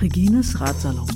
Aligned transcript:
Regines 0.00 0.60
Ratsalon. 0.60 1.06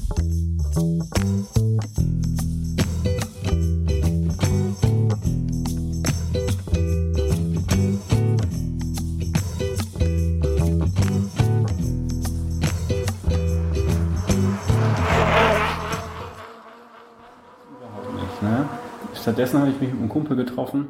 Ne? 18.43 18.69
Stattdessen 19.15 19.59
habe 19.59 19.71
ich 19.71 19.81
mich 19.81 19.91
mit 19.91 19.99
einem 19.99 20.09
Kumpel 20.11 20.37
getroffen, 20.37 20.89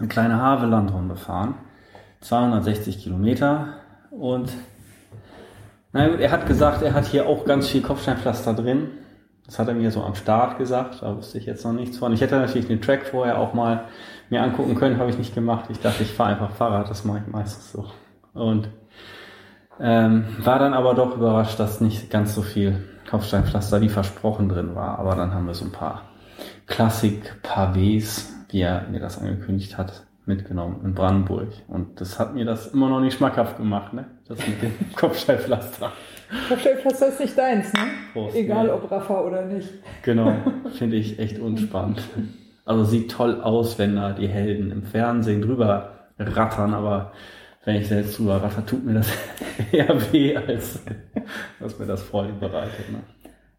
eine 0.00 0.08
kleine 0.08 0.42
Havellandrunde 0.42 1.16
fahren, 1.16 1.54
260 2.20 2.98
Kilometer 2.98 3.74
und 4.10 4.50
na 5.92 6.08
gut, 6.08 6.20
er 6.20 6.30
hat 6.30 6.46
gesagt, 6.46 6.82
er 6.82 6.94
hat 6.94 7.06
hier 7.06 7.26
auch 7.26 7.44
ganz 7.44 7.68
viel 7.68 7.82
Kopfsteinpflaster 7.82 8.54
drin. 8.54 8.88
Das 9.44 9.58
hat 9.58 9.66
er 9.66 9.74
mir 9.74 9.90
so 9.90 10.04
am 10.04 10.14
Start 10.14 10.58
gesagt, 10.58 11.02
da 11.02 11.16
wusste 11.16 11.38
ich 11.38 11.46
jetzt 11.46 11.64
noch 11.64 11.72
nichts 11.72 11.98
von. 11.98 12.12
Ich 12.12 12.20
hätte 12.20 12.36
natürlich 12.36 12.68
den 12.68 12.80
Track 12.80 13.06
vorher 13.06 13.38
auch 13.38 13.52
mal 13.52 13.86
mir 14.28 14.42
angucken 14.42 14.76
können, 14.76 14.98
habe 14.98 15.10
ich 15.10 15.18
nicht 15.18 15.34
gemacht. 15.34 15.64
Ich 15.70 15.80
dachte, 15.80 16.04
ich 16.04 16.12
fahre 16.12 16.30
einfach 16.30 16.52
Fahrrad, 16.52 16.88
das 16.88 17.04
mache 17.04 17.22
ich 17.26 17.32
meistens 17.32 17.72
so. 17.72 17.86
Und 18.32 18.68
ähm, 19.80 20.26
war 20.38 20.60
dann 20.60 20.74
aber 20.74 20.94
doch 20.94 21.16
überrascht, 21.16 21.58
dass 21.58 21.80
nicht 21.80 22.10
ganz 22.10 22.36
so 22.36 22.42
viel 22.42 22.86
Kopfsteinpflaster 23.10 23.80
wie 23.80 23.88
versprochen 23.88 24.48
drin 24.48 24.76
war. 24.76 25.00
Aber 25.00 25.16
dann 25.16 25.34
haben 25.34 25.48
wir 25.48 25.54
so 25.54 25.64
ein 25.64 25.72
paar 25.72 26.02
Klassik-Pavés, 26.68 28.28
wie 28.50 28.60
er 28.60 28.86
mir 28.90 29.00
das 29.00 29.18
angekündigt 29.18 29.78
hat, 29.78 30.04
mitgenommen 30.26 30.80
in 30.84 30.94
Brandenburg. 30.94 31.48
Und 31.68 32.00
das 32.00 32.18
hat 32.18 32.34
mir 32.34 32.44
das 32.44 32.68
immer 32.68 32.88
noch 32.88 33.00
nicht 33.00 33.16
schmackhaft 33.16 33.56
gemacht, 33.56 33.92
ne? 33.92 34.06
Das 34.28 34.38
mit 34.46 34.62
dem 34.62 34.72
Kopfsteinpflaster. 34.96 35.92
Kopfsteinpflaster 36.48 37.08
ist 37.08 37.20
nicht 37.20 37.38
deins, 37.38 37.72
ne? 37.72 37.80
Prost, 38.12 38.36
Egal 38.36 38.66
ne? 38.66 38.74
ob 38.74 38.90
Raffa 38.90 39.20
oder 39.20 39.44
nicht. 39.44 39.68
Genau, 40.02 40.34
finde 40.78 40.96
ich 40.96 41.18
echt 41.18 41.38
unspannend. 41.38 42.02
Also 42.64 42.84
sieht 42.84 43.10
toll 43.10 43.40
aus, 43.40 43.78
wenn 43.78 43.96
da 43.96 44.12
die 44.12 44.28
Helden 44.28 44.70
im 44.70 44.84
Fernsehen 44.84 45.42
drüber 45.42 45.92
rattern, 46.18 46.74
aber 46.74 47.12
wenn 47.64 47.76
ich 47.76 47.88
selbst 47.88 48.18
drüber 48.18 48.42
ratter, 48.42 48.64
tut 48.64 48.84
mir 48.84 48.94
das 48.94 49.08
eher 49.72 50.12
weh, 50.12 50.36
als 50.36 50.80
dass 51.58 51.78
mir 51.78 51.86
das 51.86 52.02
Freude 52.02 52.32
bereitet. 52.32 52.90
Ne? 52.92 53.00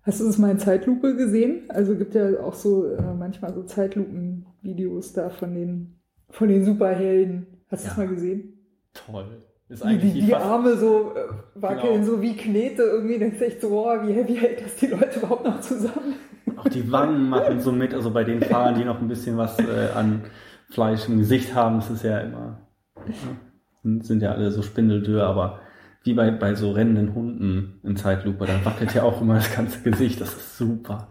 Hast 0.04 0.20
du 0.20 0.26
das 0.26 0.38
mal 0.38 0.52
in 0.52 0.60
Zeitlupe 0.60 1.16
gesehen? 1.16 1.64
Also 1.70 1.96
gibt 1.96 2.16
ja 2.16 2.40
auch 2.42 2.56
so 2.56 2.86
äh, 2.88 3.02
manchmal 3.18 3.54
so 3.54 3.64
Zeitlupen-Videos 3.64 5.14
da 5.14 5.30
von 5.30 5.54
den, 5.54 6.00
von 6.30 6.48
den 6.50 6.66
Superhelden. 6.66 7.46
Hast 7.70 7.84
du 7.84 7.88
das 7.90 7.98
mal 7.98 8.08
gesehen? 8.08 8.54
Toll. 8.94 9.26
Ist 9.70 9.84
eigentlich 9.84 10.14
die, 10.14 10.22
wie 10.24 10.26
die 10.26 10.36
Arme 10.36 10.76
so 10.76 11.14
äh, 11.16 11.62
wackeln, 11.62 12.02
Genau. 12.02 12.04
so 12.06 12.22
wie 12.22 12.36
Knete 12.36 12.82
irgendwie. 12.82 13.14
Dann 13.14 13.22
denkst 13.30 13.40
du 13.40 13.46
echt 13.46 13.62
so, 13.62 13.70
boah, 13.70 14.02
wie, 14.06 14.28
wie 14.28 14.36
hält 14.36 14.66
das 14.66 14.76
die 14.76 14.88
Leute 14.88 15.20
überhaupt 15.20 15.46
noch 15.46 15.62
zusammen? 15.62 16.16
auch 16.58 16.68
die 16.68 16.92
Wangen 16.92 17.30
machen 17.30 17.60
so 17.60 17.72
mit, 17.72 17.94
also 17.94 18.12
bei 18.12 18.24
den 18.24 18.42
Fahrern, 18.42 18.76
die 18.76 18.84
noch 18.84 19.00
ein 19.00 19.08
bisschen 19.08 19.38
was 19.38 19.58
äh, 19.60 19.90
an 19.96 20.22
Fleisch 20.70 21.08
im 21.08 21.18
Gesicht 21.18 21.56
haben, 21.56 21.78
das 21.78 21.90
ist 21.90 22.04
ja 22.04 22.20
immer, 22.20 22.60
ja, 23.08 24.00
sind 24.02 24.22
ja 24.22 24.32
alle 24.34 24.52
so 24.52 24.62
spindeldürr, 24.62 25.24
aber 25.24 25.60
wie 26.04 26.14
bei, 26.16 26.32
bei 26.32 26.56
so 26.56 26.72
rennenden 26.72 27.14
Hunden 27.14 27.80
in 27.84 27.96
Zeitlupe, 27.96 28.46
da 28.48 28.64
wackelt 28.66 28.94
ja 28.96 29.04
auch 29.04 29.22
immer 29.22 29.36
das 29.36 29.54
ganze 29.56 29.80
Gesicht, 29.82 30.20
das 30.20 30.30
ist 30.36 30.58
super. 30.58 31.08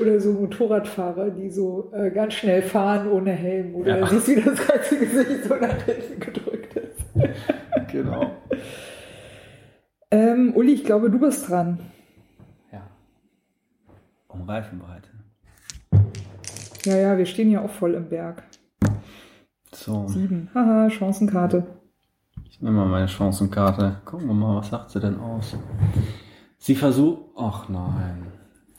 Oder 0.00 0.18
so 0.18 0.32
Motorradfahrer, 0.32 1.30
die 1.30 1.50
so 1.50 1.92
äh, 1.94 2.10
ganz 2.10 2.34
schnell 2.34 2.62
fahren 2.62 3.08
ohne 3.10 3.32
Helm. 3.32 3.74
Oder 3.74 3.98
Ja. 3.98 4.06
siehst, 4.06 4.28
wie 4.28 4.40
das 4.40 4.66
ganze 4.66 4.98
Gesicht 4.98 5.44
so 5.44 5.54
nach 5.56 5.82
hinten 5.82 6.20
gedrückt 6.20 6.74
ist. 6.74 7.04
Genau. 7.92 8.30
Ähm, 10.10 10.52
Uli, 10.54 10.72
ich 10.72 10.84
glaube, 10.84 11.10
du 11.10 11.18
bist 11.20 11.48
dran. 11.48 11.78
Ja. 12.72 12.82
Um 14.28 14.42
Reifenbreite. 14.42 15.08
Ja, 16.84 16.96
ja, 16.96 17.18
wir 17.18 17.26
stehen 17.26 17.50
ja 17.50 17.60
auch 17.60 17.70
voll 17.70 17.92
im 17.94 18.08
Berg. 18.08 18.42
So, 19.72 20.08
Sieben. 20.08 20.48
Haha, 20.54 20.88
Chancenkarte. 20.88 21.66
Mal 22.60 22.86
meine 22.86 23.08
Chancenkarte. 23.08 23.96
Gucken 24.04 24.26
wir 24.28 24.34
mal, 24.34 24.56
was 24.56 24.68
sagt 24.68 24.90
sie 24.90 25.00
denn 25.00 25.18
aus? 25.18 25.56
Sie 26.58 26.74
versucht, 26.74 27.22
ach 27.36 27.68
nein. 27.68 28.26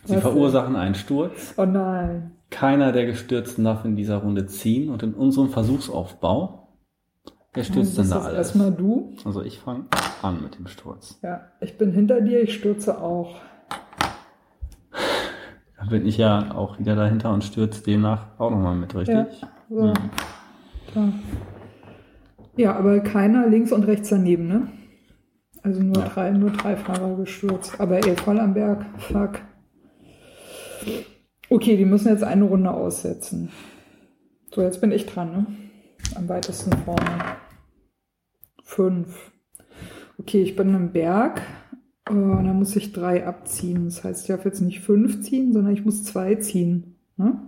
Sie 0.05 0.15
Was 0.15 0.21
verursachen 0.21 0.75
einen 0.75 0.95
Sturz. 0.95 1.53
Oh 1.57 1.65
nein. 1.65 2.31
Keiner 2.49 2.91
der 2.91 3.05
Gestürzten 3.05 3.63
darf 3.63 3.85
in 3.85 3.95
dieser 3.95 4.17
Runde 4.17 4.45
ziehen 4.45 4.89
und 4.89 5.03
in 5.03 5.13
unserem 5.13 5.49
Versuchsaufbau, 5.49 6.67
wer 7.53 7.63
stürzt 7.63 7.97
denn 7.97 8.09
da 8.09 8.19
alles? 8.21 8.37
Erstmal 8.37 8.71
du. 8.71 9.13
Also 9.25 9.41
ich 9.41 9.59
fange 9.59 9.85
an 10.21 10.41
mit 10.43 10.57
dem 10.57 10.67
Sturz. 10.67 11.19
Ja, 11.23 11.41
ich 11.59 11.77
bin 11.77 11.91
hinter 11.91 12.21
dir, 12.21 12.41
ich 12.41 12.53
stürze 12.53 13.01
auch. 13.01 13.35
Da 14.91 15.85
bin 15.89 16.05
ich 16.05 16.17
ja 16.17 16.53
auch 16.53 16.77
wieder 16.77 16.95
dahinter 16.95 17.33
und 17.33 17.43
stürze 17.43 17.83
demnach 17.83 18.27
auch 18.37 18.51
nochmal 18.51 18.75
mit, 18.75 18.93
richtig? 18.93 19.41
Ja, 19.41 19.47
so. 19.69 19.83
Mhm. 19.85 19.93
Klar. 20.91 21.13
Ja, 22.55 22.75
aber 22.75 22.99
keiner 22.99 23.47
links 23.47 23.71
und 23.71 23.83
rechts 23.83 24.09
daneben, 24.09 24.47
ne? 24.47 24.67
Also 25.63 25.81
nur 25.81 25.97
Ja. 25.97 26.07
drei, 26.09 26.31
nur 26.31 26.51
drei 26.51 26.75
Fahrer 26.75 27.15
gestürzt. 27.17 27.79
Aber 27.79 27.97
ey, 28.05 28.15
voll 28.15 28.39
am 28.39 28.53
Berg. 28.53 28.85
Fuck. 28.99 29.39
Okay, 31.49 31.77
die 31.77 31.85
müssen 31.85 32.07
jetzt 32.09 32.23
eine 32.23 32.43
Runde 32.43 32.71
aussetzen. 32.71 33.49
So, 34.53 34.61
jetzt 34.61 34.81
bin 34.81 34.91
ich 34.91 35.05
dran, 35.05 35.31
ne? 35.31 35.45
Am 36.15 36.27
weitesten 36.27 36.71
vorne. 36.79 37.23
Fünf. 38.63 39.31
Okay, 40.17 40.41
ich 40.41 40.55
bin 40.55 40.73
im 40.73 40.91
Berg. 40.91 41.41
Äh, 42.09 42.13
da 42.13 42.53
muss 42.53 42.75
ich 42.75 42.91
drei 42.91 43.25
abziehen. 43.25 43.85
Das 43.85 44.03
heißt, 44.03 44.23
ich 44.23 44.27
darf 44.27 44.45
jetzt 44.45 44.61
nicht 44.61 44.81
fünf 44.81 45.21
ziehen, 45.21 45.53
sondern 45.53 45.73
ich 45.73 45.85
muss 45.85 46.03
zwei 46.03 46.35
ziehen. 46.35 46.95
Ne? 47.17 47.39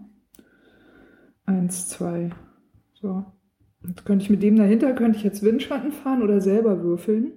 Eins, 1.46 1.90
zwei. 1.90 2.30
So. 2.94 3.26
Jetzt 3.88 4.06
könnte 4.06 4.24
ich 4.24 4.30
mit 4.30 4.44
dem 4.44 4.56
dahinter, 4.56 4.94
könnte 4.94 5.18
ich 5.18 5.24
jetzt 5.24 5.44
Windschatten 5.44 5.92
fahren 5.92 6.22
oder 6.22 6.40
selber 6.42 6.82
würfeln. 6.82 7.32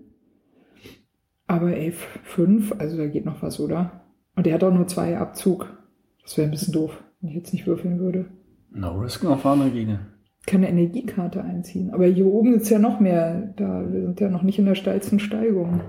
Aber 1.46 1.76
ey, 1.76 1.92
fünf, 1.92 2.72
also 2.78 2.96
da 2.96 3.06
geht 3.06 3.24
noch 3.24 3.42
was, 3.42 3.60
oder? 3.60 4.04
Und 4.34 4.46
der 4.46 4.54
hat 4.54 4.64
auch 4.64 4.72
nur 4.72 4.86
zwei 4.86 5.16
Abzug. 5.18 5.76
Das 6.22 6.36
wäre 6.36 6.48
ein 6.48 6.50
bisschen 6.50 6.72
doof, 6.72 7.02
wenn 7.20 7.30
ich 7.30 7.36
jetzt 7.36 7.52
nicht 7.52 7.66
würfeln 7.66 7.98
würde. 7.98 8.26
No 8.70 8.98
risk, 8.98 9.22
no 9.22 9.36
fun, 9.36 9.62
Regine. 9.62 10.00
Ich 10.40 10.46
kann 10.46 10.64
eine 10.64 10.68
Energiekarte 10.68 11.42
einziehen. 11.42 11.90
Aber 11.90 12.06
hier 12.06 12.26
oben 12.26 12.54
ist 12.54 12.68
ja 12.68 12.78
noch 12.78 13.00
mehr. 13.00 13.54
Da, 13.56 13.90
wir 13.90 14.02
sind 14.02 14.20
ja 14.20 14.28
noch 14.28 14.42
nicht 14.42 14.58
in 14.58 14.66
der 14.66 14.74
steilsten 14.74 15.18
Steigung. 15.18 15.80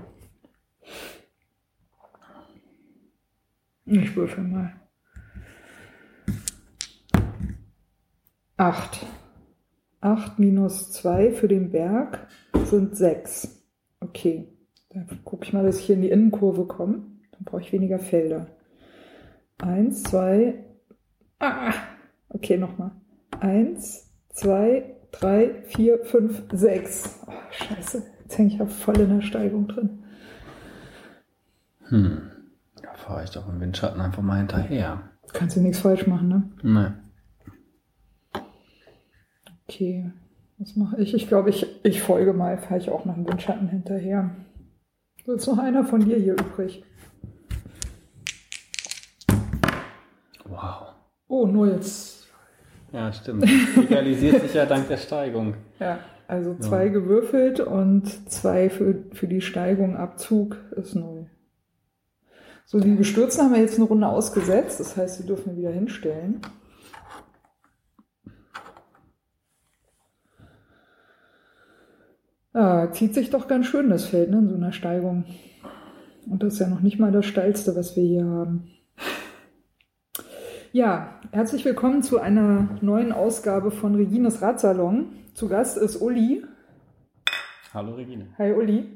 Ich 3.84 4.16
würfel 4.16 4.44
mal. 4.44 4.72
Acht. 8.56 9.06
Acht 10.00 10.38
minus 10.38 10.92
zwei 10.92 11.32
für 11.32 11.48
den 11.48 11.70
Berg 11.70 12.28
sind 12.64 12.96
sechs. 12.96 13.64
Okay. 14.00 14.48
Dann 14.90 15.06
gucke 15.24 15.44
ich 15.44 15.52
mal, 15.52 15.64
dass 15.64 15.78
ich 15.78 15.84
hier 15.84 15.96
in 15.96 16.02
die 16.02 16.10
Innenkurve 16.10 16.66
komme. 16.66 17.02
Dann 17.32 17.44
brauche 17.44 17.60
ich 17.60 17.72
weniger 17.72 17.98
Felder. 17.98 18.46
Eins, 19.58 20.02
zwei. 20.04 20.64
Ah! 21.40 21.74
Okay, 22.30 22.56
nochmal. 22.56 22.92
Eins, 23.40 24.10
zwei, 24.30 24.96
drei, 25.10 25.62
vier, 25.64 26.04
fünf, 26.04 26.44
sechs. 26.52 27.20
Oh, 27.26 27.32
scheiße. 27.50 28.02
Jetzt 28.20 28.38
hänge 28.38 28.48
ich 28.48 28.58
ja 28.58 28.66
voll 28.66 29.00
in 29.00 29.10
der 29.10 29.22
Steigung 29.22 29.68
drin. 29.68 30.04
Hm. 31.88 32.30
Da 32.82 32.92
fahre 32.94 33.24
ich 33.24 33.30
doch 33.30 33.48
im 33.48 33.60
Windschatten 33.60 34.00
einfach 34.00 34.22
mal 34.22 34.38
hinterher. 34.38 35.10
Kannst 35.32 35.56
du 35.56 35.60
nichts 35.60 35.80
falsch 35.80 36.06
machen, 36.06 36.28
ne? 36.28 36.50
Nee. 36.62 37.07
Okay. 39.68 40.10
Was 40.58 40.74
mache 40.74 41.00
ich? 41.00 41.14
Ich 41.14 41.28
glaube, 41.28 41.50
ich, 41.50 41.66
ich 41.84 42.02
folge 42.02 42.32
mal. 42.32 42.58
Fahre 42.58 42.80
ich 42.80 42.90
auch 42.90 43.04
nach 43.04 43.14
dem 43.14 43.28
Windschatten 43.28 43.68
hinterher. 43.68 44.30
So, 45.24 45.34
ist 45.34 45.46
noch 45.46 45.58
einer 45.58 45.84
von 45.84 46.00
dir 46.00 46.16
hier 46.16 46.32
übrig. 46.32 46.82
Wow. 50.46 50.94
Oh, 51.28 51.46
null. 51.46 51.78
Ja, 52.92 53.12
stimmt. 53.12 53.44
Legalisiert 53.76 54.40
sich 54.40 54.54
ja 54.54 54.66
dank 54.66 54.88
der 54.88 54.96
Steigung. 54.96 55.54
Ja, 55.80 56.00
also 56.26 56.56
zwei 56.56 56.88
gewürfelt 56.88 57.60
und 57.60 58.28
zwei 58.28 58.68
für, 58.68 58.96
für 59.12 59.28
die 59.28 59.40
Steigung 59.40 59.96
Abzug 59.96 60.56
ist 60.72 60.96
null. 60.96 61.26
So, 62.66 62.80
die 62.80 62.96
Gestürzten 62.96 63.44
haben 63.44 63.54
wir 63.54 63.60
jetzt 63.60 63.76
eine 63.76 63.84
Runde 63.84 64.08
ausgesetzt. 64.08 64.80
Das 64.80 64.96
heißt, 64.96 65.18
sie 65.18 65.26
dürfen 65.26 65.52
wir 65.52 65.56
wieder 65.56 65.70
hinstellen. 65.70 66.40
Ja, 72.58 72.90
zieht 72.90 73.14
sich 73.14 73.30
doch 73.30 73.46
ganz 73.46 73.66
schön 73.66 73.88
das 73.88 74.06
Feld 74.06 74.32
ne, 74.32 74.38
in 74.38 74.48
so 74.48 74.56
einer 74.56 74.72
Steigung. 74.72 75.24
Und 76.28 76.42
das 76.42 76.54
ist 76.54 76.58
ja 76.58 76.66
noch 76.66 76.80
nicht 76.80 76.98
mal 76.98 77.12
das 77.12 77.24
Steilste, 77.24 77.76
was 77.76 77.94
wir 77.94 78.02
hier 78.02 78.24
haben. 78.24 78.64
Ja, 80.72 81.20
herzlich 81.30 81.64
willkommen 81.64 82.02
zu 82.02 82.18
einer 82.18 82.76
neuen 82.80 83.12
Ausgabe 83.12 83.70
von 83.70 83.94
Regines 83.94 84.42
Radsalon. 84.42 85.06
Zu 85.34 85.48
Gast 85.48 85.78
ist 85.78 86.02
Uli. 86.02 86.44
Hallo 87.72 87.94
Regine. 87.94 88.26
Hi 88.38 88.52
Uli. 88.52 88.88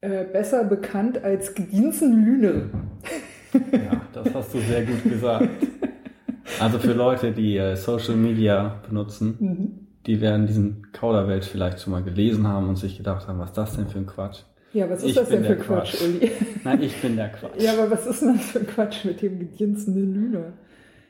Äh, 0.00 0.24
besser 0.24 0.64
bekannt 0.64 1.22
als 1.22 1.54
Gediensen 1.54 2.24
Lüne. 2.24 2.70
Ja, 3.70 4.00
das 4.12 4.34
hast 4.34 4.52
du 4.52 4.58
sehr 4.58 4.84
gut 4.84 5.04
gesagt. 5.04 5.48
Also 6.58 6.80
für 6.80 6.94
Leute, 6.94 7.30
die 7.30 7.56
äh, 7.56 7.76
Social 7.76 8.16
Media 8.16 8.80
benutzen, 8.88 9.36
Mhm. 9.38 9.89
Die 10.06 10.20
werden 10.20 10.46
diesen 10.46 10.92
Kauderwelsch 10.92 11.46
vielleicht 11.46 11.80
schon 11.80 11.92
mal 11.92 12.02
gelesen 12.02 12.46
haben 12.46 12.68
und 12.68 12.76
sich 12.76 12.96
gedacht 12.96 13.28
haben, 13.28 13.38
was 13.38 13.50
ist 13.50 13.56
das 13.58 13.76
denn 13.76 13.88
für 13.88 13.98
ein 13.98 14.06
Quatsch? 14.06 14.40
Ja, 14.72 14.88
was 14.88 15.02
ist 15.02 15.10
Ich 15.10 15.14
das 15.16 15.28
denn 15.28 15.44
für 15.44 15.56
Quatsch, 15.56 15.96
Quatsch. 15.96 16.02
Uli? 16.02 16.30
Nein, 16.64 16.82
ich 16.82 16.96
bin 17.02 17.16
der 17.16 17.28
Quatsch. 17.30 17.60
Ja, 17.60 17.72
aber 17.72 17.90
was 17.90 18.06
ist 18.06 18.22
denn 18.22 18.34
das 18.36 18.46
für 18.46 18.60
ein 18.60 18.66
Quatsch 18.66 19.04
mit 19.04 19.20
dem 19.20 19.38
gedienstenden 19.38 20.14
Lüne? 20.14 20.52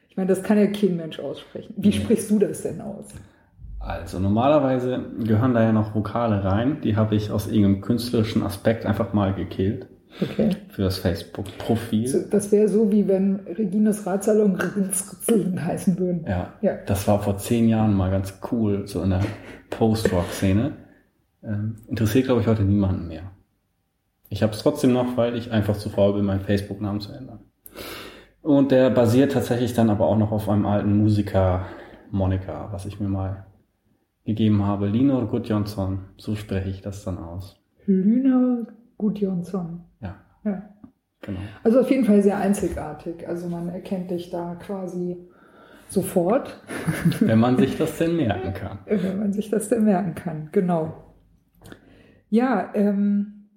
Ich 0.09 0.17
meine, 0.17 0.29
das 0.29 0.43
kann 0.43 0.59
ja 0.59 0.67
kein 0.67 0.97
Mensch 0.97 1.21
aussprechen. 1.21 1.75
Wie 1.77 1.89
Nee. 1.89 1.95
sprichst 1.95 2.31
du 2.31 2.39
das 2.39 2.63
denn 2.63 2.81
aus? 2.81 3.07
Also 3.79 4.19
normalerweise 4.19 5.05
gehören 5.25 5.55
da 5.55 5.63
ja 5.63 5.73
noch 5.73 5.95
Vokale 5.95 6.43
rein, 6.45 6.79
die 6.83 6.97
habe 6.97 7.15
ich 7.15 7.31
aus 7.31 7.47
irgendeinem 7.47 7.81
künstlerischen 7.81 8.43
Aspekt 8.43 8.85
einfach 8.87 9.13
mal 9.15 9.35
gekillt 9.35 9.87
Okay. 10.21 10.51
für 10.69 10.83
das 10.83 10.99
Facebook-Profil. 10.99 12.27
Das 12.31 12.51
wäre 12.53 12.69
so, 12.69 12.91
wie 12.91 13.07
wenn 13.09 13.37
Regines 13.47 14.07
Radsalon 14.07 14.55
Regines 14.57 15.09
Radsalon 15.13 15.65
heißen 15.65 15.99
würden. 15.99 16.25
Ja, 16.27 16.53
Ja. 16.61 16.75
das 16.87 17.07
war 17.09 17.23
vor 17.23 17.37
zehn 17.39 17.69
Jahren 17.69 17.95
mal 17.95 18.11
ganz 18.11 18.39
cool, 18.51 18.87
so 18.87 19.03
in 19.03 19.11
der 19.11 19.23
Post-Rock-Szene. 19.71 20.73
Ähm, 21.43 21.77
interessiert, 21.89 22.27
glaube 22.27 22.41
ich, 22.43 22.47
heute 22.47 22.63
niemanden 22.65 23.09
mehr. 23.09 23.31
Ich 24.29 24.43
habe 24.43 24.53
es 24.53 24.59
trotzdem 24.61 24.93
noch, 24.93 25.17
weil 25.17 25.37
ich 25.37 25.53
einfach 25.53 25.77
zu 25.77 25.89
faul 25.91 26.15
bin, 26.15 26.25
meinen 26.25 26.41
Facebook-Namen 26.43 27.01
zu 27.01 27.13
ändern. 27.13 27.41
Und 28.43 28.73
der 28.73 28.91
basiert 28.91 29.33
tatsächlich 29.33 29.75
dann 29.75 29.91
aber 29.91 30.07
auch 30.07 30.19
noch 30.19 30.33
auf 30.33 30.49
einem 30.49 30.67
alten 30.67 30.97
Musiker 30.99 31.67
Monika, 32.11 32.69
was 32.73 32.85
ich 32.87 33.01
mir 33.01 33.09
mal 33.09 33.47
gegeben 34.25 34.65
habe. 34.65 34.87
Linor 34.89 35.27
Gudjonsson, 35.29 36.01
so 36.17 36.35
spreche 36.37 36.69
ich 36.69 36.83
das 36.83 37.05
dann 37.05 37.19
aus. 37.19 37.57
Lüne 37.87 38.67
Gudjonsson. 39.01 39.81
Ja, 40.01 40.17
Ja. 40.45 40.63
genau. 41.23 41.41
Also 41.65 41.81
auf 41.81 41.91
jeden 41.91 42.05
Fall 42.05 42.23
sehr 42.23 42.37
einzigartig. 42.37 43.27
Also 43.27 43.49
man 43.49 43.69
erkennt 43.71 44.11
dich 44.11 44.29
da 44.31 44.57
quasi 44.57 45.17
sofort, 45.89 46.63
Wenn 47.21 47.39
man 47.41 47.57
sich 47.57 47.79
das 47.79 47.97
denn 47.99 48.17
merken 48.17 48.53
kann. 48.53 48.79
wenn 48.87 49.19
man 49.19 49.33
sich 49.33 49.49
das 49.51 49.69
denn 49.71 49.85
merken 49.85 50.15
kann. 50.15 50.51
Genau. 50.53 50.93
Ja, 52.29 52.71
ähm, 52.75 53.49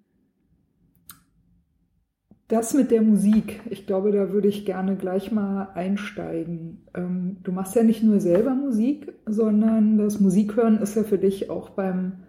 das 2.48 2.74
mit 2.74 2.90
der 2.92 3.02
Musik, 3.02 3.62
ich 3.70 3.86
glaube, 3.86 4.12
da 4.12 4.32
würde 4.32 4.48
ich 4.48 4.66
gerne 4.66 4.96
gleich 4.96 5.32
mal 5.32 5.70
einsteigen. 5.76 6.86
Ähm, 6.94 7.38
du 7.44 7.52
machst 7.52 7.76
ja 7.76 7.84
nicht 7.84 8.02
nur 8.04 8.20
selber 8.20 8.56
Musik, 8.56 9.14
sondern 9.26 9.98
das 9.98 10.20
Musikhören 10.20 10.80
ist 10.80 10.96
ja 10.96 11.04
für 11.04 11.18
dich 11.18 11.50
auch 11.50 11.70
beim 11.72 12.24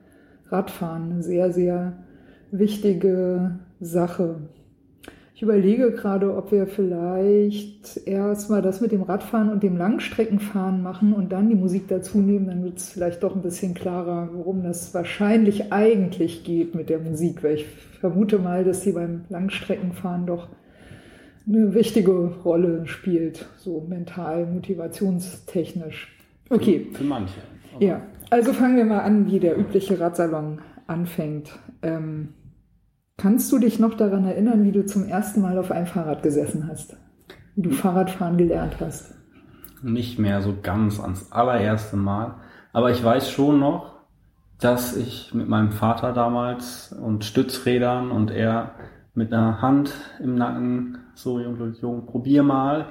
Radfahren 0.48 1.12
eine 1.12 1.22
sehr, 1.22 1.52
sehr 1.52 2.03
wichtige 2.58 3.58
Sache. 3.80 4.36
Ich 5.36 5.42
überlege 5.42 5.90
gerade, 5.90 6.36
ob 6.36 6.52
wir 6.52 6.68
vielleicht 6.68 8.06
erstmal 8.06 8.62
das 8.62 8.80
mit 8.80 8.92
dem 8.92 9.02
Radfahren 9.02 9.50
und 9.50 9.64
dem 9.64 9.76
Langstreckenfahren 9.76 10.80
machen 10.80 11.12
und 11.12 11.32
dann 11.32 11.48
die 11.48 11.56
Musik 11.56 11.88
dazu 11.88 12.18
nehmen. 12.18 12.46
Dann 12.46 12.62
wird 12.62 12.78
es 12.78 12.90
vielleicht 12.90 13.24
doch 13.24 13.34
ein 13.34 13.42
bisschen 13.42 13.74
klarer, 13.74 14.28
worum 14.32 14.62
das 14.62 14.94
wahrscheinlich 14.94 15.72
eigentlich 15.72 16.44
geht 16.44 16.76
mit 16.76 16.88
der 16.88 17.00
Musik, 17.00 17.42
weil 17.42 17.56
ich 17.56 17.66
vermute 17.98 18.38
mal, 18.38 18.62
dass 18.62 18.82
sie 18.82 18.92
beim 18.92 19.22
Langstreckenfahren 19.28 20.26
doch 20.26 20.48
eine 21.48 21.74
wichtige 21.74 22.12
Rolle 22.44 22.86
spielt, 22.86 23.44
so 23.58 23.84
mental, 23.88 24.46
motivationstechnisch. 24.46 26.16
Okay, 26.48 26.86
Für 26.92 27.04
manche. 27.04 27.40
Aber 27.74 27.84
ja, 27.84 28.02
also 28.30 28.52
fangen 28.52 28.76
wir 28.76 28.84
mal 28.84 29.00
an, 29.00 29.30
wie 29.30 29.40
der 29.40 29.58
übliche 29.58 29.98
Radsalon 29.98 30.60
anfängt. 30.86 31.50
Ähm, 31.82 32.28
kannst 33.16 33.50
du 33.52 33.58
dich 33.58 33.78
noch 33.78 33.94
daran 33.94 34.24
erinnern, 34.26 34.64
wie 34.64 34.72
du 34.72 34.84
zum 34.84 35.06
ersten 35.06 35.40
Mal 35.40 35.58
auf 35.58 35.70
einem 35.70 35.86
Fahrrad 35.86 36.22
gesessen 36.22 36.68
hast? 36.68 36.96
Wie 37.54 37.62
du 37.62 37.70
Fahrradfahren 37.70 38.36
gelernt 38.36 38.76
hast? 38.80 39.14
nicht 39.84 40.18
mehr 40.18 40.40
so 40.42 40.54
ganz 40.60 40.98
ans 40.98 41.30
allererste 41.30 41.96
Mal. 41.96 42.36
Aber 42.72 42.90
ich 42.90 43.04
weiß 43.04 43.30
schon 43.30 43.60
noch, 43.60 43.94
dass 44.58 44.96
ich 44.96 45.34
mit 45.34 45.48
meinem 45.48 45.72
Vater 45.72 46.12
damals 46.12 46.92
und 46.92 47.24
Stützrädern 47.24 48.10
und 48.10 48.30
er 48.30 48.74
mit 49.14 49.32
einer 49.32 49.60
Hand 49.60 49.92
im 50.20 50.34
Nacken, 50.34 50.98
so 51.14 51.38
Jung, 51.38 51.74
Jung 51.80 52.06
probier 52.06 52.42
mal, 52.42 52.86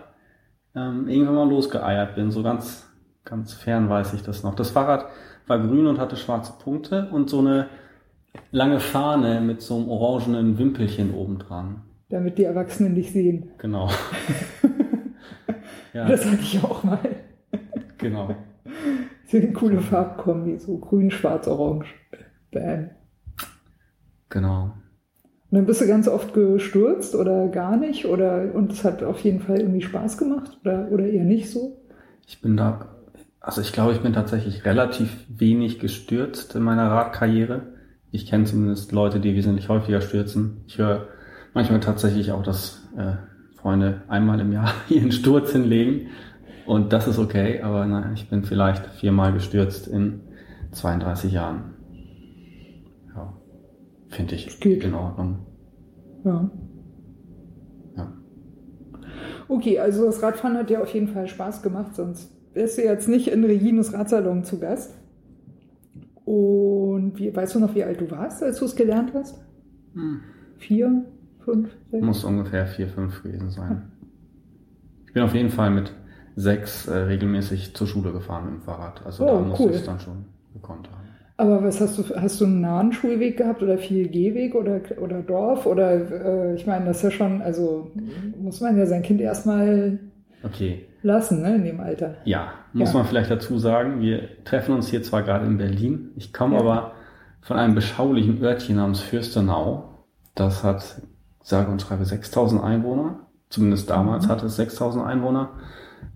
ähm, 0.76 1.08
irgendwann 1.08 1.36
mal 1.36 1.50
losgeeiert 1.50 2.16
bin. 2.16 2.32
So 2.32 2.44
ganz, 2.44 2.90
ganz 3.26 3.54
fern 3.54 3.90
weiß 3.90 4.14
ich 4.14 4.24
das 4.24 4.44
noch. 4.44 4.56
Das 4.56 4.72
Fahrrad 4.72 5.08
war 5.48 5.60
grün 5.60 5.88
und 5.88 6.00
hatte 6.00 6.16
schwarze 6.16 6.54
Punkte 6.64 7.10
und 7.12 7.30
so 7.30 7.40
eine 7.40 7.68
lange 8.52 8.80
Fahne 8.80 9.42
mit 9.42 9.62
so 9.62 9.78
einem 9.78 9.90
orangenen 9.90 10.58
Wimpelchen 10.58 11.14
obendran. 11.14 11.82
Damit 12.10 12.38
die 12.38 12.44
Erwachsenen 12.44 12.96
dich 12.96 13.12
sehen. 13.12 13.52
Genau. 13.58 13.90
ja, 15.94 16.08
Das 16.08 16.26
hatte 16.26 16.42
ich 16.42 16.64
auch 16.64 16.84
mal. 16.84 17.00
genau. 17.98 18.36
So 19.26 19.40
eine 19.40 19.52
coole 19.52 19.82
Farbkombi, 19.82 20.60
so 20.60 20.78
grün, 20.78 21.10
schwarz, 21.10 21.48
orange. 21.48 21.88
Bam. 22.52 22.92
Genau. 24.30 24.66
Und 24.66 25.58
dann 25.58 25.66
bist 25.66 25.82
du 25.82 25.88
ganz 25.88 26.08
oft 26.08 26.36
gestürzt 26.36 27.16
oder 27.16 27.48
gar 27.48 27.76
nicht? 27.78 28.06
Oder, 28.06 28.54
und 28.54 28.72
es 28.72 28.84
hat 28.84 29.02
auf 29.02 29.22
jeden 29.22 29.40
Fall 29.40 29.60
irgendwie 29.60 29.82
Spaß 29.82 30.20
gemacht? 30.20 30.60
Oder, 30.62 30.88
oder 30.92 31.08
eher 31.08 31.24
nicht 31.24 31.50
so? 31.50 31.82
Ich 32.28 32.42
bin 32.42 32.58
da, 32.58 32.96
also 33.40 33.62
ich 33.62 33.74
glaube, 33.74 33.94
ich 33.94 34.02
bin 34.02 34.14
tatsächlich 34.14 34.66
relativ 34.66 35.26
wenig 35.30 35.80
gestürzt 35.80 36.54
in 36.56 36.62
meiner 36.62 36.92
Radkarriere. 36.92 37.73
Ich 38.14 38.28
kenne 38.28 38.44
zumindest 38.44 38.92
Leute, 38.92 39.20
die 39.20 39.34
wesentlich 39.34 39.70
häufiger 39.70 40.00
stürzen. 40.00 40.62
Ich 40.68 40.78
höre 40.78 41.08
manchmal 41.56 41.80
tatsächlich 41.80 42.32
auch, 42.32 42.44
dass 42.44 42.88
äh, 42.96 43.14
Freunde 43.56 44.04
einmal 44.08 44.40
im 44.40 44.52
Jahr 44.54 44.72
ihren 44.90 45.12
Sturz 45.12 45.52
hinlegen. 45.52 46.10
Und 46.68 46.94
das 46.94 47.08
ist 47.08 47.18
okay, 47.18 47.62
aber 47.62 47.88
nein, 47.88 48.12
ich 48.14 48.30
bin 48.30 48.44
vielleicht 48.44 48.86
viermal 48.86 49.34
gestürzt 49.34 49.88
in 49.88 50.22
32 50.74 51.34
Jahren. 51.34 51.74
Ja, 53.16 53.34
finde 54.10 54.36
ich 54.36 54.60
Geht. 54.60 54.84
in 54.84 54.94
Ordnung. 54.94 55.48
Ja. 56.24 56.52
Ja. 57.98 58.14
Okay, 59.48 59.80
also 59.80 60.06
das 60.06 60.22
Radfahren 60.22 60.56
hat 60.56 60.70
dir 60.70 60.84
auf 60.84 60.94
jeden 60.94 61.08
Fall 61.08 61.28
Spaß 61.28 61.64
gemacht, 61.64 61.96
sonst 61.96 62.32
wärst 62.54 62.78
du 62.78 62.84
jetzt 62.84 63.10
nicht 63.10 63.30
in 63.30 63.44
Regines 63.44 63.92
Radsalon 63.92 64.44
zu 64.44 64.60
Gast. 64.60 64.94
Und 66.26 67.14
wie, 67.18 67.36
weißt 67.36 67.56
du 67.56 67.60
noch, 67.60 67.76
wie 67.76 67.84
alt 67.84 68.00
du 68.02 68.10
warst, 68.12 68.42
als 68.44 68.60
du 68.60 68.66
es 68.66 68.76
gelernt 68.76 69.14
hast? 69.14 69.42
Hm. 69.94 70.22
Vier, 70.58 71.06
fünf, 71.44 71.70
sechs? 71.92 72.04
Muss 72.06 72.24
ungefähr 72.24 72.66
vier, 72.68 72.88
fünf 72.88 73.22
gewesen 73.24 73.50
sein. 73.50 73.92
Ich 75.08 75.14
bin 75.14 75.24
auf 75.24 75.34
jeden 75.36 75.50
Fall 75.50 75.70
mit 75.70 75.94
sechs 76.36 76.88
äh, 76.88 76.96
regelmäßig 76.98 77.76
zur 77.76 77.88
Schule 77.88 78.12
gefahren 78.12 78.46
mit 78.46 78.54
dem 78.56 78.62
Fahrrad. 78.62 79.06
Also 79.06 79.26
da 79.26 79.34
Oh, 79.34 79.42
muss 79.42 79.60
cool. 79.60 79.70
ich 79.72 79.78
es 79.78 79.84
dann 79.86 80.00
schon 80.00 80.26
gekonnt 80.54 80.90
haben. 80.92 81.04
Aber 81.38 81.64
was 81.64 81.82
hast 81.82 81.98
du, 81.98 82.04
hast 82.16 82.40
du 82.42 82.46
einen 82.46 82.62
nahen 82.62 82.92
Schulweg 82.94 83.38
gehabt 83.38 83.62
oder 83.64 83.78
viel 83.78 84.08
Gehweg 84.08 84.54
oder, 84.56 84.82
oder 85.02 85.22
Dorf? 85.22 85.66
Oder 85.66 86.52
äh, 86.52 86.56
ich 86.56 86.66
meine, 86.68 86.86
das 86.86 86.98
ist 86.98 87.04
ja 87.04 87.12
schon, 87.12 87.42
also 87.42 87.92
muss 88.40 88.62
man 88.62 88.78
ja 88.78 88.86
sein 88.86 89.02
Kind 89.02 89.20
erstmal 89.20 90.00
Okay, 90.44 90.86
lassen, 91.04 91.42
ne, 91.42 91.56
in 91.56 91.64
dem 91.64 91.80
Alter. 91.80 92.16
ja, 92.26 92.54
muss 92.74 92.92
Ja. 92.94 93.00
man 93.00 93.08
vielleicht 93.08 93.30
dazu 93.32 93.58
sagen, 93.60 94.00
wir 94.02 94.44
treffen 94.46 94.74
uns 94.74 94.88
hier 94.88 95.04
zwar 95.04 95.24
gerade 95.24 95.46
in 95.46 95.58
Berlin. 95.58 96.12
Ich 96.16 96.34
komme 96.34 96.56
Ja. 96.56 96.62
aber 96.62 96.92
von 97.42 97.58
einem 97.58 97.76
beschaulichen 97.76 98.42
Örtchen 98.42 98.78
namens 98.78 99.02
Fürstenau. 99.02 100.06
Das 100.36 100.64
hat, 100.64 101.02
sage 101.44 101.70
und 101.72 101.82
schreibe, 101.82 102.06
6000 102.06 102.64
Einwohner. 102.64 103.20
Zumindest 103.50 103.90
damals 103.90 104.26
Mhm. 104.26 104.30
hatte 104.32 104.46
es 104.48 104.56
6000 104.56 105.06
Einwohner. 105.06 105.50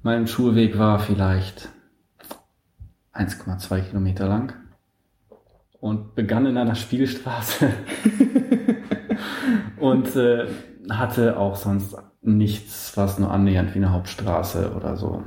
Mein 0.02 0.26
Schulweg 0.28 0.78
war 0.80 1.00
vielleicht 1.00 1.70
1,2 3.14 3.82
Kilometer 3.82 4.28
lang 4.28 4.54
und 5.80 6.16
begann 6.16 6.46
in 6.46 6.58
einer 6.58 6.76
Spielstraße 6.76 7.70
und 9.80 10.16
äh, 10.16 10.48
hatte 10.90 11.38
auch 11.38 11.56
sonst 11.56 11.96
nichts, 12.22 12.96
was 12.98 13.20
nur 13.20 13.32
annähernd 13.32 13.74
wie 13.74 13.80
eine 13.80 13.92
Hauptstraße 13.92 14.74
oder 14.76 14.98
so 14.98 15.24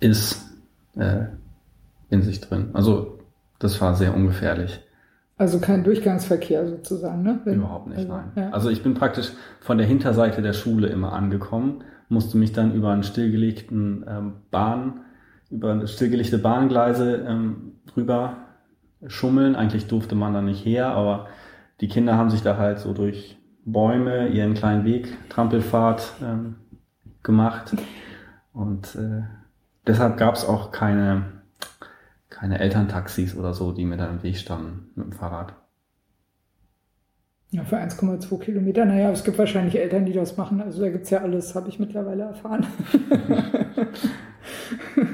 ist 0.00 0.44
äh, 0.96 1.26
in 2.10 2.22
sich 2.22 2.40
drin. 2.40 2.70
Also 2.74 3.18
das 3.58 3.80
war 3.80 3.94
sehr 3.94 4.14
ungefährlich. 4.14 4.80
Also 5.38 5.58
kein 5.60 5.84
Durchgangsverkehr 5.84 6.66
sozusagen, 6.66 7.22
ne? 7.22 7.40
Wenn- 7.44 7.56
Überhaupt 7.58 7.88
nicht, 7.88 7.98
also, 7.98 8.12
nein. 8.12 8.32
Ja. 8.36 8.50
Also 8.50 8.70
ich 8.70 8.82
bin 8.82 8.94
praktisch 8.94 9.32
von 9.60 9.78
der 9.78 9.86
Hinterseite 9.86 10.40
der 10.42 10.54
Schule 10.54 10.88
immer 10.88 11.12
angekommen, 11.12 11.84
musste 12.08 12.38
mich 12.38 12.52
dann 12.52 12.72
über 12.74 12.90
einen 12.92 13.02
stillgelegten 13.02 14.04
ähm, 14.08 14.32
Bahn, 14.50 15.00
über 15.50 15.72
eine 15.72 15.86
stillgelegte 15.88 16.38
Bahngleise 16.38 17.16
ähm, 17.28 17.72
rüber 17.96 18.36
schummeln. 19.06 19.56
Eigentlich 19.56 19.86
durfte 19.88 20.14
man 20.14 20.32
da 20.32 20.40
nicht 20.40 20.64
her, 20.64 20.88
aber 20.88 21.26
die 21.80 21.88
Kinder 21.88 22.16
haben 22.16 22.30
sich 22.30 22.42
da 22.42 22.56
halt 22.56 22.78
so 22.78 22.92
durch 22.94 23.36
Bäume 23.66 24.28
ihren 24.28 24.54
kleinen 24.54 24.84
Weg, 24.84 25.12
Trampelfahrt 25.28 26.14
ähm, 26.22 26.54
gemacht. 27.24 27.76
Und 28.52 28.94
äh, 28.94 29.24
deshalb 29.86 30.16
gab 30.16 30.36
es 30.36 30.44
auch 30.44 30.70
keine, 30.70 31.42
keine 32.30 32.60
Elterntaxis 32.60 33.36
oder 33.36 33.52
so, 33.52 33.72
die 33.72 33.84
mir 33.84 33.96
dann 33.96 34.18
im 34.18 34.22
Weg 34.22 34.36
standen 34.38 34.90
mit 34.94 35.06
dem 35.06 35.12
Fahrrad. 35.12 35.52
Ja, 37.50 37.64
für 37.64 37.76
1,2 37.78 38.38
Kilometer. 38.38 38.84
Naja, 38.84 39.10
es 39.10 39.24
gibt 39.24 39.38
wahrscheinlich 39.38 39.76
Eltern, 39.78 40.06
die 40.06 40.12
das 40.12 40.36
machen. 40.36 40.60
Also 40.60 40.82
da 40.82 40.88
gibt 40.88 41.04
es 41.04 41.10
ja 41.10 41.22
alles, 41.22 41.54
habe 41.56 41.68
ich 41.68 41.80
mittlerweile 41.80 42.22
erfahren. 42.24 42.66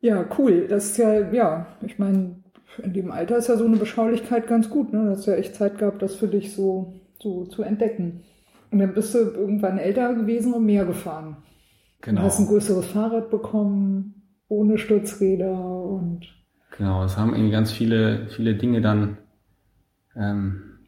ja, 0.00 0.24
cool. 0.38 0.66
Das 0.68 0.86
ist 0.86 0.98
ja, 0.98 1.30
ja, 1.32 1.66
ich 1.80 1.98
meine, 1.98 2.37
in 2.78 2.92
dem 2.92 3.10
Alter 3.10 3.36
ist 3.36 3.48
ja 3.48 3.56
so 3.56 3.64
eine 3.64 3.76
Beschaulichkeit 3.76 4.46
ganz 4.46 4.70
gut. 4.70 4.92
Ne? 4.92 5.04
Du 5.04 5.10
hast 5.10 5.26
ja 5.26 5.34
echt 5.34 5.54
Zeit 5.54 5.78
gehabt, 5.78 6.02
das 6.02 6.16
für 6.16 6.28
dich 6.28 6.54
so, 6.54 6.94
so 7.18 7.44
zu 7.46 7.62
entdecken. 7.62 8.22
Und 8.70 8.80
dann 8.80 8.94
bist 8.94 9.14
du 9.14 9.18
irgendwann 9.18 9.78
älter 9.78 10.14
gewesen 10.14 10.52
und 10.52 10.66
mehr 10.66 10.84
gefahren. 10.84 11.38
Genau. 12.00 12.20
Du 12.20 12.26
hast 12.26 12.38
ein 12.38 12.46
größeres 12.46 12.86
Fahrrad 12.86 13.30
bekommen, 13.30 14.22
ohne 14.48 14.78
Stützräder 14.78 15.52
und. 15.52 16.26
Genau, 16.76 17.02
es 17.04 17.16
haben 17.16 17.32
irgendwie 17.32 17.50
ganz 17.50 17.72
viele, 17.72 18.28
viele 18.28 18.54
Dinge 18.54 18.80
dann 18.80 19.18
ähm, 20.14 20.78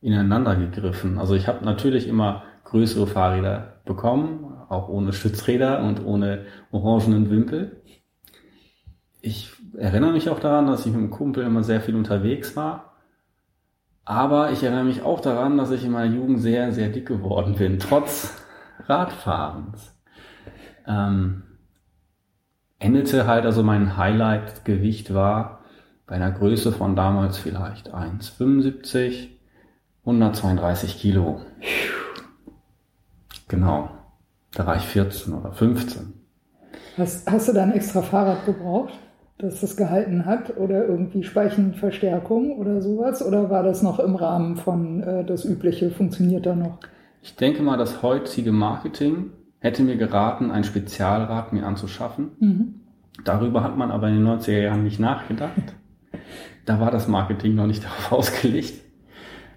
ineinander 0.00 0.56
gegriffen. 0.56 1.18
Also 1.18 1.34
ich 1.34 1.48
habe 1.48 1.64
natürlich 1.64 2.06
immer 2.06 2.42
größere 2.64 3.06
Fahrräder 3.06 3.80
bekommen, 3.84 4.44
auch 4.68 4.88
ohne 4.88 5.12
Stützräder 5.12 5.82
und 5.82 6.04
ohne 6.04 6.44
orangenen 6.70 7.30
Wimpel. 7.30 7.82
Ich 9.22 9.52
erinnere 9.78 10.12
mich 10.12 10.28
auch 10.28 10.40
daran, 10.40 10.66
dass 10.66 10.86
ich 10.86 10.92
mit 10.92 11.00
dem 11.00 11.10
Kumpel 11.10 11.44
immer 11.44 11.62
sehr 11.62 11.80
viel 11.80 11.96
unterwegs 11.96 12.56
war. 12.56 12.96
Aber 14.04 14.52
ich 14.52 14.62
erinnere 14.62 14.84
mich 14.84 15.02
auch 15.02 15.20
daran, 15.20 15.58
dass 15.58 15.70
ich 15.70 15.84
in 15.84 15.92
meiner 15.92 16.14
Jugend 16.14 16.40
sehr, 16.40 16.72
sehr 16.72 16.88
dick 16.88 17.06
geworden 17.06 17.56
bin, 17.56 17.78
trotz 17.78 18.34
Radfahrens. 18.86 19.94
Ähm, 20.86 21.42
endete 22.78 23.26
halt, 23.26 23.44
also 23.44 23.62
mein 23.62 23.96
Highlight-Gewicht 23.96 25.12
war 25.12 25.60
bei 26.06 26.14
einer 26.14 26.30
Größe 26.30 26.72
von 26.72 26.96
damals 26.96 27.36
vielleicht 27.36 27.94
1,75, 27.94 29.28
132 30.06 30.98
Kilo. 30.98 31.42
Genau. 33.48 33.90
Da 34.54 34.66
war 34.66 34.76
ich 34.76 34.84
14 34.84 35.34
oder 35.34 35.52
15. 35.52 36.14
Hast, 36.96 37.30
hast 37.30 37.48
du 37.48 37.52
da 37.52 37.62
ein 37.62 37.72
extra 37.72 38.00
Fahrrad 38.00 38.46
gebraucht, 38.46 38.94
dass 39.38 39.60
das 39.60 39.76
gehalten 39.76 40.26
hat? 40.26 40.56
Oder 40.56 40.86
irgendwie 40.86 41.22
Speichenverstärkung 41.22 42.58
oder 42.58 42.80
sowas? 42.80 43.24
Oder 43.24 43.50
war 43.50 43.62
das 43.62 43.82
noch 43.82 43.98
im 43.98 44.16
Rahmen 44.16 44.56
von 44.56 45.02
äh, 45.02 45.24
das 45.24 45.44
Übliche? 45.44 45.90
Funktioniert 45.90 46.46
da 46.46 46.54
noch? 46.54 46.78
Ich 47.22 47.36
denke 47.36 47.62
mal, 47.62 47.76
das 47.76 48.02
heutige 48.02 48.52
Marketing 48.52 49.30
hätte 49.60 49.82
mir 49.82 49.96
geraten, 49.96 50.50
ein 50.50 50.64
Spezialrad 50.64 51.52
mir 51.52 51.66
anzuschaffen. 51.66 52.30
Mhm. 52.38 52.74
Darüber 53.24 53.62
hat 53.62 53.76
man 53.76 53.90
aber 53.90 54.08
in 54.08 54.16
den 54.16 54.26
90er 54.26 54.60
Jahren 54.60 54.84
nicht 54.84 55.00
nachgedacht. 55.00 55.74
Da 56.64 56.80
war 56.80 56.90
das 56.90 57.08
Marketing 57.08 57.54
noch 57.54 57.66
nicht 57.66 57.84
darauf 58.10 58.12
ausgelegt. 58.12 58.74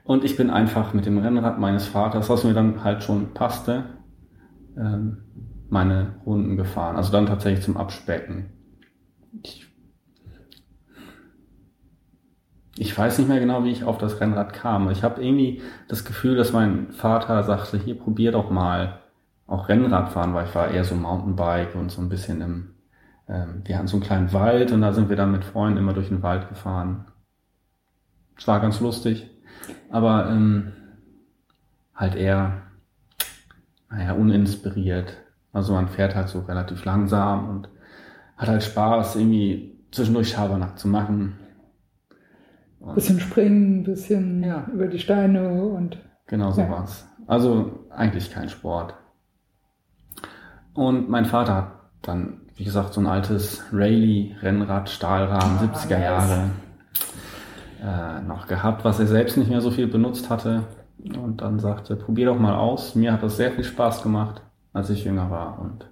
Und 0.03 0.23
ich 0.23 0.35
bin 0.35 0.49
einfach 0.49 0.93
mit 0.93 1.05
dem 1.05 1.19
Rennrad 1.19 1.59
meines 1.59 1.85
Vaters, 1.85 2.29
was 2.29 2.43
mir 2.43 2.53
dann 2.53 2.83
halt 2.83 3.03
schon 3.03 3.33
passte, 3.33 3.85
ähm, 4.77 5.17
meine 5.69 6.15
Runden 6.25 6.57
gefahren. 6.57 6.95
Also 6.95 7.11
dann 7.11 7.27
tatsächlich 7.27 7.63
zum 7.63 7.77
Abspecken. 7.77 8.47
Ich, 9.43 9.70
ich 12.77 12.97
weiß 12.97 13.17
nicht 13.17 13.27
mehr 13.27 13.39
genau, 13.39 13.63
wie 13.63 13.71
ich 13.71 13.83
auf 13.83 13.97
das 13.97 14.19
Rennrad 14.21 14.53
kam. 14.53 14.89
Ich 14.91 15.03
habe 15.03 15.23
irgendwie 15.23 15.61
das 15.87 16.05
Gefühl, 16.05 16.35
dass 16.35 16.53
mein 16.53 16.91
Vater 16.91 17.43
sagte, 17.43 17.77
hier 17.77 17.97
probier 17.97 18.31
doch 18.31 18.49
mal 18.49 18.99
auch 19.47 19.67
Rennrad 19.67 20.09
fahren, 20.09 20.33
weil 20.33 20.47
ich 20.47 20.55
war 20.55 20.69
eher 20.69 20.85
so 20.85 20.95
Mountainbike 20.95 21.75
und 21.75 21.91
so 21.91 22.01
ein 22.01 22.07
bisschen 22.07 22.39
im, 22.41 22.69
ähm, 23.27 23.61
wir 23.65 23.77
hatten 23.77 23.87
so 23.87 23.97
einen 23.97 24.03
kleinen 24.03 24.31
Wald 24.31 24.71
und 24.71 24.81
da 24.81 24.93
sind 24.93 25.09
wir 25.09 25.17
dann 25.17 25.31
mit 25.31 25.43
Freunden 25.43 25.79
immer 25.79 25.93
durch 25.93 26.07
den 26.07 26.23
Wald 26.23 26.47
gefahren. 26.47 27.05
Es 28.37 28.47
war 28.47 28.61
ganz 28.61 28.79
lustig, 28.79 29.29
aber 29.89 30.29
ähm, 30.29 30.71
halt 31.93 32.15
eher, 32.15 32.61
naja, 33.89 34.13
uninspiriert. 34.13 35.17
Also 35.51 35.73
man 35.73 35.89
fährt 35.89 36.15
halt 36.15 36.29
so 36.29 36.39
relativ 36.39 36.85
langsam 36.85 37.49
und 37.49 37.69
hat 38.37 38.47
halt 38.47 38.63
Spaß, 38.63 39.17
irgendwie 39.17 39.77
zwischendurch 39.91 40.29
Schabernack 40.29 40.79
zu 40.79 40.87
machen. 40.87 41.37
Und 42.81 42.95
Bisschen 42.95 43.19
springen, 43.19 43.83
bisschen 43.83 44.43
Ja. 44.43 44.65
über 44.73 44.87
die 44.87 44.99
Steine 44.99 45.63
und. 45.63 45.97
Genau 46.27 46.51
so 46.51 46.61
Ja. 46.61 46.69
war's. 46.69 47.07
Also 47.27 47.85
eigentlich 47.91 48.31
kein 48.31 48.49
Sport. 48.49 48.95
Und 50.73 51.09
mein 51.09 51.25
Vater 51.25 51.55
hat 51.55 51.71
dann, 52.01 52.41
wie 52.55 52.63
gesagt, 52.63 52.93
so 52.93 53.01
ein 53.01 53.07
altes 53.07 53.63
Rayleigh-Rennrad, 53.71 54.89
Stahlrahmen, 54.89 55.57
Ah, 55.57 55.61
70er 55.61 55.97
nice. 55.99 56.03
Jahre 56.03 56.49
äh, 57.83 58.21
noch 58.21 58.47
gehabt, 58.47 58.83
was 58.85 58.99
er 58.99 59.07
selbst 59.07 59.37
nicht 59.37 59.49
mehr 59.49 59.61
so 59.61 59.71
viel 59.71 59.87
benutzt 59.87 60.29
hatte. 60.29 60.63
Und 61.19 61.41
dann 61.41 61.59
sagte, 61.59 61.95
probier 61.95 62.27
doch 62.27 62.39
mal 62.39 62.55
aus. 62.55 62.95
Mir 62.95 63.11
hat 63.13 63.23
das 63.23 63.37
sehr 63.37 63.51
viel 63.51 63.63
Spaß 63.63 64.03
gemacht, 64.03 64.41
als 64.73 64.89
ich 64.89 65.03
jünger 65.03 65.29
war. 65.31 65.59
Und 65.59 65.89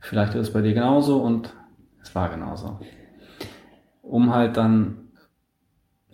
vielleicht 0.00 0.34
ist 0.34 0.48
es 0.48 0.52
bei 0.52 0.62
dir 0.62 0.74
genauso 0.74 1.22
und 1.22 1.54
es 2.02 2.14
war 2.14 2.28
genauso. 2.30 2.80
Um 4.02 4.34
halt 4.34 4.56
dann 4.56 5.05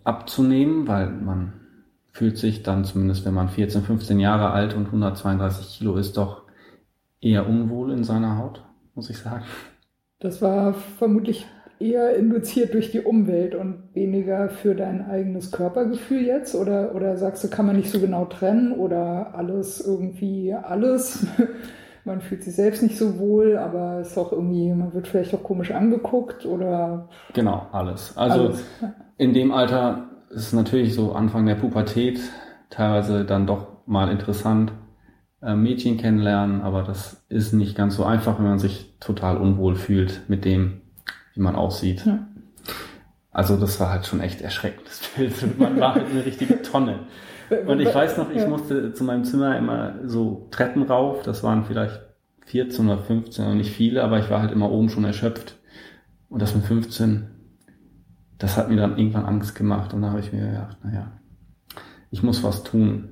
abzunehmen, 0.04 0.86
weil 0.88 1.10
man 1.10 1.52
fühlt 2.12 2.36
sich 2.36 2.62
dann 2.62 2.84
zumindest, 2.84 3.24
wenn 3.24 3.34
man 3.34 3.48
14, 3.48 3.82
15 3.82 4.20
Jahre 4.20 4.50
alt 4.50 4.74
und 4.74 4.86
132 4.86 5.78
Kilo 5.78 5.96
ist, 5.96 6.16
doch 6.16 6.42
eher 7.20 7.48
unwohl 7.48 7.92
in 7.92 8.04
seiner 8.04 8.38
Haut, 8.38 8.62
muss 8.94 9.08
ich 9.08 9.18
sagen. 9.18 9.44
Das 10.18 10.42
war 10.42 10.74
vermutlich 10.74 11.46
eher 11.82 12.14
induziert 12.16 12.74
durch 12.74 12.90
die 12.90 13.00
Umwelt 13.00 13.54
und 13.54 13.94
weniger 13.94 14.48
für 14.48 14.74
dein 14.74 15.04
eigenes 15.04 15.50
Körpergefühl 15.50 16.22
jetzt? 16.22 16.54
Oder, 16.54 16.94
oder 16.94 17.16
sagst 17.16 17.42
du, 17.44 17.48
kann 17.48 17.66
man 17.66 17.76
nicht 17.76 17.90
so 17.90 18.00
genau 18.00 18.24
trennen 18.26 18.72
oder 18.72 19.34
alles 19.34 19.84
irgendwie 19.84 20.54
alles? 20.54 21.26
Man 22.04 22.20
fühlt 22.20 22.42
sich 22.42 22.54
selbst 22.56 22.82
nicht 22.82 22.98
so 22.98 23.18
wohl, 23.18 23.56
aber 23.56 24.00
ist 24.00 24.18
auch 24.18 24.32
irgendwie, 24.32 24.72
man 24.72 24.92
wird 24.92 25.06
vielleicht 25.06 25.34
auch 25.34 25.42
komisch 25.42 25.70
angeguckt 25.70 26.46
oder 26.46 27.08
Genau, 27.32 27.66
alles. 27.72 28.16
Also 28.16 28.46
alles. 28.46 28.64
in 29.18 29.34
dem 29.34 29.52
Alter 29.52 30.10
ist 30.30 30.48
es 30.48 30.52
natürlich 30.52 30.94
so 30.94 31.12
Anfang 31.12 31.46
der 31.46 31.54
Pubertät 31.54 32.20
teilweise 32.70 33.24
dann 33.24 33.46
doch 33.46 33.68
mal 33.86 34.10
interessant, 34.10 34.72
äh, 35.42 35.54
Mädchen 35.54 35.96
kennenlernen, 35.98 36.62
aber 36.62 36.82
das 36.82 37.24
ist 37.28 37.52
nicht 37.52 37.76
ganz 37.76 37.96
so 37.96 38.04
einfach, 38.04 38.38
wenn 38.38 38.46
man 38.46 38.58
sich 38.58 38.94
total 38.98 39.36
unwohl 39.36 39.76
fühlt 39.76 40.22
mit 40.28 40.44
dem, 40.44 40.80
wie 41.34 41.40
man 41.40 41.54
aussieht. 41.54 42.04
Ja. 42.06 42.26
Also 43.30 43.56
das 43.56 43.80
war 43.80 43.90
halt 43.90 44.06
schon 44.06 44.20
echt 44.20 44.40
erschreckendes 44.42 45.00
Bild. 45.16 45.58
Man 45.58 45.80
war 45.80 45.94
halt 45.94 46.06
eine 46.10 46.24
richtige 46.24 46.62
Tonne. 46.62 47.00
Und 47.66 47.80
ich 47.80 47.94
weiß 47.94 48.18
noch, 48.18 48.30
ich 48.30 48.46
musste 48.46 48.92
zu 48.92 49.04
meinem 49.04 49.24
Zimmer 49.24 49.56
immer 49.56 49.94
so 50.04 50.48
Treppen 50.50 50.82
rauf. 50.82 51.22
Das 51.22 51.42
waren 51.42 51.64
vielleicht 51.64 52.00
14 52.46 52.86
oder 52.86 52.98
15, 52.98 53.44
noch 53.44 53.54
nicht 53.54 53.70
viele, 53.70 54.02
aber 54.02 54.18
ich 54.18 54.30
war 54.30 54.40
halt 54.40 54.52
immer 54.52 54.70
oben 54.70 54.88
schon 54.88 55.04
erschöpft. 55.04 55.58
Und 56.28 56.40
das 56.40 56.54
mit 56.54 56.64
15, 56.64 57.28
das 58.38 58.56
hat 58.56 58.68
mir 58.68 58.76
dann 58.76 58.98
irgendwann 58.98 59.24
Angst 59.24 59.54
gemacht. 59.54 59.94
Und 59.94 60.02
da 60.02 60.10
habe 60.10 60.20
ich 60.20 60.32
mir 60.32 60.46
gedacht, 60.46 60.78
naja, 60.84 61.12
ich 62.10 62.22
muss 62.22 62.42
was 62.42 62.62
tun. 62.62 63.10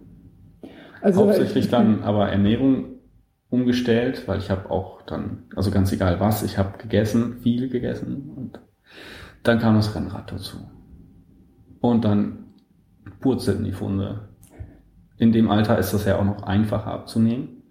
Also, 1.02 1.22
Hauptsächlich 1.22 1.68
dann 1.68 2.02
aber 2.02 2.28
Ernährung 2.28 3.00
umgestellt, 3.48 4.26
weil 4.26 4.38
ich 4.38 4.50
habe 4.50 4.70
auch 4.70 5.02
dann, 5.02 5.44
also 5.56 5.70
ganz 5.70 5.92
egal 5.92 6.20
was, 6.20 6.42
ich 6.42 6.56
habe 6.56 6.78
gegessen, 6.78 7.38
viel 7.42 7.68
gegessen 7.68 8.32
und 8.36 8.60
dann 9.42 9.58
kam 9.58 9.74
das 9.74 9.94
Rennrad 9.94 10.30
dazu. 10.30 10.58
Und 11.80 12.04
dann 12.04 12.44
purzelten 13.20 13.64
die 13.64 13.72
Funde. 13.72 14.28
In 15.20 15.32
dem 15.32 15.50
Alter 15.50 15.78
ist 15.78 15.92
das 15.92 16.06
ja 16.06 16.18
auch 16.18 16.24
noch 16.24 16.44
einfacher 16.44 16.90
abzunehmen, 16.90 17.62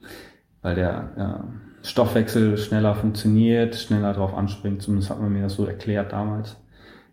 weil 0.61 0.75
der 0.75 1.41
äh, 1.81 1.85
Stoffwechsel 1.87 2.59
schneller 2.59 2.93
funktioniert, 2.93 3.73
schneller 3.73 4.13
drauf 4.13 4.35
anspringt. 4.35 4.83
Zumindest 4.83 5.09
hat 5.09 5.19
man 5.19 5.33
mir 5.33 5.41
das 5.41 5.55
so 5.55 5.65
erklärt 5.65 6.13
damals. 6.13 6.57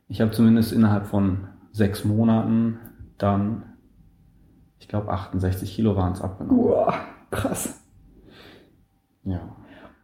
Ich 0.08 0.20
habe 0.20 0.32
zumindest 0.32 0.74
innerhalb 0.74 1.06
von 1.06 1.48
sechs 1.72 2.04
Monaten 2.04 2.78
dann, 3.16 3.62
ich 4.78 4.88
glaube 4.88 5.10
68 5.10 5.74
Kilo 5.74 5.96
waren 5.96 6.12
es 6.12 6.20
abgenommen. 6.20 6.66
Uah, 6.66 6.94
krass. 7.30 7.80
Ja. 9.24 9.40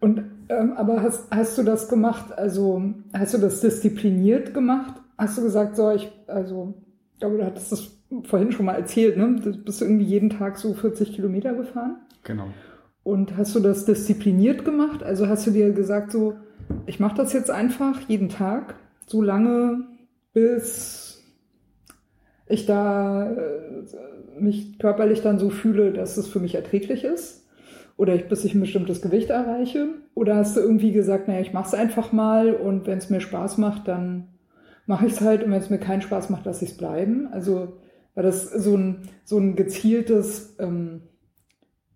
Und 0.00 0.24
ähm, 0.48 0.72
aber 0.78 1.02
hast, 1.02 1.30
hast 1.30 1.58
du 1.58 1.62
das 1.62 1.90
gemacht, 1.90 2.32
also 2.38 2.82
hast 3.12 3.34
du 3.34 3.38
das 3.38 3.60
diszipliniert 3.60 4.54
gemacht? 4.54 4.94
Hast 5.18 5.36
du 5.36 5.42
gesagt, 5.42 5.76
so, 5.76 5.90
ich, 5.90 6.10
also, 6.26 6.72
ich 7.12 7.20
glaube, 7.20 7.36
du 7.36 7.44
hattest 7.44 7.70
das 7.70 8.01
vorhin 8.24 8.52
schon 8.52 8.66
mal 8.66 8.74
erzählt, 8.74 9.16
ne? 9.16 9.36
Du 9.42 9.56
bist 9.64 9.82
irgendwie 9.82 10.04
jeden 10.04 10.30
Tag 10.30 10.58
so 10.58 10.74
40 10.74 11.14
Kilometer 11.14 11.54
gefahren. 11.54 11.96
Genau. 12.24 12.48
Und 13.02 13.36
hast 13.36 13.54
du 13.54 13.60
das 13.60 13.84
diszipliniert 13.84 14.64
gemacht? 14.64 15.02
Also 15.02 15.28
hast 15.28 15.46
du 15.46 15.50
dir 15.50 15.72
gesagt, 15.72 16.12
so, 16.12 16.34
ich 16.86 17.00
mache 17.00 17.16
das 17.16 17.32
jetzt 17.32 17.50
einfach 17.50 18.00
jeden 18.08 18.28
Tag, 18.28 18.76
so 19.06 19.22
lange, 19.22 19.84
bis 20.32 21.22
ich 22.46 22.66
da 22.66 23.30
äh, 23.30 24.40
mich 24.40 24.78
körperlich 24.78 25.22
dann 25.22 25.38
so 25.38 25.50
fühle, 25.50 25.92
dass 25.92 26.16
es 26.16 26.28
für 26.28 26.40
mich 26.40 26.54
erträglich 26.54 27.04
ist? 27.04 27.46
Oder 27.96 28.14
ich, 28.14 28.28
bis 28.28 28.44
ich 28.44 28.54
ein 28.54 28.60
bestimmtes 28.60 29.02
Gewicht 29.02 29.30
erreiche? 29.30 29.88
Oder 30.14 30.36
hast 30.36 30.56
du 30.56 30.60
irgendwie 30.60 30.92
gesagt, 30.92 31.28
naja, 31.28 31.40
ich 31.40 31.52
mache 31.52 31.68
es 31.68 31.74
einfach 31.74 32.12
mal 32.12 32.54
und 32.54 32.86
wenn 32.86 32.98
es 32.98 33.10
mir 33.10 33.20
Spaß 33.20 33.58
macht, 33.58 33.88
dann 33.88 34.28
mache 34.86 35.06
ich 35.06 35.12
es 35.12 35.20
halt 35.20 35.42
und 35.42 35.50
wenn 35.50 35.60
es 35.60 35.70
mir 35.70 35.78
keinen 35.78 36.02
Spaß 36.02 36.30
macht, 36.30 36.44
lasse 36.46 36.64
ich 36.64 36.72
es 36.72 36.76
bleiben? 36.76 37.28
Also 37.32 37.78
war 38.14 38.22
das 38.22 38.50
so 38.50 38.76
ein, 38.76 39.08
so 39.24 39.38
ein 39.38 39.56
gezieltes, 39.56 40.56
ähm, 40.58 41.02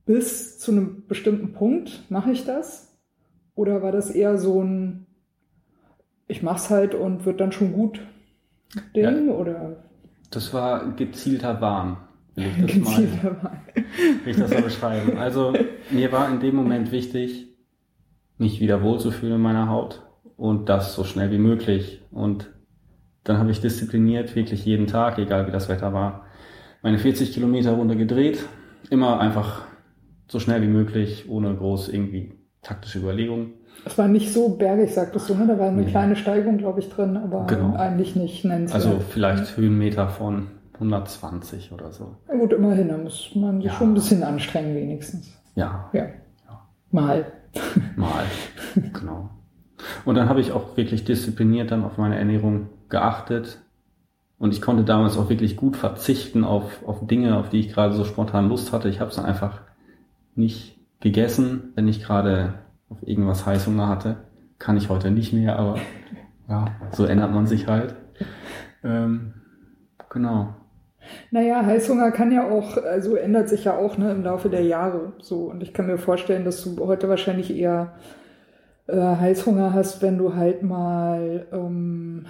bis 0.04 0.58
zu 0.58 0.72
einem 0.72 1.06
bestimmten 1.06 1.52
Punkt 1.52 2.04
mache 2.08 2.30
ich 2.30 2.44
das? 2.44 2.96
Oder 3.54 3.82
war 3.82 3.92
das 3.92 4.10
eher 4.10 4.38
so 4.38 4.62
ein, 4.62 5.06
ich 6.28 6.42
mache 6.42 6.56
es 6.56 6.70
halt 6.70 6.94
und 6.94 7.24
wird 7.26 7.40
dann 7.40 7.52
schon 7.52 7.72
gut 7.72 8.00
Ding? 8.94 9.28
Ja, 9.28 9.34
oder? 9.34 9.84
Das 10.30 10.52
war 10.52 10.92
gezielter 10.92 11.60
Wahn. 11.60 11.98
Will 12.34 12.46
ich 12.46 12.62
das 12.62 12.72
gezielter 12.72 13.32
mal, 13.32 13.42
Wahn. 13.42 13.60
Will 14.24 14.32
ich 14.32 14.36
das 14.36 14.50
mal 14.50 14.62
beschreiben. 14.62 15.18
Also 15.18 15.54
mir 15.90 16.12
war 16.12 16.30
in 16.30 16.40
dem 16.40 16.54
Moment 16.54 16.92
wichtig, 16.92 17.48
mich 18.38 18.60
wieder 18.60 18.82
wohlzufühlen 18.82 19.36
in 19.36 19.40
meiner 19.40 19.68
Haut 19.68 20.02
und 20.36 20.68
das 20.68 20.94
so 20.94 21.04
schnell 21.04 21.30
wie 21.30 21.38
möglich. 21.38 22.02
Und 22.10 22.50
dann 23.26 23.38
habe 23.38 23.50
ich 23.50 23.60
diszipliniert, 23.60 24.36
wirklich 24.36 24.64
jeden 24.64 24.86
Tag, 24.86 25.18
egal 25.18 25.48
wie 25.48 25.50
das 25.50 25.68
Wetter 25.68 25.92
war, 25.92 26.26
meine 26.82 26.98
40 26.98 27.34
Kilometer 27.34 27.72
runter 27.72 27.96
gedreht. 27.96 28.38
Immer 28.88 29.18
einfach 29.18 29.62
so 30.28 30.38
schnell 30.38 30.62
wie 30.62 30.68
möglich, 30.68 31.26
ohne 31.28 31.52
groß 31.54 31.88
irgendwie 31.88 32.34
taktische 32.62 33.00
Überlegungen. 33.00 33.54
Es 33.84 33.98
war 33.98 34.06
nicht 34.06 34.32
so 34.32 34.50
bergig, 34.50 34.94
sagtest 34.94 35.28
du, 35.28 35.34
ne? 35.34 35.46
Da 35.48 35.58
war 35.58 35.68
eine 35.68 35.82
nee. 35.82 35.90
kleine 35.90 36.14
Steigung, 36.14 36.56
glaube 36.56 36.78
ich, 36.78 36.88
drin, 36.88 37.16
aber 37.16 37.46
genau. 37.46 37.74
eigentlich 37.74 38.14
nicht 38.14 38.44
nennenswert. 38.44 38.84
Also 38.84 39.00
vielleicht 39.00 39.56
Höhenmeter 39.56 40.08
von 40.08 40.46
120 40.74 41.72
oder 41.72 41.90
so. 41.90 42.16
Na 42.28 42.36
gut, 42.36 42.52
immerhin, 42.52 42.88
da 42.88 42.96
muss 42.96 43.32
man 43.34 43.60
sich 43.60 43.72
ja. 43.72 43.76
schon 43.76 43.90
ein 43.90 43.94
bisschen 43.94 44.22
anstrengen 44.22 44.76
wenigstens. 44.76 45.36
Ja. 45.56 45.90
Ja. 45.92 46.04
ja. 46.04 46.68
Mal. 46.92 47.26
Mal, 47.96 48.24
genau. 48.92 49.30
Und 50.04 50.14
dann 50.14 50.28
habe 50.28 50.40
ich 50.40 50.52
auch 50.52 50.76
wirklich 50.76 51.04
diszipliniert 51.04 51.72
dann 51.72 51.84
auf 51.84 51.98
meine 51.98 52.16
Ernährung 52.16 52.68
geachtet. 52.88 53.60
Und 54.38 54.52
ich 54.52 54.60
konnte 54.60 54.84
damals 54.84 55.16
auch 55.16 55.30
wirklich 55.30 55.56
gut 55.56 55.76
verzichten 55.76 56.44
auf, 56.44 56.86
auf 56.86 57.06
Dinge, 57.06 57.36
auf 57.38 57.48
die 57.48 57.60
ich 57.60 57.72
gerade 57.72 57.94
so 57.94 58.04
spontan 58.04 58.48
Lust 58.48 58.72
hatte. 58.72 58.88
Ich 58.88 59.00
habe 59.00 59.10
es 59.10 59.16
dann 59.16 59.24
einfach 59.24 59.60
nicht 60.34 60.78
gegessen, 61.00 61.72
wenn 61.74 61.88
ich 61.88 62.02
gerade 62.02 62.54
auf 62.90 62.98
irgendwas 63.06 63.46
Heißhunger 63.46 63.88
hatte. 63.88 64.16
Kann 64.58 64.76
ich 64.76 64.88
heute 64.88 65.10
nicht 65.10 65.32
mehr, 65.32 65.58
aber 65.58 65.78
ja, 66.48 66.66
so 66.92 67.04
ändert 67.06 67.32
man 67.32 67.46
sich 67.46 67.66
halt. 67.66 67.94
Ähm, 68.84 69.34
genau. 70.10 70.54
Naja, 71.30 71.64
Heißhunger 71.64 72.10
kann 72.10 72.32
ja 72.32 72.48
auch, 72.50 72.76
also 72.76 73.16
ändert 73.16 73.48
sich 73.48 73.64
ja 73.64 73.76
auch 73.76 73.96
ne, 73.96 74.10
im 74.10 74.22
Laufe 74.22 74.48
der 74.48 74.62
Jahre 74.62 75.12
so. 75.20 75.50
Und 75.50 75.62
ich 75.62 75.72
kann 75.72 75.86
mir 75.86 75.98
vorstellen, 75.98 76.44
dass 76.44 76.62
du 76.62 76.84
heute 76.84 77.08
wahrscheinlich 77.08 77.56
eher 77.56 77.94
äh, 78.86 79.00
Heißhunger 79.00 79.72
hast, 79.72 80.02
wenn 80.02 80.18
du 80.18 80.34
halt 80.34 80.62
mal 80.62 81.46
ähm, 81.52 82.26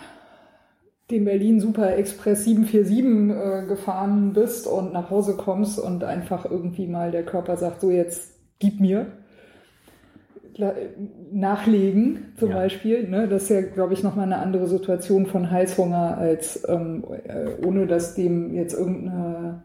den 1.10 1.24
Berlin 1.24 1.60
Super 1.60 1.96
Express 1.96 2.44
747 2.44 3.64
äh, 3.64 3.66
gefahren 3.68 4.32
bist 4.32 4.66
und 4.66 4.92
nach 4.92 5.10
Hause 5.10 5.36
kommst 5.36 5.78
und 5.78 6.02
einfach 6.02 6.50
irgendwie 6.50 6.86
mal 6.86 7.10
der 7.10 7.24
Körper 7.24 7.56
sagt, 7.56 7.80
so 7.80 7.90
jetzt 7.90 8.34
gib 8.58 8.80
mir. 8.80 9.06
Nachlegen 11.32 12.32
zum 12.38 12.48
ja. 12.48 12.56
Beispiel, 12.56 13.06
ne? 13.08 13.28
das 13.28 13.42
ist 13.42 13.48
ja, 13.50 13.60
glaube 13.60 13.92
ich, 13.92 14.02
nochmal 14.02 14.24
eine 14.24 14.38
andere 14.38 14.66
Situation 14.66 15.26
von 15.26 15.50
Heißhunger, 15.50 16.16
als 16.16 16.66
ähm, 16.66 17.04
äh, 17.24 17.66
ohne 17.66 17.86
dass 17.86 18.14
dem 18.14 18.54
jetzt 18.54 18.72
irgendeine 18.72 19.62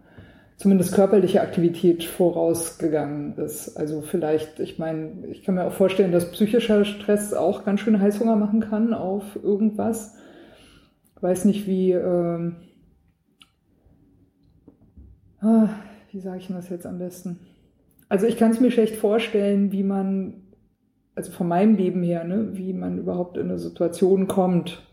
zumindest 0.57 0.93
körperliche 0.93 1.41
Aktivität 1.41 2.03
vorausgegangen 2.03 3.37
ist. 3.37 3.77
Also 3.77 4.01
vielleicht, 4.01 4.59
ich 4.59 4.77
meine, 4.77 5.11
ich 5.31 5.43
kann 5.43 5.55
mir 5.55 5.63
auch 5.63 5.73
vorstellen, 5.73 6.11
dass 6.11 6.31
psychischer 6.31 6.83
Stress 6.83 7.33
auch 7.33 7.63
ganz 7.63 7.79
schön 7.79 7.99
Heißhunger 7.99 8.35
machen 8.35 8.59
kann 8.59 8.93
auf 8.93 9.23
irgendwas 9.41 10.15
weiß 11.21 11.45
nicht, 11.45 11.67
wie, 11.67 11.91
ähm, 11.91 12.57
ah, 15.39 15.69
wie 16.11 16.19
sage 16.19 16.39
ich 16.39 16.47
das 16.47 16.69
jetzt 16.69 16.85
am 16.85 16.99
besten? 16.99 17.39
Also 18.09 18.25
ich 18.25 18.37
kann 18.37 18.51
es 18.51 18.59
mir 18.59 18.71
schlecht 18.71 18.95
vorstellen, 18.95 19.71
wie 19.71 19.83
man, 19.83 20.43
also 21.15 21.31
von 21.31 21.47
meinem 21.47 21.75
Leben 21.75 22.03
her, 22.03 22.23
ne, 22.23 22.49
wie 22.53 22.73
man 22.73 22.97
überhaupt 22.97 23.37
in 23.37 23.49
eine 23.49 23.59
Situation 23.59 24.27
kommt, 24.27 24.85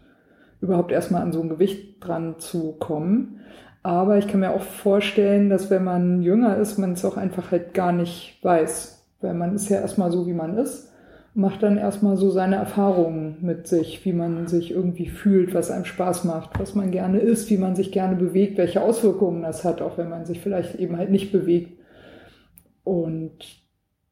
überhaupt 0.61 0.93
erstmal 0.93 1.23
an 1.23 1.33
so 1.33 1.41
ein 1.43 1.49
Gewicht 1.49 1.97
dran 2.01 2.39
zu 2.39 2.73
kommen. 2.73 3.41
Aber 3.83 4.19
ich 4.19 4.29
kann 4.29 4.41
mir 4.41 4.51
auch 4.51 4.63
vorstellen, 4.63 5.51
dass 5.51 5.71
wenn 5.71 5.85
man 5.85 6.23
jünger 6.23 6.57
ist, 6.59 6.79
man 6.79 6.93
es 6.93 7.05
auch 7.05 7.17
einfach 7.17 7.51
halt 7.51 7.75
gar 7.75 7.93
nicht 7.93 8.39
weiß. 8.43 9.07
Weil 9.21 9.35
man 9.35 9.55
ist 9.55 9.69
ja 9.69 9.81
erstmal 9.81 10.13
so, 10.13 10.27
wie 10.27 10.33
man 10.33 10.57
ist 10.59 10.93
macht 11.39 11.63
dann 11.63 11.79
erstmal 11.79 12.17
so 12.17 12.31
seine 12.31 12.57
Erfahrungen 12.57 13.37
mit 13.43 13.69
sich, 13.69 14.05
wie 14.05 14.13
man 14.13 14.49
sich 14.49 14.73
irgendwie 14.73 15.07
fühlt, 15.07 15.55
was 15.55 15.71
einem 15.71 15.85
Spaß 15.85 16.25
macht, 16.25 16.59
was 16.59 16.75
man 16.75 16.91
gerne 16.91 17.21
isst, 17.21 17.49
wie 17.49 17.59
man 17.59 17.77
sich 17.77 17.93
gerne 17.93 18.17
bewegt, 18.17 18.59
welche 18.59 18.83
Auswirkungen 18.83 19.43
das 19.43 19.63
hat, 19.63 19.81
auch 19.81 19.99
wenn 19.99 20.09
man 20.09 20.27
sich 20.27 20.41
vielleicht 20.41 20.75
eben 20.75 20.97
halt 20.97 21.13
nicht 21.13 21.31
bewegt. 21.31 21.79
Und 22.83 23.39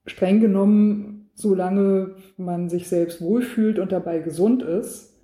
streng 0.06 0.38
genommen, 0.38 1.30
solange 1.34 2.14
man 2.36 2.68
sich 2.68 2.88
selbst 2.88 3.20
wohlfühlt 3.20 3.80
und 3.80 3.90
dabei 3.90 4.20
gesund 4.20 4.62
ist, 4.62 5.20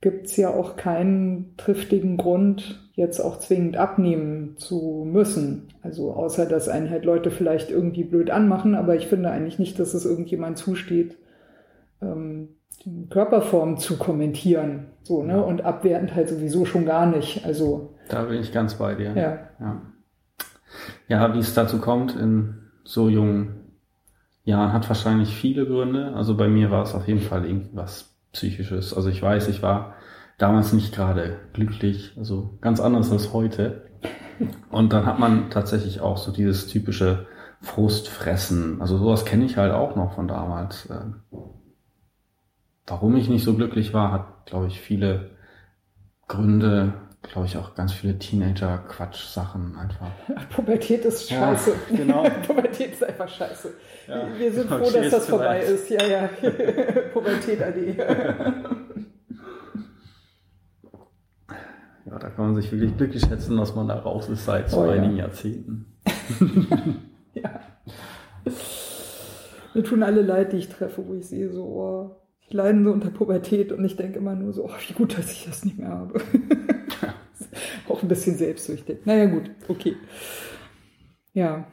gibt 0.00 0.26
es 0.26 0.36
ja 0.36 0.50
auch 0.50 0.74
keinen 0.74 1.54
triftigen 1.56 2.16
Grund, 2.16 2.90
jetzt 2.94 3.20
auch 3.20 3.38
zwingend 3.38 3.76
abnehmen 3.76 4.56
zu 4.56 5.06
müssen. 5.08 5.68
Also 5.82 6.14
außer, 6.14 6.46
dass 6.46 6.68
einen 6.68 6.90
halt 6.90 7.04
Leute 7.04 7.30
vielleicht 7.30 7.70
irgendwie 7.70 8.02
blöd 8.02 8.30
anmachen, 8.30 8.74
aber 8.74 8.96
ich 8.96 9.06
finde 9.06 9.30
eigentlich 9.30 9.60
nicht, 9.60 9.78
dass 9.78 9.94
es 9.94 10.04
irgendjemand 10.04 10.58
zusteht, 10.58 11.16
ähm, 12.04 12.48
Körperform 13.10 13.78
zu 13.78 13.96
kommentieren. 13.96 14.86
So, 15.02 15.22
ne? 15.22 15.42
Und 15.42 15.62
abwertend 15.62 16.14
halt 16.14 16.28
sowieso 16.28 16.64
schon 16.64 16.84
gar 16.84 17.06
nicht. 17.06 17.44
Also. 17.44 17.94
Da 18.08 18.22
bin 18.24 18.40
ich 18.40 18.52
ganz 18.52 18.74
bei 18.74 18.94
dir. 18.94 19.12
Ja. 19.14 19.38
Ja, 19.60 19.82
ja 21.08 21.34
wie 21.34 21.38
es 21.38 21.54
dazu 21.54 21.78
kommt 21.78 22.16
in 22.16 22.54
so 22.84 23.08
jungen 23.08 23.64
Jahren, 24.44 24.72
hat 24.72 24.88
wahrscheinlich 24.88 25.34
viele 25.34 25.66
Gründe. 25.66 26.12
Also 26.14 26.36
bei 26.36 26.48
mir 26.48 26.70
war 26.70 26.82
es 26.82 26.94
auf 26.94 27.08
jeden 27.08 27.22
Fall 27.22 27.46
irgendwas 27.46 28.14
Psychisches. 28.32 28.92
Also 28.94 29.08
ich 29.08 29.22
weiß, 29.22 29.48
ich 29.48 29.62
war 29.62 29.94
damals 30.38 30.72
nicht 30.72 30.94
gerade 30.94 31.36
glücklich, 31.52 32.14
also 32.18 32.58
ganz 32.60 32.80
anders 32.80 33.10
als 33.10 33.32
heute. 33.32 33.82
Und 34.70 34.92
dann 34.92 35.06
hat 35.06 35.18
man 35.18 35.50
tatsächlich 35.50 36.00
auch 36.00 36.16
so 36.18 36.32
dieses 36.32 36.66
typische 36.66 37.26
Frustfressen. 37.62 38.80
Also 38.80 38.98
sowas 38.98 39.24
kenne 39.24 39.44
ich 39.44 39.56
halt 39.56 39.72
auch 39.72 39.96
noch 39.96 40.14
von 40.14 40.28
damals. 40.28 40.88
Warum 42.86 43.16
ich 43.16 43.28
nicht 43.28 43.44
so 43.44 43.54
glücklich 43.54 43.94
war, 43.94 44.12
hat, 44.12 44.46
glaube 44.46 44.66
ich, 44.66 44.78
viele 44.80 45.30
Gründe, 46.28 46.92
glaube 47.22 47.46
ich, 47.46 47.56
auch 47.56 47.74
ganz 47.74 47.92
viele 47.92 48.18
Teenager-Quatsch-Sachen 48.18 49.76
einfach. 49.76 50.10
Pubertät 50.50 51.04
ist 51.06 51.30
scheiße. 51.30 51.72
Ja, 51.90 51.96
genau. 51.96 52.22
Pubertät 52.46 52.92
ist 52.92 53.02
einfach 53.02 53.28
scheiße. 53.28 53.72
Ja, 54.06 54.26
Wir 54.38 54.52
sind 54.52 54.68
froh, 54.68 54.90
dass 54.90 55.10
das 55.10 55.26
vorbei 55.26 55.60
ist. 55.60 55.88
Ja, 55.88 56.04
ja. 56.04 56.28
Pubertät 57.12 57.62
AD. 57.62 57.96
ja, 62.06 62.18
da 62.18 62.28
kann 62.28 62.52
man 62.52 62.56
sich 62.56 62.70
wirklich 62.70 62.94
glücklich 62.98 63.22
schätzen, 63.22 63.56
dass 63.56 63.74
man 63.74 63.88
da 63.88 63.98
raus 63.98 64.28
ist 64.28 64.44
seit 64.44 64.68
so 64.68 64.80
oh, 64.80 64.90
einigen 64.90 65.16
ja. 65.16 65.24
Jahrzehnten. 65.24 65.86
ja. 67.32 67.60
Mir 69.72 69.82
tun 69.82 70.02
alle 70.02 70.20
leid, 70.20 70.52
die 70.52 70.58
ich 70.58 70.68
treffe, 70.68 71.06
wo 71.06 71.14
ich 71.14 71.26
sehe, 71.26 71.50
so, 71.50 71.64
oh, 71.64 72.23
die 72.50 72.56
leiden 72.56 72.84
so 72.84 72.92
unter 72.92 73.10
Pubertät 73.10 73.72
und 73.72 73.84
ich 73.84 73.96
denke 73.96 74.18
immer 74.18 74.34
nur 74.34 74.52
so, 74.52 74.64
oh, 74.64 74.74
wie 74.86 74.92
gut, 74.92 75.18
dass 75.18 75.32
ich 75.32 75.44
das 75.46 75.64
nicht 75.64 75.78
mehr 75.78 75.88
habe. 75.88 76.20
Auch 77.88 78.02
ein 78.02 78.08
bisschen 78.08 78.36
selbstsüchtig. 78.36 79.04
Naja, 79.04 79.26
gut, 79.26 79.50
okay. 79.68 79.96
Ja. 81.32 81.66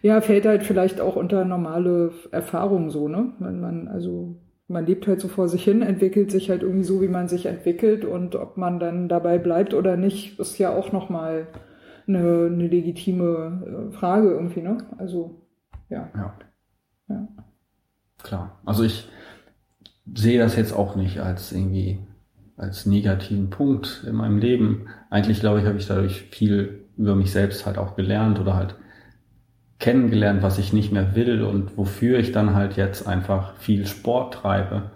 Ja, 0.00 0.20
fällt 0.20 0.46
halt 0.46 0.62
vielleicht 0.64 1.00
auch 1.00 1.16
unter 1.16 1.44
normale 1.44 2.12
Erfahrungen 2.30 2.90
so, 2.90 3.08
ne? 3.08 3.32
Wenn 3.38 3.60
man, 3.60 3.88
also, 3.88 4.36
man 4.68 4.86
lebt 4.86 5.06
halt 5.06 5.20
so 5.20 5.28
vor 5.28 5.48
sich 5.48 5.64
hin, 5.64 5.82
entwickelt 5.82 6.30
sich 6.30 6.50
halt 6.50 6.62
irgendwie 6.62 6.84
so, 6.84 7.00
wie 7.02 7.08
man 7.08 7.28
sich 7.28 7.46
entwickelt 7.46 8.04
und 8.04 8.34
ob 8.34 8.56
man 8.56 8.80
dann 8.80 9.08
dabei 9.08 9.38
bleibt 9.38 9.74
oder 9.74 9.96
nicht, 9.96 10.38
ist 10.38 10.58
ja 10.58 10.74
auch 10.74 10.92
nochmal 10.92 11.48
eine, 12.06 12.46
eine 12.52 12.66
legitime 12.66 13.90
äh, 13.90 13.92
Frage 13.92 14.30
irgendwie, 14.30 14.62
ne? 14.62 14.78
Also, 14.98 15.42
ja. 15.88 16.10
Ja. 16.14 16.38
ja. 17.08 17.28
Klar. 18.22 18.58
Also 18.64 18.84
ich 18.84 19.08
sehe 20.14 20.38
das 20.38 20.56
jetzt 20.56 20.72
auch 20.72 20.96
nicht 20.96 21.20
als 21.20 21.52
irgendwie 21.52 21.98
als 22.56 22.86
negativen 22.86 23.50
Punkt 23.50 24.04
in 24.06 24.14
meinem 24.14 24.38
Leben. 24.38 24.86
Eigentlich 25.10 25.40
glaube 25.40 25.60
ich, 25.60 25.66
habe 25.66 25.78
ich 25.78 25.86
dadurch 25.86 26.22
viel 26.30 26.84
über 26.96 27.14
mich 27.14 27.32
selbst 27.32 27.66
halt 27.66 27.78
auch 27.78 27.96
gelernt 27.96 28.38
oder 28.38 28.54
halt 28.54 28.76
kennengelernt, 29.78 30.42
was 30.42 30.58
ich 30.58 30.72
nicht 30.72 30.92
mehr 30.92 31.16
will 31.16 31.42
und 31.42 31.76
wofür 31.76 32.18
ich 32.18 32.30
dann 32.30 32.54
halt 32.54 32.76
jetzt 32.76 33.06
einfach 33.06 33.56
viel 33.56 33.86
Sport 33.86 34.34
treibe 34.34 34.92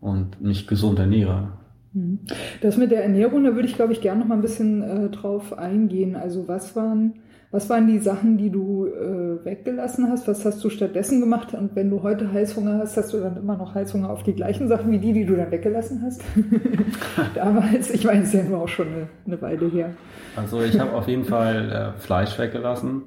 und 0.00 0.40
mich 0.40 0.68
gesund 0.68 0.98
ernähre. 0.98 1.52
Mhm. 1.92 2.20
Das 2.60 2.76
mit 2.76 2.92
der 2.92 3.02
Ernährung, 3.02 3.44
da 3.44 3.54
würde 3.54 3.66
ich 3.66 3.74
glaube 3.74 3.92
ich 3.92 4.00
gerne 4.00 4.20
noch 4.20 4.28
mal 4.28 4.36
ein 4.36 4.42
bisschen 4.42 4.82
äh, 4.82 5.08
drauf 5.10 5.58
eingehen. 5.58 6.14
Also 6.14 6.46
was 6.46 6.76
waren 6.76 7.14
Was 7.50 7.70
waren 7.70 7.86
die 7.86 7.98
Sachen, 7.98 8.36
die 8.36 8.50
du 8.50 8.86
äh, 8.86 9.42
weggelassen 9.42 10.10
hast? 10.10 10.28
Was 10.28 10.44
hast 10.44 10.62
du 10.62 10.68
stattdessen 10.68 11.20
gemacht? 11.20 11.54
Und 11.54 11.74
wenn 11.74 11.88
du 11.88 12.02
heute 12.02 12.30
Heißhunger 12.30 12.78
hast, 12.78 12.98
hast 12.98 13.14
du 13.14 13.20
dann 13.20 13.38
immer 13.38 13.56
noch 13.56 13.74
Heißhunger 13.74 14.10
auf 14.10 14.22
die 14.22 14.34
gleichen 14.34 14.68
Sachen 14.68 14.90
wie 14.90 14.98
die, 14.98 15.14
die 15.14 15.24
du 15.24 15.34
dann 15.34 15.50
weggelassen 15.50 16.02
hast? 16.04 16.22
Damals, 17.34 17.90
ich 17.90 18.04
meine, 18.04 18.20
es 18.20 18.28
ist 18.28 18.34
ja 18.34 18.42
nur 18.42 18.60
auch 18.60 18.68
schon 18.68 18.88
eine, 18.88 19.08
eine 19.26 19.40
Weile 19.40 19.66
her. 19.70 19.90
Also 20.36 20.60
ich 20.60 20.78
habe 20.78 20.92
auf 20.92 21.08
jeden 21.08 21.24
Fall 21.24 21.94
äh, 21.96 21.98
Fleisch 21.98 22.38
weggelassen, 22.38 23.04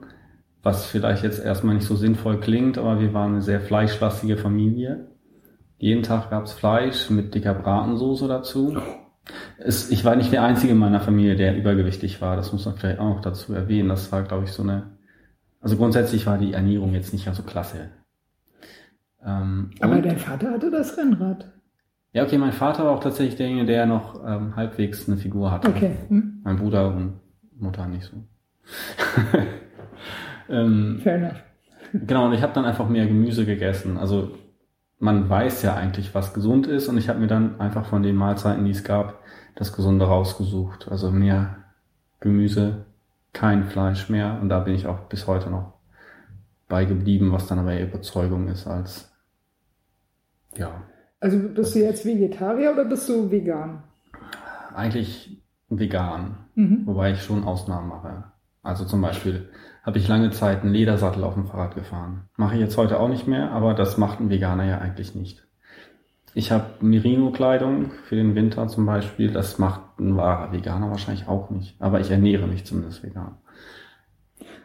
was 0.64 0.88
vielleicht 0.88 1.24
jetzt 1.24 1.44
erstmal 1.44 1.76
nicht 1.76 1.86
so 1.86 1.96
sinnvoll 1.96 2.40
klingt, 2.40 2.80
aber 2.80 3.00
wir 3.00 3.14
waren 3.14 3.34
eine 3.34 3.42
sehr 3.44 3.62
fleischlastige 3.62 4.38
Familie. 4.38 5.08
Jeden 5.78 6.02
Tag 6.02 6.32
gab's 6.32 6.54
Fleisch 6.54 7.12
mit 7.12 7.36
dicker 7.36 7.54
Bratensoße 7.54 8.28
dazu. 8.28 8.76
Es, 9.58 9.92
ich 9.92 10.04
war 10.04 10.16
nicht 10.16 10.32
der 10.32 10.44
Einzige 10.44 10.74
in 10.74 10.80
meiner 10.80 11.00
Familie, 11.00 11.36
der 11.36 11.56
übergewichtig 11.56 12.22
war. 12.22 12.36
Das 12.36 12.52
muss 12.52 12.66
man 12.66 12.76
vielleicht 12.76 13.00
auch 13.00 13.16
noch 13.16 13.22
dazu 13.22 13.54
erwähnen. 13.54 13.90
Das 13.90 14.12
war, 14.12 14.24
glaube 14.24 14.46
ich, 14.46 14.52
so 14.52 14.64
eine. 14.64 14.98
Also 15.62 15.78
grundsätzlich 15.78 16.26
war 16.26 16.38
die 16.38 16.54
Ernährung 16.54 16.94
jetzt 16.94 17.14
nicht 17.14 17.30
so 17.32 17.44
klasse. 17.44 17.90
Ähm, 19.24 19.70
Aber 19.80 20.02
dein 20.02 20.18
Vater 20.18 20.52
hatte 20.52 20.72
das 20.72 20.98
Rennrad. 20.98 21.52
Ja, 22.14 22.24
okay, 22.24 22.38
mein 22.38 22.52
Vater 22.52 22.86
war 22.86 22.92
auch 22.92 23.04
tatsächlich 23.04 23.36
derjenige, 23.36 23.68
der 23.68 23.86
noch 23.86 24.20
ähm, 24.26 24.56
halbwegs 24.56 25.08
eine 25.08 25.18
Figur 25.18 25.52
hatte. 25.52 25.70
Okay. 25.70 25.96
Hm. 26.08 26.42
Mein 26.44 26.58
Bruder 26.58 26.88
und 26.94 27.20
Mutter 27.58 27.86
nicht 27.88 28.04
so. 28.04 28.18
ähm, 30.50 31.00
Fair 31.02 31.16
enough. 31.16 31.44
Genau, 31.94 32.26
und 32.26 32.34
ich 32.34 32.42
habe 32.42 32.54
dann 32.54 32.66
einfach 32.66 32.90
mehr 32.90 33.06
Gemüse 33.06 33.46
gegessen. 33.46 33.98
Also 33.98 34.32
man 35.02 35.28
weiß 35.30 35.64
ja 35.64 35.76
eigentlich, 35.76 36.14
was 36.14 36.34
gesund 36.34 36.68
ist 36.68 36.88
und 36.88 36.98
ich 36.98 37.10
habe 37.10 37.20
mir 37.20 37.28
dann 37.28 37.60
einfach 37.60 37.86
von 37.88 38.04
den 38.04 38.16
Mahlzeiten, 38.16 38.64
die 38.66 38.72
es 38.72 38.84
gab, 38.84 39.20
das 39.56 39.74
Gesunde 39.74 40.06
rausgesucht. 40.06 40.90
Also 40.90 41.10
mehr 41.10 41.58
Gemüse, 42.20 42.86
kein 43.34 43.66
Fleisch 43.66 44.10
mehr 44.10 44.38
und 44.40 44.50
da 44.50 44.60
bin 44.60 44.76
ich 44.76 44.86
auch 44.86 45.00
bis 45.10 45.26
heute 45.26 45.50
noch 45.50 45.74
beigeblieben, 46.70 47.32
was 47.32 47.48
dann 47.48 47.58
aber 47.58 47.74
eher 47.74 47.88
Überzeugung 47.88 48.48
ist 48.48 48.68
als 48.68 49.12
ja. 50.56 50.84
Also 51.20 51.40
bist 51.40 51.74
du 51.74 51.80
jetzt 51.80 52.06
Vegetarier 52.06 52.72
oder 52.72 52.86
bist 52.86 53.10
du 53.10 53.32
vegan? 53.32 53.84
Eigentlich 54.76 55.42
vegan, 55.70 56.38
mhm. 56.54 56.86
wobei 56.86 57.14
ich 57.14 57.24
schon 57.24 57.44
Ausnahmen 57.44 57.90
mache. 57.90 58.26
Also 58.62 58.86
zum 58.86 59.02
Beispiel 59.02 59.50
habe 59.84 59.98
ich 59.98 60.08
lange 60.08 60.32
Zeit 60.32 60.62
einen 60.62 60.74
Ledersattel 60.74 61.24
auf 61.24 61.34
dem 61.34 61.48
Fahrrad 61.48 61.76
gefahren. 61.76 62.30
Mache 62.38 62.56
ich 62.56 62.62
jetzt 62.62 62.78
heute 62.78 63.00
auch 63.00 63.10
nicht 63.10 63.28
mehr, 63.28 63.52
aber 63.52 63.74
das 63.74 63.98
macht 63.98 64.20
ein 64.20 64.30
Veganer 64.30 64.66
ja 64.66 64.78
eigentlich 64.78 65.16
nicht. 65.16 65.48
Ich 66.34 66.52
habe 66.52 66.66
Merino-Kleidung 66.80 67.92
für 68.06 68.16
den 68.16 68.36
Winter 68.36 68.68
zum 68.68 68.86
Beispiel. 68.86 69.32
Das 69.32 69.58
macht 69.60 69.82
ein 70.00 70.16
wahrer 70.16 70.54
Veganer 70.54 70.90
wahrscheinlich 70.90 71.28
auch 71.28 71.50
nicht. 71.50 71.76
Aber 71.82 72.00
ich 72.00 72.10
ernähre 72.10 72.48
mich 72.48 72.66
zumindest 72.66 73.04
vegan. 73.04 73.38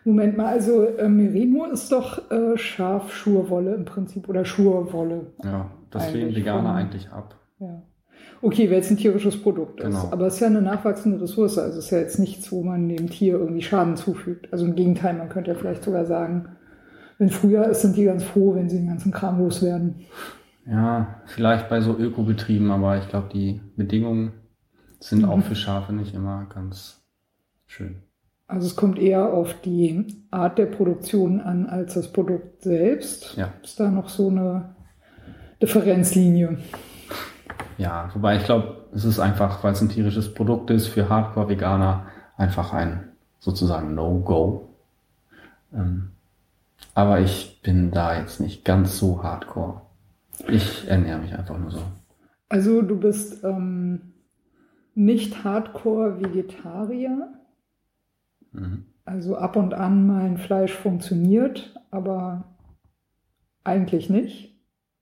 Moment 0.04 0.36
mal, 0.36 0.46
also 0.46 0.84
äh, 0.84 1.08
Merino 1.08 1.64
ist 1.64 1.90
doch 1.90 2.30
äh, 2.30 2.56
Schafschurwolle 2.56 3.74
im 3.74 3.84
Prinzip 3.84 4.28
oder 4.28 4.44
Schurwolle. 4.44 5.32
Ja, 5.42 5.72
das 5.90 6.12
lehnen 6.12 6.36
Veganer 6.36 6.74
eigentlich 6.74 7.10
ab. 7.10 7.34
Ja. 7.58 7.82
Okay, 8.42 8.70
weil 8.70 8.80
es 8.80 8.90
ein 8.90 8.96
tierisches 8.96 9.40
Produkt 9.40 9.80
ist. 9.80 9.86
Genau. 9.86 10.08
Aber 10.10 10.26
es 10.26 10.34
ist 10.34 10.40
ja 10.40 10.46
eine 10.46 10.62
nachwachsende 10.62 11.20
Ressource. 11.20 11.58
Also 11.58 11.78
es 11.78 11.86
ist 11.86 11.90
ja 11.90 11.98
jetzt 11.98 12.18
nichts, 12.18 12.52
wo 12.52 12.62
man 12.62 12.88
dem 12.88 13.08
Tier 13.10 13.34
irgendwie 13.34 13.62
Schaden 13.62 13.96
zufügt. 13.96 14.52
Also 14.52 14.66
im 14.66 14.74
Gegenteil, 14.74 15.14
man 15.14 15.28
könnte 15.28 15.50
ja 15.50 15.56
vielleicht 15.56 15.84
sogar 15.84 16.04
sagen, 16.04 16.48
wenn 17.18 17.30
früher 17.30 17.66
ist, 17.66 17.82
sind 17.82 17.96
die 17.96 18.04
ganz 18.04 18.24
froh, 18.24 18.54
wenn 18.54 18.68
sie 18.68 18.76
den 18.76 18.88
ganzen 18.88 19.12
Kram 19.12 19.38
loswerden. 19.38 20.06
Ja, 20.66 21.22
vielleicht 21.26 21.68
bei 21.68 21.80
so 21.80 21.96
Ökobetrieben, 21.96 22.70
aber 22.70 22.98
ich 22.98 23.08
glaube, 23.08 23.28
die 23.32 23.60
Bedingungen 23.76 24.32
sind 25.00 25.22
mhm. 25.22 25.28
auch 25.28 25.40
für 25.40 25.54
Schafe 25.54 25.92
nicht 25.92 26.14
immer 26.14 26.46
ganz 26.52 27.02
schön. 27.66 28.02
Also 28.48 28.66
es 28.66 28.76
kommt 28.76 28.98
eher 28.98 29.32
auf 29.32 29.54
die 29.62 30.06
Art 30.30 30.58
der 30.58 30.66
Produktion 30.66 31.40
an 31.40 31.66
als 31.66 31.94
das 31.94 32.12
Produkt 32.12 32.62
selbst. 32.62 33.36
Ja. 33.36 33.52
Ist 33.62 33.80
da 33.80 33.90
noch 33.90 34.08
so 34.08 34.28
eine 34.28 34.76
Differenzlinie? 35.60 36.58
Ja, 37.78 38.10
wobei 38.14 38.36
ich 38.36 38.44
glaube, 38.44 38.86
es 38.94 39.04
ist 39.04 39.18
einfach, 39.18 39.62
weil 39.62 39.72
es 39.72 39.80
ein 39.80 39.88
tierisches 39.88 40.32
Produkt 40.32 40.70
ist, 40.70 40.86
für 40.86 41.08
Hardcore-Veganer 41.08 42.06
einfach 42.36 42.72
ein 42.72 43.12
sozusagen 43.38 43.94
No-Go. 43.94 44.68
Ähm, 45.72 46.10
aber 46.94 47.20
ich 47.20 47.60
bin 47.62 47.90
da 47.90 48.18
jetzt 48.18 48.40
nicht 48.40 48.64
ganz 48.64 48.98
so 48.98 49.22
hardcore. 49.22 49.82
Ich 50.48 50.88
ernähre 50.88 51.18
mich 51.18 51.34
einfach 51.36 51.58
nur 51.58 51.70
so. 51.70 51.82
Also 52.48 52.82
du 52.82 52.98
bist 52.98 53.44
ähm, 53.44 54.12
nicht 54.94 55.44
Hardcore-Vegetarier. 55.44 57.28
Mhm. 58.52 58.86
Also 59.04 59.36
ab 59.36 59.56
und 59.56 59.74
an 59.74 60.06
mal 60.06 60.24
ein 60.24 60.38
Fleisch 60.38 60.72
funktioniert, 60.72 61.78
aber 61.90 62.44
eigentlich 63.62 64.10
nicht. 64.10 64.54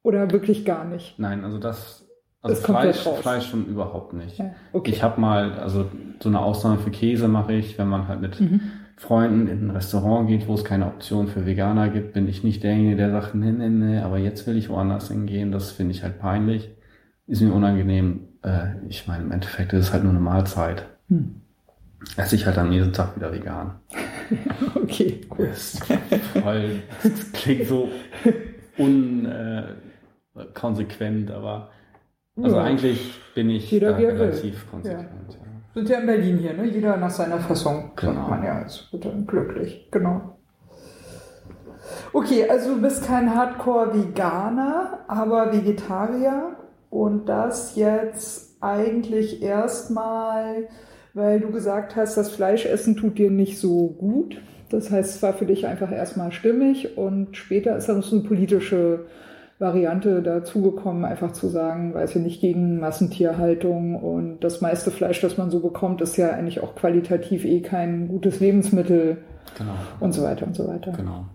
Oder 0.02 0.30
wirklich 0.32 0.64
gar 0.66 0.84
nicht? 0.84 1.18
Nein, 1.18 1.44
also 1.44 1.58
das 1.58 2.04
also 2.44 2.61
Fleisch, 2.61 2.98
Fleisch 2.98 3.48
schon 3.48 3.66
überhaupt 3.66 4.12
nicht. 4.12 4.38
Ja, 4.38 4.54
okay. 4.74 4.90
Ich 4.90 5.02
habe 5.02 5.18
mal, 5.18 5.54
also 5.54 5.87
so 6.22 6.28
eine 6.28 6.40
Ausnahme 6.40 6.76
für 6.78 6.90
Käse 6.90 7.26
mache 7.26 7.54
ich, 7.54 7.78
wenn 7.78 7.88
man 7.88 8.07
halt 8.07 8.20
mit 8.20 8.38
mhm. 8.38 8.61
Freunden 8.96 9.48
in 9.48 9.66
ein 9.66 9.70
Restaurant 9.70 10.28
geht, 10.28 10.46
wo 10.46 10.52
es 10.52 10.62
keine 10.62 10.87
Option 10.87 11.26
für 11.26 11.46
Veganer 11.46 11.88
gibt, 11.88 12.12
bin 12.12 12.28
ich 12.28 12.44
nicht 12.44 12.62
derjenige, 12.62 12.96
der 12.96 13.11
sagt, 13.11 13.35
nee, 13.35 13.50
nee, 13.50 13.70
nee, 13.70 13.98
aber 13.98 14.18
jetzt 14.18 14.46
will 14.46 14.59
ich 14.59 14.68
woanders 14.68 15.09
hingehen. 15.09 15.52
Das 15.52 15.72
finde 15.72 15.92
ich 15.92 16.02
halt 16.02 16.18
peinlich. 16.18 16.68
Ist 17.26 17.40
mir 17.40 17.50
unangenehm. 17.50 18.28
Äh, 18.42 18.74
ich 18.90 19.09
meine, 19.09 19.24
im 19.24 19.33
Endeffekt 19.33 19.72
ist 19.72 19.87
es 19.87 19.92
halt 19.94 20.02
nur 20.02 20.12
eine 20.12 20.20
Mahlzeit. 20.20 20.85
Hm. 21.09 21.37
Esse 22.18 22.37
ich 22.37 22.44
halt 22.44 22.59
am 22.59 22.68
nächsten 22.68 22.92
Tag 22.92 23.16
wieder 23.16 23.33
vegan. 23.33 23.76
okay, 24.74 25.22
cool. 25.30 25.48
Das, 25.48 25.80
voll, 26.42 26.83
das 27.02 27.33
klingt 27.33 27.66
so 27.66 27.88
unkonsequent, 28.76 31.30
äh, 31.30 31.33
aber 31.33 31.70
also 32.42 32.57
ja. 32.57 32.62
eigentlich 32.62 33.20
bin 33.35 33.51
ich 33.51 33.70
Jeder 33.70 33.92
da 33.92 33.97
relativ 33.99 34.70
konsequent. 34.70 35.09
Ja. 35.29 35.37
Ja. 35.37 35.44
Sind 35.75 35.88
ja 35.88 35.99
in 35.99 36.07
Berlin 36.07 36.38
hier, 36.38 36.55
ne? 36.55 36.66
Jeder 36.66 36.97
nach 36.97 37.11
seiner 37.11 37.38
Fassung. 37.38 37.92
Genau. 37.97 38.29
Man 38.29 38.44
ja 38.44 38.62
als 38.62 38.88
glücklich, 39.27 39.88
genau. 39.90 40.37
Okay, 42.12 42.49
also 42.49 42.77
du 42.77 42.81
bist 42.81 43.05
kein 43.05 43.35
Hardcore-Veganer, 43.35 45.01
aber 45.09 45.53
Vegetarier. 45.53 46.57
Und 46.90 47.29
das 47.29 47.75
jetzt 47.75 48.57
eigentlich 48.61 49.42
erstmal, 49.42 50.68
weil 51.12 51.40
du 51.40 51.51
gesagt 51.51 51.97
hast, 51.97 52.16
das 52.16 52.31
Fleischessen 52.31 52.97
tut 52.97 53.18
dir 53.18 53.31
nicht 53.31 53.59
so 53.59 53.88
gut. 53.88 54.40
Das 54.70 54.90
heißt, 54.90 55.16
es 55.16 55.23
war 55.23 55.35
für 55.35 55.44
dich 55.44 55.66
einfach 55.66 55.90
erstmal 55.90 56.33
stimmig 56.33 56.97
und 56.97 57.37
später 57.37 57.77
ist 57.77 57.88
dann 57.88 58.03
so 58.03 58.16
eine 58.16 58.25
politische 58.25 59.07
Variante 59.59 60.21
dazugekommen, 60.23 61.05
einfach 61.05 61.33
zu 61.33 61.49
sagen, 61.49 61.95
weiß 61.95 62.17
ich 62.17 62.23
nicht, 62.23 62.40
gegen 62.40 62.81
Massentierhaltung 62.81 63.97
und 63.97 64.40
das 64.40 64.61
meiste 64.61 64.90
Fleisch, 64.90 65.21
das 65.21 65.38
man 65.38 65.51
so 65.51 65.61
bekommt, 65.61 66.01
ist 66.01 66.17
ja 66.17 66.31
eigentlich 66.31 66.61
auch 66.61 66.75
qualitativ 66.75 67.45
eh 67.45 67.61
kein 67.61 68.09
gutes 68.09 68.40
Lebensmittel 68.40 69.19
genau. 69.57 69.73
und 70.01 70.12
so 70.12 70.23
weiter 70.23 70.47
und 70.47 70.57
so 70.57 70.67
weiter. 70.67 70.93
Genau. 70.93 71.27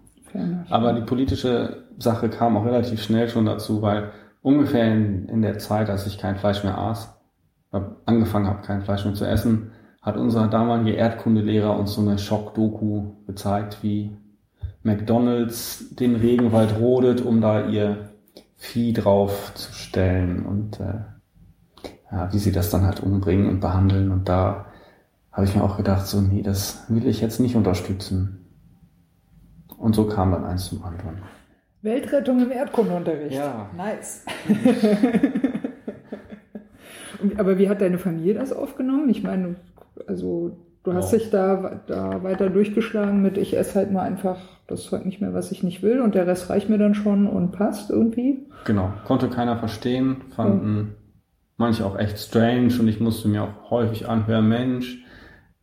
Aber 0.69 0.93
die 0.93 1.01
politische 1.01 1.85
Sache 1.97 2.29
kam 2.29 2.55
auch 2.57 2.65
relativ 2.65 3.01
schnell 3.01 3.29
schon 3.29 3.45
dazu, 3.45 3.81
weil 3.81 4.11
ungefähr 4.41 4.93
in, 4.93 5.27
in 5.27 5.41
der 5.41 5.57
Zeit, 5.57 5.89
als 5.89 6.05
ich 6.05 6.17
kein 6.17 6.35
Fleisch 6.35 6.63
mehr 6.63 6.77
aß, 6.77 7.15
angefangen 8.05 8.47
habe, 8.47 8.61
kein 8.61 8.81
Fleisch 8.81 9.05
mehr 9.05 9.13
zu 9.13 9.25
essen, 9.25 9.71
hat 10.01 10.17
unser 10.17 10.47
damaliger 10.47 10.97
Erdkundelehrer 10.97 11.77
uns 11.77 11.93
so 11.93 12.01
eine 12.01 12.17
Schock-Doku 12.17 13.11
gezeigt, 13.27 13.79
wie 13.81 14.11
McDonalds 14.83 15.95
den 15.95 16.15
Regenwald 16.15 16.79
rodet, 16.79 17.21
um 17.21 17.41
da 17.41 17.67
ihr 17.67 18.08
Vieh 18.61 18.93
draufzustellen 18.93 20.45
und 20.45 20.79
äh, 20.79 20.99
ja, 22.11 22.33
wie 22.33 22.39
sie 22.39 22.51
das 22.51 22.69
dann 22.69 22.85
halt 22.85 22.99
umbringen 22.99 23.47
und 23.47 23.61
behandeln. 23.61 24.11
Und 24.11 24.27
da 24.27 24.65
habe 25.31 25.45
ich 25.45 25.55
mir 25.55 25.63
auch 25.63 25.77
gedacht, 25.77 26.05
so, 26.05 26.19
nee, 26.19 26.41
das 26.41 26.83
will 26.89 27.07
ich 27.07 27.21
jetzt 27.21 27.39
nicht 27.39 27.55
unterstützen. 27.55 28.45
Und 29.77 29.95
so 29.95 30.07
kam 30.07 30.33
dann 30.33 30.43
eins 30.43 30.65
zum 30.65 30.83
anderen. 30.83 31.19
Weltrettung 31.81 32.41
im 32.41 32.51
Erdkundeunterricht. 32.51 33.37
Ja. 33.37 33.69
Nice. 33.77 34.25
Aber 37.37 37.57
wie 37.57 37.69
hat 37.69 37.81
deine 37.81 37.97
Familie 37.97 38.33
das 38.33 38.51
aufgenommen? 38.51 39.07
Ich 39.09 39.23
meine, 39.23 39.55
also 40.07 40.57
du 40.83 40.93
hast 40.93 41.11
dich 41.11 41.29
da, 41.29 41.81
da 41.87 42.23
weiter 42.23 42.49
durchgeschlagen 42.49 43.21
mit, 43.21 43.37
ich 43.37 43.57
esse 43.57 43.75
halt 43.75 43.91
mal 43.91 44.03
einfach 44.03 44.37
das 44.67 44.91
halt 44.91 45.05
nicht 45.05 45.19
mehr, 45.19 45.33
was 45.33 45.51
ich 45.51 45.63
nicht 45.63 45.81
will 45.81 45.99
und 45.99 46.15
der 46.15 46.27
Rest 46.27 46.49
reicht 46.49 46.69
mir 46.69 46.77
dann 46.77 46.93
schon 46.93 47.27
und 47.27 47.51
passt 47.51 47.89
irgendwie. 47.89 48.45
Genau, 48.65 48.93
konnte 49.05 49.29
keiner 49.29 49.57
verstehen, 49.57 50.21
fanden 50.35 50.77
ja. 50.77 50.95
manche 51.57 51.85
auch 51.85 51.97
echt 51.97 52.19
strange 52.19 52.73
und 52.79 52.87
ich 52.87 52.99
musste 52.99 53.27
mir 53.27 53.43
auch 53.43 53.71
häufig 53.71 54.07
anhören, 54.07 54.47
Mensch, 54.47 55.03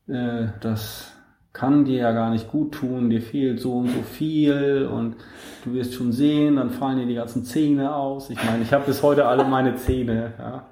äh, 0.08 0.46
das 0.60 1.12
kann 1.52 1.86
dir 1.86 1.98
ja 2.00 2.12
gar 2.12 2.30
nicht 2.30 2.50
gut 2.50 2.74
tun, 2.74 3.08
dir 3.08 3.22
fehlt 3.22 3.60
so 3.60 3.78
und 3.78 3.88
so 3.88 4.02
viel 4.02 4.86
und 4.92 5.16
du 5.64 5.72
wirst 5.72 5.94
schon 5.94 6.12
sehen, 6.12 6.56
dann 6.56 6.68
fallen 6.68 6.98
dir 6.98 7.06
die 7.06 7.14
ganzen 7.14 7.44
Zähne 7.44 7.94
aus. 7.94 8.28
Ich 8.28 8.44
meine, 8.44 8.62
ich 8.62 8.74
habe 8.74 8.84
bis 8.84 9.02
heute 9.02 9.26
alle 9.26 9.44
meine 9.44 9.74
Zähne. 9.76 10.34
Ja. 10.38 10.66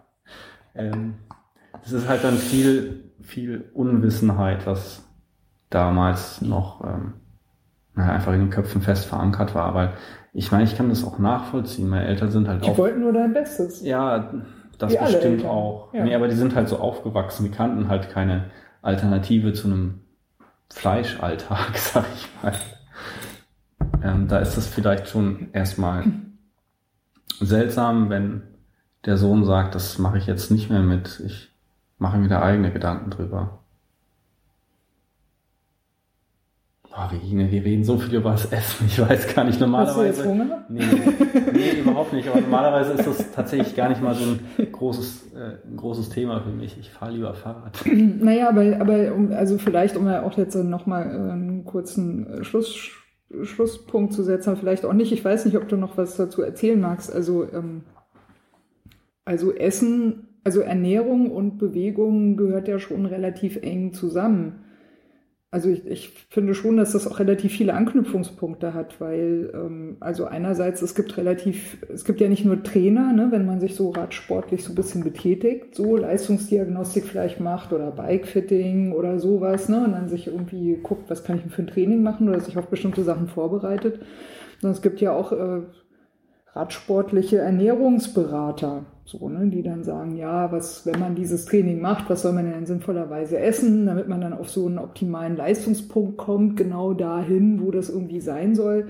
Ähm, 0.75 1.15
das 1.83 1.93
ist 1.93 2.07
halt 2.07 2.23
dann 2.23 2.37
viel, 2.37 3.04
viel 3.25 3.71
Unwissenheit, 3.75 4.67
was 4.67 5.09
damals 5.71 6.41
noch 6.43 6.85
ähm, 6.85 7.15
naja, 7.95 8.13
einfach 8.13 8.33
in 8.33 8.41
den 8.41 8.51
Köpfen 8.51 8.83
fest 8.83 9.07
verankert 9.07 9.55
war. 9.55 9.75
Weil 9.75 9.95
ich 10.33 10.51
meine, 10.53 10.65
ich 10.65 10.77
kann 10.77 10.89
das 10.89 11.05
auch 11.05 11.19
nachvollziehen. 11.19 11.89
Meine 11.89 12.07
Eltern 12.07 12.31
sind 12.31 12.49
halt 12.49 12.65
Die 12.65 12.71
auch. 12.71 12.79
wollten 12.79 13.01
nur 13.01 13.13
dein 13.13 13.33
Bestes. 13.33 13.83
Ja, 13.83 14.33
das 14.79 14.93
Wie 14.93 14.99
bestimmt 14.99 15.45
auch. 15.45 15.93
Ja. 15.95 16.05
Nee, 16.05 16.15
aber 16.15 16.29
die 16.29 16.35
sind 16.35 16.55
halt 16.55 16.69
so 16.69 16.79
aufgewachsen, 16.79 17.45
die 17.45 17.51
kannten 17.51 17.89
halt 17.89 18.11
keine 18.11 18.51
Alternative 18.83 19.53
zu 19.53 19.69
einem 19.69 20.01
Fleischalltag, 20.73 21.77
sag 21.77 22.05
ich 22.15 22.29
mal. 22.43 22.53
Ähm, 24.03 24.29
da 24.29 24.39
ist 24.39 24.57
es 24.57 24.67
vielleicht 24.67 25.09
schon 25.09 25.49
erstmal 25.53 26.05
seltsam, 27.41 28.11
wenn 28.11 28.43
der 29.07 29.17
Sohn 29.17 29.45
sagt, 29.45 29.75
das 29.75 29.99
mache 29.99 30.19
ich 30.19 30.27
jetzt 30.27 30.51
nicht 30.51 30.71
mehr 30.71 30.81
mit, 30.81 31.23
ich 31.25 31.54
mache 31.99 32.19
mir 32.19 32.29
da 32.29 32.43
eigene 32.43 32.73
Gedanken 32.73 33.11
drüber. 33.11 33.61
Boah, 36.95 37.11
Regine, 37.11 37.51
wir 37.51 37.65
reden 37.65 37.83
so 37.83 37.99
viel 37.99 38.15
über 38.15 38.31
das 38.31 38.47
Essen, 38.53 38.87
ich 38.87 39.01
weiß 39.01 39.35
gar 39.35 39.43
nicht, 39.43 39.55
Hast 39.55 39.63
du 39.63 39.67
normalerweise... 39.67 40.07
jetzt 40.07 40.25
Hunger? 40.25 40.65
Nee, 40.69 40.83
nee, 41.53 41.81
überhaupt 41.81 42.13
nicht. 42.13 42.29
Aber 42.29 42.41
normalerweise 42.41 42.93
ist 42.93 43.07
das 43.07 43.33
tatsächlich 43.33 43.75
gar 43.75 43.89
nicht 43.89 44.01
mal 44.01 44.15
so 44.15 44.25
ein 44.25 44.71
großes, 44.71 45.33
äh, 45.35 45.69
ein 45.69 45.77
großes 45.77 46.11
Thema 46.11 46.41
für 46.43 46.51
mich. 46.51 46.79
Ich 46.79 46.91
fahre 46.91 47.13
lieber 47.13 47.35
Fahrrad. 47.35 47.81
Naja, 47.85 48.49
aber, 48.49 48.81
aber 48.81 49.13
um, 49.13 49.33
also 49.33 49.59
vielleicht, 49.59 49.97
um 49.97 50.07
ja 50.07 50.23
auch 50.23 50.39
jetzt 50.39 50.55
nochmal 50.55 51.07
äh, 51.07 51.33
einen 51.33 51.65
kurzen 51.65 52.45
Schluss, 52.45 52.91
Schlusspunkt 53.43 54.13
zu 54.13 54.23
setzen, 54.23 54.57
vielleicht 54.57 54.85
auch 54.85 54.93
nicht. 54.93 55.11
Ich 55.11 55.25
weiß 55.25 55.47
nicht, 55.47 55.57
ob 55.57 55.69
du 55.69 55.77
noch 55.77 55.97
was 55.97 56.17
dazu 56.17 56.43
erzählen 56.43 56.81
magst. 56.81 57.13
Also, 57.13 57.45
ähm, 57.53 57.83
also 59.25 59.53
Essen, 59.53 60.29
also 60.45 60.61
Ernährung 60.61 61.31
und 61.31 61.59
Bewegung 61.59 62.37
gehört 62.37 62.69
ja 62.69 62.79
schon 62.79 63.07
relativ 63.07 63.57
eng 63.63 63.93
zusammen. 63.93 64.61
Also 65.51 65.69
ich, 65.69 65.87
ich 65.87 66.09
finde 66.31 66.53
schon, 66.53 66.77
dass 66.77 66.93
das 66.93 67.07
auch 67.07 67.21
relativ 67.21 67.53
viele 67.53 67.75
Anknüpfungspunkte 67.75 68.75
hat, 68.75 69.01
weil 69.01 69.53
ähm, 69.55 69.99
also 70.01 70.25
einerseits 70.25 70.83
es 70.83 70.97
gibt 70.97 71.17
relativ, 71.17 71.79
es 71.89 72.05
gibt 72.05 72.21
ja 72.21 72.29
nicht 72.29 72.45
nur 72.45 72.65
Trainer, 72.65 73.13
ne, 73.13 73.29
wenn 73.31 73.47
man 73.47 73.61
sich 73.61 73.77
so 73.77 73.91
radsportlich 73.91 74.65
so 74.65 74.73
ein 74.73 74.75
bisschen 74.75 75.05
betätigt, 75.05 75.77
so 75.77 75.97
Leistungsdiagnostik 75.97 77.05
vielleicht 77.05 77.39
macht 77.39 77.73
oder 77.73 77.93
Bikefitting 77.93 78.91
oder 78.91 79.21
sowas, 79.21 79.69
ne, 79.69 79.85
und 79.85 79.93
dann 79.93 80.09
sich 80.09 80.27
irgendwie 80.27 80.77
guckt, 80.83 81.09
was 81.09 81.23
kann 81.23 81.37
ich 81.37 81.43
denn 81.43 81.53
für 81.53 81.63
ein 81.63 81.69
Training 81.69 82.03
machen 82.03 82.29
oder 82.29 82.41
sich 82.41 82.59
auf 82.59 82.67
bestimmte 82.67 83.05
Sachen 83.05 83.29
vorbereitet. 83.29 84.01
Sondern 84.61 84.75
es 84.75 84.83
gibt 84.83 85.01
ja 85.01 85.13
auch 85.13 85.31
äh, 85.31 85.61
radsportliche 86.53 87.39
Ernährungsberater, 87.39 88.87
so, 89.05 89.29
ne, 89.29 89.49
die 89.49 89.63
dann 89.63 89.85
sagen, 89.85 90.17
ja, 90.17 90.51
was, 90.51 90.87
wenn 90.87 90.99
man 90.99 91.15
dieses 91.15 91.45
Training 91.45 91.81
macht, 91.81 92.09
was 92.09 92.23
soll 92.23 92.33
man 92.33 92.51
denn 92.51 92.67
sinnvollerweise 92.67 93.39
essen, 93.39 93.87
damit 93.87 94.09
man 94.09 94.23
dann 94.23 94.33
auf 94.33 94.49
so 94.49 94.67
einen 94.67 94.79
optimalen 94.79 95.37
Leistungspunkt 95.37 96.17
kommt, 96.17 96.57
genau 96.57 96.95
dahin, 96.95 97.63
wo 97.63 97.71
das 97.71 97.91
irgendwie 97.91 98.21
sein 98.21 98.55
soll. 98.55 98.89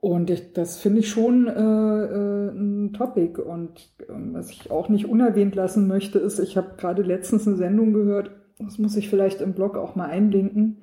Und 0.00 0.30
ich, 0.30 0.52
das 0.52 0.78
finde 0.78 1.00
ich 1.00 1.08
schon 1.08 1.48
äh, 1.48 1.52
äh, 1.52 2.50
ein 2.50 2.92
Topic. 2.92 3.40
Und 3.40 3.90
ähm, 4.08 4.34
was 4.34 4.50
ich 4.50 4.70
auch 4.70 4.88
nicht 4.88 5.06
unerwähnt 5.06 5.56
lassen 5.56 5.88
möchte, 5.88 6.20
ist, 6.20 6.38
ich 6.38 6.56
habe 6.56 6.76
gerade 6.76 7.02
letztens 7.02 7.48
eine 7.48 7.56
Sendung 7.56 7.92
gehört, 7.92 8.30
das 8.58 8.78
muss 8.78 8.96
ich 8.96 9.10
vielleicht 9.10 9.40
im 9.40 9.54
Blog 9.54 9.76
auch 9.76 9.96
mal 9.96 10.06
einlinken, 10.06 10.78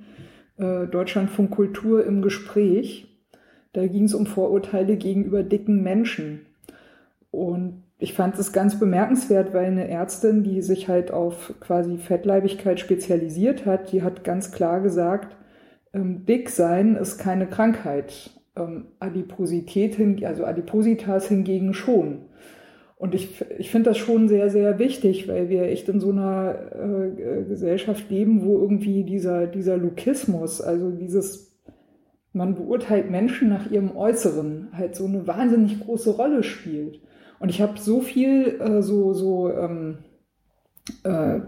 äh, 0.57 0.87
Deutschlandfunk 0.87 1.51
Kultur 1.51 2.05
im 2.05 2.21
Gespräch. 2.21 3.07
Da 3.71 3.87
ging 3.87 4.03
es 4.03 4.13
um 4.13 4.25
Vorurteile 4.25 4.97
gegenüber 4.97 5.41
dicken 5.43 5.81
Menschen. 5.81 6.45
Und 7.33 7.81
ich 7.97 8.13
fand 8.13 8.37
es 8.37 8.53
ganz 8.53 8.77
bemerkenswert, 8.79 9.55
weil 9.55 9.65
eine 9.65 9.87
Ärztin, 9.89 10.43
die 10.43 10.61
sich 10.61 10.87
halt 10.87 11.09
auf 11.09 11.55
quasi 11.59 11.97
Fettleibigkeit 11.97 12.79
spezialisiert 12.79 13.65
hat, 13.65 13.91
die 13.91 14.03
hat 14.03 14.23
ganz 14.23 14.51
klar 14.51 14.81
gesagt, 14.81 15.35
ähm, 15.93 16.27
dick 16.27 16.51
sein 16.51 16.95
ist 16.95 17.17
keine 17.17 17.47
Krankheit. 17.47 18.29
Ähm, 18.55 18.85
Adiposität, 18.99 19.95
hin, 19.95 20.23
also 20.23 20.45
Adipositas 20.45 21.27
hingegen 21.27 21.73
schon. 21.73 22.25
Und 22.97 23.15
ich, 23.15 23.43
ich 23.57 23.71
finde 23.71 23.89
das 23.89 23.97
schon 23.97 24.27
sehr, 24.27 24.51
sehr 24.51 24.77
wichtig, 24.77 25.27
weil 25.27 25.49
wir 25.49 25.63
echt 25.63 25.89
in 25.89 25.99
so 25.99 26.11
einer 26.11 26.55
äh, 26.71 27.45
Gesellschaft 27.45 28.11
leben, 28.11 28.45
wo 28.45 28.59
irgendwie 28.59 29.05
dieser, 29.05 29.47
dieser 29.47 29.77
Lukismus, 29.77 30.61
also 30.61 30.91
dieses, 30.91 31.57
man 32.31 32.53
beurteilt 32.53 33.09
Menschen 33.09 33.49
nach 33.49 33.71
ihrem 33.71 33.97
Äußeren, 33.97 34.67
halt 34.73 34.95
so 34.95 35.07
eine 35.07 35.25
wahnsinnig 35.25 35.79
große 35.79 36.11
Rolle 36.11 36.43
spielt. 36.43 37.01
Und 37.43 37.49
ich 37.49 37.61
habe 37.61 37.77
so 37.77 37.99
viel 37.99 38.57
äh, 38.61 38.81
so, 38.81 39.13
so 39.13 39.51
ähm, 39.51 39.97
äh, 41.03 41.39
äh, 41.39 41.41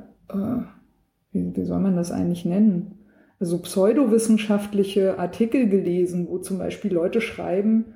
wie, 1.31 1.55
wie 1.55 1.63
soll 1.63 1.79
man 1.79 1.95
das 1.95 2.11
eigentlich 2.11 2.43
nennen? 2.43 2.99
Also 3.39 3.59
pseudowissenschaftliche 3.59 5.17
Artikel 5.17 5.69
gelesen, 5.69 6.27
wo 6.29 6.37
zum 6.39 6.57
Beispiel 6.57 6.91
Leute 6.91 7.21
schreiben, 7.21 7.93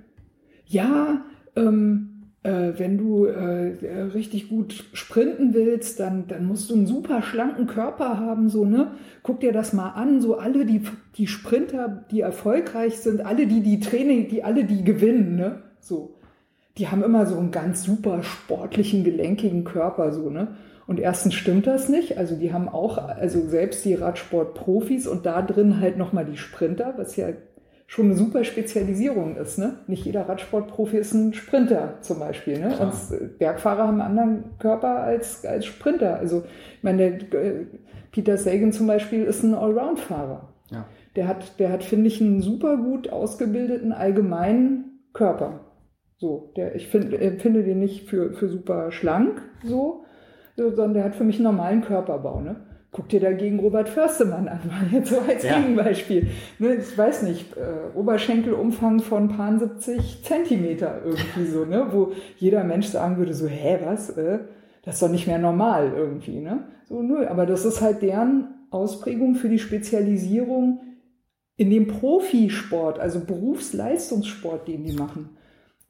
ja, 0.66 1.26
ähm, 1.58 2.32
äh, 2.44 2.72
wenn 2.78 2.98
du 2.98 3.26
äh, 3.26 3.74
richtig 4.14 4.48
gut 4.48 4.86
sprinten 4.94 5.54
willst, 5.54 6.00
dann, 6.00 6.26
dann 6.30 6.46
musst 6.46 6.70
du 6.70 6.76
einen 6.76 6.88
super 6.88 7.22
schlanken 7.22 7.68
Körper 7.68 8.18
haben, 8.18 8.48
so, 8.48 8.64
ne? 8.64 8.92
Guck 9.24 9.42
dir 9.42 9.52
das 9.52 9.74
mal 9.74 9.90
an, 9.90 10.22
so 10.22 10.38
alle 10.38 10.66
die, 10.66 10.84
die 11.18 11.28
Sprinter, 11.28 12.06
die 12.12 12.22
erfolgreich 12.22 13.00
sind, 13.00 13.26
alle 13.26 13.46
die, 13.46 13.60
die 13.60 13.82
Training, 13.82 14.30
die 14.30 14.46
alle 14.46 14.64
die 14.64 14.86
gewinnen, 14.86 15.36
ne? 15.36 15.64
So. 15.82 16.16
Die 16.80 16.88
haben 16.88 17.04
immer 17.04 17.26
so 17.26 17.38
einen 17.38 17.52
ganz 17.52 17.84
super 17.84 18.24
sportlichen, 18.24 19.04
gelenkigen 19.04 19.64
Körper, 19.64 20.12
so, 20.12 20.30
ne? 20.30 20.56
Und 20.88 21.00
erstens 21.00 21.36
stimmt 21.36 21.68
das 21.68 21.88
nicht. 21.88 22.18
Also 22.18 22.36
die 22.36 22.52
haben 22.52 22.68
auch, 22.68 22.98
also 22.98 23.48
selbst 23.48 23.86
die 23.86 23.94
Radsportprofis 23.94 25.06
und 25.06 25.28
da 25.28 25.44
drin 25.44 25.80
halt 25.80 26.00
nochmal 26.00 26.26
die 26.26 26.36
Sprinter, 26.36 26.96
was 26.98 27.16
ja 27.16 27.28
schon 27.86 28.06
eine 28.06 28.16
super 28.16 28.44
Spezialisierung 28.44 29.36
ist. 29.36 29.60
Ne? 29.60 29.76
Nicht 29.86 30.06
jeder 30.06 30.28
Radsportprofi 30.28 30.98
ist 30.98 31.14
ein 31.14 31.36
Sprinter 31.36 31.96
zum 32.02 32.18
Beispiel. 32.18 32.60
Ne? 32.60 32.70
Klar. 32.70 32.92
Und 32.92 33.38
Bergfahrer 33.38 33.88
haben 33.88 34.02
einen 34.02 34.18
anderen 34.18 34.44
Körper 34.58 35.02
als, 35.02 35.46
als 35.46 35.68
Sprinter. 35.68 36.16
Also 36.16 36.44
ich 36.78 36.84
meine, 36.84 37.18
der, 37.18 37.44
äh, 37.44 37.66
Peter 38.12 38.38
Sagan 38.38 38.72
zum 38.72 38.88
Beispiel 38.88 39.26
ist 39.26 39.44
ein 39.44 39.54
Allround-Fahrer. 39.54 40.50
Ja. 40.72 40.86
Der 41.16 41.28
hat, 41.28 41.60
der 41.60 41.72
hat, 41.72 41.84
finde 41.84 42.08
ich, 42.08 42.20
einen 42.20 42.42
super 42.42 42.78
gut 42.78 43.12
ausgebildeten 43.12 43.92
allgemeinen 43.92 45.02
Körper. 45.14 45.60
So, 46.20 46.52
der, 46.58 46.76
ich 46.76 46.88
find, 46.88 47.14
empfinde 47.14 47.64
den 47.64 47.80
nicht 47.80 48.10
für, 48.10 48.34
für 48.34 48.50
super 48.50 48.92
schlank, 48.92 49.42
so, 49.64 50.04
sondern 50.58 50.94
der 50.94 51.06
hat 51.06 51.16
für 51.16 51.24
mich 51.24 51.38
einen 51.38 51.46
normalen 51.46 51.82
Körperbau. 51.82 52.42
Ne? 52.42 52.58
Guck 52.92 53.08
dir 53.08 53.22
dagegen 53.22 53.60
Robert 53.60 53.88
Förstemann 53.88 54.50
an, 54.50 54.60
mal 54.68 54.86
jetzt 54.92 55.12
so 55.12 55.20
als 55.20 55.44
Ja. 55.44 55.60
Gegenbeispiel. 55.60 56.28
Ne, 56.60 56.76
ich 56.76 56.98
weiß 56.98 57.24
nicht, 57.24 57.56
äh, 57.56 57.98
Oberschenkelumfang 57.98 59.00
von 59.00 59.30
paar 59.30 59.58
70 59.58 60.26
Zentimeter 60.26 61.02
irgendwie 61.06 61.46
so, 61.46 61.64
ne? 61.64 61.88
wo 61.92 62.12
jeder 62.36 62.66
Mensch 62.66 62.88
sagen 62.88 63.18
würde, 63.18 63.34
so, 63.34 63.48
hä, 63.48 63.80
was? 63.86 64.10
Äh, 64.18 64.40
das 64.84 64.96
ist 64.96 65.02
doch 65.02 65.10
nicht 65.10 65.28
mehr 65.28 65.40
normal 65.40 65.94
irgendwie. 65.96 66.42
Ne? 66.42 66.66
So, 66.90 67.02
nö, 67.02 67.26
aber 67.28 67.46
das 67.46 67.64
ist 67.64 67.80
halt 67.80 68.02
deren 68.02 68.56
Ausprägung 68.72 69.36
für 69.36 69.48
die 69.48 69.60
Spezialisierung 69.60 70.82
in 71.56 71.70
dem 71.70 71.88
Profisport, 71.88 73.00
also 73.00 73.22
Berufsleistungssport, 73.22 74.68
den 74.68 74.84
die 74.84 74.94
machen. 74.94 75.38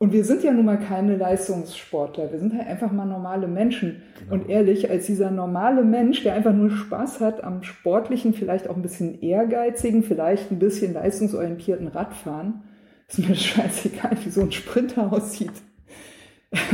Und 0.01 0.13
wir 0.13 0.23
sind 0.23 0.43
ja 0.45 0.53
nun 0.53 0.63
mal 0.63 0.79
keine 0.79 1.17
Leistungssportler, 1.17 2.31
wir 2.31 2.39
sind 2.39 2.53
halt 2.57 2.67
einfach 2.67 2.89
mal 2.89 3.05
normale 3.05 3.49
Menschen. 3.49 4.01
Genau. 4.19 4.33
Und 4.33 4.49
ehrlich, 4.49 4.89
als 4.89 5.07
dieser 5.07 5.29
normale 5.29 5.83
Mensch, 5.83 6.23
der 6.23 6.35
einfach 6.35 6.53
nur 6.53 6.69
Spaß 6.71 7.19
hat 7.19 7.43
am 7.43 7.63
sportlichen, 7.63 8.33
vielleicht 8.33 8.69
auch 8.69 8.77
ein 8.77 8.81
bisschen 8.81 9.21
ehrgeizigen, 9.21 10.03
vielleicht 10.03 10.51
ein 10.51 10.59
bisschen 10.59 10.93
leistungsorientierten 10.93 11.87
Radfahren, 11.87 12.61
ist 13.09 13.19
mir 13.19 13.35
scheißegal, 13.35 14.11
wie 14.23 14.29
so 14.29 14.39
ein 14.39 14.53
Sprinter 14.53 15.11
aussieht. 15.11 15.51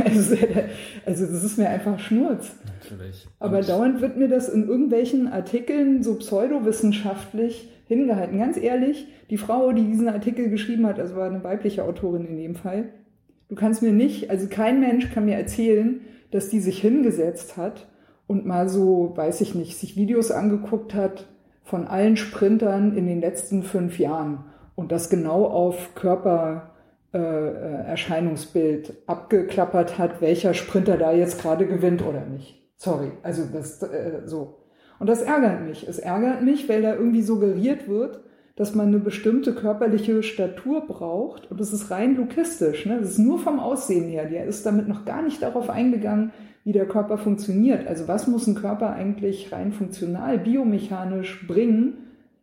Also, 0.04 0.36
also 1.04 1.26
das 1.26 1.42
ist 1.44 1.58
mir 1.58 1.68
einfach 1.68 1.98
Schnurz. 1.98 2.54
Natürlich. 2.80 3.26
Aber 3.40 3.58
Und- 3.58 3.68
dauernd 3.68 4.00
wird 4.02 4.16
mir 4.16 4.28
das 4.28 4.48
in 4.48 4.68
irgendwelchen 4.68 5.26
Artikeln 5.26 6.04
so 6.04 6.14
pseudowissenschaftlich 6.14 7.68
hingehalten. 7.88 8.38
Ganz 8.38 8.56
ehrlich, 8.56 9.08
die 9.30 9.36
Frau, 9.36 9.72
die 9.72 9.82
diesen 9.82 10.08
Artikel 10.08 10.48
geschrieben 10.48 10.86
hat, 10.86 11.00
also 11.00 11.16
war 11.16 11.28
eine 11.28 11.42
weibliche 11.42 11.82
Autorin 11.82 12.24
in 12.26 12.36
dem 12.36 12.54
Fall, 12.54 12.84
du 13.48 13.54
kannst 13.54 13.82
mir 13.82 13.92
nicht, 13.92 14.30
also 14.30 14.46
kein 14.48 14.80
Mensch 14.80 15.10
kann 15.12 15.26
mir 15.26 15.36
erzählen, 15.36 16.00
dass 16.30 16.48
die 16.48 16.60
sich 16.60 16.80
hingesetzt 16.80 17.56
hat 17.56 17.86
und 18.26 18.46
mal 18.46 18.68
so, 18.68 19.12
weiß 19.16 19.40
ich 19.40 19.54
nicht, 19.54 19.78
sich 19.78 19.96
Videos 19.96 20.30
angeguckt 20.30 20.94
hat 20.94 21.26
von 21.62 21.86
allen 21.86 22.16
Sprintern 22.16 22.96
in 22.96 23.06
den 23.06 23.20
letzten 23.20 23.62
fünf 23.62 23.98
Jahren 23.98 24.44
und 24.74 24.92
das 24.92 25.10
genau 25.10 25.46
auf 25.46 25.94
Körper 25.94 26.70
äh, 27.12 27.92
äh, 27.92 28.82
abgeklappert 29.06 29.98
hat, 29.98 30.20
welcher 30.20 30.54
Sprinter 30.54 30.96
da 30.96 31.12
jetzt 31.12 31.40
gerade 31.40 31.66
gewinnt 31.66 32.04
oder 32.06 32.26
nicht. 32.26 32.62
Sorry, 32.76 33.10
also 33.22 33.42
das 33.52 33.82
äh, 33.82 34.22
so. 34.26 34.58
Und 34.98 35.08
das 35.08 35.22
ärgert 35.22 35.62
mich. 35.62 35.86
Es 35.88 35.98
ärgert 35.98 36.42
mich, 36.42 36.68
weil 36.68 36.82
da 36.82 36.94
irgendwie 36.94 37.22
suggeriert 37.22 37.88
wird, 37.88 38.20
dass 38.56 38.74
man 38.74 38.88
eine 38.88 38.98
bestimmte 38.98 39.54
körperliche 39.54 40.22
Statur 40.22 40.86
braucht. 40.86 41.50
Und 41.50 41.60
das 41.60 41.74
ist 41.74 41.90
rein 41.90 42.16
logistisch. 42.16 42.86
Ne? 42.86 42.98
Das 42.98 43.10
ist 43.10 43.18
nur 43.18 43.38
vom 43.38 43.60
Aussehen 43.60 44.08
her. 44.08 44.24
Der 44.24 44.46
ist 44.46 44.64
damit 44.64 44.88
noch 44.88 45.04
gar 45.04 45.22
nicht 45.22 45.42
darauf 45.42 45.68
eingegangen, 45.68 46.32
wie 46.64 46.72
der 46.72 46.88
Körper 46.88 47.18
funktioniert. 47.18 47.86
Also 47.86 48.08
was 48.08 48.26
muss 48.26 48.46
ein 48.46 48.54
Körper 48.54 48.94
eigentlich 48.94 49.52
rein 49.52 49.72
funktional, 49.72 50.38
biomechanisch 50.38 51.46
bringen, 51.46 51.98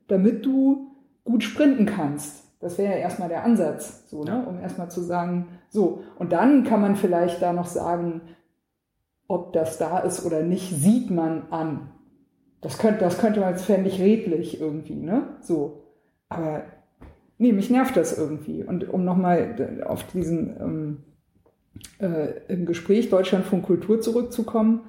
damit 0.08 0.46
du 0.46 0.92
gut 1.26 1.44
sprinten 1.44 1.88
kannst. 1.88 2.44
Das 2.60 2.78
wäre 2.78 2.94
ja 2.94 3.00
erstmal 3.00 3.28
der 3.28 3.44
Ansatz, 3.44 4.08
so, 4.10 4.24
ne? 4.24 4.46
Um 4.48 4.60
erstmal 4.60 4.90
zu 4.90 5.02
sagen, 5.02 5.48
so. 5.68 6.04
Und 6.18 6.32
dann 6.32 6.64
kann 6.64 6.80
man 6.80 6.96
vielleicht 6.96 7.42
da 7.42 7.52
noch 7.52 7.66
sagen, 7.66 8.22
ob 9.28 9.52
das 9.52 9.78
da 9.78 10.00
ist 10.00 10.26
oder 10.26 10.44
nicht, 10.44 10.70
sieht 10.70 11.12
man 11.12 11.48
an. 11.50 11.90
Das 12.62 12.78
könnte, 12.78 13.02
das 13.02 13.18
könnte 13.18 13.42
man 13.42 13.50
jetzt 13.50 13.66
fände 13.66 13.90
ich 13.90 14.00
redlich 14.00 14.62
irgendwie, 14.62 14.96
ne? 14.96 15.24
So. 15.42 15.83
Aber 16.30 16.64
nee, 17.38 17.54
mich 17.54 17.70
nervt 17.70 17.96
das 17.98 18.18
irgendwie. 18.18 18.64
Und 18.64 18.90
um 18.90 19.04
nochmal 19.04 19.84
auf 19.86 20.04
diesen 20.08 20.56
ähm, 20.60 20.98
äh, 22.00 22.34
im 22.48 22.66
Gespräch 22.66 23.10
Deutschlandfunk 23.10 23.66
Kultur 23.66 24.02
zurückzukommen, 24.02 24.82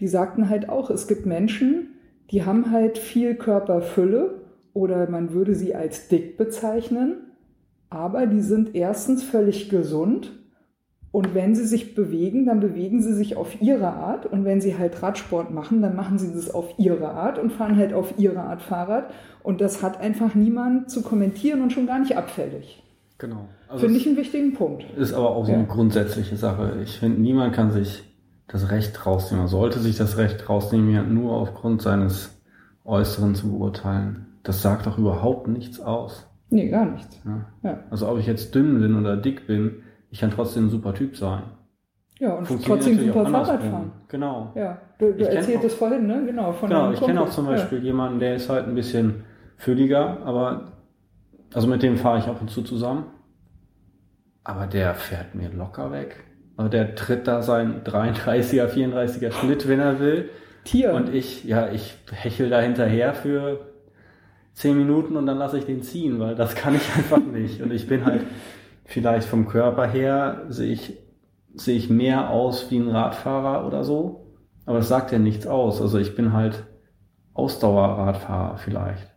die 0.00 0.08
sagten 0.08 0.48
halt 0.48 0.68
auch, 0.68 0.90
es 0.90 1.06
gibt 1.06 1.26
Menschen, 1.26 1.94
die 2.30 2.44
haben 2.44 2.70
halt 2.70 2.98
viel 2.98 3.34
Körperfülle 3.34 4.42
oder 4.72 5.08
man 5.08 5.32
würde 5.32 5.54
sie 5.54 5.74
als 5.74 6.08
dick 6.08 6.36
bezeichnen, 6.36 7.32
aber 7.88 8.26
die 8.26 8.42
sind 8.42 8.74
erstens 8.74 9.22
völlig 9.22 9.68
gesund 9.70 10.32
und 11.16 11.34
wenn 11.34 11.54
sie 11.54 11.64
sich 11.64 11.94
bewegen, 11.94 12.44
dann 12.44 12.60
bewegen 12.60 13.00
sie 13.00 13.14
sich 13.14 13.38
auf 13.38 13.62
ihre 13.62 13.86
Art 13.88 14.26
und 14.26 14.44
wenn 14.44 14.60
sie 14.60 14.76
halt 14.76 15.02
Radsport 15.02 15.50
machen, 15.50 15.80
dann 15.80 15.96
machen 15.96 16.18
sie 16.18 16.30
das 16.34 16.50
auf 16.54 16.74
ihre 16.78 17.08
Art 17.08 17.38
und 17.38 17.50
fahren 17.54 17.78
halt 17.78 17.94
auf 17.94 18.18
ihre 18.18 18.40
Art 18.40 18.60
Fahrrad 18.60 19.14
und 19.42 19.62
das 19.62 19.82
hat 19.82 19.98
einfach 19.98 20.34
niemand 20.34 20.90
zu 20.90 21.00
kommentieren 21.00 21.62
und 21.62 21.72
schon 21.72 21.86
gar 21.86 22.00
nicht 22.00 22.18
abfällig. 22.18 22.82
Genau. 23.16 23.48
Also 23.66 23.86
Finde 23.86 23.98
ich 23.98 24.06
einen 24.06 24.18
wichtigen 24.18 24.52
Punkt. 24.52 24.84
ist 24.98 25.14
aber 25.14 25.30
auch 25.30 25.46
so 25.46 25.52
Ja. 25.52 25.56
eine 25.56 25.66
grundsätzliche 25.66 26.36
Sache. 26.36 26.80
Ich 26.82 26.98
finde, 26.98 27.18
niemand 27.18 27.54
kann 27.54 27.70
sich 27.70 28.04
das 28.46 28.70
Recht 28.70 29.06
rausnehmen. 29.06 29.44
Man 29.44 29.48
sollte 29.48 29.78
sich 29.78 29.96
das 29.96 30.18
Recht 30.18 30.46
rausnehmen, 30.50 30.90
jemand 30.90 31.14
nur 31.14 31.32
aufgrund 31.32 31.80
seines 31.80 32.38
Äußeren 32.84 33.34
zu 33.34 33.50
beurteilen. 33.52 34.26
Das 34.42 34.60
sagt 34.60 34.86
doch 34.86 34.98
überhaupt 34.98 35.48
nichts 35.48 35.80
aus. 35.80 36.26
Nee, 36.50 36.68
gar 36.68 36.84
nichts. 36.84 37.18
Ja. 37.24 37.46
Ja. 37.62 37.78
Also 37.90 38.06
ob 38.06 38.18
ich 38.18 38.26
jetzt 38.26 38.54
dünn 38.54 38.78
bin 38.80 38.98
oder 38.98 39.16
dick 39.16 39.46
bin, 39.46 39.76
ich 40.16 40.20
kann 40.20 40.30
trotzdem 40.30 40.64
ein 40.64 40.70
super 40.70 40.94
Typ 40.94 41.14
sein. 41.14 41.42
Ja, 42.18 42.36
und 42.36 42.46
trotzdem 42.64 42.98
super 42.98 43.26
Fahrrad 43.26 43.62
fahren. 43.62 43.92
Genau. 44.08 44.50
Ja, 44.54 44.78
du, 44.98 45.12
du 45.12 45.28
erzähltest 45.28 45.74
auch- 45.74 45.78
vorhin, 45.80 46.06
ne? 46.06 46.24
Genau, 46.24 46.52
von 46.52 46.70
Genau, 46.70 46.90
ich 46.90 47.00
kenne 47.02 47.20
auch 47.20 47.28
zum 47.28 47.44
Beispiel 47.44 47.84
jemanden, 47.84 48.18
der 48.18 48.36
ist 48.36 48.48
halt 48.48 48.66
ein 48.66 48.74
bisschen 48.74 49.24
fülliger, 49.58 50.22
aber 50.24 50.72
also 51.52 51.68
mit 51.68 51.82
dem 51.82 51.98
fahre 51.98 52.20
ich 52.20 52.24
ab 52.24 52.38
und 52.40 52.48
zu 52.50 52.62
zusammen. 52.62 53.04
Aber 54.42 54.66
der 54.66 54.94
fährt 54.94 55.34
mir 55.34 55.50
locker 55.50 55.92
weg. 55.92 56.24
Also 56.56 56.70
der 56.70 56.94
tritt 56.94 57.26
da 57.28 57.42
seinen 57.42 57.82
33er, 57.84 58.68
34er 58.68 59.32
Schnitt, 59.32 59.68
wenn 59.68 59.80
er 59.80 60.00
will. 60.00 60.30
Ja. 60.30 60.30
Tier. 60.64 60.94
Und 60.94 61.14
ich, 61.14 61.44
ja, 61.44 61.68
ich 61.70 61.94
hechel 62.10 62.48
da 62.48 62.60
hinterher 62.60 63.12
für 63.12 63.66
10 64.54 64.78
Minuten 64.78 65.18
und 65.18 65.26
dann 65.26 65.36
lasse 65.36 65.58
ich 65.58 65.66
den 65.66 65.82
ziehen, 65.82 66.18
weil 66.20 66.34
das 66.36 66.54
kann 66.54 66.74
ich 66.74 66.88
einfach 66.96 67.18
nicht. 67.18 67.60
Und 67.60 67.70
ich 67.70 67.86
bin 67.86 68.06
halt 68.06 68.22
vielleicht 68.86 69.28
vom 69.28 69.46
Körper 69.46 69.86
her, 69.86 70.42
sehe 70.48 70.72
ich, 70.72 70.98
sehe 71.54 71.76
ich 71.76 71.90
mehr 71.90 72.30
aus 72.30 72.70
wie 72.70 72.78
ein 72.78 72.88
Radfahrer 72.88 73.66
oder 73.66 73.84
so. 73.84 74.26
Aber 74.64 74.78
das 74.78 74.88
sagt 74.88 75.12
ja 75.12 75.18
nichts 75.18 75.46
aus. 75.46 75.80
Also 75.80 75.98
ich 75.98 76.16
bin 76.16 76.32
halt 76.32 76.64
Ausdauerradfahrer 77.34 78.56
vielleicht. 78.56 79.12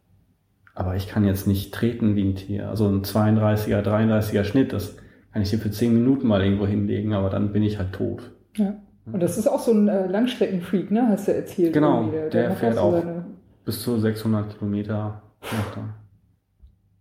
Aber 0.76 0.96
ich 0.96 1.08
kann 1.08 1.26
jetzt 1.26 1.48
nicht 1.48 1.74
treten 1.74 2.16
wie 2.16 2.24
ein 2.30 2.36
Tier. 2.36 2.70
Also 2.70 2.88
ein 2.88 3.02
32er, 3.04 3.82
33er 3.82 4.44
Schnitt, 4.44 4.72
das 4.74 4.98
kann 5.34 5.42
ich 5.42 5.50
hier 5.50 5.60
für 5.60 5.72
10 5.72 5.94
Minuten 5.94 6.28
mal 6.28 6.44
irgendwo 6.44 6.66
hinlegen, 6.68 7.14
aber 7.14 7.30
dann 7.30 7.52
bin 7.52 7.64
ich 7.64 7.78
halt 7.80 7.94
tot. 7.94 8.32
ja. 8.56 8.76
Und 9.12 9.24
das 9.24 9.40
ist 9.40 9.48
auch 9.48 9.60
so 9.60 9.72
ein 9.72 9.88
äh, 9.88 10.06
Langstreckenfreak, 10.06 10.92
ne? 10.92 11.08
Hast 11.10 11.28
du 11.28 11.34
erzählt. 11.34 11.74
Genau, 11.74 12.12
der 12.32 12.50
macht 12.50 12.60
fährt 12.60 12.78
auch. 12.78 12.92
seine- 12.92 13.26
Bis 13.66 13.82
zu 13.82 13.98
600 13.98 14.56
Kilometer 14.60 15.24
er. 15.42 15.90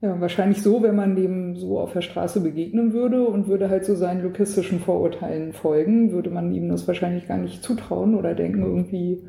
Ja, 0.01 0.21
wahrscheinlich 0.21 0.63
so, 0.63 0.81
wenn 0.83 0.95
man 0.95 1.17
dem 1.17 1.57
so 1.57 1.81
auf 1.81 1.93
der 1.93 2.03
Straße 2.03 2.41
begegnen 2.41 2.93
würde 2.93 3.27
und 3.27 3.49
würde 3.49 3.69
halt 3.69 3.85
so 3.85 3.97
seinen 3.97 4.23
lokistischen 4.23 4.79
Vorurteilen 4.79 5.53
folgen, 5.53 6.13
würde 6.13 6.31
man 6.31 6.53
ihm 6.53 6.69
das 6.69 6.87
wahrscheinlich 6.87 7.27
gar 7.27 7.39
nicht 7.39 7.65
zutrauen 7.65 8.15
oder 8.15 8.35
denken 8.37 8.63
irgendwie, 8.63 9.25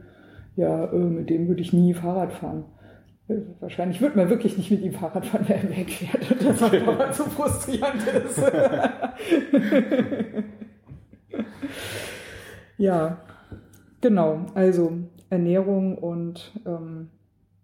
ja, 0.55 0.85
äh, 0.85 0.95
mit 0.95 1.31
dem 1.31 1.47
würde 1.47 1.61
ich 1.61 1.73
nie 1.73 1.95
Fahrrad 1.95 2.33
fahren. 2.33 2.65
Äh, 3.27 3.37
Wahrscheinlich 3.59 3.99
wird 3.99 4.15
man 4.15 4.29
wirklich 4.29 4.57
nicht 4.57 4.69
mit 4.69 4.81
ihm 4.81 4.91
Fahrrad 4.91 5.25
fahren, 5.25 5.45
wenn 5.47 5.57
er 5.57 5.77
wegfährt 5.77 6.31
und 6.31 6.45
das 6.47 6.61
aber 6.61 7.11
zu 7.13 7.23
frustrierend 7.23 8.03
ist. 8.25 8.39
ja, 12.77 13.17
genau. 14.01 14.45
Also 14.53 14.91
Ernährung 15.31 15.97
und 15.97 16.51
ähm, 16.67 17.09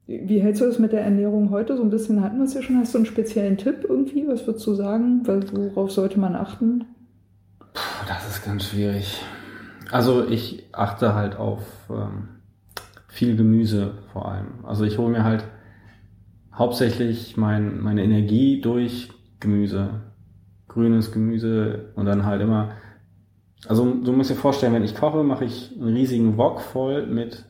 wie 0.07 0.39
hältst 0.39 0.61
du 0.61 0.65
das 0.65 0.77
mit 0.77 0.91
der 0.91 1.01
Ernährung 1.01 1.49
heute? 1.49 1.75
So 1.75 1.83
ein 1.83 1.89
bisschen 1.89 2.21
hatten 2.21 2.37
wir 2.37 2.45
es 2.45 2.53
ja 2.53 2.61
schon. 2.61 2.77
Hast 2.77 2.93
du 2.93 2.99
einen 2.99 3.07
speziellen 3.07 3.57
Tipp 3.57 3.85
irgendwie? 3.87 4.27
Was 4.27 4.45
würdest 4.45 4.65
du 4.67 4.75
sagen? 4.75 5.21
Worauf 5.25 5.91
sollte 5.91 6.19
man 6.19 6.35
achten? 6.35 6.85
Puh, 7.59 8.05
Das 8.07 8.29
ist 8.29 8.45
ganz 8.45 8.65
schwierig. 8.65 9.21
Also 9.91 10.27
ich 10.27 10.63
achte 10.73 11.15
halt 11.15 11.37
auf 11.37 11.63
ähm, 11.89 12.29
viel 13.07 13.35
Gemüse 13.35 13.93
vor 14.13 14.31
allem. 14.31 14.63
Also 14.63 14.83
ich 14.83 14.97
hole 14.97 15.09
mir 15.11 15.23
halt 15.23 15.43
hauptsächlich 16.53 17.37
mein, 17.37 17.79
meine 17.81 18.03
Energie 18.03 18.61
durch 18.61 19.09
Gemüse. 19.39 20.01
Grünes 20.67 21.11
Gemüse 21.11 21.93
und 21.95 22.05
dann 22.05 22.25
halt 22.25 22.41
immer. 22.41 22.71
Also 23.67 23.91
du 23.91 24.11
musst 24.11 24.29
dir 24.29 24.35
vorstellen, 24.35 24.73
wenn 24.73 24.83
ich 24.83 24.95
koche, 24.95 25.23
mache 25.23 25.45
ich 25.45 25.71
einen 25.79 25.93
riesigen 25.93 26.37
Wok 26.37 26.61
voll 26.61 27.07
mit 27.07 27.45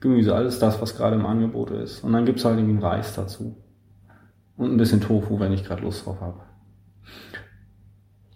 Gemüse. 0.00 0.34
Alles 0.34 0.58
das, 0.58 0.80
was 0.80 0.96
gerade 0.96 1.16
im 1.16 1.26
Angebot 1.26 1.70
ist. 1.70 2.04
Und 2.04 2.12
dann 2.12 2.24
gibt's 2.24 2.44
halt 2.44 2.58
irgendwie 2.58 2.74
einen 2.74 2.84
Reis 2.84 3.14
dazu. 3.14 3.56
Und 4.56 4.72
ein 4.72 4.76
bisschen 4.76 5.00
Tofu, 5.00 5.38
wenn 5.38 5.52
ich 5.52 5.64
gerade 5.64 5.82
Lust 5.82 6.06
drauf 6.06 6.20
habe. 6.20 6.40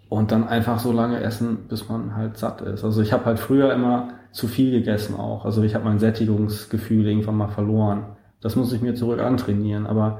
Und 0.09 0.31
dann 0.31 0.47
einfach 0.47 0.79
so 0.79 0.91
lange 0.91 1.21
essen, 1.21 1.67
bis 1.67 1.87
man 1.87 2.15
halt 2.15 2.37
satt 2.37 2.61
ist. 2.61 2.83
Also 2.83 3.01
ich 3.01 3.13
habe 3.13 3.25
halt 3.25 3.39
früher 3.39 3.73
immer 3.73 4.09
zu 4.31 4.47
viel 4.47 4.71
gegessen 4.71 5.15
auch. 5.15 5.45
Also 5.45 5.63
ich 5.63 5.73
habe 5.73 5.85
mein 5.85 5.99
Sättigungsgefühl 5.99 7.07
irgendwann 7.07 7.37
mal 7.37 7.47
verloren. 7.47 8.17
Das 8.41 8.55
muss 8.55 8.73
ich 8.73 8.81
mir 8.81 8.93
zurück 8.93 9.19
antrainieren. 9.19 9.87
Aber 9.87 10.19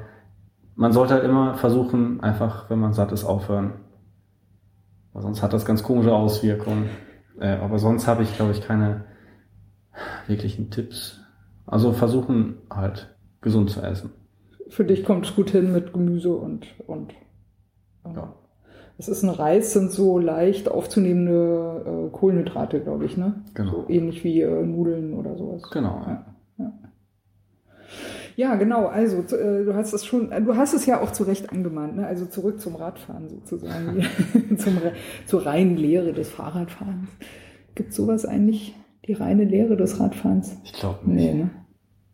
man 0.76 0.94
sollte 0.94 1.14
halt 1.14 1.24
immer 1.24 1.56
versuchen, 1.56 2.22
einfach, 2.22 2.70
wenn 2.70 2.80
man 2.80 2.94
satt 2.94 3.12
ist, 3.12 3.26
aufhören. 3.26 3.74
Weil 5.14 5.24
sonst 5.24 5.44
hat 5.44 5.54
das 5.54 5.66
ganz 5.66 5.84
komische 5.84 6.14
Auswirkungen. 6.14 6.90
Äh, 7.40 7.58
aber 7.58 7.80
sonst 7.80 8.08
habe 8.08 8.24
ich, 8.24 8.36
glaube 8.36 8.52
ich, 8.52 8.62
keine 8.62 9.06
wirklichen 10.28 10.72
Tipps. 10.72 11.21
Also 11.66 11.94
versuchen 11.94 12.58
halt 12.70 13.16
gesund 13.42 13.70
zu 13.70 13.82
essen. 13.82 14.12
Für 14.70 14.86
dich 14.86 15.04
kommt 15.04 15.26
es 15.26 15.36
gut 15.36 15.50
hin 15.52 15.72
mit 15.72 15.94
Gemüse 15.94 16.34
und, 16.34 16.66
und 16.88 17.14
ähm, 18.06 18.16
Ja. 18.16 18.34
es 18.98 19.08
ist 19.10 19.24
ein 19.24 19.30
Reis, 19.30 19.74
sind 19.74 19.92
so 19.92 20.18
leicht 20.18 20.70
aufzunehmende 20.70 22.08
äh, 22.08 22.16
Kohlenhydrate, 22.16 22.80
glaube 22.82 23.06
ich, 23.06 23.18
ne? 23.18 23.42
Genau. 23.54 23.72
So 23.72 23.86
ähnlich 23.90 24.24
wie 24.24 24.42
äh, 24.42 24.64
Nudeln 24.66 25.14
oder 25.14 25.36
sowas. 25.38 25.64
Genau. 25.72 26.02
Ja. 26.08 26.26
Ja, 28.38 28.56
genau. 28.56 28.88
Also 28.88 29.18
äh, 29.36 29.66
du 29.66 29.74
hast 29.76 29.94
es 29.94 30.06
schon, 30.06 30.32
äh, 30.32 30.42
du 30.42 30.56
hast 30.56 30.74
es 30.74 30.86
ja 30.86 31.02
auch 31.02 31.12
zu 31.12 31.24
Recht 31.24 31.52
angemahnt, 31.52 31.98
ne? 31.98 32.08
Also 32.08 32.26
zurück 32.26 32.62
zum 32.62 32.76
Radfahren 32.76 33.28
sozusagen, 33.30 34.04
zum, 34.58 34.78
zur 35.26 35.46
reinen 35.46 35.76
Lehre 35.76 36.14
des 36.14 36.30
Fahrradfahrens. 36.30 37.10
Gibt 37.76 37.94
sowas 37.94 38.26
eigentlich, 38.26 38.74
die 39.08 39.14
reine 39.14 39.44
Lehre 39.46 39.76
des 39.78 40.00
Radfahrens? 40.00 40.58
Ich 40.64 40.74
glaube 40.74 41.10
nicht. 41.10 41.34
Nee, 41.34 41.44
ne? 41.44 41.50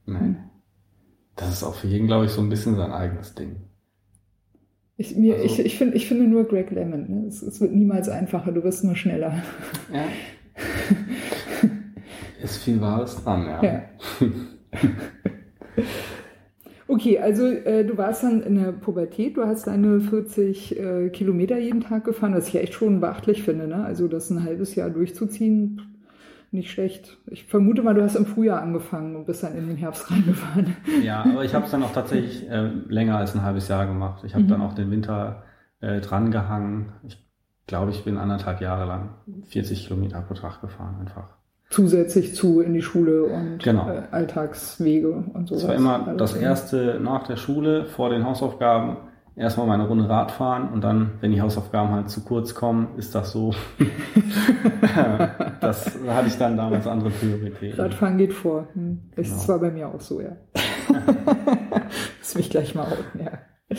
Nee. 0.06 0.36
Das 1.36 1.50
ist 1.52 1.63
auch 1.63 1.76
für 1.76 1.88
jeden, 1.88 2.08
glaube 2.08 2.26
ich, 2.26 2.32
so 2.32 2.41
ein 2.41 2.50
bisschen 2.50 2.76
sein 2.76 2.91
eigenes 2.91 3.36
Ding. 3.36 3.58
Ich, 4.95 5.15
mir, 5.15 5.36
Also- 5.36 5.45
ich, 5.45 5.60
ich, 5.60 5.78
find, 5.78 5.93
ich 5.95 6.08
finde 6.08 6.26
nur 6.28 6.45
Greg 6.45 6.71
Lemon. 6.71 7.06
Ne? 7.10 7.28
Es, 7.28 7.41
es 7.43 7.62
wird 7.62 7.73
niemals 7.76 8.10
einfacher, 8.10 8.52
du 8.52 8.63
wirst 8.63 8.84
nur 8.84 8.95
schneller. 8.95 9.43
Ja. 9.93 10.06
Ist 12.43 12.58
viel 12.63 12.80
Wahres 12.82 13.23
dran, 13.23 13.45
ja. 13.45 13.63
Ja. 13.63 13.82
Okay, 16.89 17.19
also 17.19 17.45
äh, 17.47 17.83
du 17.83 17.98
warst 17.98 18.23
dann 18.23 18.42
in 18.42 18.56
der 18.56 18.71
Pubertät, 18.71 19.35
du 19.35 19.44
hast 19.46 19.67
deine 19.67 20.00
40 20.00 20.79
äh, 20.79 21.10
Kilometer 21.10 21.58
jeden 21.60 21.81
Tag 21.81 22.06
gefahren, 22.06 22.33
was 22.33 22.48
ich 22.48 22.54
ja 22.54 22.62
echt 22.62 22.73
schon 22.73 23.02
beachtlich 23.02 23.44
finde. 23.44 23.67
Ne? 23.67 23.83
Also 23.83 24.08
das 24.08 24.29
ein 24.29 24.44
halbes 24.44 24.73
Jahr 24.75 24.90
durchzuziehen, 24.90 25.81
nicht 26.52 26.71
schlecht. 26.71 27.17
Ich 27.27 27.45
vermute 27.45 27.81
mal, 27.83 27.93
du 27.93 28.02
hast 28.04 28.15
im 28.15 28.25
Frühjahr 28.25 28.62
angefangen 28.62 29.15
und 29.15 29.25
bist 29.25 29.43
dann 29.43 29.56
in 29.56 29.67
den 29.67 29.77
Herbst 29.77 30.10
reingefahren. 30.12 30.75
Ja, 31.04 31.23
aber 31.23 31.43
ich 31.43 31.54
habe 31.54 31.65
es 31.65 31.71
dann 31.71 31.83
auch 31.83 31.93
tatsächlich 31.93 32.50
äh, 32.50 32.69
länger 32.87 33.17
als 33.17 33.35
ein 33.35 33.43
halbes 33.43 33.67
Jahr 33.67 33.85
gemacht. 33.85 34.23
Ich 34.25 34.33
habe 34.33 34.43
Mhm. 34.45 34.48
dann 34.50 34.62
auch 34.62 34.73
den 34.73 34.89
Winter 34.91 35.43
äh, 35.81 36.00
dran 36.02 36.31
gehangen. 36.31 36.93
Ich 37.08 37.23
glaube, 37.67 37.91
ich 37.91 38.04
bin 38.04 38.17
anderthalb 38.17 38.62
Jahre 38.62 38.85
lang 38.85 39.10
40 39.48 39.87
Kilometer 39.87 40.21
pro 40.21 40.33
Tag 40.35 40.62
gefahren 40.62 40.95
einfach. 41.02 41.29
Zusätzlich 41.69 42.33
zu 42.33 42.62
in 42.62 42.73
die 42.73 42.81
Schule 42.81 43.25
und 43.25 43.60
Genau. 43.62 43.89
äh, 43.89 44.04
Alltagswege 44.12 45.12
und 45.12 45.50
sowas. 45.50 45.63
Das 45.63 45.67
war 45.69 45.75
immer 45.75 46.13
das 46.15 46.33
erste 46.33 47.00
nach 47.04 47.27
der 47.27 47.35
Schule, 47.35 47.85
vor 47.85 48.10
den 48.10 48.25
Hausaufgaben. 48.25 48.98
Erstmal 49.38 49.67
meine 49.67 49.88
Runde 49.88 50.10
Radfahren 50.10 50.69
und 50.69 50.83
dann, 50.83 51.12
wenn 51.21 51.31
die 51.31 51.40
Hausaufgaben 51.40 51.92
halt 51.92 52.10
zu 52.10 52.23
kurz 52.23 52.56
kommen, 52.56 52.88
ist 52.98 53.13
das 53.13 53.31
so. 53.31 53.54
das 55.62 55.96
hatte 56.08 56.27
ich 56.27 56.38
dann 56.40 56.58
damals 56.58 56.88
andere 56.88 57.12
Prioritäten. 57.12 57.79
Radfahren 57.79 58.17
geht 58.17 58.33
vor. 58.33 58.67
Hm. 58.73 59.12
Ist 59.15 59.29
Genau. 59.29 59.42
zwar 59.44 59.60
bei 59.60 59.69
mir 59.69 59.90
auch 59.90 60.02
so, 60.02 60.21
ja. 60.21 60.38
Lass 62.19 62.33
mich 62.33 62.50
gleich 62.50 62.73
mal 62.73 62.88
outen, 62.88 63.21
ja. 63.23 63.77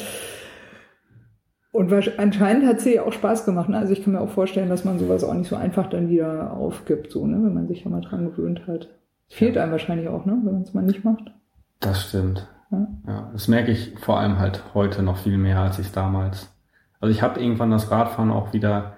Und 1.73 1.93
anscheinend 2.19 2.65
hat 2.65 2.81
sie 2.81 3.01
auch 3.01 3.13
Spaß 3.13 3.45
gemacht. 3.45 3.69
Ne? 3.69 3.79
Also 3.79 3.93
ich 3.93 4.05
kann 4.05 4.13
mir 4.13 4.21
auch 4.21 4.31
vorstellen, 4.31 4.69
dass 4.69 4.85
man 4.85 5.01
sowas 5.01 5.25
auch 5.25 5.35
nicht 5.35 5.49
so 5.49 5.57
einfach 5.57 5.91
dann 5.91 6.09
wieder 6.09 6.53
aufgibt, 6.53 7.11
so, 7.11 7.27
ne? 7.27 7.35
wenn 7.35 7.55
man 7.55 7.67
sich 7.67 7.83
ja 7.83 7.91
mal 7.91 8.01
dran 8.01 8.31
gewöhnt 8.31 8.69
hat. 8.69 8.91
Fehlt 9.27 9.59
einem 9.59 9.73
wahrscheinlich 9.73 10.07
auch, 10.09 10.25
ne? 10.25 10.39
wenn 10.45 10.53
man 10.53 10.63
es 10.63 10.73
mal 10.73 10.85
nicht 10.85 11.05
macht. 11.05 11.33
Das 11.81 12.09
stimmt. 12.09 12.47
Ja? 12.71 13.31
das 13.33 13.49
merke 13.49 13.71
ich 13.71 13.99
vor 13.99 14.19
allem 14.19 14.39
halt 14.39 14.63
heute 14.75 15.03
noch 15.03 15.19
viel 15.19 15.39
mehr, 15.39 15.61
als 15.61 15.79
ich 15.79 15.93
damals. 15.93 16.55
Also 17.01 17.13
ich 17.13 17.23
habe 17.23 17.41
irgendwann 17.41 17.71
das 17.71 17.91
Radfahren 17.91 18.31
auch 18.31 18.53
wieder 18.53 18.97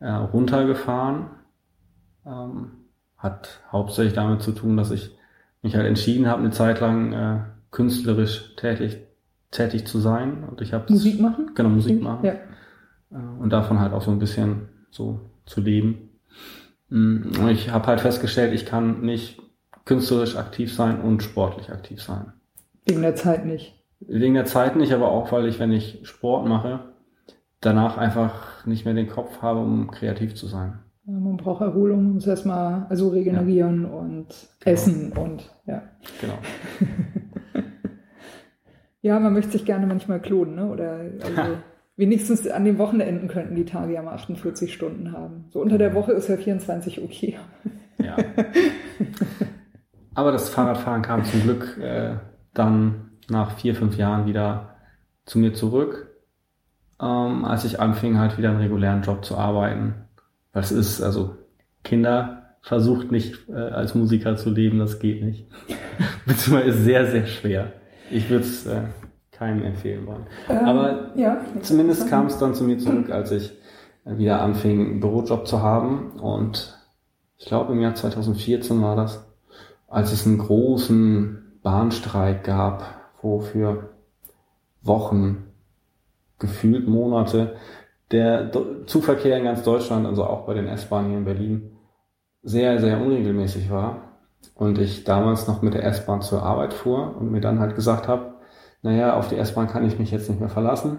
äh, 0.00 0.10
runtergefahren. 0.10 1.26
Ähm, 2.26 2.72
hat 3.16 3.60
hauptsächlich 3.70 4.14
damit 4.14 4.42
zu 4.42 4.52
tun, 4.52 4.76
dass 4.76 4.90
ich 4.90 5.16
mich 5.62 5.76
halt 5.76 5.86
entschieden 5.86 6.26
habe, 6.26 6.40
eine 6.40 6.50
Zeit 6.50 6.80
lang 6.80 7.12
äh, 7.12 7.40
künstlerisch 7.70 8.56
tätig 8.56 8.98
tätig 9.52 9.86
zu 9.86 10.00
sein. 10.00 10.42
Und 10.44 10.60
ich 10.60 10.72
habe 10.72 10.92
Musik 10.92 11.20
machen? 11.20 11.52
Genau, 11.54 11.68
Musik 11.68 12.02
machen. 12.02 12.24
Ja. 12.24 12.32
Äh, 13.12 13.38
und 13.38 13.50
davon 13.50 13.78
halt 13.78 13.92
auch 13.92 14.02
so 14.02 14.10
ein 14.10 14.18
bisschen 14.18 14.68
so 14.90 15.20
zu 15.46 15.60
leben. 15.60 16.10
Mm, 16.88 17.38
und 17.38 17.48
ich 17.48 17.70
habe 17.70 17.86
halt 17.86 18.00
festgestellt, 18.00 18.52
ich 18.52 18.66
kann 18.66 19.02
nicht 19.02 19.40
künstlerisch 19.84 20.36
aktiv 20.36 20.74
sein 20.74 21.00
und 21.00 21.22
sportlich 21.22 21.70
aktiv 21.70 22.02
sein. 22.02 22.32
Wegen 22.86 23.02
der 23.02 23.14
Zeit 23.14 23.44
nicht. 23.46 23.74
Wegen 24.00 24.34
der 24.34 24.44
Zeit 24.44 24.76
nicht, 24.76 24.92
aber 24.92 25.10
auch, 25.10 25.30
weil 25.32 25.46
ich, 25.46 25.58
wenn 25.60 25.72
ich 25.72 26.00
Sport 26.02 26.46
mache, 26.46 26.80
danach 27.60 27.96
einfach 27.98 28.66
nicht 28.66 28.84
mehr 28.84 28.94
den 28.94 29.08
Kopf 29.08 29.42
habe, 29.42 29.60
um 29.60 29.90
kreativ 29.90 30.34
zu 30.34 30.46
sein. 30.46 30.80
Man 31.04 31.36
braucht 31.36 31.62
Erholung, 31.62 32.04
man 32.04 32.14
muss 32.14 32.26
erstmal 32.26 32.86
also 32.88 33.08
regenerieren 33.08 33.82
ja. 33.82 33.88
und 33.88 34.26
genau. 34.60 34.74
essen 34.74 35.12
und 35.12 35.50
ja. 35.66 35.82
Genau. 36.20 36.38
Ja, 39.02 39.18
man 39.18 39.32
möchte 39.32 39.52
sich 39.52 39.64
gerne 39.64 39.86
manchmal 39.86 40.20
klonen, 40.20 40.54
ne? 40.54 40.70
Oder 40.70 41.00
also 41.22 41.56
wenigstens 41.96 42.48
an 42.48 42.64
den 42.64 42.78
Wochenenden 42.78 43.26
könnten 43.26 43.56
die 43.56 43.64
Tage 43.64 43.94
ja 43.94 44.02
mal 44.02 44.14
48 44.14 44.72
Stunden 44.72 45.12
haben. 45.12 45.46
So 45.50 45.60
unter 45.60 45.76
der 45.76 45.92
Woche 45.94 46.12
ist 46.12 46.28
ja 46.28 46.36
24 46.36 47.02
okay. 47.02 47.36
Ja. 47.98 48.16
Aber 50.14 50.30
das 50.30 50.50
Fahrradfahren 50.50 51.02
kam 51.02 51.24
zum 51.24 51.42
Glück 51.42 51.78
äh, 51.78 52.14
dann 52.54 53.12
nach 53.28 53.52
vier, 53.52 53.74
fünf 53.74 53.96
Jahren 53.96 54.26
wieder 54.26 54.76
zu 55.24 55.38
mir 55.38 55.54
zurück, 55.54 56.10
ähm, 57.00 57.44
als 57.44 57.64
ich 57.64 57.80
anfing, 57.80 58.18
halt 58.18 58.38
wieder 58.38 58.50
einen 58.50 58.60
regulären 58.60 59.02
Job 59.02 59.24
zu 59.24 59.36
arbeiten. 59.36 59.94
Was 60.52 60.72
ist, 60.72 61.02
also 61.02 61.36
Kinder 61.84 62.56
versucht 62.60 63.10
nicht 63.10 63.48
äh, 63.48 63.54
als 63.54 63.94
Musiker 63.94 64.36
zu 64.36 64.50
leben, 64.50 64.78
das 64.78 64.98
geht 64.98 65.22
nicht. 65.22 65.46
Beziehungsweise 66.26 66.68
ist 66.68 66.84
sehr, 66.84 67.10
sehr 67.10 67.26
schwer. 67.26 67.72
Ich 68.10 68.28
würde 68.30 68.44
es 68.44 68.66
äh, 68.66 68.82
keinem 69.32 69.64
empfehlen 69.64 70.06
wollen. 70.06 70.26
Ähm, 70.48 70.58
Aber 70.64 71.10
ja, 71.16 71.40
zumindest 71.60 72.08
kam 72.08 72.26
es 72.26 72.38
dann 72.38 72.54
zu 72.54 72.64
mir 72.64 72.78
zurück, 72.78 73.10
als 73.10 73.32
ich 73.32 73.52
wieder 74.04 74.40
anfing, 74.42 74.80
einen 74.80 75.00
Bürojob 75.00 75.46
zu 75.46 75.62
haben. 75.62 76.12
Und 76.20 76.78
ich 77.38 77.46
glaube, 77.46 77.72
im 77.72 77.80
Jahr 77.80 77.94
2014 77.94 78.80
war 78.82 78.96
das, 78.96 79.24
als 79.88 80.12
es 80.12 80.26
einen 80.26 80.38
großen 80.38 81.41
Bahnstreik 81.62 82.44
gab, 82.44 82.84
wo 83.20 83.40
für 83.40 83.90
Wochen, 84.82 85.44
gefühlt 86.38 86.88
Monate, 86.88 87.56
der 88.10 88.50
Zugverkehr 88.86 89.38
in 89.38 89.44
ganz 89.44 89.62
Deutschland, 89.62 90.06
also 90.06 90.24
auch 90.24 90.44
bei 90.44 90.54
den 90.54 90.66
S-Bahnen 90.66 91.08
hier 91.08 91.18
in 91.18 91.24
Berlin, 91.24 91.76
sehr, 92.42 92.80
sehr 92.80 93.00
unregelmäßig 93.00 93.70
war 93.70 94.18
und 94.54 94.78
ich 94.78 95.04
damals 95.04 95.46
noch 95.46 95.62
mit 95.62 95.74
der 95.74 95.84
S-Bahn 95.84 96.20
zur 96.20 96.42
Arbeit 96.42 96.74
fuhr 96.74 97.16
und 97.16 97.30
mir 97.30 97.40
dann 97.40 97.60
halt 97.60 97.76
gesagt 97.76 98.08
habe, 98.08 98.34
naja, 98.82 99.16
auf 99.16 99.28
die 99.28 99.36
S-Bahn 99.36 99.68
kann 99.68 99.86
ich 99.86 99.98
mich 99.98 100.10
jetzt 100.10 100.28
nicht 100.28 100.40
mehr 100.40 100.48
verlassen. 100.48 100.98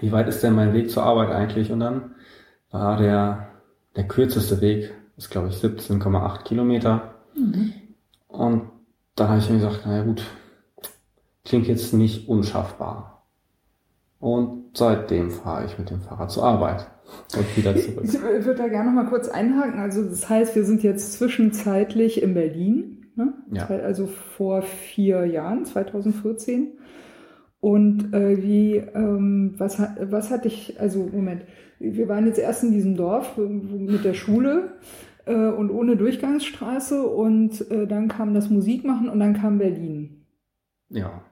Wie 0.00 0.12
weit 0.12 0.28
ist 0.28 0.42
denn 0.42 0.54
mein 0.54 0.72
Weg 0.72 0.90
zur 0.90 1.02
Arbeit 1.02 1.30
eigentlich? 1.30 1.72
Und 1.72 1.80
dann 1.80 2.14
war 2.70 2.96
der, 2.96 3.48
der 3.96 4.06
kürzeste 4.06 4.60
Weg, 4.60 4.94
ist 5.16 5.30
glaube 5.30 5.48
ich 5.48 5.56
17,8 5.56 6.44
Kilometer. 6.44 7.14
Mhm. 7.36 7.72
Und 8.28 8.70
dann 9.16 9.28
habe 9.28 9.38
ich 9.38 9.48
mir 9.50 9.56
gesagt, 9.56 9.86
naja 9.86 10.04
gut, 10.04 10.24
klingt 11.44 11.66
jetzt 11.66 11.92
nicht 11.94 12.28
unschaffbar. 12.28 13.26
Und 14.18 14.76
seitdem 14.76 15.30
fahre 15.30 15.66
ich 15.66 15.78
mit 15.78 15.90
dem 15.90 16.00
Fahrrad 16.00 16.30
zur 16.30 16.44
Arbeit 16.44 16.86
und 17.36 17.56
wieder 17.56 17.76
zurück. 17.76 18.04
Ich 18.04 18.20
würde 18.20 18.54
da 18.54 18.68
gerne 18.68 18.90
noch 18.90 19.02
mal 19.02 19.10
kurz 19.10 19.28
einhaken. 19.28 19.78
Also 19.78 20.02
das 20.02 20.28
heißt, 20.28 20.56
wir 20.56 20.64
sind 20.64 20.82
jetzt 20.82 21.12
zwischenzeitlich 21.12 22.22
in 22.22 22.34
Berlin, 22.34 23.06
ne? 23.16 23.34
ja. 23.52 23.66
also 23.66 24.06
vor 24.06 24.62
vier 24.62 25.26
Jahren, 25.26 25.64
2014. 25.64 26.78
Und 27.60 28.12
äh, 28.12 28.42
wie, 28.42 28.76
ähm, 28.76 29.54
was, 29.56 29.78
hat, 29.78 29.96
was 30.10 30.30
hatte 30.30 30.48
ich, 30.48 30.80
also 30.80 31.08
Moment, 31.12 31.44
wir 31.78 32.08
waren 32.08 32.26
jetzt 32.26 32.38
erst 32.38 32.62
in 32.62 32.72
diesem 32.72 32.96
Dorf 32.96 33.36
mit 33.36 34.04
der 34.04 34.14
Schule 34.14 34.74
äh, 35.26 35.48
und 35.48 35.70
ohne 35.70 35.96
Durchgangsstraße 35.96 37.06
und 37.06 37.70
äh, 37.70 37.86
dann 37.86 38.08
kam 38.08 38.34
das 38.34 38.50
Musikmachen 38.50 39.08
und 39.08 39.20
dann 39.20 39.34
kam 39.34 39.58
Berlin. 39.58 40.24
Ja. 40.88 41.22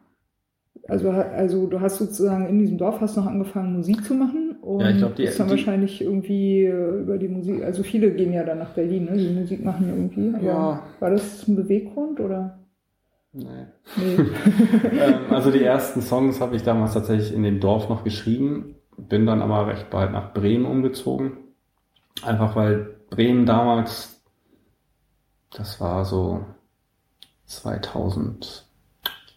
Also, 0.88 1.10
also 1.10 1.66
du 1.66 1.80
hast 1.80 1.98
sozusagen 1.98 2.48
in 2.48 2.58
diesem 2.58 2.76
Dorf 2.76 3.00
hast 3.00 3.16
noch 3.16 3.26
angefangen 3.26 3.74
Musik 3.74 4.04
zu 4.04 4.14
machen 4.14 4.56
und 4.62 4.80
ja, 4.80 4.90
ich 4.90 4.98
glaub, 4.98 5.14
die, 5.14 5.24
bist 5.24 5.38
dann 5.38 5.46
die, 5.46 5.52
wahrscheinlich 5.52 6.02
irgendwie 6.02 6.64
äh, 6.64 7.00
über 7.00 7.18
die 7.18 7.28
Musik, 7.28 7.62
also 7.62 7.82
viele 7.82 8.10
gehen 8.12 8.32
ja 8.32 8.42
dann 8.42 8.58
nach 8.58 8.70
Berlin, 8.70 9.04
ne? 9.04 9.16
die 9.16 9.28
Musik 9.28 9.64
machen 9.64 9.88
irgendwie. 9.88 10.34
Aber 10.34 10.44
ja. 10.44 10.82
War 10.98 11.10
das 11.10 11.46
ein 11.46 11.54
Beweggrund 11.54 12.18
oder? 12.18 12.58
Nee. 13.32 13.44
Nee. 13.96 14.14
ähm, 15.00 15.14
also 15.30 15.50
die 15.50 15.62
ersten 15.62 16.02
Songs 16.02 16.40
habe 16.40 16.56
ich 16.56 16.62
damals 16.62 16.94
tatsächlich 16.94 17.34
in 17.34 17.42
dem 17.44 17.60
Dorf 17.60 17.88
noch 17.88 18.02
geschrieben, 18.02 18.74
bin 18.96 19.24
dann 19.26 19.40
aber 19.40 19.68
recht 19.68 19.88
bald 19.90 20.12
nach 20.12 20.34
Bremen 20.34 20.64
umgezogen. 20.64 21.32
Einfach 22.24 22.56
weil 22.56 22.96
Bremen 23.14 23.46
damals, 23.46 24.20
das 25.50 25.80
war 25.80 26.04
so 26.04 26.44
2000 27.46 28.66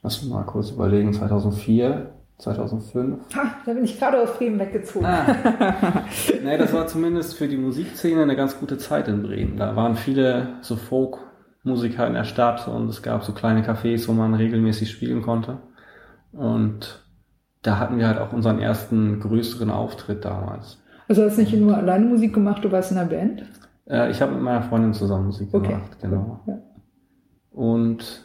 Lass 0.05 0.21
uns 0.21 0.31
mal 0.31 0.43
kurz 0.43 0.69
überlegen, 0.69 1.11
2004, 1.13 2.11
2005. 2.37 3.17
Ha, 3.35 3.55
da 3.65 3.73
bin 3.73 3.85
ich 3.85 3.97
gerade 3.97 4.21
aus 4.21 4.37
Bremen 4.37 4.59
weggezogen. 4.59 5.03
Ah. 5.03 5.25
nee, 6.43 6.59
das 6.59 6.73
war 6.73 6.85
zumindest 6.85 7.35
für 7.35 7.47
die 7.47 7.57
Musikszene 7.57 8.21
eine 8.21 8.35
ganz 8.35 8.59
gute 8.59 8.77
Zeit 8.77 9.07
in 9.07 9.23
Bremen. 9.23 9.57
Da 9.57 9.75
waren 9.75 9.95
viele 9.95 10.57
so 10.61 10.75
Folk-Musiker 10.75 12.05
in 12.05 12.13
der 12.13 12.23
Stadt 12.23 12.67
und 12.67 12.87
es 12.87 13.01
gab 13.01 13.23
so 13.23 13.33
kleine 13.33 13.63
Cafés, 13.63 14.07
wo 14.07 14.11
man 14.13 14.35
regelmäßig 14.35 14.91
spielen 14.91 15.23
konnte. 15.23 15.57
Und 16.33 17.03
da 17.63 17.79
hatten 17.79 17.97
wir 17.97 18.07
halt 18.07 18.19
auch 18.19 18.31
unseren 18.31 18.59
ersten 18.59 19.19
größeren 19.21 19.71
Auftritt 19.71 20.23
damals. 20.23 20.79
Also 21.07 21.23
hast 21.23 21.37
du 21.37 21.41
nicht 21.41 21.53
nur 21.55 21.75
alleine 21.75 22.05
Musik 22.05 22.35
gemacht, 22.35 22.63
du 22.63 22.71
warst 22.71 22.91
in 22.91 22.99
einer 22.99 23.09
Band? 23.09 23.43
Äh, 23.87 24.11
ich 24.11 24.21
habe 24.21 24.33
mit 24.33 24.41
meiner 24.41 24.63
Freundin 24.63 24.93
zusammen 24.93 25.27
Musik 25.27 25.53
okay. 25.53 25.67
gemacht, 25.67 25.97
genau. 26.01 26.39
Ja. 26.45 26.57
Und 27.51 28.23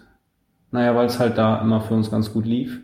naja, 0.71 0.95
weil 0.95 1.07
es 1.07 1.19
halt 1.19 1.39
da 1.39 1.61
immer 1.61 1.81
für 1.81 1.95
uns 1.95 2.11
ganz 2.11 2.33
gut 2.33 2.47
lief. 2.47 2.81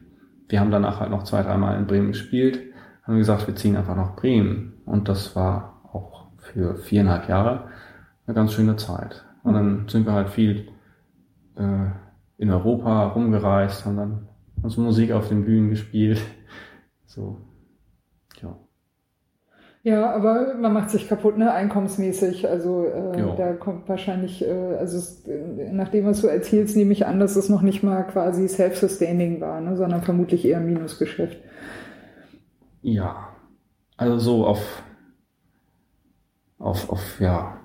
Wir 0.48 0.60
haben 0.60 0.70
danach 0.70 1.00
halt 1.00 1.10
noch 1.10 1.24
zwei, 1.24 1.42
dreimal 1.42 1.78
in 1.78 1.86
Bremen 1.86 2.08
gespielt, 2.08 2.60
haben 3.02 3.18
gesagt, 3.18 3.46
wir 3.46 3.56
ziehen 3.56 3.76
einfach 3.76 3.96
nach 3.96 4.16
Bremen. 4.16 4.74
Und 4.84 5.08
das 5.08 5.34
war 5.34 5.80
auch 5.92 6.28
für 6.38 6.76
viereinhalb 6.76 7.28
Jahre 7.28 7.68
eine 8.26 8.34
ganz 8.34 8.52
schöne 8.52 8.76
Zeit. 8.76 9.24
Und 9.42 9.54
dann 9.54 9.88
sind 9.88 10.06
wir 10.06 10.12
halt 10.12 10.30
viel 10.30 10.68
äh, 11.56 11.90
in 12.38 12.50
Europa 12.50 13.08
rumgereist, 13.08 13.86
haben 13.86 13.96
dann 13.96 14.28
unsere 14.62 14.82
Musik 14.82 15.12
auf 15.12 15.28
den 15.28 15.44
Bühnen 15.44 15.70
gespielt. 15.70 16.20
So. 17.08 17.40
Ja, 19.86 20.12
aber 20.12 20.54
man 20.54 20.72
macht 20.72 20.90
sich 20.90 21.08
kaputt, 21.08 21.38
ne, 21.38 21.52
einkommensmäßig. 21.52 22.48
Also 22.48 22.86
äh, 22.86 23.36
da 23.36 23.52
kommt 23.52 23.88
wahrscheinlich, 23.88 24.44
äh, 24.44 24.74
also 24.80 24.98
es, 24.98 25.22
nachdem 25.70 26.06
was 26.06 26.22
du 26.22 26.26
erzählst, 26.26 26.76
nehme 26.76 26.90
ich 26.90 27.06
an, 27.06 27.20
dass 27.20 27.36
es 27.36 27.48
noch 27.48 27.62
nicht 27.62 27.84
mal 27.84 28.02
quasi 28.02 28.48
self-sustaining 28.48 29.40
war, 29.40 29.60
ne, 29.60 29.76
sondern 29.76 30.02
vermutlich 30.02 30.44
eher 30.44 30.58
Minusgeschäft. 30.58 31.38
Ja, 32.82 33.28
also 33.96 34.18
so 34.18 34.44
auf, 34.44 34.82
auf, 36.58 36.90
auf, 36.90 37.20
ja, 37.20 37.56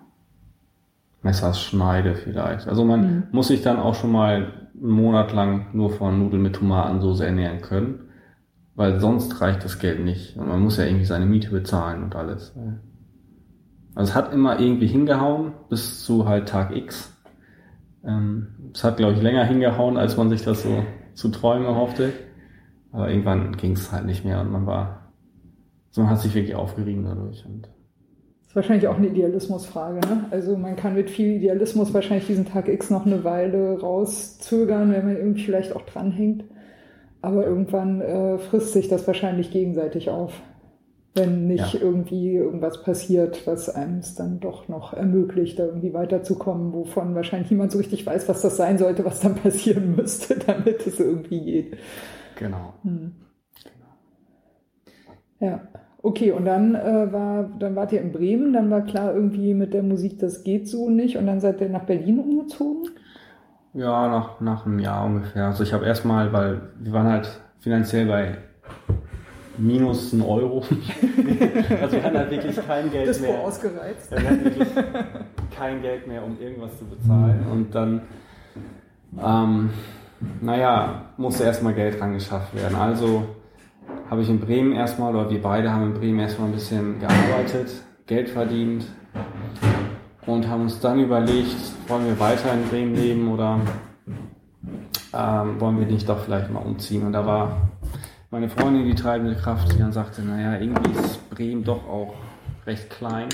Messerschneide 1.24 2.13
vielleicht. 2.13 2.67
Also 2.67 2.86
man 2.86 3.01
mhm. 3.01 3.24
muss 3.32 3.47
sich 3.47 3.63
dann 3.63 3.80
auch 3.80 3.95
schon 3.95 4.11
mal 4.11 4.53
einen 4.80 4.91
Monat 4.91 5.34
lang 5.34 5.69
nur 5.74 5.89
von 5.89 6.19
Nudeln 6.19 6.43
mit 6.43 6.53
Tomatensauce 6.53 7.22
ernähren 7.22 7.61
können 7.61 8.11
weil 8.82 8.99
sonst 8.99 9.41
reicht 9.41 9.63
das 9.63 9.77
Geld 9.77 10.03
nicht. 10.03 10.36
Und 10.38 10.47
man 10.47 10.59
muss 10.59 10.77
ja 10.77 10.86
irgendwie 10.86 11.05
seine 11.05 11.27
Miete 11.27 11.51
bezahlen 11.51 12.01
und 12.01 12.15
alles. 12.15 12.51
Also 13.93 14.09
es 14.09 14.15
hat 14.15 14.34
immer 14.34 14.59
irgendwie 14.59 14.88
hingehauen, 14.88 15.51
bis 15.69 16.03
zu 16.03 16.27
halt 16.27 16.49
Tag 16.49 16.75
X. 16.75 17.15
Ähm, 18.03 18.47
es 18.73 18.84
hat, 18.84 18.97
glaube 18.97 19.13
ich, 19.13 19.21
länger 19.21 19.43
hingehauen, 19.43 19.97
als 19.97 20.17
man 20.17 20.32
sich 20.32 20.41
das 20.41 20.63
so 20.63 20.84
zu 21.13 21.29
träumen 21.29 21.67
erhoffte. 21.67 22.11
Aber 22.91 23.07
irgendwann 23.07 23.55
ging 23.55 23.73
es 23.73 23.91
halt 23.91 24.05
nicht 24.05 24.25
mehr 24.25 24.41
und 24.41 24.51
man 24.51 24.65
war, 24.65 25.11
so 25.91 26.01
man 26.01 26.09
hat 26.09 26.19
sich 26.19 26.34
wirklich 26.34 26.55
aufgerieben 26.55 27.03
dadurch. 27.03 27.45
Und 27.45 27.69
ist 28.47 28.55
wahrscheinlich 28.55 28.88
auch 28.88 28.97
eine 28.97 29.09
Idealismusfrage. 29.09 29.99
Ne? 29.99 30.25
Also 30.32 30.57
man 30.57 30.75
kann 30.75 30.95
mit 30.95 31.11
viel 31.11 31.36
Idealismus 31.36 31.93
wahrscheinlich 31.93 32.25
diesen 32.25 32.47
Tag 32.47 32.67
X 32.67 32.89
noch 32.89 33.05
eine 33.05 33.23
Weile 33.23 33.79
rauszögern, 33.79 34.91
wenn 34.91 35.05
man 35.05 35.17
irgendwie 35.17 35.43
vielleicht 35.43 35.75
auch 35.75 35.84
dranhängt. 35.84 36.45
Aber 37.22 37.45
irgendwann 37.45 38.01
äh, 38.01 38.38
frisst 38.39 38.74
sich 38.74 38.88
das 38.88 39.05
wahrscheinlich 39.07 39.51
gegenseitig 39.51 40.09
auf, 40.09 40.41
wenn 41.15 41.47
nicht 41.47 41.74
Ja. 41.74 41.82
irgendwie 41.82 42.36
irgendwas 42.36 42.84
passiert, 42.84 43.45
was 43.47 43.69
einem 43.69 43.99
es 43.99 44.15
dann 44.15 44.39
doch 44.39 44.67
noch 44.69 44.93
ermöglicht, 44.93 45.59
da 45.59 45.65
irgendwie 45.65 45.93
weiterzukommen, 45.93 46.74
wovon 46.74 47.15
wahrscheinlich 47.15 47.51
niemand 47.51 47.72
so 47.72 47.80
richtig 47.80 48.05
weiß, 48.05 48.30
was 48.30 48.41
das 48.41 48.57
sein 48.57 48.78
sollte, 48.78 49.05
was 49.05 49.19
dann 49.22 49.36
passieren 49.43 49.95
müsste, 49.95 50.38
damit 50.39 50.88
es 50.88 50.99
irgendwie 50.99 51.41
geht. 51.41 51.78
Genau. 52.36 52.74
Hm. 52.84 53.13
Ja, 55.39 55.67
okay, 56.01 56.32
und 56.32 56.45
dann 56.45 56.76
äh, 56.76 57.11
war, 57.11 57.43
dann 57.59 57.76
wart 57.76 57.91
ihr 57.91 58.01
in 58.01 58.11
Bremen, 58.11 58.53
dann 58.53 58.69
war 58.69 58.84
klar 58.86 59.13
irgendwie 59.13 59.53
mit 59.53 59.74
der 59.74 59.84
Musik, 59.84 60.19
das 60.19 60.43
geht 60.43 60.67
so 60.67 60.89
nicht, 60.89 61.17
und 61.17 61.26
dann 61.26 61.39
seid 61.41 61.61
ihr 61.61 61.69
nach 61.69 61.86
Berlin 61.86 62.19
umgezogen. 62.19 62.91
Ja, 63.74 64.07
nach, 64.09 64.41
nach 64.41 64.65
einem 64.65 64.80
Jahr 64.80 65.05
ungefähr. 65.05 65.45
Also 65.45 65.63
ich 65.63 65.74
habe 65.74 65.86
erstmal, 65.86 66.34
weil 66.34 66.61
wir 66.80 66.91
waren 66.91 67.07
halt 67.07 67.41
finanziell 67.59 68.05
bei 68.05 68.38
minus 69.57 70.11
ein 70.11 70.22
Euro. 70.22 70.57
also 71.82 71.95
wir 71.95 72.03
hatten 72.03 72.17
halt 72.17 72.32
wirklich 72.32 72.67
kein 72.67 72.91
Geld 72.91 73.07
Dispo 73.07 73.32
mehr. 73.32 73.39
ausgereizt. 73.39 74.11
Ja, 74.11 74.22
wir 74.22 74.30
hatten 74.30 74.43
wirklich 74.43 74.67
kein 75.57 75.82
Geld 75.82 76.07
mehr, 76.07 76.24
um 76.24 76.38
irgendwas 76.39 76.78
zu 76.78 76.86
bezahlen. 76.86 77.45
Und 77.49 77.74
dann, 77.74 78.01
ähm, 79.24 79.69
naja, 80.41 81.05
musste 81.17 81.43
erstmal 81.45 81.74
Geld 81.74 82.01
rangeschafft 82.01 82.53
werden. 82.53 82.76
Also 82.76 83.24
habe 84.09 84.22
ich 84.22 84.30
in 84.30 84.39
Bremen 84.41 84.74
erstmal, 84.74 85.15
oder 85.15 85.30
wir 85.30 85.41
beide 85.41 85.72
haben 85.72 85.84
in 85.84 85.93
Bremen 85.93 86.19
erstmal 86.19 86.49
ein 86.49 86.53
bisschen 86.53 86.99
gearbeitet, 86.99 87.72
Geld 88.05 88.30
verdient 88.30 88.86
und 90.26 90.47
haben 90.47 90.63
uns 90.63 90.80
dann 90.80 90.99
überlegt, 90.99 91.55
wollen 91.88 92.05
wir 92.05 92.19
weiter 92.19 92.53
in 92.53 92.67
Bremen 92.69 92.95
leben 92.95 93.32
oder 93.32 93.59
ähm, 95.13 95.59
wollen 95.59 95.80
wir 95.80 95.88
nicht 95.88 96.07
doch 96.07 96.19
vielleicht 96.19 96.51
mal 96.51 96.59
umziehen. 96.59 97.05
Und 97.05 97.13
da 97.13 97.26
war 97.26 97.72
meine 98.30 98.49
Freundin 98.49 98.86
die 98.86 98.95
treibende 98.95 99.36
Kraft, 99.36 99.74
die 99.74 99.78
dann 99.78 99.91
sagte, 99.91 100.22
naja, 100.22 100.59
irgendwie 100.59 100.91
ist 100.91 101.30
Bremen 101.30 101.63
doch 101.63 101.88
auch 101.88 102.13
recht 102.65 102.89
klein. 102.89 103.30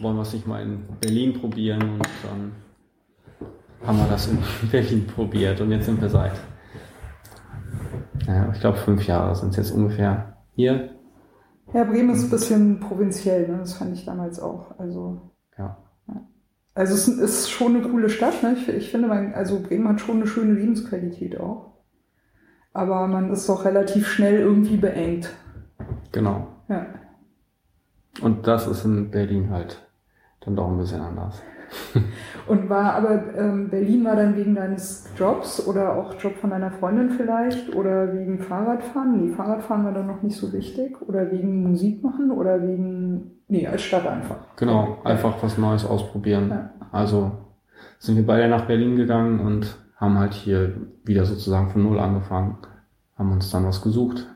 Wollen 0.00 0.16
wir 0.16 0.22
es 0.22 0.32
nicht 0.32 0.46
mal 0.46 0.62
in 0.62 0.82
Berlin 1.00 1.32
probieren? 1.32 1.82
Und 1.82 2.08
dann 2.22 2.52
haben 3.86 3.98
wir 3.98 4.06
das 4.08 4.28
in 4.28 4.38
Berlin 4.70 5.06
probiert 5.06 5.60
und 5.60 5.70
jetzt 5.70 5.86
sind 5.86 6.00
wir 6.00 6.10
seit, 6.10 6.32
naja, 8.26 8.50
ich 8.52 8.60
glaube 8.60 8.78
fünf 8.78 9.06
Jahre 9.06 9.34
sind 9.34 9.50
es 9.50 9.56
jetzt 9.56 9.70
ungefähr 9.70 10.36
hier. 10.54 10.90
Ja, 11.72 11.84
Bremen 11.84 12.10
ist 12.10 12.24
ein 12.24 12.30
bisschen 12.30 12.80
provinziell, 12.80 13.48
ne? 13.48 13.58
das 13.58 13.74
fand 13.74 13.94
ich 13.94 14.04
damals 14.04 14.38
auch. 14.38 14.78
Also. 14.78 15.32
Also 16.76 16.94
es 16.94 17.08
ist 17.08 17.50
schon 17.50 17.74
eine 17.74 17.88
coole 17.88 18.10
Stadt. 18.10 18.42
Ne? 18.42 18.54
Ich, 18.58 18.68
ich 18.68 18.90
finde, 18.90 19.08
man, 19.08 19.32
also 19.32 19.60
Bremen 19.60 19.88
hat 19.88 20.00
schon 20.00 20.16
eine 20.16 20.26
schöne 20.26 20.52
Lebensqualität 20.52 21.40
auch. 21.40 21.72
Aber 22.74 23.06
man 23.06 23.32
ist 23.32 23.48
doch 23.48 23.64
relativ 23.64 24.06
schnell 24.06 24.40
irgendwie 24.40 24.76
beengt. 24.76 25.30
Genau. 26.12 26.48
Ja. 26.68 26.86
Und 28.20 28.46
das 28.46 28.66
ist 28.66 28.84
in 28.84 29.10
Berlin 29.10 29.50
halt 29.50 29.88
dann 30.40 30.54
doch 30.54 30.68
ein 30.68 30.76
bisschen 30.76 31.00
anders. 31.00 31.42
Und 32.46 32.68
war 32.68 32.94
aber 32.94 33.34
ähm, 33.34 33.70
Berlin 33.70 34.04
war 34.04 34.14
dann 34.14 34.36
wegen 34.36 34.54
deines 34.54 35.08
Jobs 35.16 35.66
oder 35.66 35.96
auch 35.96 36.14
Job 36.20 36.36
von 36.36 36.50
deiner 36.50 36.70
Freundin 36.70 37.10
vielleicht 37.10 37.74
oder 37.74 38.14
wegen 38.14 38.38
Fahrradfahren? 38.38 39.20
Nee, 39.20 39.34
Fahrradfahren 39.34 39.84
war 39.84 39.92
dann 39.92 40.06
noch 40.06 40.22
nicht 40.22 40.36
so 40.36 40.52
wichtig. 40.52 41.00
Oder 41.02 41.30
wegen 41.32 41.68
Musik 41.68 42.02
machen 42.02 42.30
oder 42.30 42.62
wegen. 42.62 43.32
Nee, 43.48 43.66
als 43.66 43.82
Stadt 43.82 44.06
einfach. 44.06 44.36
Genau, 44.56 44.98
einfach 45.04 45.42
was 45.42 45.58
Neues 45.58 45.84
ausprobieren. 45.84 46.50
Ja. 46.50 46.70
Also 46.92 47.32
sind 47.98 48.16
wir 48.16 48.26
beide 48.26 48.48
nach 48.48 48.66
Berlin 48.66 48.96
gegangen 48.96 49.40
und 49.40 49.76
haben 49.96 50.18
halt 50.18 50.34
hier 50.34 50.74
wieder 51.04 51.24
sozusagen 51.24 51.70
von 51.70 51.82
Null 51.82 51.98
angefangen, 51.98 52.58
haben 53.16 53.32
uns 53.32 53.50
dann 53.50 53.66
was 53.66 53.82
gesucht, 53.82 54.26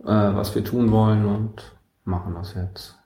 äh, 0.00 0.06
was 0.06 0.54
wir 0.54 0.64
tun 0.64 0.90
wollen 0.90 1.26
und 1.26 1.76
machen 2.04 2.34
das 2.34 2.54
jetzt. 2.54 2.98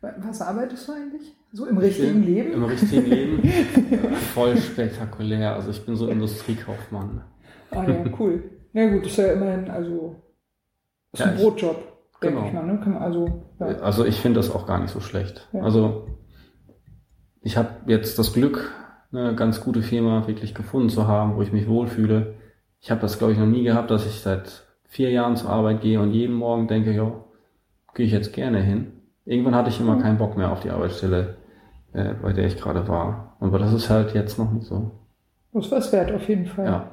Was 0.00 0.42
arbeitest 0.42 0.88
du 0.88 0.92
eigentlich? 0.92 1.34
So 1.56 1.66
im 1.66 1.78
richtigen 1.78 2.24
Leben? 2.24 2.52
Im 2.52 2.64
richtigen 2.64 3.06
Leben. 3.06 3.48
Voll 4.34 4.56
spektakulär. 4.56 5.54
Also 5.54 5.70
ich 5.70 5.86
bin 5.86 5.94
so 5.94 6.08
Industriekaufmann. 6.08 7.22
Ah 7.70 7.84
ja, 7.84 7.94
cool. 8.18 8.42
Ja 8.72 8.90
gut, 8.90 9.06
ist 9.06 9.16
ja 9.16 9.32
immerhin, 9.32 9.70
also 9.70 10.16
ist 11.12 11.20
Ja, 11.20 11.26
ein 11.26 11.36
ich- 11.36 11.40
Brotjob, 11.42 11.76
denke 12.20 12.36
genau. 12.38 12.48
ich 12.48 12.52
mal. 12.52 12.66
Ne? 12.66 13.00
Also, 13.00 13.42
ja. 13.60 13.66
Also 13.82 14.04
ich 14.04 14.16
finde 14.20 14.40
das 14.40 14.50
auch 14.52 14.66
gar 14.66 14.80
nicht 14.80 14.90
so 14.90 14.98
schlecht. 14.98 15.48
Ja. 15.52 15.62
Also 15.62 16.08
ich 17.40 17.56
habe 17.56 17.68
jetzt 17.86 18.18
das 18.18 18.32
Glück, 18.32 18.72
eine 19.12 19.36
ganz 19.36 19.60
gute 19.60 19.82
Firma 19.82 20.26
wirklich 20.26 20.54
gefunden 20.56 20.88
zu 20.88 21.06
haben, 21.06 21.36
wo 21.36 21.42
ich 21.42 21.52
mich 21.52 21.68
wohlfühle. 21.68 22.34
Ich 22.80 22.90
habe 22.90 23.00
das, 23.00 23.18
glaube 23.18 23.32
ich, 23.32 23.38
noch 23.38 23.46
nie 23.46 23.62
gehabt, 23.62 23.92
dass 23.92 24.06
ich 24.06 24.20
seit 24.20 24.64
vier 24.88 25.10
Jahren 25.12 25.36
zur 25.36 25.50
Arbeit 25.50 25.82
gehe 25.82 26.00
und 26.00 26.10
jeden 26.10 26.34
Morgen 26.34 26.66
denke, 26.66 26.90
ja, 26.92 27.12
gehe 27.94 28.06
ich 28.06 28.12
jetzt 28.12 28.32
gerne 28.32 28.60
hin. 28.60 28.88
Irgendwann 29.24 29.54
hatte 29.54 29.70
ich 29.70 29.78
immer 29.80 29.94
Mhm. 29.94 30.00
keinen 30.02 30.18
Bock 30.18 30.36
mehr 30.36 30.50
auf 30.50 30.60
die 30.60 30.70
Arbeitsstelle, 30.70 31.36
äh, 31.94 32.14
bei 32.20 32.32
der 32.32 32.46
ich 32.46 32.56
gerade 32.56 32.86
war. 32.88 33.36
Aber 33.40 33.58
das 33.58 33.72
ist 33.72 33.88
halt 33.88 34.14
jetzt 34.14 34.38
noch 34.38 34.52
nicht 34.52 34.66
so. 34.66 34.90
Das 35.52 35.70
war 35.70 35.78
es 35.78 35.92
wert 35.92 36.12
auf 36.12 36.28
jeden 36.28 36.46
Fall. 36.46 36.66
Ja. 36.66 36.90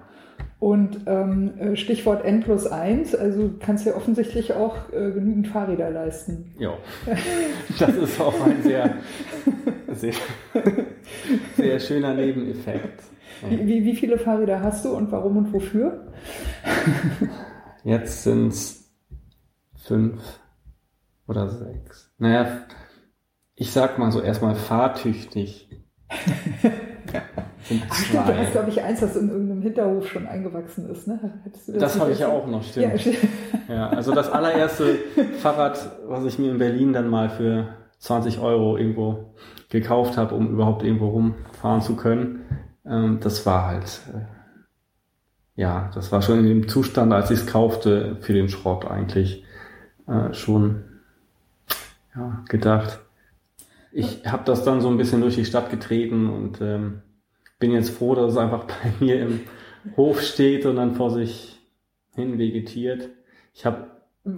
Und 0.59 1.01
ähm, 1.07 1.57
äh, 1.57 1.75
Stichwort 1.75 2.23
N 2.23 2.41
plus 2.41 2.67
1, 2.67 3.15
also 3.15 3.47
du 3.47 3.57
kannst 3.57 3.85
ja 3.87 3.95
offensichtlich 3.95 4.53
auch 4.53 4.75
äh, 4.93 5.11
genügend 5.11 5.47
Fahrräder 5.47 5.89
leisten. 5.89 6.53
Ja. 6.59 6.77
Das 7.79 7.95
ist 7.95 8.21
auch 8.21 8.39
ein 8.45 8.61
sehr, 8.61 8.93
sehr, 9.93 10.13
sehr 11.57 11.79
schöner 11.79 12.13
Nebeneffekt. 12.13 13.01
Wie, 13.49 13.65
wie, 13.65 13.85
wie 13.85 13.95
viele 13.95 14.19
Fahrräder 14.19 14.61
hast 14.61 14.85
du 14.85 14.89
und 14.89 15.11
warum 15.11 15.37
und 15.37 15.53
wofür? 15.53 16.11
Jetzt 17.83 18.23
sind's 18.23 18.91
fünf 19.75 20.21
oder 21.27 21.49
sechs. 21.49 22.13
Naja, 22.19 22.65
ich 23.61 23.71
sag 23.71 23.99
mal 23.99 24.11
so 24.11 24.21
erstmal 24.21 24.55
fahrtüchtig. 24.55 25.69
Ach 26.09 27.95
stimmt, 27.95 28.27
du 28.27 28.35
hast, 28.35 28.51
glaube 28.53 28.71
ich, 28.71 28.81
eins, 28.81 29.01
das 29.01 29.15
in 29.15 29.29
irgendeinem 29.29 29.61
Hinterhof 29.61 30.09
schon 30.09 30.25
eingewachsen 30.25 30.89
ist, 30.89 31.07
ne? 31.07 31.43
Das 31.45 31.67
nicht 31.67 31.99
habe 31.99 32.11
ich 32.11 32.19
ja 32.19 32.29
auch 32.29 32.47
noch, 32.47 32.63
Ja, 32.75 32.97
stimmt. 32.97 33.01
stimmt. 33.01 33.17
Ja, 33.69 33.89
also 33.89 34.15
das 34.15 34.31
allererste 34.31 34.95
Fahrrad, 35.41 35.77
was 36.07 36.25
ich 36.25 36.39
mir 36.39 36.49
in 36.51 36.57
Berlin 36.57 36.91
dann 36.91 37.07
mal 37.07 37.29
für 37.29 37.67
20 37.99 38.39
Euro 38.39 38.77
irgendwo 38.77 39.35
gekauft 39.69 40.17
habe, 40.17 40.33
um 40.33 40.49
überhaupt 40.49 40.81
irgendwo 40.81 41.09
rumfahren 41.09 41.81
zu 41.81 41.95
können, 41.95 42.41
ähm, 42.83 43.19
das 43.21 43.45
war 43.45 43.67
halt, 43.67 44.01
äh, 44.11 45.61
ja, 45.61 45.91
das 45.93 46.11
war 46.11 46.23
schon 46.23 46.39
in 46.39 46.47
dem 46.47 46.67
Zustand, 46.67 47.13
als 47.13 47.29
ich 47.29 47.41
es 47.41 47.45
kaufte, 47.47 48.17
für 48.21 48.33
den 48.33 48.49
Schrott 48.49 48.85
eigentlich 48.85 49.45
äh, 50.07 50.33
schon 50.33 50.83
ja, 52.15 52.43
gedacht. 52.49 52.99
Ich 53.91 54.25
habe 54.25 54.43
das 54.45 54.63
dann 54.63 54.81
so 54.81 54.89
ein 54.89 54.97
bisschen 54.97 55.21
durch 55.21 55.35
die 55.35 55.45
Stadt 55.45 55.69
getreten 55.69 56.29
und 56.29 56.61
ähm, 56.61 57.01
bin 57.59 57.71
jetzt 57.71 57.89
froh, 57.91 58.15
dass 58.15 58.31
es 58.31 58.37
einfach 58.37 58.63
bei 58.99 59.05
mir 59.05 59.19
im 59.21 59.41
Hof 59.97 60.21
steht 60.21 60.65
und 60.65 60.75
dann 60.77 60.95
vor 60.95 61.11
sich 61.11 61.59
hin 62.15 62.37
vegetiert. 62.37 63.09
Ich 63.53 63.65
habe 63.65 63.87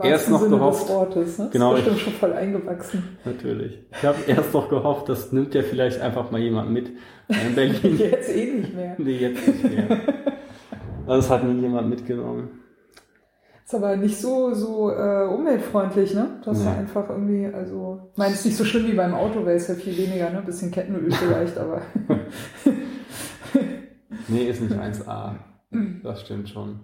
Erst 0.01 0.30
noch 0.30 0.39
Sinne 0.39 0.56
gehofft- 0.56 0.84
des 0.84 0.89
Wortes, 0.89 1.39
ne? 1.39 1.49
Genau, 1.51 1.76
Das 1.76 1.86
ist 1.88 1.95
ich- 1.97 2.01
schon 2.04 2.14
voll 2.14 2.32
eingewachsen. 2.34 3.18
natürlich. 3.26 3.80
Ich 3.91 4.04
habe 4.06 4.18
erst 4.28 4.54
noch 4.54 4.70
gehofft, 4.70 5.10
das 5.10 5.34
nimmt 5.34 5.54
ja 5.54 5.62
vielleicht 5.62 5.99
einfach 5.99 6.32
mal 6.32 6.39
jemand 6.39 6.72
mit 6.72 6.89
in 7.28 7.54
Berlin. 7.54 7.97
Jetzt 7.99 8.30
eh 8.34 8.54
nicht 8.54 8.74
mehr. 8.74 8.95
nee, 8.97 9.18
jetzt 9.18 9.45
nicht 9.47 9.64
mehr. 9.64 9.99
Also 11.06 11.20
es 11.20 11.30
hat 11.30 11.43
nie 11.43 11.60
jemand 11.60 11.89
mitgenommen. 11.89 12.62
Ist 13.74 13.80
aber 13.84 13.95
nicht 13.95 14.21
so, 14.21 14.53
so 14.53 14.91
äh, 14.91 15.26
umweltfreundlich, 15.26 16.13
ne? 16.13 16.39
Das 16.45 16.59
ist 16.59 16.65
Nee. 16.65 16.69
einfach 16.71 17.09
irgendwie, 17.09 17.47
also, 17.47 18.01
ich 18.11 18.17
meine, 18.19 18.34
es 18.34 18.41
ist 18.41 18.45
nicht 18.45 18.57
so 18.57 18.65
schlimm 18.65 18.86
wie 18.86 18.93
beim 18.93 19.15
Auto, 19.15 19.43
weil 19.43 19.55
es 19.55 19.67
ja 19.67 19.74
viel 19.74 19.97
weniger, 19.97 20.30
ne? 20.30 20.43
Bisschen 20.45 20.69
Kettenöl 20.69 21.11
vielleicht, 21.11 21.57
aber 21.57 21.82
Nee, 24.28 24.43
ist 24.47 24.61
nicht 24.61 24.76
1A. 24.76 25.36
Das 26.03 26.21
stimmt 26.21 26.49
schon. 26.49 26.82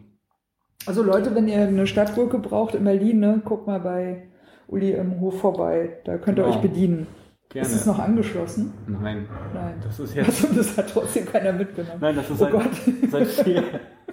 Also 0.87 1.03
Leute, 1.03 1.35
wenn 1.35 1.47
ihr 1.47 1.59
eine 1.61 1.85
Stadtgurke 1.85 2.39
braucht 2.39 2.73
in 2.73 2.83
Berlin, 2.85 3.19
ne, 3.19 3.39
guckt 3.45 3.67
mal 3.67 3.79
bei 3.81 4.29
Uli 4.67 4.93
im 4.93 5.19
Hof 5.19 5.39
vorbei. 5.41 5.99
Da 6.05 6.17
könnt 6.17 6.39
ihr 6.39 6.43
Genau. 6.45 6.55
euch 6.55 6.61
bedienen. 6.63 7.05
Gerne. 7.49 7.67
Ist 7.67 7.75
es 7.75 7.85
noch 7.85 7.99
angeschlossen? 7.99 8.73
Nein, 8.87 9.27
Nein. 9.53 9.75
das 9.83 9.99
ist 9.99 10.15
jetzt. 10.15 10.43
Also 10.43 10.55
das 10.55 10.75
hat 10.75 10.89
trotzdem 10.91 11.27
keiner 11.27 11.53
mitgenommen. 11.53 11.99
Nein, 12.01 12.15
das 12.15 12.31
ist 12.31 12.41
Oh 12.41 12.47
seit, 12.49 13.11
seit, 13.11 13.27
vier, 13.45 13.63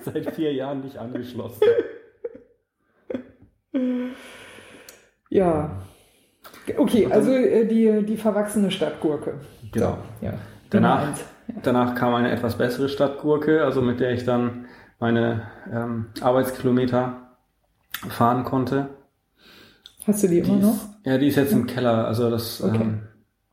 seit 0.03 0.35
vier 0.35 0.53
Jahren 0.53 0.83
nicht 0.83 0.99
angeschlossen. 0.99 1.63
Ja. 5.31 5.71
Okay, 6.77 7.07
also 7.11 7.33
äh, 7.33 7.67
die, 7.67 8.05
die 8.05 8.17
verwachsene 8.17 8.71
Stadtgurke. 8.71 9.41
Genau. 9.73 9.99
Ja. 10.21 10.35
Danach, 10.71 11.09
danach 11.63 11.95
kam 11.95 12.15
eine 12.15 12.31
etwas 12.31 12.57
bessere 12.59 12.89
Stadtgurke, 12.89 13.65
also 13.65 13.83
mit 13.83 14.01
der 14.01 14.13
ich 14.13 14.25
dann 14.25 14.67
meine 14.99 15.43
ähm, 15.73 16.07
Arbeitskilometer 16.21 17.37
fahren 18.09 18.45
konnte. 18.45 18.89
Hast 20.07 20.23
du 20.23 20.29
die, 20.29 20.43
Die 20.43 20.51
immer 20.51 20.61
noch? 20.61 20.75
ist, 20.75 20.89
ja, 21.05 21.19
die 21.19 21.27
ist 21.29 21.37
jetzt 21.37 21.53
im 21.53 21.67
Keller. 21.67 22.07
Also 22.07 22.31
das, 22.31 22.63
Okay. 22.63 22.77
ähm, 22.83 23.03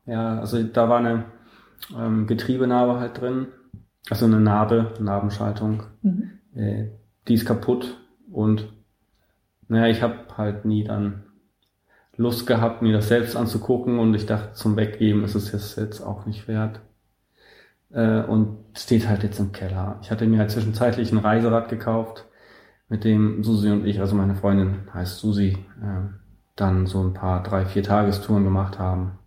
ja, 0.06 0.38
also 0.40 0.62
da 0.62 0.88
war 0.88 0.98
eine 0.98 1.24
ähm, 1.96 2.26
Getriebenarbe 2.26 2.98
halt 3.00 3.20
drin. 3.20 3.48
Also 4.10 4.26
eine 4.26 4.40
Narbe, 4.40 4.92
Narbenschaltung. 5.00 5.82
Mhm. 6.02 6.30
Äh, 6.54 6.88
die 7.26 7.34
ist 7.34 7.46
kaputt 7.46 7.98
und 8.30 8.68
naja, 9.68 9.88
ich 9.88 10.02
habe 10.02 10.16
halt 10.36 10.64
nie 10.64 10.84
dann 10.84 11.24
Lust 12.16 12.46
gehabt, 12.46 12.82
mir 12.82 12.92
das 12.92 13.08
selbst 13.08 13.36
anzugucken 13.36 13.98
und 13.98 14.14
ich 14.14 14.26
dachte, 14.26 14.52
zum 14.52 14.76
Weggeben 14.76 15.24
ist 15.24 15.34
es 15.34 15.52
jetzt, 15.52 15.76
jetzt 15.76 16.00
auch 16.00 16.26
nicht 16.26 16.46
wert. 16.46 16.80
Äh, 17.90 18.22
und 18.22 18.58
steht 18.76 19.08
halt 19.08 19.22
jetzt 19.22 19.40
im 19.40 19.52
Keller. 19.52 19.98
Ich 20.02 20.10
hatte 20.10 20.26
mir 20.26 20.38
halt 20.38 20.50
zwischenzeitlich 20.50 21.12
ein 21.12 21.18
Reiserad 21.18 21.68
gekauft, 21.68 22.26
mit 22.88 23.04
dem 23.04 23.42
Susi 23.42 23.70
und 23.70 23.86
ich, 23.86 24.00
also 24.00 24.14
meine 24.14 24.34
Freundin 24.34 24.88
heißt 24.92 25.18
Susi, 25.18 25.56
äh, 25.82 26.08
dann 26.56 26.86
so 26.86 27.02
ein 27.02 27.14
paar 27.14 27.42
drei, 27.42 27.64
vier 27.64 27.82
Tagestouren 27.82 28.44
gemacht 28.44 28.78
haben. 28.78 29.18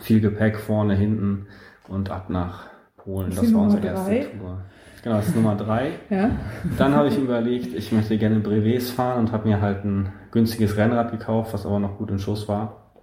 Viel 0.00 0.20
Gepäck 0.20 0.58
vorne, 0.58 0.94
hinten 0.94 1.46
und 1.88 2.10
ab 2.10 2.30
nach 2.30 2.68
Polen. 2.96 3.30
Das 3.30 3.52
war 3.52 3.62
unsere 3.62 3.82
Nummer 3.82 3.94
erste 3.94 4.10
drei? 4.10 4.38
Tour. 4.38 4.62
Genau, 5.04 5.16
das 5.16 5.28
ist 5.28 5.36
Nummer 5.36 5.54
drei. 5.54 5.92
Ja. 6.08 6.30
Dann 6.78 6.94
habe 6.94 7.08
ich 7.08 7.18
überlegt, 7.18 7.74
ich 7.74 7.92
möchte 7.92 8.16
gerne 8.16 8.40
Brevets 8.40 8.90
fahren 8.90 9.18
und 9.18 9.32
habe 9.32 9.46
mir 9.46 9.60
halt 9.60 9.84
ein 9.84 10.10
günstiges 10.30 10.78
Rennrad 10.78 11.10
gekauft, 11.10 11.52
was 11.52 11.66
aber 11.66 11.78
noch 11.78 11.98
gut 11.98 12.10
in 12.10 12.18
Schuss 12.18 12.48
war. 12.48 12.94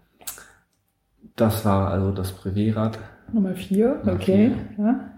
Das 1.36 1.64
war 1.64 1.91
also 1.91 2.12
das 2.12 2.32
Brevetrad. 2.32 2.97
Nummer 3.32 3.54
vier, 3.54 3.99
Nummer 3.99 4.14
okay. 4.14 4.52
Ja. 4.80 5.12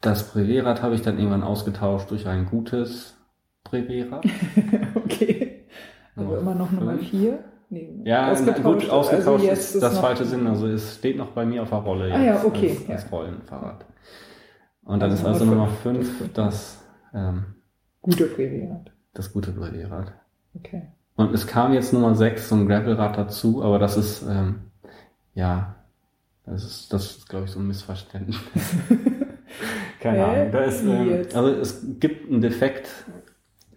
Das 0.00 0.32
Brevetrad 0.32 0.80
habe 0.80 0.94
ich 0.94 1.02
dann 1.02 1.18
irgendwann 1.18 1.42
ausgetauscht 1.42 2.10
durch 2.10 2.26
ein 2.26 2.46
gutes 2.46 3.18
Brevetrad. 3.64 4.24
okay. 4.94 5.66
Nummer 6.14 6.38
immer 6.38 6.54
noch 6.54 6.70
Nummer 6.70 6.92
fünf. 6.92 7.10
vier? 7.10 7.38
Nee, 7.68 8.00
Ja, 8.04 8.32
gut, 8.32 8.88
ausgetauscht 8.88 9.12
also 9.12 9.38
jetzt 9.44 9.74
ist 9.74 9.82
das 9.82 9.98
falsche 9.98 10.24
Sinn. 10.24 10.46
Also 10.46 10.68
es 10.68 10.96
steht 10.96 11.18
noch 11.18 11.32
bei 11.32 11.44
mir 11.44 11.64
auf 11.64 11.68
der 11.68 11.78
Rolle 11.78 12.14
Ah 12.14 12.22
ja, 12.22 12.34
jetzt 12.36 12.46
okay, 12.46 12.70
als, 12.70 12.88
als 12.88 13.02
ja. 13.02 13.08
Rollenfahrrad. 13.10 13.84
Und 14.86 15.00
dann 15.00 15.10
Also 15.10 15.22
ist 15.22 15.24
also 15.26 15.44
Nummer 15.44 15.66
Nummer 15.66 15.68
fünf 15.68 16.32
das, 16.34 16.82
ähm, 17.14 17.44
Gute 18.02 18.26
Präviat. 18.26 18.90
das 19.14 19.32
gute 19.32 19.52
Brevetrad. 19.52 20.14
Okay. 20.54 20.82
Und 21.16 21.34
es 21.34 21.46
kam 21.46 21.72
jetzt 21.74 21.92
Nummer 21.92 22.14
6, 22.14 22.48
so 22.48 22.56
ein 22.56 22.66
Gravelrad 22.68 23.16
dazu, 23.18 23.62
aber 23.64 23.78
das 23.78 23.96
ist, 23.96 24.22
ähm, 24.28 24.70
ja, 25.34 25.76
das 26.44 26.64
ist, 26.64 26.92
das 26.92 27.06
ist, 27.18 27.28
glaube 27.28 27.46
ich, 27.46 27.50
so 27.52 27.60
ein 27.60 27.66
Missverständnis. 27.68 28.38
Keine 30.00 30.18
Hä? 30.18 30.22
Ahnung. 30.22 30.52
Da 30.52 30.60
ist, 30.64 30.82
ähm, 30.84 31.26
also 31.34 31.48
es 31.50 31.98
gibt 32.00 32.30
einen 32.30 32.40
Defekt. 32.42 32.88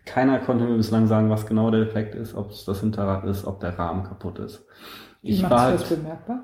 Keiner 0.05 0.39
konnte 0.39 0.65
mir 0.65 0.77
bislang 0.77 1.07
sagen, 1.07 1.29
was 1.29 1.45
genau 1.45 1.71
der 1.71 1.85
Defekt 1.85 2.15
ist, 2.15 2.35
ob 2.35 2.51
es 2.51 2.65
das 2.65 2.81
Hinterrad 2.81 3.25
ist, 3.25 3.45
ob 3.45 3.59
der 3.59 3.77
Rahmen 3.79 4.03
kaputt 4.03 4.39
ist. 4.39 4.65
Ich 5.21 5.41
macht 5.41 5.51
war 5.51 5.71
das 5.71 5.89
halt, 5.89 5.89
bemerkbar? 5.89 6.43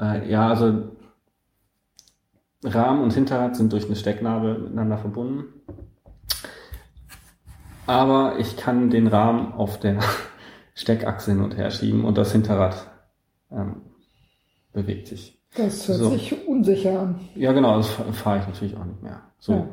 äh, 0.00 0.30
ja, 0.30 0.48
also 0.48 0.96
Rahmen 2.64 3.02
und 3.02 3.12
Hinterrad 3.12 3.56
sind 3.56 3.72
durch 3.72 3.86
eine 3.86 3.96
Stecknadel 3.96 4.58
miteinander 4.58 4.98
verbunden. 4.98 5.44
Aber 7.86 8.38
ich 8.38 8.56
kann 8.56 8.90
den 8.90 9.06
Rahmen 9.08 9.52
auf 9.52 9.78
der 9.80 9.98
Steckachse 10.74 11.32
hin 11.32 11.40
und 11.40 11.56
her 11.56 11.70
schieben 11.70 12.04
und 12.04 12.16
das 12.16 12.32
Hinterrad 12.32 12.86
ähm, 13.50 13.82
bewegt 14.72 15.08
sich. 15.08 15.38
Das 15.56 15.86
hört 15.88 15.98
so. 15.98 16.10
sich 16.10 16.46
unsicher 16.48 16.98
an. 17.00 17.20
Ja, 17.34 17.52
genau, 17.52 17.76
das 17.76 17.88
fahre 17.88 18.38
ich 18.38 18.46
natürlich 18.46 18.76
auch 18.76 18.84
nicht 18.84 19.02
mehr. 19.02 19.20
So 19.38 19.52
Ja. 19.52 19.66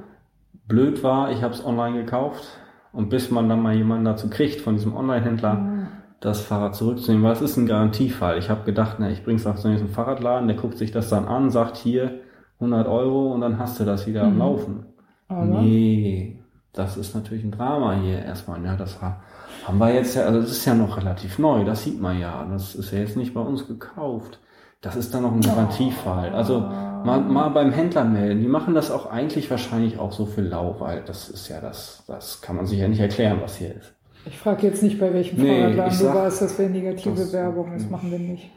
blöd 0.68 1.04
war, 1.04 1.32
ich 1.32 1.42
habe 1.42 1.54
es 1.54 1.64
online 1.64 2.04
gekauft 2.04 2.44
und 2.92 3.10
bis 3.10 3.32
man 3.32 3.48
dann 3.48 3.62
mal 3.62 3.76
jemanden 3.76 4.06
dazu 4.06 4.30
kriegt 4.30 4.60
von 4.60 4.76
diesem 4.76 4.96
Online-Händler, 4.96 5.50
Ah, 5.52 5.88
das 6.20 6.42
Fahrrad 6.42 6.76
zurückzunehmen, 6.76 7.24
weil 7.24 7.32
es 7.32 7.42
ist 7.42 7.56
ein 7.56 7.66
Garantiefall. 7.66 8.38
Ich 8.40 8.50
habe 8.50 8.66
gedacht, 8.66 8.98
na, 9.00 9.10
ich 9.10 9.24
bring's 9.24 9.48
auch 9.48 9.56
zu 9.56 9.70
diesem 9.70 9.88
Fahrradladen, 9.88 10.50
der 10.50 10.58
guckt 10.58 10.78
sich 10.78 10.92
das 10.92 11.08
dann 11.10 11.26
an, 11.26 11.50
sagt 11.50 11.78
hier 11.78 12.20
100 12.60 12.88
Euro 12.88 13.34
und 13.34 13.42
dann 13.42 13.58
hast 13.58 13.80
du 13.80 13.86
das 13.86 14.06
wieder 14.08 14.24
am 14.24 14.34
Mhm. 14.34 14.40
Laufen. 14.40 14.86
Aber 15.28 15.46
Nee, 15.46 16.40
das 16.74 16.98
ist 16.98 17.16
natürlich 17.16 17.44
ein 17.44 17.52
Drama 17.52 17.94
hier 18.02 18.20
erstmal. 18.24 18.64
Ja, 18.66 18.76
das 18.76 19.02
war, 19.02 19.22
haben 19.66 19.78
wir 19.78 19.94
jetzt 19.94 20.16
ja, 20.16 20.24
also 20.24 20.42
das 20.42 20.52
ist 20.52 20.66
ja 20.66 20.74
noch 20.76 20.98
relativ 20.98 21.40
neu, 21.40 21.64
das 21.64 21.84
sieht 21.84 22.02
man 22.02 22.20
ja. 22.20 22.46
Das 22.52 22.76
ist 22.76 22.92
ja 22.92 23.00
jetzt 23.00 23.16
nicht 23.18 23.34
bei 23.34 23.42
uns 23.42 23.68
gekauft. 23.68 24.40
Das 24.82 24.96
ist 24.96 25.14
dann 25.14 25.24
noch 25.24 25.34
ein 25.34 25.42
Garantiefall. 25.42 26.30
Also 26.34 26.60
mal, 26.62 27.20
mal 27.22 27.50
beim 27.50 27.72
Händler 27.72 28.06
melden. 28.06 28.40
Die 28.42 28.48
machen 28.48 28.74
das 28.74 28.92
auch 28.92 29.08
eigentlich 29.12 29.50
wahrscheinlich 29.52 30.00
auch 30.00 30.14
so 30.14 30.26
für 30.26 30.42
lau, 30.42 30.78
weil 30.80 31.04
das 31.06 31.28
ist 31.30 31.50
ja 31.50 31.60
das, 31.60 32.04
das 32.08 32.42
kann 32.42 32.56
man 32.56 32.66
sich 32.66 32.80
ja 32.80 32.88
nicht 32.88 33.02
erklären, 33.02 33.40
was 33.42 33.58
hier 33.58 33.76
ist. 33.76 33.94
ich 34.26 34.38
frage 34.38 34.68
jetzt 34.68 34.82
nicht, 34.82 34.98
bei 35.00 35.14
welchem 35.14 35.42
Nee, 35.42 35.60
Fahrradladen 35.62 35.92
ich 35.92 35.98
du 36.00 36.06
sag- 36.06 36.16
warst, 36.16 36.42
das 36.42 36.58
wäre 36.58 36.70
negative 36.70 37.16
das- 37.16 37.34
Werbung, 37.34 37.72
das 37.74 37.90
machen 37.90 38.10
wir 38.10 38.20
nicht. 38.20 38.50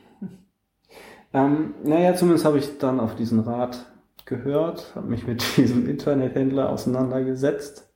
Ähm, 1.34 1.74
naja, 1.84 2.14
zumindest 2.14 2.44
habe 2.44 2.58
ich 2.58 2.78
dann 2.78 3.00
auf 3.00 3.14
diesen 3.16 3.40
Rat 3.40 3.86
gehört, 4.26 4.94
habe 4.94 5.08
mich 5.08 5.26
mit 5.26 5.44
diesem 5.56 5.88
Internethändler 5.88 6.70
auseinandergesetzt. 6.70 7.88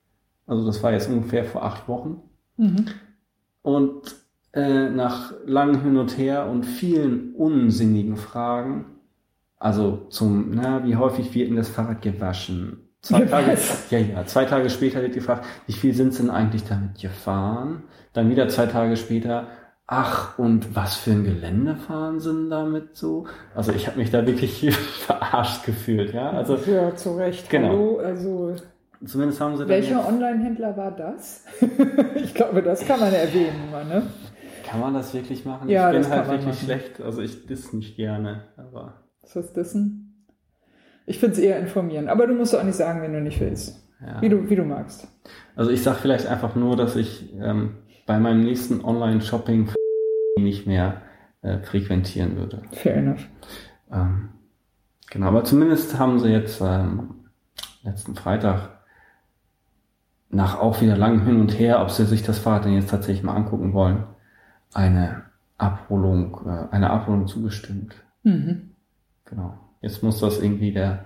Also 0.46 0.64
das 0.64 0.82
war 0.82 0.92
jetzt 0.92 1.08
ungefähr 1.08 1.44
vor 1.44 1.64
acht 1.64 1.88
Wochen. 1.88 2.22
Mhm. 2.56 2.86
Und 3.62 4.14
äh, 4.52 4.88
nach 4.88 5.34
langem 5.44 5.82
Hin 5.82 5.96
und 5.96 6.16
Her 6.16 6.46
und 6.46 6.64
vielen 6.64 7.34
unsinnigen 7.34 8.16
Fragen, 8.16 8.86
also 9.58 10.06
zum, 10.10 10.50
na, 10.52 10.84
wie 10.84 10.96
häufig 10.96 11.34
wird 11.34 11.48
denn 11.48 11.56
das 11.56 11.68
Fahrrad 11.68 12.02
gewaschen? 12.02 12.86
Zwei? 13.02 13.24
Tage, 13.24 13.56
ja, 13.90 13.98
ja, 13.98 14.26
zwei 14.26 14.44
Tage 14.44 14.68
später 14.68 15.00
wird 15.00 15.14
gefragt, 15.14 15.44
wie 15.66 15.72
viel 15.72 15.94
sind 15.94 16.12
sie 16.12 16.22
denn 16.22 16.30
eigentlich 16.30 16.64
damit 16.64 17.00
gefahren? 17.00 17.84
Dann 18.12 18.30
wieder 18.30 18.48
zwei 18.48 18.66
Tage 18.66 18.96
später, 18.96 19.48
ach, 19.86 20.38
und 20.38 20.74
was 20.74 20.96
für 20.96 21.12
ein 21.12 21.24
Gelände 21.24 21.76
fahren 21.76 22.20
sie 22.20 22.32
denn 22.32 22.50
damit 22.50 22.96
so? 22.96 23.26
Also 23.54 23.72
ich 23.72 23.86
habe 23.86 23.98
mich 23.98 24.10
da 24.10 24.26
wirklich 24.26 24.74
verarscht 25.06 25.64
gefühlt, 25.64 26.12
ja. 26.12 26.30
Also 26.30 26.56
ja, 26.70 26.94
zu 26.94 27.16
Recht. 27.16 27.48
Genau. 27.50 27.68
Hallo, 27.68 27.98
also 27.98 28.56
zumindest 29.04 29.40
haben 29.40 29.56
sie 29.56 29.68
welcher 29.68 30.06
Online-Händler 30.06 30.76
war 30.76 30.90
das? 30.90 31.44
ich 32.16 32.34
glaube, 32.34 32.62
das 32.62 32.86
kann 32.86 33.00
man 33.00 33.12
erwähnen, 33.12 33.70
mal, 33.70 33.84
ne? 33.84 34.02
Kann 34.64 34.80
man 34.80 34.94
das 34.94 35.14
wirklich 35.14 35.44
machen? 35.44 35.68
Ja, 35.68 35.92
ich 35.92 36.00
bin 36.00 36.10
halt 36.10 36.28
wirklich 36.28 36.46
machen. 36.46 36.58
schlecht, 36.64 37.00
also 37.00 37.22
ich 37.22 37.46
diss 37.46 37.72
nicht 37.72 37.96
gerne, 37.96 38.44
aber 38.56 38.94
Ist 39.22 39.36
das 39.36 39.52
Dissen? 39.52 40.26
Ich 41.06 41.20
finde 41.20 41.34
es 41.36 41.38
eher 41.38 41.60
informieren, 41.60 42.08
aber 42.08 42.26
du 42.26 42.34
musst 42.34 42.52
auch 42.56 42.64
nicht 42.64 42.74
sagen, 42.74 43.00
wenn 43.00 43.12
du 43.12 43.20
nicht 43.20 43.38
willst. 43.40 43.80
ja. 44.00 44.20
Wie 44.20 44.28
du, 44.28 44.50
wie 44.50 44.56
du 44.56 44.64
magst. 44.64 45.06
Also 45.54 45.70
ich 45.70 45.84
sage 45.84 45.98
vielleicht 46.02 46.26
einfach 46.26 46.56
nur, 46.56 46.76
dass 46.76 46.96
ich 46.96 47.32
ähm, 47.40 47.76
bei 48.06 48.18
meinem 48.18 48.44
nächsten 48.44 48.84
Online-Shopping 48.84 49.70
nicht 50.38 50.66
mehr 50.66 51.02
äh, 51.42 51.58
frequentieren 51.58 52.36
würde. 52.36 52.62
Fair 52.72 52.96
enough. 52.96 53.26
Ähm, 53.92 54.30
genau, 55.10 55.26
aber 55.28 55.44
zumindest 55.44 55.98
haben 55.98 56.18
sie 56.18 56.30
jetzt 56.30 56.60
ähm, 56.60 57.26
letzten 57.82 58.14
Freitag 58.14 58.70
nach 60.30 60.58
auch 60.58 60.80
wieder 60.80 60.96
langem 60.96 61.24
Hin 61.24 61.40
und 61.40 61.58
Her, 61.58 61.80
ob 61.80 61.90
sie 61.90 62.04
sich 62.04 62.22
das 62.22 62.38
Fahrrad 62.38 62.64
denn 62.64 62.74
jetzt 62.74 62.90
tatsächlich 62.90 63.22
mal 63.22 63.34
angucken 63.34 63.72
wollen, 63.72 64.04
eine 64.72 65.22
Abholung, 65.58 66.40
äh, 66.46 66.74
eine 66.74 66.90
Abholung 66.90 67.26
zugestimmt. 67.26 67.94
Mhm. 68.22 68.70
Genau. 69.24 69.58
Jetzt 69.80 70.02
muss 70.02 70.20
das 70.20 70.40
irgendwie 70.40 70.72
der 70.72 71.04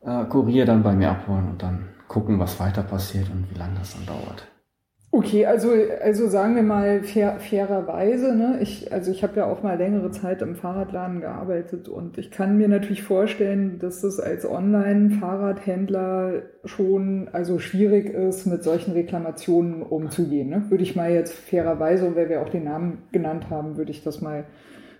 äh, 0.00 0.24
Kurier 0.24 0.66
dann 0.66 0.82
bei 0.82 0.94
mir 0.94 1.10
abholen 1.10 1.48
und 1.48 1.62
dann 1.62 1.88
gucken, 2.08 2.38
was 2.38 2.60
weiter 2.60 2.82
passiert 2.82 3.28
und 3.30 3.50
wie 3.50 3.58
lange 3.58 3.78
das 3.78 3.94
dann 3.94 4.06
dauert. 4.06 4.46
Okay, 5.16 5.46
also, 5.46 5.70
also 6.02 6.26
sagen 6.26 6.56
wir 6.56 6.64
mal 6.64 7.04
fair, 7.04 7.38
fairerweise, 7.38 8.34
ne? 8.34 8.58
Ich, 8.60 8.92
also 8.92 9.12
ich 9.12 9.22
habe 9.22 9.36
ja 9.36 9.46
auch 9.46 9.62
mal 9.62 9.78
längere 9.78 10.10
Zeit 10.10 10.42
im 10.42 10.56
Fahrradladen 10.56 11.20
gearbeitet 11.20 11.88
und 11.88 12.18
ich 12.18 12.32
kann 12.32 12.56
mir 12.56 12.66
natürlich 12.66 13.04
vorstellen, 13.04 13.78
dass 13.78 14.00
das 14.00 14.18
als 14.18 14.44
Online-Fahrradhändler 14.44 16.42
schon 16.64 17.28
also 17.30 17.60
schwierig 17.60 18.06
ist, 18.06 18.46
mit 18.46 18.64
solchen 18.64 18.90
Reklamationen 18.90 19.82
umzugehen. 19.82 20.48
Ne? 20.48 20.64
Würde 20.68 20.82
ich 20.82 20.96
mal 20.96 21.12
jetzt 21.12 21.32
fairerweise, 21.32 22.16
weil 22.16 22.28
wir 22.28 22.42
auch 22.42 22.48
den 22.48 22.64
Namen 22.64 23.04
genannt 23.12 23.50
haben, 23.50 23.76
würde 23.76 23.92
ich 23.92 24.02
das 24.02 24.20
mal 24.20 24.46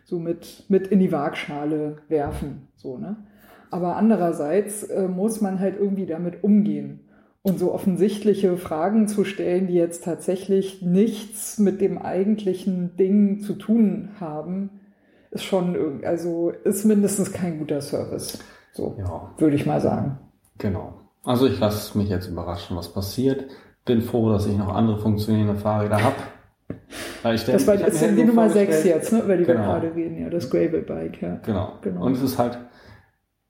so 0.05 0.21
mit, 0.21 0.62
mit 0.69 0.87
in 0.87 1.01
die 1.01 1.11
Waagschale 1.11 1.97
werfen. 2.07 2.69
So, 2.77 2.99
ne? 2.99 3.17
Aber 3.73 3.97
andererseits 3.97 4.85
äh, 4.85 5.09
muss 5.09 5.41
man 5.41 5.59
halt 5.59 5.75
irgendwie 5.77 6.07
damit 6.07 6.45
umgehen. 6.45 7.01
Und 7.47 7.59
so 7.59 7.75
offensichtliche 7.75 8.57
Fragen 8.57 9.07
zu 9.07 9.23
stellen, 9.23 9.67
die 9.67 9.75
jetzt 9.75 10.03
tatsächlich 10.03 10.81
nichts 10.81 11.59
mit 11.59 11.83
dem 11.83 11.99
eigentlichen 11.99 12.97
Ding 12.97 13.41
zu 13.41 13.53
tun 13.53 14.09
haben, 14.19 14.71
ist 15.31 15.45
schon, 15.45 16.03
also 16.07 16.53
ist 16.65 16.87
mindestens 16.87 17.33
kein 17.35 17.59
guter 17.59 17.83
Service. 17.83 18.39
So, 18.73 18.97
Ja, 18.99 19.31
würde 19.37 19.57
ich 19.57 19.67
mal 19.67 19.79
sagen. 19.83 20.19
genau. 20.57 20.95
Also 21.23 21.47
ich 21.47 21.61
lasse 21.61 21.99
mich 21.99 22.09
jetzt 22.09 22.29
überraschen, 22.29 22.79
was 22.79 22.91
passiert. 22.91 23.45
Bin 23.85 24.01
froh, 24.01 24.31
dass 24.31 24.47
ich 24.47 24.57
noch 24.57 24.75
andere 24.75 24.99
funktionierende 24.99 25.57
Fahrräder 25.57 26.03
habe. 26.03 26.17
Ich 27.35 27.45
Das 27.45 27.67
war 27.67 27.75
ist 27.75 28.01
die 28.03 28.25
Nummer 28.25 28.49
6 28.49 28.65
vorgestellt- 28.77 28.85
jetzt, 28.97 29.13
ne, 29.13 29.21
über 29.21 29.37
die 29.37 29.47
wir 29.47 29.55
Genau. 29.55 29.67
gerade 29.67 29.95
reden, 29.95 30.19
ja, 30.19 30.31
das 30.31 30.49
Gravel-Bike, 30.49 31.21
ja. 31.21 31.41
Genau. 31.45 31.73
Genau. 31.83 32.07
Und 32.07 32.13
es 32.17 32.23
ist 32.23 32.39
halt, 32.39 32.59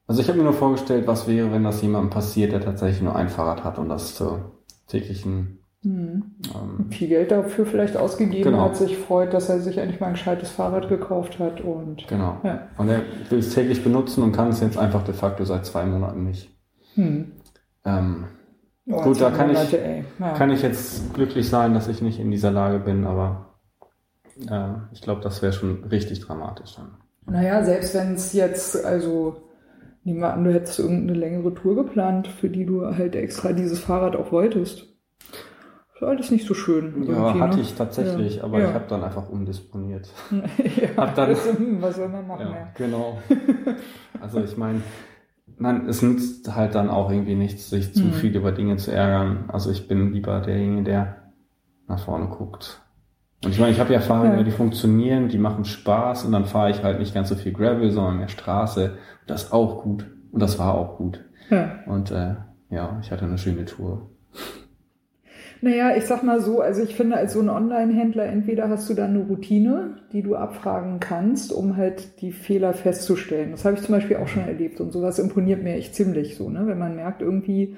also 0.07 0.21
ich 0.21 0.29
habe 0.29 0.39
mir 0.39 0.45
nur 0.45 0.53
vorgestellt, 0.53 1.07
was 1.07 1.27
wäre, 1.29 1.53
wenn 1.53 1.65
das 1.65 1.83
jemandem 1.83 2.11
passiert, 2.11 2.53
der 2.53 2.61
tatsächlich 2.61 3.03
nur 3.03 3.17
ein 3.17 3.29
Fahrrad 3.29 3.65
hat 3.65 3.79
und 3.79 3.89
das 3.89 4.15
zur 4.15 4.53
täglichen 4.87 5.59
Hm. 5.83 6.37
Ähm, 6.55 6.91
Viel 6.91 7.09
Geld 7.09 7.31
dafür 7.31 7.67
vielleicht 7.67 7.99
ausgegeben 7.99 8.43
Genau. 8.43 8.63
hat, 8.63 8.75
sich 8.77 8.97
freut, 8.97 9.35
dass 9.35 9.51
er 9.51 9.61
sich 9.61 9.77
endlich 9.77 10.01
mal 10.01 10.07
ein 10.07 10.13
gescheites 10.15 10.49
Fahrrad 10.51 10.89
gekauft 10.89 11.39
hat 11.39 11.61
und 11.61 12.09
genau. 12.09 12.39
ja. 12.43 12.69
Und 12.79 12.89
er 12.89 13.03
will 13.29 13.41
es 13.41 13.53
täglich 13.53 13.85
benutzen 13.85 14.23
und 14.23 14.33
kann 14.33 14.49
es 14.49 14.61
jetzt 14.61 14.79
einfach 14.79 15.03
de 15.05 15.13
facto 15.13 15.45
seit 15.45 15.67
zwei 15.67 15.85
Monaten 15.85 16.25
nicht. 16.25 16.51
Hm. 16.95 17.33
Ähm, 17.85 18.25
Oh, 18.87 19.01
Gut, 19.01 19.19
da 19.21 19.31
kann 19.31 19.49
ich- 19.51 19.57
Monate, 19.57 19.83
ey. 19.83 20.05
Ja. 20.19 20.33
Kann 20.35 20.51
ich 20.51 20.61
jetzt 20.63 21.15
glücklich 21.15 21.49
sein, 21.49 21.73
dass 21.75 21.89
ich 21.89 22.03
nicht 22.03 22.19
in 22.21 22.31
dieser 22.31 22.51
Lage 22.51 22.79
bin, 22.79 23.07
aber 23.07 23.55
äh, 24.51 24.73
ich 24.93 25.01
glaube, 25.03 25.23
das 25.23 25.41
wäre 25.43 25.53
schon 25.55 25.85
richtig 25.85 26.21
dramatisch 26.21 26.77
dann. 26.77 26.97
Naja, 27.27 27.63
selbst 27.65 27.95
wenn 27.95 28.13
es 28.15 28.33
jetzt, 28.35 28.85
also 28.85 29.37
nehmen 30.05 30.21
wir 30.21 30.33
an, 30.33 30.45
du 30.45 30.53
hättest 30.53 30.79
irgendeine 30.79 31.19
längere 31.19 31.55
Tour 31.55 31.75
geplant, 31.77 32.29
für 32.29 32.49
die 32.49 32.65
du 32.67 32.85
halt 32.87 33.15
extra 33.17 33.53
dieses 33.53 33.79
Fahrrad 33.81 34.17
auch 34.17 34.31
wolltest. 34.33 34.87
Ist 35.95 36.03
alles 36.03 36.31
nicht 36.31 36.47
so 36.47 36.55
schön. 36.55 37.05
Ja, 37.07 37.15
irgendwie, 37.29 37.41
hatte 37.41 37.57
ne? 37.57 37.63
ich 37.63 37.75
tatsächlich, 37.75 38.37
Ja. 38.37 38.45
aber 38.45 38.61
Ja. 38.61 38.69
ich 38.69 38.75
habe 38.75 38.85
dann 38.89 39.05
einfach 39.05 39.29
umdisponiert. 39.29 40.09
ja, 40.31 40.89
hab 40.97 41.15
dann- 41.15 41.29
also, 41.31 41.51
was 41.81 41.97
soll 41.97 42.09
man 42.09 42.27
machen? 42.27 42.49
Ja, 42.51 42.69
genau. 42.77 43.19
Also 44.21 44.41
ich 44.43 44.57
meine, 44.57 44.81
nein, 45.59 45.87
es 45.89 46.01
nützt 46.03 46.55
halt 46.55 46.75
dann 46.75 46.89
auch 46.89 47.11
irgendwie 47.11 47.35
nichts, 47.35 47.69
sich 47.71 47.93
zu 47.95 48.05
Mhm. 48.05 48.13
viel 48.13 48.35
über 48.37 48.53
Dinge 48.53 48.77
zu 48.77 48.91
ärgern. 48.91 49.45
Also 49.49 49.71
ich 49.71 49.87
bin 49.87 50.13
lieber 50.13 50.41
derjenige, 50.41 50.83
der 50.85 51.17
nach 51.87 51.99
vorne 52.05 52.27
guckt. 52.29 52.81
Und 53.45 53.51
ich 53.53 53.59
meine, 53.61 53.73
ich 53.73 53.81
habe 53.81 53.93
ja 53.93 54.01
Fahrräder, 54.01 54.39
Ja. 54.39 54.43
die 54.43 54.51
funktionieren, 54.51 55.29
die 55.29 55.39
machen 55.39 55.65
Spaß 55.65 56.25
und 56.25 56.33
dann 56.33 56.47
fahre 56.47 56.71
ich 56.71 56.83
halt 56.83 56.99
nicht 56.99 57.15
ganz 57.15 57.29
so 57.29 57.35
viel 57.35 57.53
Gravel, 57.53 57.91
sondern 57.91 58.19
mehr 58.19 58.29
Straße. 58.29 58.97
Das 59.27 59.45
ist 59.45 59.53
auch 59.53 59.83
gut. 59.83 60.07
Und 60.33 60.41
das 60.41 60.59
war 60.59 60.75
auch 60.75 60.97
gut. 60.97 61.25
Ja. 61.51 61.79
Und 61.87 62.11
äh, 62.11 62.35
ja, 62.71 62.99
ich 63.03 63.11
hatte 63.11 63.25
eine 63.27 63.39
schöne 63.39 63.65
Tour. 63.67 64.11
Naja, 65.61 65.97
ich 65.97 66.05
sag 66.05 66.23
mal 66.23 66.41
so, 66.41 66.61
also 66.61 66.83
ich 66.83 66.95
finde, 66.95 67.17
als 67.17 67.33
so 67.33 67.41
ein 67.41 67.49
Online-Händler, 67.49 68.27
entweder 68.27 68.69
hast 68.69 68.89
du 68.91 68.95
dann 68.95 69.11
eine 69.11 69.21
Routine, 69.25 69.97
die 70.13 70.23
du 70.23 70.37
abfragen 70.37 71.01
kannst, 71.01 71.53
um 71.53 71.77
halt 71.77 72.21
die 72.21 72.33
Fehler 72.33 72.75
festzustellen. 72.75 73.51
Das 73.53 73.65
habe 73.65 73.77
ich 73.77 73.83
zum 73.83 73.95
Beispiel 73.95 74.19
auch 74.19 74.29
schon 74.29 74.47
erlebt 74.47 74.81
und 74.81 74.93
sowas 74.93 75.19
imponiert 75.19 75.63
mir 75.63 75.75
echt 75.75 75.95
ziemlich 75.95 76.37
so, 76.37 76.51
ne? 76.51 76.67
Wenn 76.67 76.79
man 76.79 76.97
merkt 76.97 77.23
irgendwie, 77.23 77.77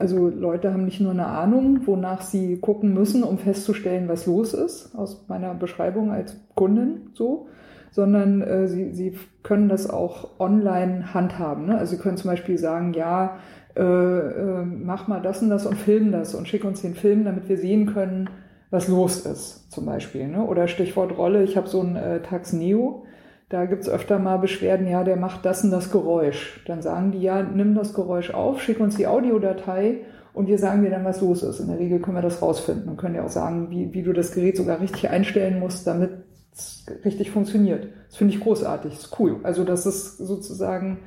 also 0.00 0.28
Leute 0.28 0.72
haben 0.72 0.86
nicht 0.86 1.00
nur 1.00 1.12
eine 1.12 1.26
Ahnung, 1.26 1.86
wonach 1.86 2.22
sie 2.22 2.58
gucken 2.58 2.94
müssen, 2.94 3.22
um 3.22 3.36
festzustellen, 3.36 4.08
was 4.08 4.26
los 4.26 4.54
ist, 4.54 4.94
aus 4.96 5.26
meiner 5.28 5.52
Beschreibung 5.54 6.10
als 6.10 6.40
Kundin 6.54 7.10
so, 7.12 7.48
sondern 7.90 8.40
äh, 8.40 8.66
sie, 8.66 8.92
sie 8.92 9.18
können 9.42 9.68
das 9.68 9.90
auch 9.90 10.40
online 10.40 11.12
handhaben. 11.12 11.66
Ne? 11.66 11.76
Also 11.76 11.96
sie 11.96 12.02
können 12.02 12.16
zum 12.16 12.30
Beispiel 12.30 12.56
sagen, 12.56 12.94
ja, 12.94 13.36
äh, 13.76 13.82
äh, 13.82 14.64
mach 14.64 15.06
mal 15.06 15.20
das 15.20 15.42
und 15.42 15.50
das 15.50 15.66
und 15.66 15.76
film 15.76 16.12
das 16.12 16.34
und 16.34 16.48
schick 16.48 16.64
uns 16.64 16.80
den 16.80 16.94
Film, 16.94 17.24
damit 17.24 17.50
wir 17.50 17.58
sehen 17.58 17.92
können, 17.92 18.30
was 18.70 18.88
los 18.88 19.26
ist, 19.26 19.70
zum 19.70 19.84
Beispiel. 19.84 20.28
Ne? 20.28 20.42
Oder 20.42 20.66
Stichwort 20.66 21.18
Rolle, 21.18 21.42
ich 21.42 21.58
habe 21.58 21.68
so 21.68 21.82
ein 21.82 21.96
äh, 21.96 22.22
Tax 22.22 22.54
Neo, 22.54 23.04
da 23.50 23.66
gibt's 23.66 23.88
öfter 23.88 24.20
mal 24.20 24.38
Beschwerden, 24.38 24.86
ja, 24.86 25.02
der 25.02 25.16
macht 25.16 25.44
das 25.44 25.64
und 25.64 25.72
das 25.72 25.90
Geräusch. 25.90 26.62
Dann 26.66 26.82
sagen 26.82 27.10
die, 27.10 27.20
ja, 27.20 27.42
nimm 27.42 27.74
das 27.74 27.94
Geräusch 27.94 28.32
auf, 28.32 28.62
schick 28.62 28.78
uns 28.78 28.96
die 28.96 29.08
Audiodatei 29.08 30.02
und 30.32 30.46
wir 30.46 30.56
sagen 30.56 30.82
dir 30.82 30.90
dann, 30.90 31.04
was 31.04 31.20
los 31.20 31.42
ist. 31.42 31.58
In 31.58 31.66
der 31.66 31.80
Regel 31.80 31.98
können 31.98 32.16
wir 32.16 32.22
das 32.22 32.40
rausfinden 32.40 32.88
und 32.88 32.96
können 32.96 33.14
dir 33.14 33.24
auch 33.24 33.30
sagen, 33.30 33.68
wie, 33.70 33.92
wie 33.92 34.04
du 34.04 34.12
das 34.12 34.32
Gerät 34.32 34.56
sogar 34.56 34.80
richtig 34.80 35.10
einstellen 35.10 35.58
musst, 35.58 35.84
damit 35.88 36.10
es 36.52 36.86
richtig 37.04 37.32
funktioniert. 37.32 37.88
Das 38.06 38.16
finde 38.16 38.34
ich 38.34 38.40
großartig, 38.40 38.92
ist 38.92 39.18
cool. 39.18 39.40
Also 39.42 39.64
das 39.64 39.84
ist 39.84 40.18
sozusagen 40.18 40.98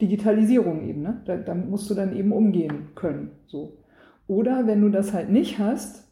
Digitalisierung 0.00 0.88
eben, 0.88 1.02
ne? 1.02 1.20
Da, 1.26 1.36
damit 1.36 1.68
musst 1.68 1.88
du 1.90 1.94
dann 1.94 2.16
eben 2.16 2.32
umgehen 2.32 2.88
können. 2.94 3.32
So. 3.46 3.76
Oder 4.26 4.66
wenn 4.66 4.80
du 4.80 4.88
das 4.88 5.12
halt 5.12 5.28
nicht 5.28 5.58
hast, 5.58 6.08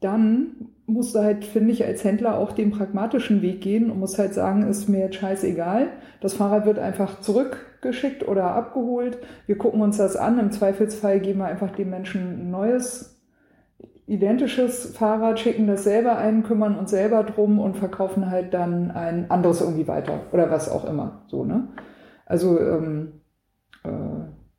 dann 0.00 0.70
musst 0.88 1.14
du 1.14 1.20
halt, 1.20 1.44
finde 1.44 1.70
ich, 1.72 1.84
als 1.84 2.02
Händler 2.02 2.38
auch 2.38 2.52
den 2.52 2.70
pragmatischen 2.70 3.42
Weg 3.42 3.60
gehen 3.60 3.90
und 3.90 3.98
musst 3.98 4.18
halt 4.18 4.32
sagen, 4.32 4.62
ist 4.62 4.88
mir 4.88 5.00
jetzt 5.00 5.16
scheißegal. 5.16 5.88
Das 6.20 6.34
Fahrrad 6.34 6.64
wird 6.64 6.78
einfach 6.78 7.20
zurückgeschickt 7.20 8.26
oder 8.26 8.54
abgeholt. 8.54 9.18
Wir 9.46 9.58
gucken 9.58 9.82
uns 9.82 9.98
das 9.98 10.16
an. 10.16 10.38
Im 10.38 10.50
Zweifelsfall 10.50 11.20
geben 11.20 11.40
wir 11.40 11.46
einfach 11.46 11.70
dem 11.70 11.90
Menschen 11.90 12.22
ein 12.40 12.50
neues, 12.50 13.20
identisches 14.06 14.96
Fahrrad, 14.96 15.38
schicken 15.38 15.66
das 15.66 15.84
selber 15.84 16.16
ein, 16.16 16.42
kümmern 16.42 16.78
uns 16.78 16.90
selber 16.90 17.22
drum 17.22 17.58
und 17.58 17.76
verkaufen 17.76 18.30
halt 18.30 18.54
dann 18.54 18.90
ein 18.90 19.30
anderes 19.30 19.60
irgendwie 19.60 19.86
weiter 19.86 20.20
oder 20.32 20.50
was 20.50 20.70
auch 20.70 20.86
immer. 20.86 21.22
So, 21.26 21.44
ne? 21.44 21.68
Also 22.24 22.58
ähm, 22.58 23.20
äh, 23.84 23.90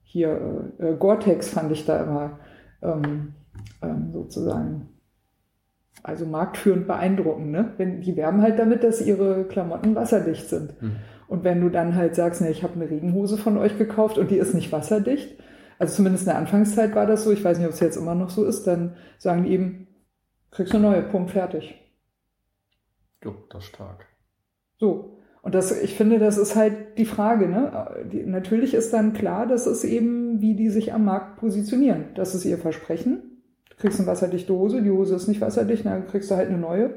hier 0.04 0.70
äh, 0.78 0.94
Gore-Tex 0.94 1.50
fand 1.50 1.72
ich 1.72 1.88
da 1.88 2.04
immer 2.04 2.40
ähm, 2.84 3.34
ähm, 3.82 4.12
sozusagen 4.14 4.90
also 6.04 6.26
marktführend 6.26 6.88
beeindruckend, 6.88 7.52
ne? 7.52 7.74
Wenn 7.78 8.02
die 8.02 8.16
werben 8.16 8.42
halt 8.42 8.60
damit, 8.60 8.84
dass 8.84 9.02
ihre 9.02 9.46
Klamotten 9.46 9.96
wasserdicht 9.96 10.50
sind. 10.50 10.74
Hm. 10.80 10.96
Und 11.28 11.44
wenn 11.44 11.62
du 11.62 11.70
dann 11.70 11.96
halt 11.96 12.16
sagst, 12.16 12.42
ne, 12.42 12.50
ich 12.50 12.64
habe 12.64 12.74
eine 12.74 12.90
Regenhose 12.90 13.38
von 13.38 13.58
euch 13.58 13.78
gekauft 13.78 14.18
und 14.18 14.32
die 14.32 14.38
ist 14.38 14.56
nicht 14.56 14.72
wasserdicht, 14.72 15.38
also 15.78 15.96
zumindest 15.96 16.26
in 16.26 16.32
der 16.32 16.38
Anfangszeit 16.38 16.96
war 16.96 17.06
das 17.06 17.24
so, 17.24 17.32
ich 17.32 17.44
weiß 17.44 17.58
nicht, 17.58 17.68
ob 17.68 17.74
es 17.74 17.80
jetzt 17.80 17.98
immer 17.98 18.16
noch 18.16 18.30
so 18.30 18.44
ist, 18.46 18.68
dann 18.68 18.96
sagen 19.18 19.44
die 19.44 19.52
eben, 19.52 19.88
kriegst 20.52 20.74
eine 20.74 20.84
neue, 20.84 21.02
Punkt, 21.04 21.32
fertig. 21.32 21.76
Jo, 23.24 23.36
das 23.50 23.64
ist 23.64 23.70
stark. 23.70 24.06
So. 24.78 25.18
Und 25.42 25.56
das, 25.56 25.72
ich 25.82 25.96
finde, 25.96 26.20
das 26.20 26.38
ist 26.38 26.56
halt 26.56 26.98
die 26.98 27.06
Frage, 27.06 27.48
ne? 27.48 28.06
Die, 28.12 28.26
natürlich 28.26 28.74
ist 28.74 28.92
dann 28.92 29.14
klar, 29.14 29.48
das 29.48 29.68
ist 29.68 29.86
eben, 29.86 30.42
wie 30.42 30.56
die 30.56 30.70
sich 30.70 30.94
am 30.94 31.06
Markt 31.06 31.38
positionieren. 31.38 32.08
Das 32.16 32.36
ist 32.36 32.44
ihr 32.44 32.58
Versprechen. 32.58 33.29
Du 33.80 33.84
kriegst 33.84 34.00
eine 34.02 34.08
wasserdichte 34.08 34.52
Hose, 34.52 34.82
die 34.82 34.92
Hose 34.92 35.16
ist 35.16 35.30
nicht 35.30 35.40
wasserdicht, 35.40 35.86
dann 35.86 36.06
kriegst 36.06 36.30
du 36.30 36.36
halt 36.36 36.50
eine 36.50 36.58
neue. 36.58 36.96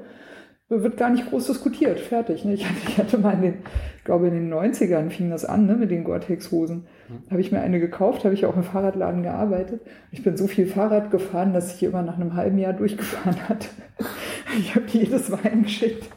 Wird 0.69 0.97
gar 0.97 1.11
nicht 1.11 1.29
groß 1.29 1.47
diskutiert, 1.47 2.01
fertig. 2.01 2.45
Ne? 2.45 2.55
Ich, 2.55 2.69
hatte, 2.69 2.79
ich 2.89 2.99
hatte 2.99 3.19
mal 3.19 3.35
in 3.35 3.43
den, 3.43 3.55
ich 3.99 4.05
glaube 4.05 4.27
in 4.27 4.35
den 4.35 4.53
90ern 4.53 5.11
fing 5.11 5.31
das 5.31 5.45
an, 5.45 5.67
ne, 5.67 5.77
mit 5.77 5.93
den 5.93 6.03
Gore-Tex-Hosen. 6.03 6.89
Habe 7.31 7.41
ich 7.41 7.53
mir 7.53 7.61
eine 7.61 7.79
gekauft, 7.79 8.25
habe 8.25 8.35
ich 8.35 8.47
auch 8.47 8.57
im 8.57 8.65
Fahrradladen 8.65 9.23
gearbeitet. 9.23 9.83
Ich 10.11 10.25
bin 10.25 10.37
so 10.37 10.49
viel 10.49 10.67
Fahrrad 10.67 11.13
gefahren, 11.13 11.53
dass 11.53 11.73
ich 11.73 11.79
hier 11.79 11.91
immer 11.91 12.03
nach 12.03 12.17
einem 12.17 12.35
halben 12.35 12.59
Jahr 12.59 12.73
durchgefahren 12.73 13.49
hatte. 13.49 13.69
Ich 14.59 14.75
habe 14.75 14.85
jedes 14.89 15.31
Mal 15.31 15.41
eingeschickt. 15.45 16.11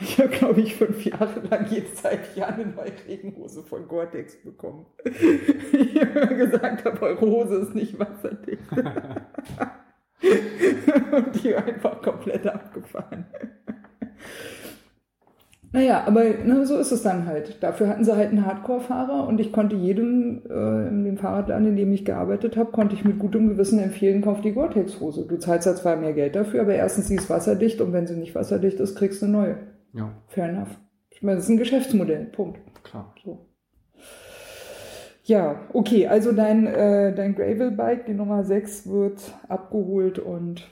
Ich 0.00 0.16
habe, 0.18 0.28
glaube 0.28 0.60
ich, 0.60 0.76
fünf 0.76 1.04
Jahre 1.04 1.40
lang 1.50 1.66
jedes 1.68 2.04
halbe 2.04 2.22
Jahr 2.36 2.54
eine 2.54 2.66
neue 2.66 2.92
Regenhose 3.08 3.64
von 3.64 3.88
Gore-Tex 3.88 4.36
bekommen. 4.44 4.86
Ich 5.04 6.00
habe 6.00 6.20
immer 6.20 6.34
gesagt, 6.34 6.84
habe, 6.84 7.02
eure 7.02 7.26
Hose 7.26 7.56
ist 7.56 7.74
nicht 7.74 7.98
wasserdicht. 7.98 8.62
Und 10.22 11.34
die 11.42 11.54
einfach 11.54 12.02
komplett 12.02 12.46
abgefahren. 12.46 13.26
Naja, 15.72 16.02
aber 16.04 16.24
ne, 16.24 16.66
so 16.66 16.76
ist 16.78 16.90
es 16.90 17.02
dann 17.02 17.26
halt. 17.26 17.62
Dafür 17.62 17.88
hatten 17.88 18.04
sie 18.04 18.16
halt 18.16 18.30
einen 18.30 18.44
Hardcore-Fahrer 18.44 19.28
und 19.28 19.40
ich 19.40 19.52
konnte 19.52 19.76
jedem 19.76 20.42
äh, 20.50 20.88
in 20.88 21.04
dem 21.04 21.16
Fahrradladen, 21.16 21.68
in 21.68 21.76
dem 21.76 21.92
ich 21.92 22.04
gearbeitet 22.04 22.56
habe, 22.56 22.72
konnte 22.72 22.96
ich 22.96 23.04
mit 23.04 23.20
gutem 23.20 23.48
Gewissen 23.48 23.78
empfehlen, 23.78 24.20
kauf 24.20 24.40
die 24.40 24.52
Gore-Tex-Hose. 24.52 25.26
Du 25.28 25.36
zahlst 25.36 25.66
ja 25.66 25.74
zwar 25.76 25.94
mehr 25.94 26.12
Geld 26.12 26.34
dafür, 26.34 26.62
aber 26.62 26.74
erstens, 26.74 27.06
sie 27.06 27.14
ist 27.14 27.30
wasserdicht 27.30 27.80
und 27.80 27.92
wenn 27.92 28.08
sie 28.08 28.16
nicht 28.16 28.34
wasserdicht 28.34 28.80
ist, 28.80 28.96
kriegst 28.96 29.22
du 29.22 29.26
eine 29.26 29.32
neue. 29.32 29.56
Ja, 29.92 30.10
Fair 30.26 30.48
enough. 30.48 30.76
Ich 31.10 31.22
meine, 31.22 31.36
das 31.36 31.44
ist 31.44 31.50
ein 31.50 31.58
Geschäftsmodell. 31.58 32.24
Punkt. 32.26 32.58
klar. 32.82 33.14
So. 33.24 33.46
Ja, 35.30 35.60
okay, 35.72 36.08
also 36.08 36.32
dein, 36.32 36.66
äh, 36.66 37.14
dein 37.14 37.36
Gravel-Bike, 37.36 38.06
die 38.06 38.14
Nummer 38.14 38.42
6, 38.42 38.88
wird 38.90 39.32
abgeholt 39.48 40.18
und 40.18 40.68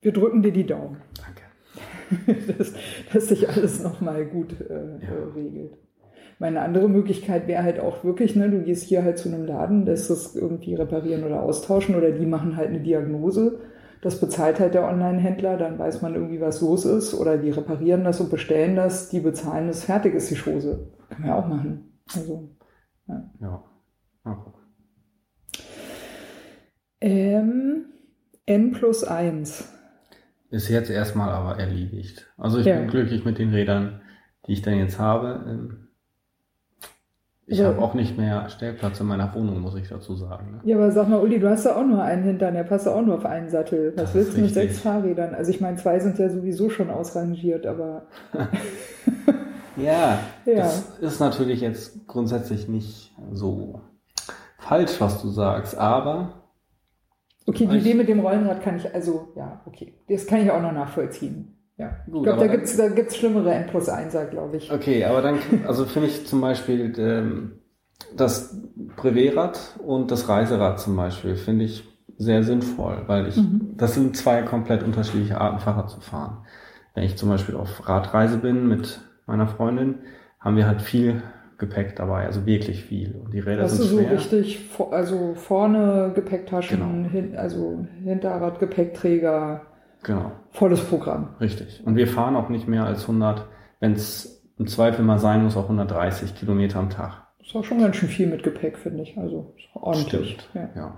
wir 0.00 0.12
drücken 0.12 0.44
dir 0.44 0.52
die 0.52 0.64
Daumen. 0.64 0.98
Danke. 1.18 2.36
dass, 2.56 2.72
dass 3.12 3.28
sich 3.30 3.48
alles 3.48 3.82
nochmal 3.82 4.26
gut 4.26 4.60
äh, 4.60 4.74
Ja. 4.74 5.32
regelt. 5.34 5.76
Meine 6.38 6.60
andere 6.60 6.88
Möglichkeit 6.88 7.48
wäre 7.48 7.64
halt 7.64 7.80
auch 7.80 8.04
wirklich, 8.04 8.36
ne, 8.36 8.48
du 8.48 8.62
gehst 8.62 8.84
hier 8.84 9.02
halt 9.02 9.18
zu 9.18 9.28
einem 9.28 9.44
Laden, 9.44 9.86
lässt 9.86 10.08
das 10.08 10.36
irgendwie 10.36 10.76
reparieren 10.76 11.24
oder 11.24 11.42
austauschen 11.42 11.96
oder 11.96 12.12
die 12.12 12.26
machen 12.26 12.56
halt 12.56 12.68
eine 12.68 12.78
Diagnose. 12.78 13.58
Das 14.02 14.20
bezahlt 14.20 14.60
halt 14.60 14.74
der 14.74 14.84
Online-Händler, 14.86 15.56
dann 15.56 15.80
weiß 15.80 16.00
man 16.00 16.14
irgendwie, 16.14 16.40
was 16.40 16.60
los 16.60 16.84
ist. 16.84 17.12
Oder 17.12 17.38
die 17.38 17.50
reparieren 17.50 18.04
das 18.04 18.20
und 18.20 18.30
bestellen 18.30 18.76
das, 18.76 19.08
die 19.08 19.18
bezahlen 19.18 19.68
es, 19.68 19.82
fertig 19.82 20.14
ist 20.14 20.30
die 20.30 20.36
Chose. 20.36 20.90
Kann 21.08 21.22
man 21.22 21.28
ja 21.28 21.38
auch 21.40 21.48
machen. 21.48 21.98
Also, 22.14 22.48
Ja. 23.06 23.64
Mal 24.24 24.34
gucken. 24.36 24.60
ähm, 27.00 27.86
N 28.46 28.72
plus 28.72 29.04
1. 29.04 29.68
Ist 30.50 30.68
jetzt 30.68 30.90
erstmal 30.90 31.30
aber 31.30 31.58
erledigt. 31.58 32.32
Also 32.36 32.58
ich 32.58 32.66
Ja. 32.66 32.78
bin 32.78 32.88
glücklich 32.88 33.24
mit 33.24 33.38
den 33.38 33.50
Rädern, 33.50 34.02
die 34.46 34.52
ich 34.52 34.62
dann 34.62 34.74
jetzt 34.78 34.98
habe. 34.98 35.44
Ähm, 35.48 35.78
Ich 37.46 37.58
Ja. 37.58 37.66
habe 37.66 37.82
auch 37.82 37.92
nicht 37.94 38.16
mehr 38.16 38.48
Stellplatz 38.50 39.00
in 39.00 39.06
meiner 39.08 39.34
Wohnung, 39.34 39.58
muss 39.60 39.74
ich 39.74 39.88
dazu 39.88 40.14
sagen. 40.14 40.52
Ne? 40.52 40.60
Ja, 40.64 40.76
aber 40.76 40.92
sag 40.92 41.08
mal, 41.08 41.20
Uli, 41.20 41.40
du 41.40 41.50
hast 41.50 41.64
ja 41.64 41.74
auch 41.74 41.84
nur 41.84 42.00
einen 42.02 42.22
Hintern, 42.22 42.54
der 42.54 42.62
passt 42.62 42.86
ja 42.86 42.92
auch 42.94 43.02
nur 43.02 43.16
auf 43.16 43.26
einen 43.26 43.50
Sattel. 43.50 43.92
Was 43.96 44.04
Das 44.04 44.14
willst 44.14 44.36
du 44.36 44.40
mit 44.42 44.54
sechs 44.54 44.78
Fahrrädern? 44.80 45.34
Also 45.34 45.50
ich 45.50 45.60
meine, 45.60 45.76
zwei 45.76 45.98
sind 45.98 46.18
ja 46.20 46.28
sowieso 46.30 46.70
schon 46.70 46.88
ausrangiert, 46.88 47.66
aber 47.66 48.06
Ja, 49.76 50.18
Ja. 50.44 50.54
das 50.56 50.98
ist 51.00 51.20
natürlich 51.20 51.60
jetzt 51.60 52.06
grundsätzlich 52.06 52.68
nicht 52.68 53.14
so 53.32 53.80
falsch, 54.58 55.00
was 55.00 55.22
du 55.22 55.28
sagst, 55.28 55.76
aber 55.76 56.34
Okay, 57.46 57.66
die 57.66 57.78
Idee 57.78 57.94
mit 57.94 58.08
dem 58.08 58.20
Rollenrad 58.20 58.62
kann 58.62 58.76
ich, 58.76 58.94
also, 58.94 59.32
ja, 59.34 59.60
okay. 59.66 59.94
Das 60.08 60.26
kann 60.26 60.40
ich 60.42 60.50
auch 60.50 60.62
noch 60.62 60.70
nachvollziehen. 60.72 61.56
Ja. 61.76 61.96
Gut, 62.06 62.18
ich 62.18 62.22
glaube, 62.22 62.38
da 62.40 62.46
gibt's 62.46 62.76
da 62.76 62.88
gibt's 62.88 63.16
schlimmere 63.16 63.52
N 63.52 63.66
plus 63.66 63.88
1er, 63.88 64.26
glaube 64.26 64.58
ich. 64.58 64.70
Okay, 64.72 65.04
aber 65.04 65.22
dann, 65.22 65.38
also 65.66 65.84
finde 65.86 66.08
ich 66.08 66.26
zum 66.28 66.40
Beispiel 66.40 66.92
ähm, 66.98 67.58
das 68.16 68.56
Privatrad 68.96 69.58
und 69.84 70.10
das 70.12 70.28
Reiserad 70.28 70.78
zum 70.78 70.94
Beispiel 70.94 71.34
finde 71.34 71.64
ich 71.64 71.82
sehr 72.16 72.44
sinnvoll, 72.44 73.02
weil 73.08 73.26
ich, 73.26 73.36
Mhm. 73.36 73.72
das 73.76 73.94
sind 73.94 74.16
zwei 74.16 74.42
komplett 74.42 74.84
unterschiedliche 74.84 75.40
Arten 75.40 75.58
Fahrrad 75.58 75.90
zu 75.90 76.00
fahren. 76.00 76.44
Wenn 76.94 77.02
ich 77.04 77.16
zum 77.16 77.28
Beispiel 77.30 77.56
auf 77.56 77.88
Radreise 77.88 78.38
bin 78.38 78.68
mit 78.68 79.00
meiner 79.32 79.48
Freundin, 79.48 79.96
haben 80.40 80.56
wir 80.56 80.66
halt 80.66 80.82
viel 80.82 81.22
Gepäck 81.58 81.96
dabei, 81.96 82.26
also 82.26 82.44
wirklich 82.46 82.82
viel. 82.84 83.14
Und 83.14 83.32
die 83.32 83.38
Räder 83.40 83.62
du 83.62 83.68
sind 83.68 83.88
so 83.88 83.98
schwer. 83.98 84.12
richtig, 84.12 84.58
vor- 84.68 84.92
also 84.92 85.34
vorne 85.34 86.12
Gepäcktaschen, 86.14 86.78
Genau. 86.80 87.08
hin, 87.08 87.36
also 87.36 87.86
Hinterrad, 88.02 88.58
Gepäckträger, 88.58 89.62
Genau, 90.02 90.32
volles 90.50 90.80
Programm. 90.84 91.30
richtig. 91.40 91.82
Und 91.86 91.96
wir 91.96 92.08
fahren 92.08 92.36
auch 92.36 92.48
nicht 92.48 92.66
mehr 92.68 92.84
als 92.84 93.06
100, 93.06 93.46
wenn 93.80 93.92
es 93.92 94.42
im 94.58 94.66
Zweifel 94.66 95.04
mal 95.04 95.18
sein 95.18 95.42
muss, 95.44 95.56
auch 95.56 95.68
130 95.68 96.34
Kilometer 96.34 96.78
am 96.80 96.90
Tag. 96.90 97.22
Ist 97.40 97.54
auch 97.56 97.64
schon 97.64 97.80
ganz 97.80 97.96
schön 97.96 98.08
viel 98.08 98.26
mit 98.28 98.42
Gepäck, 98.42 98.76
finde 98.78 99.02
ich. 99.02 99.16
Also 99.18 99.54
ordentlich. 99.74 100.38
Stimmt, 100.40 100.48
Ja. 100.54 100.68
ja. 100.82 100.96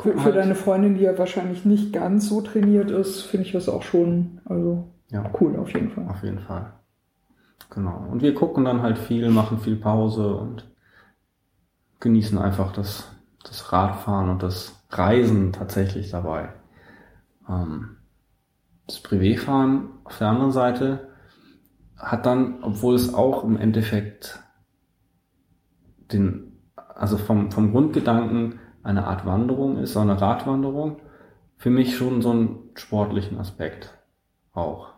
Für, 0.00 0.12
für 0.12 0.24
Halt- 0.26 0.36
deine 0.36 0.54
Freundin, 0.54 0.94
die 0.94 1.02
ja 1.02 1.18
wahrscheinlich 1.18 1.64
nicht 1.64 1.92
ganz 1.92 2.28
so 2.28 2.40
trainiert 2.40 2.90
ist, 2.92 3.22
finde 3.22 3.46
ich 3.46 3.52
das 3.52 3.68
auch 3.68 3.82
schon, 3.82 4.40
also 4.44 4.84
Ja. 5.10 5.28
cool 5.40 5.56
auf 5.56 5.72
jeden 5.74 5.90
Fall. 5.90 6.06
Auf 6.08 6.22
jeden 6.22 6.38
Fall. 6.38 6.72
Genau. 7.70 8.06
Und 8.10 8.22
wir 8.22 8.34
gucken 8.34 8.64
dann 8.64 8.82
halt 8.82 8.98
viel, 8.98 9.30
machen 9.30 9.58
viel 9.58 9.76
Pause 9.76 10.34
und 10.34 10.68
genießen 12.00 12.38
einfach 12.38 12.72
das, 12.72 13.10
das 13.44 13.72
Radfahren 13.72 14.30
und 14.30 14.42
das 14.42 14.84
Reisen 14.90 15.52
tatsächlich 15.52 16.10
dabei. 16.10 16.52
Ähm, 17.48 17.96
das 18.86 19.00
Privatfahren 19.00 19.90
auf 20.04 20.18
der 20.18 20.28
anderen 20.28 20.52
Seite 20.52 21.08
hat 21.96 22.26
dann, 22.26 22.62
obwohl 22.62 22.94
es 22.94 23.12
auch 23.12 23.44
im 23.44 23.56
Endeffekt 23.56 24.38
den, 26.12 26.58
also 26.76 27.18
vom, 27.18 27.50
vom 27.50 27.72
Grundgedanken 27.72 28.60
eine 28.82 29.06
Art 29.06 29.26
Wanderung 29.26 29.78
ist, 29.78 29.92
so 29.92 30.00
eine 30.00 30.20
Radwanderung, 30.20 31.00
für 31.56 31.70
mich 31.70 31.96
schon 31.96 32.22
so 32.22 32.30
einen 32.30 32.70
sportlichen 32.74 33.38
Aspekt 33.38 33.98
auch 34.52 34.97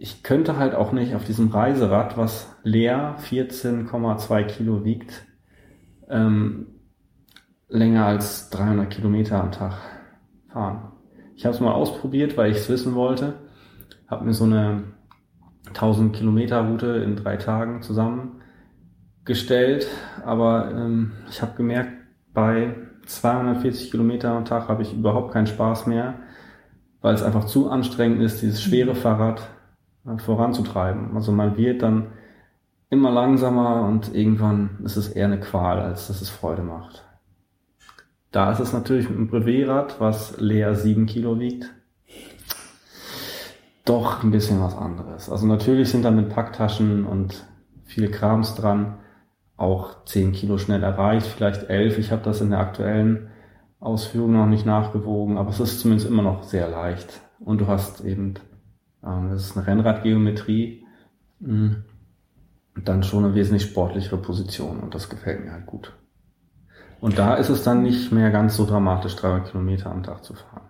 ich 0.00 0.22
könnte 0.22 0.56
halt 0.56 0.74
auch 0.74 0.92
nicht 0.92 1.14
auf 1.14 1.24
diesem 1.24 1.48
Reiserad, 1.48 2.16
was 2.16 2.54
leer 2.62 3.16
14,2 3.28 4.44
Kilo 4.44 4.84
wiegt, 4.84 5.26
ähm, 6.08 6.68
länger 7.68 8.06
als 8.06 8.48
300 8.50 8.88
Kilometer 8.90 9.42
am 9.42 9.50
Tag 9.50 9.74
fahren. 10.52 10.92
Ich 11.34 11.44
habe 11.44 11.54
es 11.54 11.60
mal 11.60 11.72
ausprobiert, 11.72 12.36
weil 12.36 12.52
ich 12.52 12.58
es 12.58 12.68
wissen 12.68 12.94
wollte. 12.94 13.34
Habe 14.06 14.24
mir 14.24 14.34
so 14.34 14.44
eine 14.44 14.84
1000 15.68 16.14
Kilometer 16.14 16.60
Route 16.60 17.02
in 17.04 17.16
drei 17.16 17.36
Tagen 17.36 17.82
zusammengestellt, 17.82 19.88
aber 20.24 20.70
ähm, 20.70 21.12
ich 21.28 21.42
habe 21.42 21.56
gemerkt, 21.56 21.92
bei 22.32 22.76
240 23.06 23.90
Kilometer 23.90 24.30
am 24.30 24.44
Tag 24.44 24.68
habe 24.68 24.82
ich 24.82 24.94
überhaupt 24.94 25.32
keinen 25.32 25.48
Spaß 25.48 25.86
mehr, 25.86 26.20
weil 27.00 27.14
es 27.14 27.22
einfach 27.22 27.46
zu 27.46 27.68
anstrengend 27.68 28.22
ist, 28.22 28.42
dieses 28.42 28.62
schwere 28.62 28.94
Fahrrad 28.94 29.42
voranzutreiben. 30.16 31.14
Also 31.14 31.32
man 31.32 31.56
wird 31.56 31.82
dann 31.82 32.08
immer 32.90 33.10
langsamer 33.10 33.86
und 33.86 34.14
irgendwann 34.14 34.78
ist 34.84 34.96
es 34.96 35.08
eher 35.08 35.26
eine 35.26 35.40
Qual, 35.40 35.80
als 35.80 36.08
dass 36.08 36.22
es 36.22 36.30
Freude 36.30 36.62
macht. 36.62 37.04
Da 38.30 38.50
ist 38.52 38.60
es 38.60 38.72
natürlich 38.72 39.08
mit 39.08 39.18
dem 39.18 39.28
Brevetrad, 39.28 40.00
was 40.00 40.38
leer 40.38 40.74
7 40.74 41.06
Kilo 41.06 41.38
wiegt, 41.38 41.72
doch 43.84 44.22
ein 44.22 44.30
bisschen 44.30 44.60
was 44.60 44.76
anderes. 44.76 45.30
Also 45.30 45.46
natürlich 45.46 45.90
sind 45.90 46.04
da 46.04 46.10
mit 46.10 46.28
Packtaschen 46.28 47.06
und 47.06 47.46
viel 47.84 48.10
Krams 48.10 48.54
dran 48.54 48.98
auch 49.56 50.04
10 50.04 50.32
Kilo 50.32 50.58
schnell 50.58 50.82
erreicht, 50.82 51.26
vielleicht 51.26 51.64
11. 51.64 51.98
Ich 51.98 52.12
habe 52.12 52.22
das 52.22 52.40
in 52.40 52.50
der 52.50 52.60
aktuellen 52.60 53.28
Ausführung 53.80 54.32
noch 54.32 54.46
nicht 54.46 54.66
nachgewogen, 54.66 55.38
aber 55.38 55.50
es 55.50 55.60
ist 55.60 55.80
zumindest 55.80 56.08
immer 56.08 56.22
noch 56.22 56.42
sehr 56.42 56.68
leicht. 56.68 57.20
Und 57.40 57.60
du 57.60 57.66
hast 57.66 58.04
eben 58.04 58.34
Das 59.02 59.42
ist 59.46 59.56
eine 59.56 59.66
Rennradgeometrie. 59.66 60.84
mh, 61.40 61.76
Dann 62.76 63.02
schon 63.02 63.26
eine 63.26 63.34
wesentlich 63.34 63.64
sportlichere 63.64 64.16
Position 64.22 64.80
und 64.80 64.94
das 64.94 65.10
gefällt 65.10 65.44
mir 65.44 65.52
halt 65.52 65.66
gut. 65.66 65.94
Und 67.00 67.18
da 67.18 67.34
ist 67.34 67.48
es 67.48 67.64
dann 67.64 67.82
nicht 67.82 68.12
mehr 68.12 68.30
ganz 68.30 68.54
so 68.56 68.64
dramatisch, 68.64 69.16
300 69.16 69.50
Kilometer 69.50 69.90
am 69.90 70.04
Tag 70.04 70.22
zu 70.24 70.34
fahren. 70.34 70.67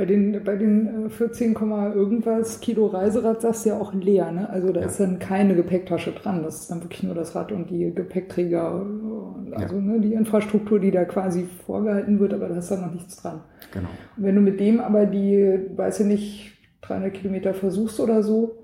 Bei 0.00 0.06
den, 0.06 0.42
bei 0.44 0.56
den 0.56 1.06
äh, 1.06 1.10
14, 1.10 1.52
Komma 1.52 1.92
irgendwas 1.92 2.58
Kilo 2.60 2.86
Reiserad 2.86 3.42
sagst 3.42 3.66
du 3.66 3.68
ja 3.68 3.78
auch 3.78 3.92
leer, 3.92 4.32
ne? 4.32 4.48
Also 4.48 4.72
da 4.72 4.80
Ja. 4.80 4.86
ist 4.86 4.98
dann 4.98 5.18
keine 5.18 5.54
Gepäcktasche 5.54 6.12
dran. 6.12 6.42
Das 6.42 6.60
ist 6.60 6.70
dann 6.70 6.82
wirklich 6.82 7.02
nur 7.02 7.14
das 7.14 7.34
Rad 7.34 7.52
und 7.52 7.68
die 7.68 7.92
Gepäckträger, 7.94 8.80
äh, 9.50 9.54
also 9.56 9.74
Ja. 9.76 9.80
ne, 9.82 10.00
die 10.00 10.14
Infrastruktur, 10.14 10.80
die 10.80 10.90
da 10.90 11.04
quasi 11.04 11.46
vorgehalten 11.66 12.18
wird, 12.18 12.32
aber 12.32 12.48
da 12.48 12.56
ist 12.56 12.70
dann 12.70 12.80
noch 12.80 12.94
nichts 12.94 13.16
dran. 13.20 13.40
Genau. 13.74 13.88
Und 14.16 14.24
wenn 14.24 14.34
du 14.36 14.40
mit 14.40 14.58
dem 14.58 14.80
aber 14.80 15.04
die, 15.04 15.66
weiß 15.76 16.00
ich 16.00 16.06
nicht, 16.06 16.52
300 16.80 17.12
Kilometer 17.12 17.52
versuchst 17.52 18.00
oder 18.00 18.22
so, 18.22 18.56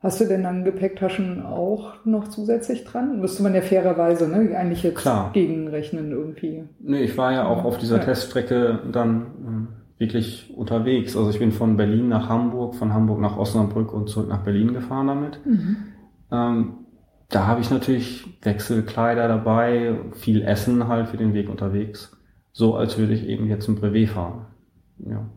hast 0.00 0.20
du 0.20 0.24
denn 0.24 0.42
dann 0.42 0.64
Gepäcktaschen 0.64 1.46
auch 1.46 2.04
noch 2.04 2.26
zusätzlich 2.26 2.82
dran? 2.82 3.20
Müsste 3.20 3.44
man 3.44 3.54
ja 3.54 3.60
fairerweise, 3.60 4.26
ne, 4.28 4.56
eigentlich 4.56 4.82
jetzt 4.82 4.96
Klar. 4.98 5.30
gegenrechnen 5.34 6.10
irgendwie. 6.10 6.64
Nee, 6.80 7.02
ich 7.02 7.16
war 7.16 7.32
ja 7.32 7.46
auch 7.46 7.64
auf 7.64 7.78
dieser 7.78 7.98
Ja. 7.98 8.02
Teststrecke 8.06 8.80
dann 8.90 9.26
ähm, 9.46 9.68
wirklich 10.00 10.52
unterwegs. 10.56 11.16
Also 11.16 11.30
ich 11.30 11.38
bin 11.38 11.52
von 11.52 11.76
Berlin 11.76 12.08
nach 12.08 12.28
Hamburg, 12.28 12.74
von 12.74 12.92
Hamburg 12.92 13.20
nach 13.20 13.36
Osnabrück 13.36 13.92
und 13.92 14.08
zurück 14.08 14.28
nach 14.28 14.42
Berlin 14.42 14.72
gefahren 14.72 15.06
damit. 15.06 15.40
Ähm, 16.32 16.74
da 17.28 17.46
habe 17.46 17.60
ich 17.60 17.70
natürlich 17.70 18.26
Wechselkleider 18.42 19.28
dabei, 19.28 20.00
viel 20.12 20.42
Essen 20.42 20.88
halt 20.88 21.08
für 21.08 21.16
den 21.18 21.34
Weg 21.34 21.48
unterwegs. 21.48 22.16
So 22.52 22.74
als 22.74 22.98
würde 22.98 23.12
ich 23.12 23.28
eben 23.28 23.46
jetzt 23.46 23.68
ein 23.68 23.76
Brevet 23.76 24.08
fahren. 24.08 24.46
Ja. 24.98 25.28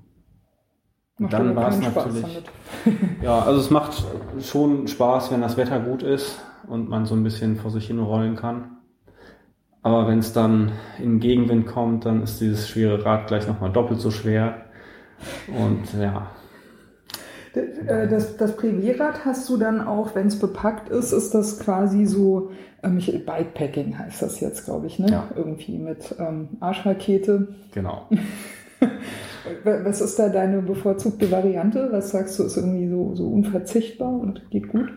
Macht 1.19 1.33
Dann 1.33 1.55
war 1.55 1.67
es 1.69 1.79
natürlich- 1.79 2.43
Ja, 3.21 3.39
also 3.39 3.59
es 3.59 3.69
macht 3.69 4.03
schon 4.41 4.87
Spaß, 4.87 5.31
wenn 5.31 5.41
das 5.41 5.57
Wetter 5.57 5.79
gut 5.79 6.01
ist 6.03 6.39
und 6.67 6.89
man 6.89 7.05
so 7.05 7.15
ein 7.15 7.23
bisschen 7.23 7.57
vor 7.57 7.69
sich 7.69 7.85
hin 7.87 7.99
rollen 7.99 8.35
kann. 8.35 8.72
Aber 9.83 10.07
wenn 10.07 10.19
es 10.19 10.33
dann 10.33 10.71
in 10.99 11.19
Gegenwind 11.19 11.67
kommt, 11.67 12.05
dann 12.05 12.23
ist 12.23 12.39
dieses 12.41 12.67
schwere 12.69 13.05
Rad 13.05 13.27
gleich 13.27 13.47
nochmal 13.47 13.71
doppelt 13.71 13.99
so 14.01 14.11
schwer. 14.11 14.65
Und 15.47 15.93
ja, 15.99 16.31
Äh, 17.55 18.07
Das, 18.07 18.37
das 18.37 18.55
Privatrad 18.55 19.25
hast 19.25 19.47
du 19.49 19.57
dann 19.57 19.81
auch, 19.81 20.15
wenn 20.15 20.27
es 20.27 20.39
bepackt 20.39 20.89
ist, 20.89 21.11
ist 21.11 21.33
das 21.33 21.59
quasi 21.59 22.05
so, 22.05 22.51
ähm, 22.81 22.97
ich, 22.97 23.25
Bikepacking 23.25 23.97
heißt 23.97 24.21
das 24.21 24.39
jetzt, 24.39 24.65
glaube 24.65 24.87
ich, 24.87 24.99
ne? 24.99 25.07
Ja. 25.11 25.29
Irgendwie 25.35 25.77
mit 25.77 26.15
ähm, 26.19 26.49
Arschrakete. 26.59 27.49
genau. 27.71 28.07
Wa- 29.63 29.83
Was 29.85 30.01
ist 30.01 30.17
da 30.19 30.29
deine 30.29 30.61
bevorzugte 30.61 31.29
Variante? 31.31 31.89
Was 31.91 32.11
sagst 32.11 32.39
du, 32.39 32.43
ist 32.43 32.57
irgendwie 32.57 32.89
so, 32.89 33.15
so 33.15 33.27
unverzichtbar 33.29 34.11
und 34.13 34.49
geht 34.49 34.69
gut? 34.69 34.91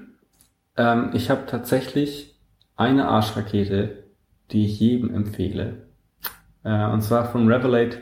Ähm, 0.76 1.10
ich 1.14 1.30
habe 1.30 1.46
tatsächlich 1.46 2.38
eine 2.76 3.08
Arschrakete, 3.08 4.04
die 4.52 4.66
ich 4.66 4.80
jedem 4.80 5.14
empfehle. 5.14 5.86
Äh, 6.64 6.86
und 6.86 7.02
zwar 7.02 7.26
von 7.26 7.48
Revelate 7.48 7.98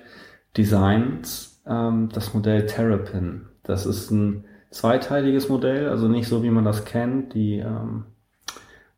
Designs, 0.57 1.62
ähm, 1.66 2.09
das 2.12 2.34
Modell 2.34 2.66
Terrapin. 2.66 3.47
Das 3.62 3.86
ist 3.86 4.11
ein 4.11 4.45
zweiteiliges 4.70 5.49
Modell, 5.49 5.88
also 5.88 6.09
nicht 6.09 6.28
so 6.28 6.42
wie 6.42 6.51
man 6.51 6.64
das 6.64 6.84
kennt, 6.84 7.34
die 7.34 7.59
ähm, 7.59 8.05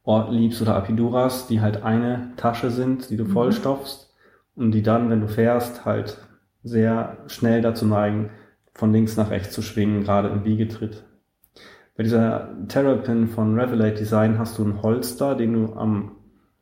Ortliebs 0.05 0.63
oder 0.63 0.77
Apiduras, 0.77 1.49
die 1.49 1.61
halt 1.61 1.83
eine 1.83 2.31
Tasche 2.37 2.71
sind, 2.71 3.11
die 3.11 3.17
du 3.17 3.27
vollstopfst 3.27 4.15
und 4.55 4.73
die 4.73 4.83
dann, 4.83 5.11
wenn 5.11 5.21
du 5.21 5.29
fährst, 5.29 5.85
halt 5.85 6.19
sehr 6.63 7.19
schnell 7.27 7.61
dazu 7.61 7.87
neigen, 7.87 8.31
von 8.75 8.93
links 8.93 9.17
nach 9.17 9.31
rechts 9.31 9.55
zu 9.55 9.63
schwingen, 9.63 10.03
gerade 10.03 10.29
im 10.29 10.45
Wiegetritt. 10.45 11.05
Bei 11.97 12.03
dieser 12.03 12.51
Terrapin 12.69 13.29
von 13.29 13.59
Revelate 13.59 13.97
Design 13.97 14.39
hast 14.39 14.59
du 14.59 14.65
einen 14.65 14.83
Holster, 14.83 15.35
den 15.35 15.55
du 15.55 15.75
am 15.75 16.13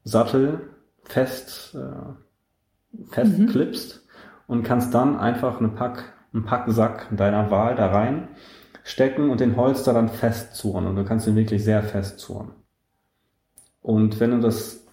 Sattel 0.05 0.61
fest, 1.05 1.75
äh, 1.75 3.07
festklippst 3.11 4.07
und 4.47 4.63
kannst 4.63 4.95
dann 4.95 5.19
einfach 5.19 5.59
eine 5.59 5.69
Pack, 5.69 6.13
einen 6.33 6.45
Packsack 6.45 7.09
deiner 7.17 7.51
Wahl 7.51 7.75
da 7.77 7.89
rein 7.89 8.29
stecken 8.85 9.31
und 9.31 9.41
den 9.41 9.57
Holster 9.57 9.93
dann 9.93 10.09
festzurren. 10.09 10.87
Und 10.87 10.97
du 10.97 11.05
kannst 11.05 11.27
ihn 11.27 11.35
wirklich 11.35 11.65
sehr 11.65 11.83
festzurren. 11.83 12.53
Und 13.81 14.21
wenn 14.21 14.31
du 14.31 14.41
das 14.41 14.87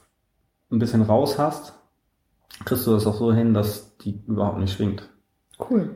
ein 0.72 0.80
bisschen 0.80 1.02
raus 1.02 1.38
hast, 1.38 1.74
kriegst 2.66 2.88
du 2.88 2.92
das 2.92 3.06
auch 3.06 3.16
so 3.16 3.34
hin, 3.34 3.54
dass 3.54 3.98
die 3.98 4.24
überhaupt 4.26 4.60
nicht 4.60 4.74
schwingt. 4.74 5.10
Cool. 5.60 5.96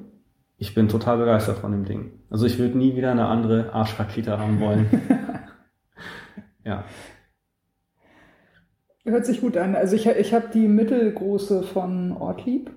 Ich 0.58 0.74
bin 0.74 0.88
total 0.88 1.18
begeistert 1.18 1.58
von 1.58 1.72
dem 1.72 1.86
Ding. 1.86 2.20
Also 2.30 2.46
ich 2.46 2.60
würde 2.60 2.78
nie 2.78 2.96
wieder 2.96 3.12
eine 3.12 3.28
andere 3.28 3.74
Arschrakete 3.74 4.38
haben 4.38 4.60
wollen. 4.60 4.88
ja. 6.64 6.84
Hört 9.06 9.26
sich 9.26 9.42
gut 9.42 9.56
an. 9.56 9.76
Also 9.76 9.96
ich, 9.96 10.08
ich 10.08 10.34
habe 10.34 10.48
die 10.52 10.68
mittelgroße 10.68 11.62
von 11.62 12.12
Ortlieb. 12.12 12.72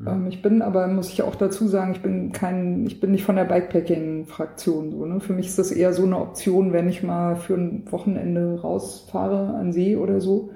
Ja. 0.00 0.12
Ähm, 0.12 0.26
ich 0.28 0.40
bin 0.40 0.62
aber, 0.62 0.86
muss 0.88 1.10
ich 1.12 1.22
auch 1.22 1.34
dazu 1.34 1.68
sagen, 1.68 1.92
ich 1.92 2.00
bin 2.00 2.32
kein, 2.32 2.86
ich 2.86 3.00
bin 3.00 3.10
nicht 3.10 3.24
von 3.24 3.36
der 3.36 3.44
Bikepacking-Fraktion. 3.44 4.90
So, 4.90 5.04
ne? 5.04 5.20
Für 5.20 5.34
mich 5.34 5.46
ist 5.46 5.58
das 5.58 5.70
eher 5.70 5.92
so 5.92 6.04
eine 6.04 6.18
Option, 6.18 6.72
wenn 6.72 6.88
ich 6.88 7.02
mal 7.02 7.36
für 7.36 7.54
ein 7.54 7.84
Wochenende 7.90 8.60
rausfahre 8.62 9.54
an 9.54 9.72
See 9.72 9.96
oder 9.96 10.22
so, 10.22 10.50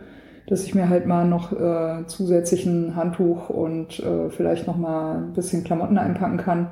dass 0.47 0.65
ich 0.65 0.75
mir 0.75 0.89
halt 0.89 1.07
mal 1.07 1.29
noch 1.29 1.53
äh, 1.53 2.07
zusätzlich 2.07 2.65
ein 2.65 2.97
Handtuch 2.97 3.51
und 3.51 4.01
äh, 4.01 4.31
vielleicht 4.31 4.67
noch 4.67 4.79
mal 4.79 5.19
ein 5.19 5.33
bisschen 5.35 5.63
Klamotten 5.63 5.99
einpacken 5.99 6.39
kann 6.39 6.71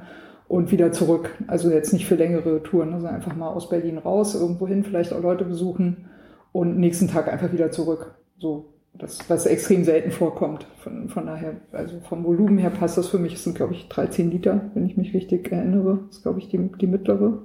und 0.48 0.72
wieder 0.72 0.92
zurück. 0.92 1.36
Also 1.46 1.70
jetzt 1.70 1.92
nicht 1.92 2.06
für 2.06 2.14
längere 2.14 2.62
Touren, 2.62 2.94
also 2.94 3.06
einfach 3.06 3.36
mal 3.36 3.48
aus 3.48 3.68
Berlin 3.68 3.98
raus, 3.98 4.34
irgendwo 4.34 4.66
hin, 4.66 4.82
vielleicht 4.82 5.12
auch 5.12 5.22
Leute 5.22 5.44
besuchen 5.44 6.08
und 6.52 6.78
nächsten 6.78 7.08
Tag 7.08 7.30
einfach 7.30 7.52
wieder 7.52 7.70
zurück. 7.70 8.14
So, 8.40 8.72
das, 8.94 9.28
was 9.28 9.46
extrem 9.46 9.84
selten 9.84 10.10
vorkommt. 10.10 10.66
Von, 10.78 11.08
von 11.08 11.26
daher, 11.26 11.56
also 11.72 12.00
vom 12.00 12.24
Volumen 12.24 12.58
her 12.58 12.70
passt 12.70 12.98
das 12.98 13.08
für 13.08 13.18
mich. 13.18 13.34
Es 13.34 13.44
sind, 13.44 13.56
glaube 13.56 13.74
ich, 13.74 13.88
13 13.88 14.30
Liter, 14.30 14.70
wenn 14.74 14.86
ich 14.86 14.96
mich 14.96 15.14
richtig 15.14 15.50
erinnere. 15.52 16.00
Das 16.06 16.16
ist, 16.16 16.22
glaube 16.22 16.40
ich, 16.40 16.48
die, 16.48 16.58
die 16.80 16.86
mittlere. 16.86 17.42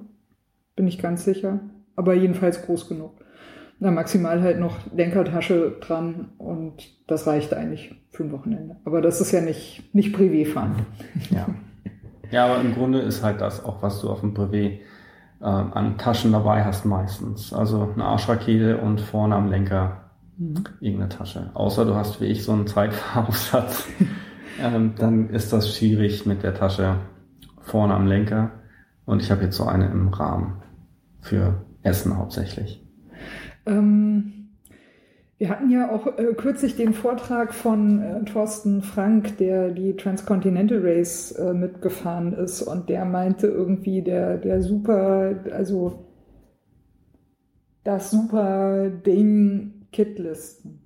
Bin 0.76 0.88
ich 0.88 1.00
ganz 1.00 1.26
sicher. 1.26 1.60
Aber 1.96 2.14
jedenfalls 2.14 2.64
groß 2.64 2.90
genug. 2.90 3.12
Na, 3.80 3.92
maximal 3.92 4.42
halt 4.42 4.60
noch 4.60 4.78
Lenkertasche 4.94 5.78
dran 5.82 6.30
und 6.38 6.76
das 7.08 7.28
reicht 7.28 7.54
eigentlich 7.54 7.94
für 8.10 8.24
ein 8.24 8.32
Wochenende. 8.32 8.78
Aber 8.86 9.02
das 9.02 9.20
ist 9.20 9.34
ja 9.34 9.42
nicht, 9.42 9.94
nicht 9.94 10.16
Privé-Fahren. 10.16 10.86
Ja. 11.30 11.48
ja, 12.32 12.46
aber 12.46 12.62
im 12.62 12.74
Grunde 12.74 13.00
ist 13.00 13.22
halt 13.22 13.42
das 13.42 13.64
auch, 13.64 13.84
was 13.84 14.00
du 14.00 14.10
auf 14.10 14.22
dem 14.22 14.34
Privé 14.34 14.80
äh, 15.42 15.46
an 15.46 15.98
Taschen 15.98 16.32
dabei 16.32 16.64
hast 16.64 16.86
meistens. 16.86 17.52
Also 17.52 17.90
eine 17.94 18.06
Arschrakete 18.06 18.78
und 18.78 19.02
vorne 19.02 19.36
am 19.36 19.50
Lenker 19.50 20.05
irgendeine 20.38 21.10
Tasche. 21.10 21.52
Außer 21.54 21.86
du 21.86 21.96
hast 21.96 22.22
wie 22.22 22.26
ich 22.26 22.44
so 22.44 22.52
einen 22.52 22.68
Zeitfahraufsatz. 22.68 23.88
ähm, 24.62 24.94
dann 24.98 25.30
ist 25.30 25.54
das 25.54 25.76
schwierig 25.76 26.26
mit 26.26 26.44
der 26.44 26.54
Tasche 26.54 26.98
vorne 27.62 27.94
am 27.94 28.08
Lenker. 28.08 28.52
Und 29.06 29.22
ich 29.22 29.32
habe 29.32 29.44
jetzt 29.44 29.58
so 29.58 29.66
eine 29.66 29.88
im 29.88 30.10
Rahmen 30.10 30.62
für 31.22 31.66
Essen 31.84 32.18
hauptsächlich. 32.18 32.84
Ähm, 33.66 34.50
wir 35.38 35.50
hatten 35.50 35.70
ja 35.70 35.92
auch 35.92 36.08
äh, 36.18 36.34
kürzlich 36.36 36.76
den 36.76 36.94
Vortrag 36.94 37.54
von 37.54 38.02
äh, 38.02 38.24
Thorsten 38.26 38.82
Frank, 38.82 39.38
der 39.38 39.72
die 39.72 39.96
Transcontinental 39.96 40.80
Race 40.82 41.32
äh, 41.34 41.54
mitgefahren 41.54 42.34
ist 42.34 42.62
und 42.62 42.90
der 42.90 43.06
meinte 43.06 43.48
irgendwie, 43.48 44.02
der, 44.02 44.38
der 44.38 44.62
super, 44.62 45.36
also 45.52 46.06
das 47.84 48.12
super 48.12 48.90
Ding 48.90 49.75
Kitlisten. 49.96 50.82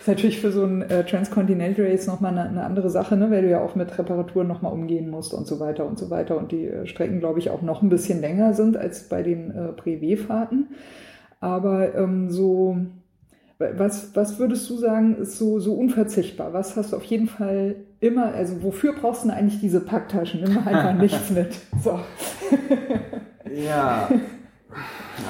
Ist 0.00 0.08
natürlich 0.08 0.40
für 0.40 0.50
so 0.50 0.64
ein 0.64 0.82
äh, 0.82 1.04
Transcontinental 1.04 1.84
Race 1.84 2.06
nochmal 2.06 2.32
eine, 2.32 2.48
eine 2.48 2.64
andere 2.64 2.88
Sache, 2.88 3.16
ne? 3.16 3.30
weil 3.30 3.42
du 3.42 3.50
ja 3.50 3.60
auch 3.60 3.74
mit 3.74 3.98
Reparaturen 3.98 4.48
nochmal 4.48 4.72
umgehen 4.72 5.10
musst 5.10 5.34
und 5.34 5.46
so 5.46 5.60
weiter 5.60 5.86
und 5.86 5.98
so 5.98 6.08
weiter. 6.08 6.38
Und 6.38 6.50
die 6.50 6.66
äh, 6.66 6.86
Strecken, 6.86 7.20
glaube 7.20 7.40
ich, 7.40 7.50
auch 7.50 7.60
noch 7.60 7.82
ein 7.82 7.90
bisschen 7.90 8.20
länger 8.20 8.54
sind 8.54 8.76
als 8.76 9.08
bei 9.08 9.22
den 9.22 9.50
äh, 9.50 9.72
Privé-Fahrten. 9.72 10.68
Aber 11.40 11.94
ähm, 11.94 12.30
so, 12.30 12.78
was, 13.58 14.16
was 14.16 14.38
würdest 14.38 14.70
du 14.70 14.76
sagen, 14.76 15.16
ist 15.16 15.36
so, 15.36 15.60
so 15.60 15.74
unverzichtbar? 15.74 16.54
Was 16.54 16.76
hast 16.76 16.92
du 16.92 16.96
auf 16.96 17.04
jeden 17.04 17.26
Fall 17.26 17.76
immer, 18.00 18.32
also 18.32 18.62
wofür 18.62 18.94
brauchst 18.94 19.24
du 19.24 19.28
denn 19.28 19.36
eigentlich 19.36 19.60
diese 19.60 19.80
Packtaschen? 19.80 20.42
Nimm 20.42 20.56
einfach 20.66 20.94
nichts 20.98 21.30
mit. 21.30 21.54
So. 21.82 22.00
Ja, 23.54 24.08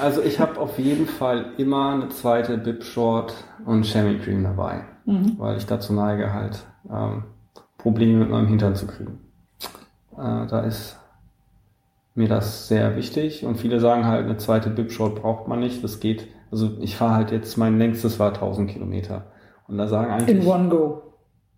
also 0.01 0.21
ich 0.21 0.39
habe 0.39 0.59
auf 0.59 0.77
jeden 0.79 1.05
Fall 1.07 1.53
immer 1.57 1.93
eine 1.93 2.09
zweite 2.09 2.57
Bib 2.57 2.83
Short 2.83 3.33
und 3.65 3.85
Chamois 3.85 4.19
Cream 4.23 4.43
dabei, 4.43 4.81
Mhm. 5.05 5.35
weil 5.37 5.57
ich 5.57 5.65
dazu 5.65 5.93
neige 5.93 6.33
halt 6.33 6.65
ähm, 6.89 7.25
Probleme 7.77 8.19
mit 8.19 8.29
meinem 8.29 8.47
Hintern 8.47 8.75
zu 8.75 8.87
kriegen. 8.87 9.19
Äh, 10.17 10.47
da 10.47 10.61
ist 10.61 10.97
mir 12.15 12.27
das 12.27 12.67
sehr 12.67 12.95
wichtig 12.95 13.43
und 13.45 13.57
viele 13.57 13.79
sagen 13.79 14.05
halt, 14.05 14.25
eine 14.25 14.37
zweite 14.37 14.69
Bib 14.69 14.91
Short 14.91 15.15
braucht 15.21 15.47
man 15.47 15.59
nicht. 15.59 15.83
Das 15.83 15.99
geht. 15.99 16.27
Also 16.51 16.77
ich 16.79 16.95
fahre 16.95 17.15
halt 17.15 17.31
jetzt, 17.31 17.57
mein 17.57 17.77
längstes 17.79 18.19
war 18.19 18.29
1000 18.33 18.69
Kilometer 18.69 19.25
und 19.67 19.77
da 19.77 19.87
sagen 19.87 20.11
eigentlich 20.11 20.37
In 20.41 20.45
one 20.47 20.69
go. 20.69 21.01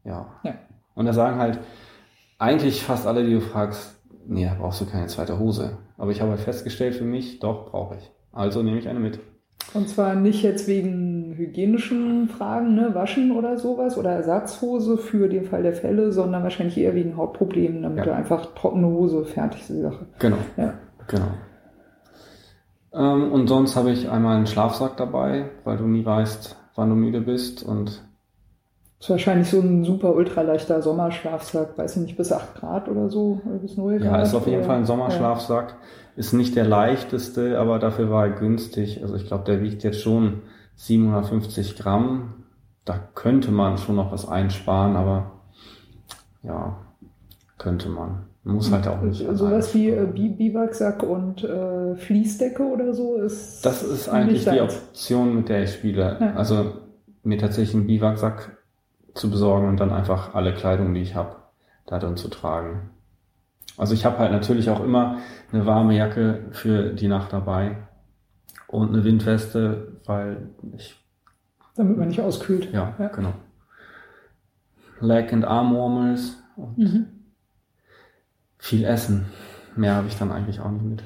ja. 0.06 0.28
Ja. 0.44 0.54
Und 0.96 1.06
da 1.06 1.14
sagen 1.14 1.38
halt 1.40 1.60
eigentlich 2.40 2.82
fast 2.84 3.06
alle, 3.06 3.26
die 3.26 3.34
du 3.34 3.42
fragst, 3.42 4.00
nee, 4.26 4.46
da 4.46 4.54
brauchst 4.54 4.80
du 4.82 4.86
keine 4.86 5.08
zweite 5.08 5.38
Hose. 5.38 5.78
Aber 5.98 6.12
ich 6.12 6.22
habe 6.22 6.32
halt 6.32 6.42
festgestellt 6.42 6.96
für 6.96 7.06
mich, 7.06 7.40
doch, 7.40 7.72
brauche 7.72 7.96
ich. 7.96 8.12
Also 8.32 8.62
nehme 8.64 8.78
ich 8.80 8.88
eine 8.90 9.00
mit. 9.00 9.20
Und 9.74 9.90
zwar 9.90 10.16
nicht 10.16 10.44
jetzt 10.44 10.68
wegen 10.68 11.34
hygienischen 11.36 12.28
Fragen, 12.30 12.76
ne, 12.76 12.94
Waschen 12.94 13.32
oder 13.32 13.58
sowas 13.58 13.98
oder 13.98 14.12
Ersatzhose 14.12 14.98
für 14.98 15.28
den 15.30 15.46
Fall 15.46 15.64
der 15.64 15.74
Fälle, 15.74 16.12
sondern 16.12 16.44
wahrscheinlich 16.44 16.78
eher 16.78 16.94
wegen 16.96 17.18
Hautproblemen, 17.18 17.82
damit 17.82 18.00
Ja. 18.00 18.04
du 18.06 18.14
einfach 18.14 18.54
trockene 18.56 18.88
Hose 18.88 19.26
fertig 19.26 19.62
ist 19.62 19.70
die 19.70 19.82
Sache. 19.82 20.06
Genau, 20.20 20.38
Ja. 20.58 20.74
genau. 21.08 21.28
Ähm, 22.94 23.32
und 23.32 23.48
sonst 23.48 23.76
habe 23.76 23.92
ich 23.92 24.10
einmal 24.10 24.38
einen 24.38 24.48
Schlafsack 24.48 24.98
dabei, 24.98 25.50
weil 25.64 25.78
du 25.78 25.86
nie 25.88 26.06
weißt, 26.06 26.56
wann 26.76 26.90
du 26.90 26.96
müde 26.96 27.22
bist. 27.22 27.64
Und 27.64 28.04
Ist 29.06 29.12
wahrscheinlich 29.12 29.52
so 29.52 29.60
ein 29.60 29.84
super 29.84 30.16
ultraleichter 30.16 30.82
Sommerschlafsack, 30.82 31.78
weiß 31.78 31.98
ich 31.98 32.02
nicht, 32.02 32.18
bis 32.18 32.32
8 32.32 32.56
Grad 32.56 32.90
oder 32.90 33.08
so, 33.12 33.40
oder 33.46 33.60
bis 33.60 33.78
0 33.78 34.04
ja, 34.04 34.20
ist 34.20 34.34
auf 34.34 34.48
jeden 34.48 34.62
oder- 34.62 34.66
Fall 34.66 34.78
ein 34.78 34.86
Sommerschlafsack. 34.88 35.76
Ist 36.16 36.34
nicht 36.34 36.56
der 36.56 36.66
leichteste, 36.66 37.60
aber 37.60 37.78
dafür 37.78 38.10
war 38.10 38.26
er 38.26 38.32
günstig. 38.32 39.04
Also 39.04 39.14
ich 39.14 39.28
glaube, 39.28 39.44
der 39.44 39.62
wiegt 39.62 39.84
jetzt 39.84 40.02
schon 40.02 40.42
750 40.78 41.76
Gramm. 41.78 42.46
Da 42.84 42.96
könnte 43.14 43.52
man 43.52 43.78
schon 43.78 43.96
noch 43.96 44.12
was 44.12 44.28
einsparen, 44.28 44.96
aber 44.96 45.34
ja, 46.42 46.76
könnte 47.60 47.90
man. 47.90 48.24
Muss 48.44 48.72
halt 48.72 48.88
auch 48.88 49.02
nicht. 49.02 49.22
Ja. 49.22 49.36
Sowas 49.36 49.54
alles 49.54 49.76
wie 49.76 49.90
äh, 49.92 50.08
Biwaksack 50.08 51.04
und 51.04 51.44
äh, 51.44 51.96
Fließdecke 51.96 52.64
oder 52.64 52.96
so 52.96 53.18
ist. 53.18 53.64
Das 53.64 53.84
ist 53.84 54.10
eigentlich 54.10 54.46
die. 54.46 54.62
Option, 54.62 55.36
mit 55.36 55.50
der 55.50 55.62
ich 55.62 55.74
spiele. 55.74 56.18
Ja. 56.20 56.34
Also 56.34 56.74
mir 57.22 57.38
tatsächlich 57.38 57.76
einen 57.76 57.86
Biwaksack 57.86 58.55
zu 59.16 59.32
besorgen 59.32 59.68
und 59.68 59.80
dann 59.80 59.92
einfach 59.92 60.36
alle 60.36 60.54
Kleidung, 60.54 60.94
die 60.94 61.02
ich 61.02 61.16
habe, 61.16 61.38
da 61.88 61.98
drin 62.00 62.18
zu 62.18 62.28
tragen. 62.28 62.92
Also 63.78 63.94
ich 63.94 64.06
habe 64.06 64.20
halt 64.20 64.32
natürlich 64.32 64.70
auch 64.70 64.84
immer 64.84 65.18
eine 65.52 65.66
warme 65.66 65.96
Jacke 65.96 66.46
für 66.52 66.94
die 66.94 67.08
Nacht 67.08 67.34
dabei 67.34 67.78
und 68.68 68.90
eine 68.90 69.04
Windweste, 69.04 70.00
weil 70.06 70.50
ich, 70.76 70.96
Damit 71.76 71.98
man 71.98 72.08
nicht 72.10 72.22
auskühlt. 72.22 72.72
ja, 72.72 72.94
Ja. 73.00 73.08
genau. 73.08 73.34
Leg 75.02 75.34
and 75.34 75.44
Arm 75.46 75.76
Warmers 75.76 76.38
und 76.56 76.78
Mhm. 76.78 77.06
viel 78.58 78.86
Essen. 78.86 79.26
Mehr 79.76 79.96
habe 79.96 80.08
ich 80.08 80.18
dann 80.18 80.32
eigentlich 80.32 80.60
auch 80.62 80.72
nicht 80.72 80.86
mit. 80.86 81.04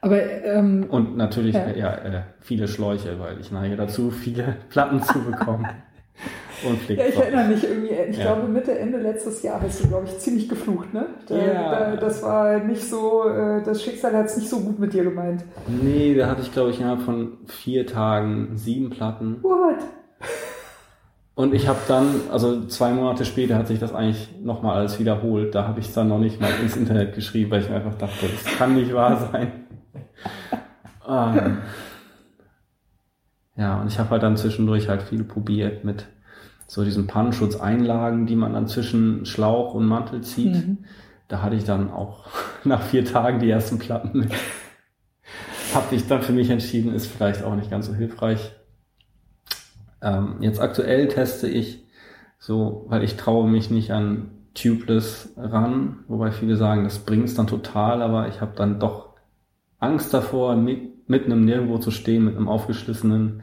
Aber 0.00 0.22
ähm, 0.22 0.84
Und 0.88 1.16
natürlich 1.18 1.54
Ja. 1.54 1.68
ja. 1.68 1.76
ja 1.76 1.94
äh, 1.96 2.22
viele 2.40 2.68
Schläuche, 2.68 3.18
weil 3.20 3.38
ich 3.38 3.52
neige 3.52 3.76
dazu, 3.76 4.10
viele 4.10 4.56
Platten 4.70 5.02
zu 5.02 5.22
bekommen. 5.22 5.66
Und 6.66 6.88
Ja, 6.88 7.04
ich 7.06 7.16
erinnere 7.16 7.44
mich 7.48 7.64
irgendwie, 7.64 7.90
ich 8.10 8.16
Ja. 8.18 8.34
glaube 8.34 8.48
Mitte, 8.48 8.78
Ende 8.78 8.98
letztes 8.98 9.42
Jahr 9.42 9.60
hast 9.60 9.82
du, 9.82 9.88
glaube 9.88 10.06
ich, 10.06 10.18
ziemlich 10.18 10.48
geflucht, 10.48 10.92
ne? 10.92 11.06
Da, 11.26 11.36
Ja. 11.36 11.70
da, 11.70 11.96
das 11.96 12.22
war 12.22 12.58
nicht 12.58 12.82
so, 12.88 13.28
äh, 13.28 13.62
das 13.62 13.82
Schicksal 13.82 14.14
hat 14.14 14.26
es 14.26 14.36
nicht 14.36 14.48
so 14.48 14.60
gut 14.60 14.78
mit 14.78 14.92
dir 14.92 15.04
gemeint. 15.04 15.44
Nee, 15.68 16.14
da 16.14 16.26
hatte 16.28 16.42
ich, 16.42 16.52
glaube 16.52 16.70
ich, 16.70 16.80
innerhalb 16.80 17.00
von 17.02 17.38
vier 17.46 17.86
Tagen 17.86 18.56
sieben 18.56 18.90
Platten. 18.90 19.38
What? 19.42 19.78
Und 21.34 21.54
ich 21.54 21.66
habe 21.68 21.78
dann, 21.88 22.06
also 22.30 22.66
zwei 22.66 22.90
Monate 22.90 23.24
später 23.24 23.56
hat 23.56 23.66
sich 23.68 23.78
das 23.78 23.94
eigentlich 23.94 24.28
nochmal 24.42 24.76
alles 24.76 24.98
wiederholt. 24.98 25.54
Da 25.54 25.66
habe 25.66 25.80
ich 25.80 25.86
es 25.86 25.94
dann 25.94 26.08
noch 26.08 26.18
nicht 26.18 26.38
mal 26.40 26.50
ins 26.62 26.76
Internet 26.76 27.14
geschrieben, 27.14 27.50
weil 27.50 27.62
ich 27.62 27.70
mir 27.70 27.76
einfach 27.76 27.94
dachte, 27.94 28.26
das 28.26 28.44
kann 28.58 28.74
nicht 28.74 28.92
wahr 28.92 29.16
sein. 29.32 29.52
ähm, 31.08 31.58
ja, 33.56 33.80
und 33.80 33.88
ich 33.88 33.98
habe 33.98 34.10
halt 34.10 34.22
dann 34.22 34.36
zwischendurch 34.36 34.88
halt 34.88 35.02
viel 35.02 35.24
probiert 35.24 35.84
mit 35.84 36.06
so 36.70 36.84
diesen 36.84 37.08
Pannenschutzeinlagen, 37.08 38.26
die 38.26 38.36
man 38.36 38.52
dann 38.52 38.68
zwischen 38.68 39.26
Schlauch 39.26 39.74
und 39.74 39.86
Mantel 39.86 40.20
zieht. 40.20 40.54
Mhm. 40.54 40.78
Da 41.26 41.42
hatte 41.42 41.56
ich 41.56 41.64
dann 41.64 41.90
auch 41.90 42.28
nach 42.64 42.80
vier 42.80 43.04
Tagen 43.04 43.40
die 43.40 43.50
ersten 43.50 43.80
Platten 43.80 44.20
mit. 44.20 44.30
Habe 45.74 45.96
ich 45.96 46.06
dann 46.06 46.22
für 46.22 46.32
mich 46.32 46.48
entschieden, 46.48 46.94
ist 46.94 47.08
vielleicht 47.08 47.42
auch 47.42 47.56
nicht 47.56 47.72
ganz 47.72 47.86
so 47.86 47.94
hilfreich. 47.94 48.52
Ähm, 50.00 50.36
jetzt 50.42 50.60
aktuell 50.60 51.08
teste 51.08 51.48
ich 51.48 51.84
so, 52.38 52.84
weil 52.86 53.02
ich 53.02 53.16
traue 53.16 53.48
mich 53.48 53.72
nicht 53.72 53.90
an 53.90 54.30
Tubeless 54.54 55.34
ran, 55.36 56.04
wobei 56.06 56.30
viele 56.30 56.54
sagen, 56.54 56.84
das 56.84 57.00
bringt's 57.00 57.34
dann 57.34 57.48
total, 57.48 58.00
aber 58.00 58.28
ich 58.28 58.40
habe 58.40 58.52
dann 58.54 58.78
doch 58.78 59.16
Angst 59.80 60.14
davor, 60.14 60.54
mit, 60.54 61.08
mitten 61.08 61.32
im 61.32 61.44
Nirgendwo 61.44 61.78
zu 61.78 61.90
stehen 61.90 62.24
mit 62.24 62.36
einem 62.36 62.48
aufgeschlissenen 62.48 63.42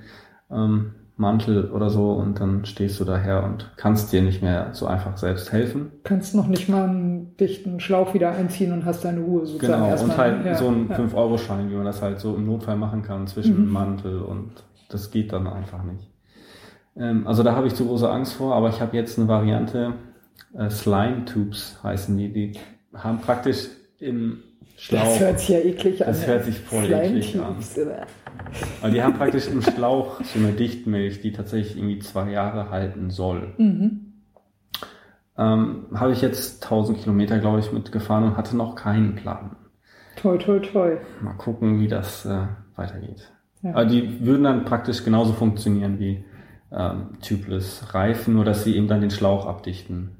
ähm, 0.49 0.93
Mantel 1.18 1.72
oder 1.72 1.89
so 1.89 2.11
und 2.11 2.39
dann 2.39 2.63
stehst 2.65 2.99
du 2.99 3.03
daher 3.03 3.43
und 3.43 3.72
kannst 3.76 4.13
dir 4.13 4.22
nicht 4.22 4.43
mehr 4.43 4.70
so 4.74 4.86
einfach 4.86 5.18
selbst 5.18 5.51
helfen. 5.51 5.91
Kannst 6.03 6.36
noch 6.36 6.47
nicht 6.47 6.70
mal 6.70 6.88
einen 6.88 7.36
dichten 7.38 7.80
Schlauch 7.80 8.13
wieder 8.13 8.32
einziehen 8.32 8.72
und 8.72 8.86
hast 8.86 9.03
deine 9.03 9.22
Ruhe 9.22 9.45
sozusagen 9.47 9.74
Genau, 9.82 9.89
erstmal. 9.89 10.11
und 10.11 10.18
halt 10.36 10.45
ja, 10.45 10.55
so 10.55 10.68
ein 10.68 10.88
ja. 10.89 10.95
5-Euro-Schein, 10.95 11.72
wie 11.72 11.76
man 11.76 11.86
das 11.86 12.01
halt 12.03 12.20
so 12.20 12.36
im 12.36 12.45
Notfall 12.45 12.76
machen 12.78 13.01
kann, 13.01 13.26
zwischen 13.28 13.65
Mhm. 13.65 13.72
Mantel 13.72 14.22
und 14.22 14.51
das 14.89 15.09
geht 15.11 15.34
dann 15.34 15.47
einfach 15.47 15.84
nicht. 15.84 16.07
Ähm, 16.95 17.26
also 17.28 17.41
da 17.43 17.55
habe 17.55 17.65
ich 17.68 17.74
zu 17.74 17.86
große 17.88 18.09
Angst 18.09 18.34
vor, 18.34 18.53
aber 18.55 18.70
ich 18.70 18.80
habe 18.80 18.95
jetzt 18.95 19.18
eine 19.18 19.28
Variante, 19.28 19.93
äh, 20.57 20.70
Slime 20.70 21.26
Tubes 21.26 21.80
heißen 21.84 22.15
die, 22.15 22.32
die 22.32 22.51
haben 22.93 23.20
praktisch 23.20 23.68
im 23.99 24.39
Schlauch. 24.78 25.03
Das 25.03 25.20
hört 25.20 25.39
sich 25.39 25.49
ja 25.49 25.57
eklig 25.59 26.01
an. 26.05 26.11
Das 26.13 26.28
hört 26.28 26.43
sich 26.45 26.59
voll 26.59 26.86
eklig 26.91 27.39
an. 27.39 27.55
Aber 28.81 28.91
die 28.91 29.01
haben 29.03 29.13
praktisch 29.13 29.47
im 29.47 29.61
Schlauch 29.61 30.21
so 30.23 30.39
eine 30.39 30.51
Dichtmilch, 30.53 31.21
die 31.21 31.31
tatsächlich 31.31 31.77
irgendwie 31.77 31.99
zwei 31.99 32.31
Jahre 32.31 32.69
halten 32.69 33.09
soll. 33.09 33.53
Mhm. 33.57 34.13
Ähm, 35.38 35.85
habe 35.93 36.13
ich 36.13 36.21
jetzt 36.21 36.63
1000 36.63 36.97
Kilometer, 36.99 37.38
glaube 37.39 37.59
ich, 37.59 37.71
mitgefahren 37.71 38.23
und 38.23 38.38
hatte 38.38 38.57
noch 38.57 38.75
keinen 38.75 39.15
Plan. 39.15 39.55
Toi, 40.15 40.38
toi, 40.38 40.59
toi. 40.59 40.97
Mal 41.21 41.33
gucken, 41.33 41.79
wie 41.79 41.88
das 41.88 42.25
äh, 42.25 42.47
weitergeht. 42.75 43.31
Ja. 43.61 43.71
Aber 43.71 43.85
die 43.85 44.25
würden 44.25 44.43
dann 44.43 44.65
praktisch 44.65 45.03
genauso 45.03 45.33
funktionieren 45.33 45.99
wie 45.99 46.23
ähm, 46.71 47.09
tubeless 47.21 47.93
Reifen, 47.93 48.33
nur 48.33 48.45
dass 48.45 48.63
sie 48.63 48.75
eben 48.75 48.88
dann 48.88 49.01
den 49.01 49.11
Schlauch 49.11 49.45
abdichten. 49.45 50.11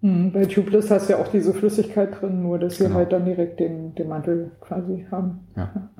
Mhm, 0.00 0.32
bei 0.32 0.44
Tubeless 0.44 0.90
hast 0.90 1.08
du 1.08 1.14
ja 1.14 1.18
auch 1.18 1.28
diese 1.28 1.52
Flüssigkeit 1.52 2.20
drin, 2.20 2.42
nur 2.42 2.58
dass 2.58 2.78
wir 2.78 2.86
Genau. 2.86 2.98
halt 2.98 3.12
dann 3.12 3.24
direkt 3.24 3.58
den, 3.58 3.94
den 3.94 4.08
Mantel 4.08 4.52
quasi 4.60 5.06
haben. 5.10 5.40
Ja. 5.56 5.90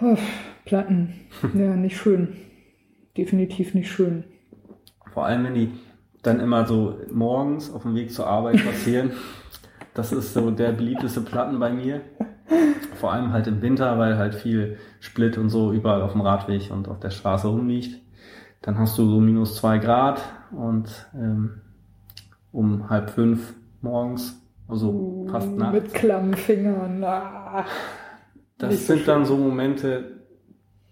Oh, 0.00 0.16
Platten. 0.64 1.14
Ja, 1.54 1.76
nicht 1.76 1.96
schön. 1.96 2.36
Definitiv 3.16 3.74
nicht 3.74 3.90
schön. 3.90 4.24
Vor 5.12 5.26
allem, 5.26 5.44
wenn 5.44 5.54
die 5.54 5.72
dann 6.22 6.40
immer 6.40 6.66
so 6.66 6.98
morgens 7.10 7.72
auf 7.72 7.82
dem 7.82 7.94
Weg 7.94 8.12
zur 8.12 8.26
Arbeit 8.26 8.64
passieren. 8.64 9.12
Das 9.92 10.12
ist 10.12 10.34
so 10.34 10.52
der 10.52 10.70
beliebteste 10.70 11.20
Platten 11.20 11.58
bei 11.58 11.72
mir. 11.72 12.00
Vor 12.94 13.12
allem 13.12 13.32
halt 13.32 13.48
im 13.48 13.60
Winter, 13.60 13.98
weil 13.98 14.16
halt 14.16 14.36
viel 14.36 14.78
Split 15.00 15.36
und 15.36 15.50
so 15.50 15.72
überall 15.72 16.00
auf 16.00 16.12
dem 16.12 16.20
Radweg 16.20 16.70
und 16.70 16.86
auf 16.86 17.00
der 17.00 17.10
Straße 17.10 17.48
rumliegt. 17.48 18.00
Dann 18.62 18.78
hast 18.78 18.96
du 18.96 19.10
so 19.10 19.18
minus 19.18 19.56
zwei 19.56 19.78
Grad 19.78 20.22
und 20.52 21.10
ähm, 21.12 21.60
um 22.52 22.88
halb 22.88 23.10
fünf 23.10 23.52
morgens, 23.80 24.40
also 24.68 25.26
fast 25.28 25.50
nachts. 25.56 25.82
Mit 25.82 25.92
klammen 25.92 26.34
Fingern. 26.34 27.02
Ah. 27.02 27.66
Das 28.60 28.70
Nicht 28.70 28.86
so 28.86 28.94
sind 28.94 29.08
dann 29.08 29.24
so 29.24 29.36
Momente, 29.36 30.20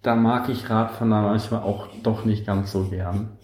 da 0.03 0.17
mag 0.17 0.49
ich 0.49 0.71
Radfahren 0.71 1.11
dann 1.11 1.25
manchmal 1.25 1.63
auch 1.63 1.89
doch 2.03 2.25
nicht 2.25 2.47
ganz 2.47 2.73
so 2.73 2.85
gern. 2.85 3.37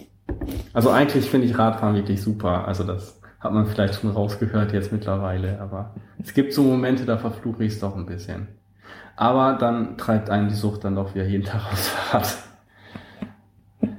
Also 0.72 0.90
eigentlich 0.90 1.28
finde 1.28 1.46
ich 1.46 1.58
Radfahren 1.58 1.94
wirklich 1.94 2.22
super. 2.22 2.66
Also 2.66 2.84
das 2.84 3.20
hat 3.38 3.52
man 3.52 3.66
vielleicht 3.66 4.00
schon 4.00 4.10
rausgehört 4.10 4.72
jetzt 4.72 4.92
mittlerweile, 4.92 5.60
aber 5.60 5.94
es 6.18 6.32
gibt 6.32 6.54
so 6.54 6.62
Momente, 6.62 7.04
da 7.04 7.18
verfluche 7.18 7.64
ich 7.64 7.74
es 7.74 7.80
doch 7.80 7.94
ein 7.94 8.06
bisschen. 8.06 8.48
Aber 9.14 9.58
dann 9.58 9.98
treibt 9.98 10.30
einen 10.30 10.48
die 10.48 10.54
Sucht 10.54 10.84
dann 10.84 10.96
doch 10.96 11.14
wieder 11.14 11.26
jeden 11.26 11.44
Tag 11.46 11.70
aufs 11.70 11.92
Rad. 12.12 12.38
Ähm, 13.82 13.90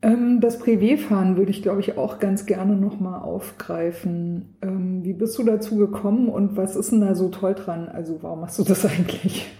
das 0.00 0.60
Privé-Fahren 0.60 1.36
würde 1.36 1.50
ich, 1.50 1.62
glaube 1.62 1.80
ich, 1.80 1.98
auch 1.98 2.20
ganz 2.20 2.46
gerne 2.46 2.76
nochmal 2.76 3.20
aufgreifen. 3.20 4.56
Ähm, 4.62 5.04
wie 5.04 5.12
bist 5.12 5.36
du 5.38 5.42
dazu 5.44 5.76
gekommen 5.76 6.28
und 6.28 6.56
was 6.56 6.76
ist 6.76 6.92
denn 6.92 7.00
da 7.00 7.14
so 7.16 7.28
toll 7.30 7.54
dran? 7.54 7.88
Also 7.88 8.22
warum 8.22 8.40
machst 8.40 8.58
du 8.58 8.64
das 8.64 8.84
eigentlich? 8.86 9.50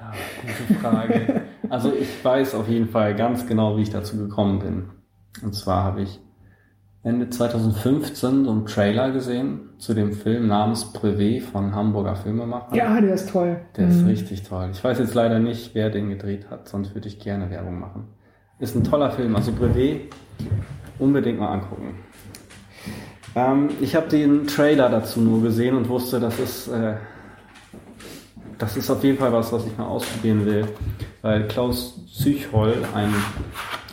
Ja, 0.00 0.12
gute 0.42 0.74
Frage. 0.80 1.42
Also 1.68 1.92
ich 1.92 2.08
weiß 2.24 2.56
auf 2.56 2.68
jeden 2.68 2.88
Fall 2.88 3.14
ganz 3.14 3.46
genau, 3.46 3.76
wie 3.76 3.82
ich 3.82 3.90
dazu 3.90 4.16
gekommen 4.16 4.58
bin. 4.58 4.84
Und 5.44 5.54
zwar 5.54 5.84
habe 5.84 6.02
ich 6.02 6.18
Ende 7.04 7.30
2015 7.30 8.44
so 8.44 8.50
einen 8.50 8.66
Trailer 8.66 9.12
gesehen 9.12 9.60
zu 9.78 9.94
dem 9.94 10.12
Film 10.12 10.48
namens 10.48 10.92
Privé 10.92 11.40
von 11.40 11.74
Hamburger 11.74 12.16
Filmemacher. 12.16 12.74
Ja, 12.74 13.00
der 13.00 13.14
ist 13.14 13.30
toll. 13.30 13.56
Der 13.76 13.88
ist 13.88 14.02
Mhm. 14.02 14.08
richtig 14.08 14.42
toll. 14.42 14.68
Ich 14.72 14.82
weiß 14.82 14.98
jetzt 14.98 15.14
leider 15.14 15.38
nicht, 15.38 15.74
wer 15.76 15.90
den 15.90 16.10
gedreht 16.10 16.50
hat, 16.50 16.68
sonst 16.68 16.94
würde 16.94 17.06
ich 17.08 17.20
gerne 17.20 17.50
Werbung 17.50 17.78
machen. 17.78 18.08
Ist 18.60 18.76
ein 18.76 18.84
toller 18.84 19.10
Film, 19.10 19.34
also 19.34 19.52
Brevet 19.52 20.12
unbedingt 20.98 21.40
mal 21.40 21.48
angucken. 21.48 21.94
Ähm, 23.34 23.70
ich 23.80 23.96
habe 23.96 24.08
den 24.08 24.46
Trailer 24.46 24.90
dazu 24.90 25.20
nur 25.20 25.42
gesehen 25.42 25.74
und 25.76 25.88
wusste, 25.88 26.20
das 26.20 26.38
ist, 26.38 26.68
äh, 26.68 26.96
das 28.58 28.76
ist 28.76 28.90
auf 28.90 29.02
jeden 29.02 29.16
Fall 29.16 29.32
was, 29.32 29.50
was 29.50 29.66
ich 29.66 29.76
mal 29.78 29.86
ausprobieren 29.86 30.44
will, 30.44 30.68
weil 31.22 31.48
Klaus 31.48 32.06
Züchol, 32.12 32.74
ein, 32.94 33.14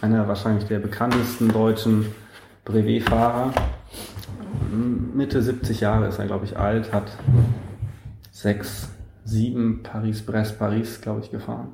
einer 0.01 0.27
wahrscheinlich 0.27 0.65
der 0.65 0.79
bekanntesten 0.79 1.47
deutschen 1.47 2.07
Brevet-Fahrer, 2.65 3.53
Mitte 5.13 5.41
70 5.41 5.79
Jahre 5.79 6.07
ist 6.07 6.19
er, 6.19 6.25
glaube 6.25 6.43
ich, 6.43 6.57
alt, 6.57 6.91
hat 6.91 7.09
sechs, 8.31 8.89
sieben 9.23 9.81
Paris-Brest-Paris, 9.83 10.99
glaube 10.99 11.21
ich, 11.21 11.31
gefahren. 11.31 11.69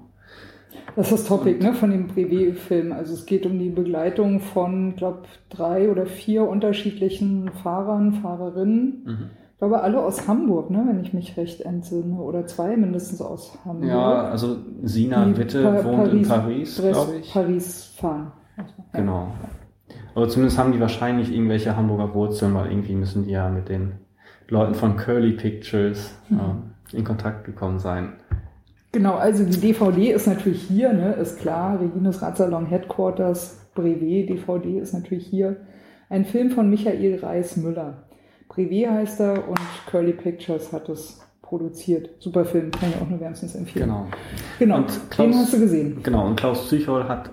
Das 0.95 1.11
ist 1.11 1.21
das 1.21 1.25
Topic 1.27 1.63
ne, 1.63 1.73
von 1.73 1.91
dem 1.91 2.07
Privé-Film. 2.07 2.91
Also 2.91 3.13
es 3.13 3.25
geht 3.25 3.45
um 3.45 3.57
die 3.57 3.69
Begleitung 3.69 4.39
von, 4.39 4.95
glaube 4.95 5.23
drei 5.49 5.89
oder 5.89 6.05
vier 6.05 6.47
unterschiedlichen 6.47 7.49
Fahrern, 7.63 8.13
Fahrerinnen. 8.13 9.03
Mhm. 9.05 9.29
Ich 9.53 9.57
glaube, 9.59 9.81
alle 9.81 10.03
aus 10.03 10.27
Hamburg, 10.27 10.69
ne, 10.69 10.83
wenn 10.87 10.99
ich 11.01 11.13
mich 11.13 11.37
recht 11.37 11.61
entsinne. 11.61 12.15
Oder 12.21 12.45
zwei 12.47 12.75
mindestens 12.75 13.21
aus 13.21 13.57
Hamburg. 13.65 13.87
Ja, 13.89 14.23
also 14.25 14.57
Sina 14.83 15.25
Die 15.25 15.37
Witte 15.37 15.63
Pa- 15.63 15.83
wohnt 15.85 16.11
in 16.13 16.23
Paris- 16.23 16.27
Paris, 16.27 16.81
Brest- 16.81 16.93
glaube 16.93 17.15
ich. 17.19 17.33
Paris 17.33 17.83
fahren. 17.97 18.31
Ja. 18.57 18.65
Genau. 18.91 19.27
Aber 20.15 20.29
zumindest 20.29 20.59
haben 20.59 20.73
die 20.73 20.79
wahrscheinlich 20.79 21.33
irgendwelche 21.33 21.75
Hamburger 21.75 22.13
Wurzeln, 22.13 22.53
weil 22.53 22.69
irgendwie 22.69 22.93
müssen 22.93 23.23
die 23.23 23.31
ja 23.31 23.49
mit 23.49 23.69
den 23.69 23.93
Leuten 24.49 24.75
von 24.75 24.95
Curly 24.97 25.31
Pictures 25.31 26.13
Mhm. 26.29 26.39
äh, 26.91 26.97
in 26.97 27.03
Kontakt 27.03 27.45
gekommen 27.45 27.79
sein. 27.79 28.13
Genau, 28.93 29.15
also 29.15 29.43
die 29.43 29.59
DVD 29.59 30.11
ist 30.11 30.27
natürlich 30.27 30.61
hier, 30.61 30.93
ne, 30.93 31.13
ist 31.13 31.39
klar. 31.39 31.79
Regines 31.81 32.21
Radsalon 32.21 32.67
Headquarters, 32.67 33.57
Brevet, 33.73 34.29
DVD 34.29 34.79
ist 34.79 34.93
natürlich 34.93 35.25
hier. 35.25 35.57
Ein 36.09 36.25
Film 36.25 36.51
von 36.51 36.69
Michael 36.69 37.19
Reis-Müller. 37.19 38.03
Brevet 38.49 38.87
heißt 38.89 39.19
er 39.19 39.47
und 39.49 39.59
Curly 39.87 40.13
Pictures 40.13 40.71
hat 40.71 40.89
es 40.89 41.19
produziert. 41.41 42.11
Super 42.19 42.45
Film, 42.45 42.69
kann 42.69 42.89
ich 42.89 43.01
auch 43.01 43.09
nur 43.09 43.19
wärmstens 43.19 43.55
empfehlen. 43.55 43.87
Genau. 43.87 44.07
Genau, 44.59 44.77
Und 44.77 44.89
den 44.93 45.09
Klaus- 45.09 45.35
hast 45.35 45.53
du 45.53 45.59
gesehen. 45.59 45.99
Genau, 46.03 46.27
und 46.27 46.35
Klaus 46.35 46.69
Züchol 46.69 47.05
hat, 47.09 47.31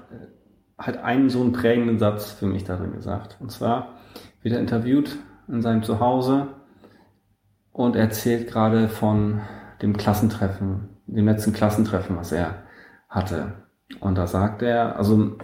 hat 0.78 0.96
einen 1.04 1.28
so 1.28 1.42
einen 1.42 1.52
prägenden 1.52 1.98
Satz 1.98 2.30
für 2.30 2.46
mich 2.46 2.64
darin 2.64 2.92
gesagt. 2.92 3.36
Und 3.38 3.52
zwar 3.52 3.96
wird 4.42 4.54
er 4.54 4.60
interviewt 4.60 5.18
in 5.46 5.60
seinem 5.60 5.82
Zuhause 5.82 6.46
und 7.70 7.96
erzählt 7.96 8.48
gerade 8.48 8.88
von 8.88 9.40
dem 9.82 9.94
Klassentreffen, 9.98 10.88
dem 11.16 11.26
letzten 11.26 11.52
Klassentreffen, 11.52 12.16
was 12.16 12.32
er 12.32 12.62
hatte. 13.08 13.52
Und 14.00 14.16
da 14.16 14.26
sagt 14.26 14.62
er, 14.62 14.96
also 14.96 15.14
im 15.14 15.38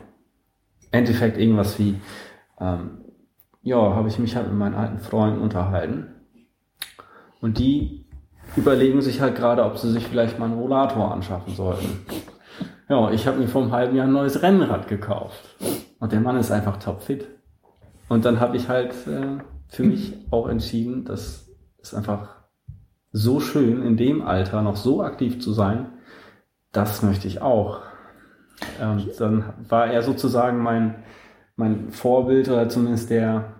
Endeffekt 0.90 1.36
irgendwas 1.38 1.78
wie, 1.78 2.00
ähm, 2.60 2.98
ja, 3.62 3.94
habe 3.94 4.08
ich 4.08 4.18
mich 4.18 4.36
halt 4.36 4.48
mit 4.48 4.56
meinen 4.56 4.74
alten 4.74 4.98
Freunden 4.98 5.40
unterhalten. 5.40 6.14
Und 7.40 7.58
die 7.58 8.06
überlegen 8.54 9.02
sich 9.02 9.20
halt 9.20 9.36
gerade, 9.36 9.64
ob 9.64 9.78
sie 9.78 9.90
sich 9.90 10.06
vielleicht 10.06 10.38
mal 10.38 10.46
einen 10.46 10.58
Rollator 10.58 11.12
anschaffen 11.12 11.54
sollten. 11.54 12.06
Ja, 12.88 13.10
ich 13.10 13.26
habe 13.26 13.38
mir 13.38 13.48
vor 13.48 13.62
einem 13.62 13.72
halben 13.72 13.96
Jahr 13.96 14.06
ein 14.06 14.12
neues 14.12 14.42
Rennrad 14.42 14.86
gekauft. 14.86 15.56
Und 15.98 16.12
der 16.12 16.20
Mann 16.20 16.36
ist 16.36 16.52
einfach 16.52 16.76
topfit. 16.76 17.26
Und 18.08 18.24
dann 18.24 18.38
habe 18.38 18.56
ich 18.56 18.68
halt 18.68 18.92
äh, 19.08 19.38
für 19.68 19.82
mich 19.82 20.14
auch 20.30 20.48
entschieden, 20.48 21.04
das 21.04 21.48
ist 21.78 21.94
einfach 21.94 22.35
so 23.12 23.40
schön, 23.40 23.82
in 23.82 23.96
dem 23.96 24.22
Alter 24.22 24.62
noch 24.62 24.76
so 24.76 25.02
aktiv 25.02 25.40
zu 25.40 25.52
sein. 25.52 25.86
Das 26.72 27.02
möchte 27.02 27.28
ich 27.28 27.40
auch. 27.40 27.80
Und 28.80 29.20
dann 29.20 29.52
war 29.68 29.86
er 29.88 30.02
sozusagen 30.02 30.58
mein, 30.58 30.96
mein 31.56 31.90
Vorbild 31.90 32.48
oder 32.48 32.68
zumindest 32.68 33.10
der 33.10 33.56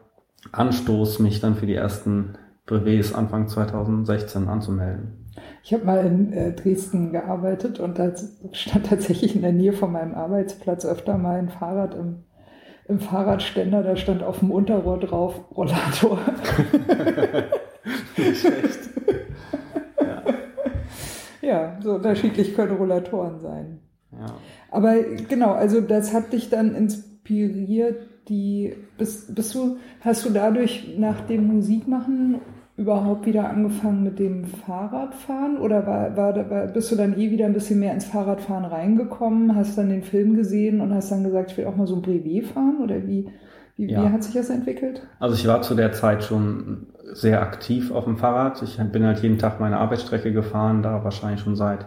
Anstoß, 0.52 1.18
mich 1.18 1.40
dann 1.40 1.56
für 1.56 1.66
die 1.66 1.74
ersten 1.74 2.36
Brevets 2.66 3.14
Anfang 3.14 3.48
2016 3.48 4.48
anzumelden. 4.48 5.27
Ich 5.62 5.73
habe 5.73 5.85
mal 5.85 6.05
in 6.06 6.32
äh, 6.32 6.52
Dresden 6.52 7.12
gearbeitet 7.12 7.81
und 7.81 7.98
da 7.98 8.12
stand 8.52 8.86
tatsächlich 8.86 9.35
in 9.35 9.43
der 9.43 9.52
Nähe 9.52 9.73
von 9.73 9.93
meinem 9.93 10.14
Arbeitsplatz 10.14 10.85
öfter 10.85 11.18
mal 11.18 11.39
ein 11.39 11.48
Fahrrad 11.48 11.94
im, 11.94 12.24
im 12.86 13.01
Fahrradständer, 13.01 13.82
da 13.82 13.97
stand 13.97 14.23
auf 14.23 14.39
dem 14.39 14.51
Unterrohr 14.51 14.98
drauf 14.98 15.40
Rollator. 15.55 16.18
Nicht 18.16 18.40
schlecht. 18.40 18.95
Ja, 21.47 21.78
so 21.81 21.94
unterschiedlich 21.94 22.55
können 22.55 22.77
Rollatoren 22.77 23.39
sein. 23.40 23.78
Ja. 24.12 24.27
Aber 24.70 24.94
genau, 25.28 25.52
also 25.52 25.81
das 25.81 26.12
hat 26.12 26.32
dich 26.32 26.51
dann 26.51 26.74
inspiriert, 26.74 27.97
die 28.28 28.74
bist, 28.98 29.35
bist 29.35 29.55
du, 29.55 29.77
hast 30.01 30.24
du 30.27 30.31
dadurch 30.31 30.97
nach 30.98 31.20
dem 31.23 31.47
Musikmachen 31.47 32.40
überhaupt 32.77 33.24
wieder 33.24 33.48
angefangen 33.48 34.02
mit 34.02 34.18
dem 34.18 34.44
Fahrradfahren 34.44 35.59
oder 35.59 35.86
war, 35.86 36.16
war, 36.16 36.51
war, 36.51 36.66
bist 36.66 36.90
du 36.93 36.97
dann 36.97 37.18
eh 37.18 37.31
wieder 37.31 37.47
ein 37.47 37.55
bisschen 37.55 37.78
mehr 37.81 37.94
ins 37.94 38.05
Fahrradfahren 38.05 38.64
reingekommen, 38.66 39.55
hast 39.55 39.78
dann 39.78 39.89
den 39.89 40.02
Film 40.02 40.35
gesehen 40.35 40.81
und 40.81 40.93
hast 40.93 41.10
dann 41.10 41.24
gesagt, 41.24 41.52
ich 41.52 41.56
will 41.56 41.66
auch 41.66 41.77
mal 41.77 41.86
so 41.86 41.97
ein 41.97 42.02
Brevet 42.02 42.47
fahren 42.47 42.78
oder 42.82 43.06
wie, 43.06 43.28
wie, 43.77 43.90
Ja. 43.90 44.02
wie 44.05 44.09
hat 44.10 44.24
sich 44.24 44.35
das 44.35 44.51
entwickelt? 44.51 45.06
Also 45.20 45.36
ich 45.36 45.47
war 45.47 45.62
zu 45.62 45.74
der 45.74 45.93
Zeit 45.93 46.24
schon 46.24 46.89
sehr 47.12 47.40
aktiv 47.42 47.90
auf 47.92 48.04
dem 48.04 48.16
Fahrrad. 48.16 48.62
Ich 48.62 48.78
bin 48.78 49.04
halt 49.04 49.20
jeden 49.22 49.38
Tag 49.38 49.60
meine 49.60 49.78
Arbeitsstrecke 49.78 50.32
gefahren, 50.32 50.82
da 50.82 51.04
wahrscheinlich 51.04 51.40
schon 51.40 51.56
seit 51.56 51.86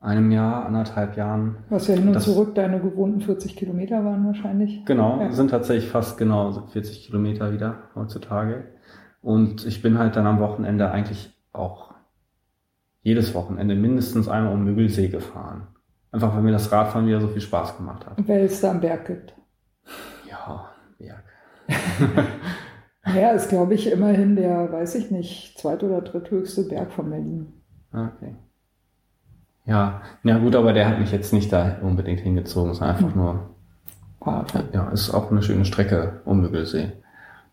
einem 0.00 0.30
Jahr, 0.32 0.66
anderthalb 0.66 1.16
Jahren. 1.16 1.58
Was 1.70 1.86
ja 1.86 1.94
hin 1.94 2.08
und 2.08 2.14
Das- 2.14 2.24
zurück 2.24 2.54
deine 2.56 2.80
gewohnten 2.80 3.20
40 3.20 3.56
Kilometer 3.56 4.04
waren 4.04 4.26
wahrscheinlich. 4.26 4.84
Genau, 4.84 5.20
Ja. 5.20 5.30
sind 5.30 5.50
tatsächlich 5.52 5.88
fast 5.90 6.18
genau 6.18 6.50
40 6.72 7.06
Kilometer 7.06 7.52
wieder 7.52 7.84
heutzutage. 7.94 8.64
Und 9.20 9.64
ich 9.64 9.80
bin 9.82 9.98
halt 9.98 10.16
dann 10.16 10.26
am 10.26 10.40
Wochenende 10.40 10.90
eigentlich 10.90 11.32
auch 11.52 11.94
jedes 13.02 13.34
Wochenende 13.34 13.76
mindestens 13.76 14.28
einmal 14.28 14.52
um 14.52 14.64
Müggelsee 14.64 15.08
gefahren. 15.08 15.68
Einfach 16.10 16.34
weil 16.34 16.42
mir 16.42 16.52
das 16.52 16.70
Radfahren 16.72 17.06
wieder 17.06 17.20
so 17.20 17.28
viel 17.28 17.40
Spaß 17.40 17.76
gemacht 17.76 18.04
hat. 18.04 18.16
Weil 18.28 18.40
es 18.42 18.60
da 18.60 18.72
am 18.72 18.80
Berg 18.80 19.06
gibt. 19.06 19.34
Ja, 20.28 20.68
Berg. 20.98 21.24
Ja, 23.06 23.30
ist, 23.32 23.48
glaube 23.48 23.74
ich, 23.74 23.90
immerhin 23.90 24.36
der, 24.36 24.72
weiß 24.72 24.94
ich 24.94 25.10
nicht, 25.10 25.58
zweit- 25.58 25.82
oder 25.82 26.02
dritthöchste 26.02 26.62
Berg 26.64 26.92
von 26.92 27.10
Berlin. 27.10 27.52
Okay. 27.92 28.36
Ja, 29.64 30.02
ja 30.22 30.38
gut, 30.38 30.56
aber 30.56 30.72
der 30.72 30.88
hat 30.88 30.98
mich 30.98 31.12
jetzt 31.12 31.32
nicht 31.32 31.52
da 31.52 31.78
unbedingt 31.82 32.20
hingezogen. 32.20 32.70
Es 32.70 32.78
ist 32.78 32.82
einfach 32.82 33.14
nur, 33.14 33.50
Fahrrad. 34.20 34.72
ja, 34.72 34.88
ist 34.90 35.12
auch 35.12 35.30
eine 35.30 35.42
schöne 35.42 35.64
Strecke 35.64 36.20
um 36.24 36.40
Müggelsee. 36.40 36.92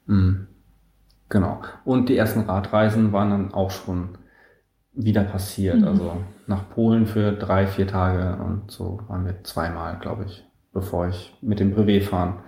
Mhm. 0.05 0.47
Genau. 1.29 1.61
Und 1.85 2.09
die 2.09 2.17
ersten 2.17 2.41
Radreisen 2.41 3.11
waren 3.13 3.29
dann 3.29 3.53
auch 3.53 3.71
schon 3.71 4.17
wieder 4.93 5.23
passiert. 5.23 5.79
Mhm. 5.79 5.87
Also 5.87 6.17
nach 6.47 6.69
Polen 6.69 7.05
für 7.05 7.31
drei, 7.31 7.67
vier 7.67 7.87
Tage 7.87 8.41
und 8.43 8.71
so 8.71 8.99
waren 9.07 9.25
wir 9.25 9.43
zweimal, 9.43 9.97
glaube 9.99 10.25
ich, 10.25 10.43
bevor 10.73 11.07
ich 11.07 11.37
mit 11.41 11.59
dem 11.59 11.75
Brevetfahren 11.75 12.39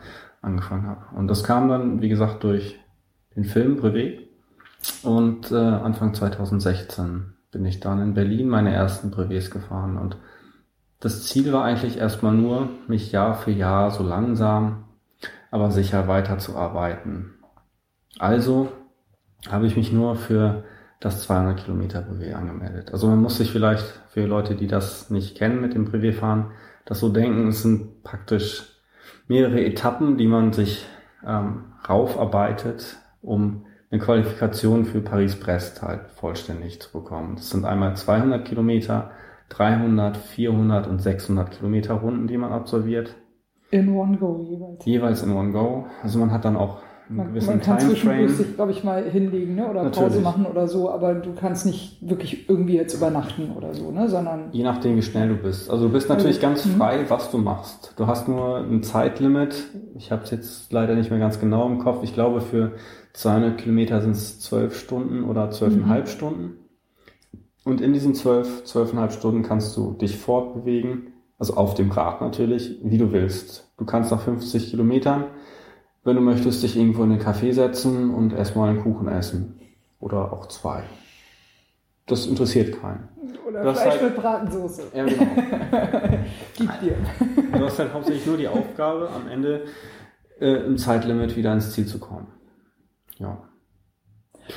angefangen 0.42 0.88
habe. 0.88 1.16
Und 1.16 1.28
das 1.28 1.44
kam 1.44 1.70
dann, 1.70 2.02
wie 2.02 2.10
gesagt, 2.10 2.44
durch 2.44 2.80
den 3.36 3.46
Film 3.46 3.78
Brevet. 3.78 4.28
Und 5.04 5.52
äh, 5.52 5.56
Anfang 5.56 6.14
2016 6.14 7.34
bin 7.52 7.66
ich 7.66 7.80
dann 7.80 8.02
in 8.02 8.14
Berlin 8.14 8.50
meine 8.50 8.74
ersten 8.74 9.12
Brevets 9.12 9.52
gefahren. 9.52 9.98
Und 9.98 10.18
das 11.00 11.24
Ziel 11.24 11.52
war 11.54 11.64
eigentlich 11.64 11.98
erstmal 11.98 12.34
nur, 12.34 12.70
mich 12.88 13.12
Jahr 13.12 13.36
für 13.36 13.52
Jahr 13.52 13.92
so 13.92 14.04
langsam, 14.04 14.86
aber 15.52 15.72
sicher 15.72 16.08
weiterzuarbeiten. 16.08 17.34
Also 18.18 18.72
habe 19.50 19.68
ich 19.68 19.76
mich 19.76 19.92
nur 19.92 20.16
für 20.16 20.64
das 21.00 21.24
200 21.24 21.58
Kilometer 21.58 22.02
Brevet 22.02 22.36
angemeldet. 22.36 22.92
Also 22.94 23.08
man 23.08 23.22
muss 23.22 23.38
sich 23.38 23.52
vielleicht 23.52 23.86
für 24.10 24.26
Leute, 24.26 24.56
die 24.56 24.68
das 24.68 25.10
nicht 25.10 25.36
kennen 25.36 25.60
mit 25.60 25.74
dem 25.74 25.86
Brevetfahren, 25.86 26.52
das 26.86 27.00
so 27.00 27.10
denken, 27.10 27.48
es 27.48 27.64
sind 27.64 28.04
praktisch 28.04 28.64
mehrere 29.28 29.64
Etappen, 29.64 30.18
die 30.18 30.28
man 30.28 30.54
sich 30.54 30.86
ähm, 31.26 31.74
raufarbeitet, 31.88 32.98
um 33.22 33.66
eine 33.90 34.00
Qualifikation 34.00 34.86
für 34.86 35.02
Paris-Brest 35.02 35.82
halt 35.82 36.10
vollständig 36.12 36.82
zu 36.82 36.92
bekommen. 36.92 37.36
Das 37.36 37.50
sind 37.50 37.66
einmal 37.66 37.96
200 37.96 38.46
Kilometer, 38.46 39.12
300, 39.50 40.18
400 40.18 40.88
und 40.88 41.02
600 41.02 41.52
Kilometer 41.52 41.96
Runden, 41.96 42.28
die 42.28 42.38
man 42.38 42.54
absolviert. 42.54 43.16
In 43.70 43.94
One 43.96 44.18
Go 44.18 44.46
jeweils. 44.50 44.86
Jeweils 44.86 45.24
in 45.24 45.34
One 45.34 45.52
Go. 45.52 45.88
Also 46.04 46.20
man 46.20 46.32
hat 46.32 46.46
dann 46.46 46.56
auch 46.56 46.82
Man, 47.12 47.34
man 47.46 47.62
kann 47.62 47.80
zwischendurch 47.80 48.32
sich, 48.32 48.56
glaube 48.56 48.72
ich, 48.72 48.84
mal 48.84 49.04
hinlegen 49.04 49.56
ne? 49.56 49.70
oder 49.70 49.84
Pause 49.84 50.02
Natürlich. 50.02 50.24
machen 50.24 50.46
oder 50.46 50.68
so, 50.68 50.90
aber 50.90 51.14
du 51.16 51.34
kannst 51.34 51.66
nicht 51.66 51.98
wirklich 52.02 52.50
irgendwie 52.50 52.76
jetzt 52.76 52.94
übernachten 52.94 53.52
oder 53.56 53.74
so, 53.74 53.92
ne? 53.92 54.08
sondern 54.08 54.50
Je 54.52 54.64
nachdem, 54.64 54.96
wie 54.96 55.02
schnell 55.02 55.30
du 55.30 55.36
bist. 55.36 55.70
Also 55.70 55.88
du 55.88 55.94
bist 55.94 56.10
natürlich 56.10 56.44
Also, 56.44 56.48
ganz 56.48 56.66
mhm. 56.66 56.78
frei, 56.78 57.06
was 57.10 57.30
du 57.32 57.38
machst. 57.38 57.94
Du 57.98 58.08
hast 58.08 58.28
nur 58.28 58.58
ein 58.58 58.84
Zeitlimit. 58.84 59.56
Ich 59.96 60.12
habe 60.12 60.24
es 60.24 60.32
jetzt 60.32 60.72
leider 60.72 60.96
nicht 60.96 61.10
mehr 61.10 61.20
ganz 61.20 61.40
genau 61.40 61.68
im 61.68 61.80
Kopf. 61.80 62.04
Ich 62.04 62.14
glaube, 62.14 62.42
für 62.42 62.74
200 63.14 63.58
Kilometer 63.58 64.02
sind 64.02 64.12
es 64.12 64.40
12 64.40 64.78
Stunden 64.78 65.24
oder 65.24 65.50
12,5 65.50 66.08
Stunden. 66.08 66.58
Und 67.64 67.82
in 67.82 67.94
diesen 67.94 68.16
12, 68.16 68.64
12,5 68.66 69.12
Stunden 69.12 69.44
kannst 69.44 69.78
du 69.78 69.94
dich 69.94 70.18
fortbewegen, 70.18 71.14
also 71.38 71.56
auf 71.56 71.74
dem 71.74 71.92
Rad 71.92 72.22
natürlich, 72.22 72.80
wie 72.84 72.98
du 72.98 73.12
willst. 73.12 73.72
Du 73.78 73.86
kannst 73.86 74.12
nach 74.12 74.22
50 74.22 74.70
Kilometern, 74.70 75.26
wenn 76.04 76.16
du 76.16 76.22
möchtest, 76.22 76.64
dich 76.64 76.76
irgendwo 76.78 77.04
in 77.04 77.12
den 77.12 77.20
Café 77.22 77.54
setzen 77.54 78.14
und 78.14 78.34
erstmal 78.34 78.70
einen 78.70 78.82
Kuchen 78.82 79.08
essen. 79.08 79.60
Oder 80.00 80.34
auch 80.34 80.48
zwei. 80.48 80.84
Das 82.08 82.26
interessiert 82.26 82.82
keinen. 82.82 83.08
oder 83.48 83.64
Das 83.64 83.82
Fleisch 83.82 83.94
halt- 83.94 84.04
mit 84.04 84.16
Bratensoße. 84.16 84.84
Ja, 84.96 85.06
genau. 85.06 85.28
Gib 86.58 86.80
dir. 86.82 86.96
Du 87.54 87.66
hast 87.66 87.78
halt 87.80 87.94
hauptsächlich 87.94 88.26
nur 88.26 88.38
die 88.38 88.48
Aufgabe, 88.48 89.10
am 89.10 89.28
Ende 89.28 89.66
äh, 90.40 90.66
im 90.66 90.78
Zeitlimit 90.78 91.36
wieder 91.36 91.54
ins 91.54 91.72
Ziel 91.72 91.86
zu 91.86 92.00
kommen. 92.00 92.28
Ja. 93.20 93.38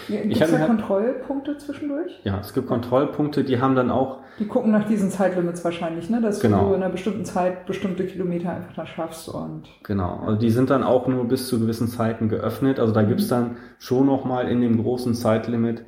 Gibt 0.09 0.41
es 0.41 0.51
da 0.51 0.59
hab- 0.59 0.67
Kontrollpunkte 0.67 1.57
zwischendurch? 1.59 2.21
Ja, 2.25 2.39
es 2.41 2.53
gibt 2.55 2.67
Kontrollpunkte, 2.67 3.45
die 3.45 3.61
haben 3.61 3.75
dann 3.75 3.91
auch, 3.91 4.19
Die 4.39 4.47
gucken 4.47 4.73
nach 4.73 4.87
diesen 4.87 5.11
Zeitlimits 5.11 5.65
wahrscheinlich, 5.65 6.11
ne? 6.11 6.21
dass 6.21 6.41
Genau. 6.41 6.69
du 6.69 6.75
in 6.75 6.83
einer 6.83 6.91
bestimmten 6.91 7.25
Zeit 7.25 7.67
bestimmte 7.67 8.05
Kilometer 8.07 8.51
einfach 8.53 8.75
dann 8.75 8.87
schaffst 8.87 9.29
und 9.29 9.63
genau, 9.83 10.21
also 10.27 10.37
die 10.39 10.51
sind 10.51 10.71
dann 10.71 10.83
auch 10.83 11.07
nur 11.07 11.27
bis 11.29 11.47
zu 11.49 11.61
gewissen 11.61 11.89
Zeiten 11.89 12.29
geöffnet. 12.29 12.79
Also 12.81 12.93
da 12.93 13.03
gibt's 13.03 13.29
dann 13.29 13.57
schon 13.79 14.07
nochmal 14.07 14.49
in 14.49 14.61
dem 14.61 14.83
großen 14.83 15.15
Zeitlimit 15.15 15.85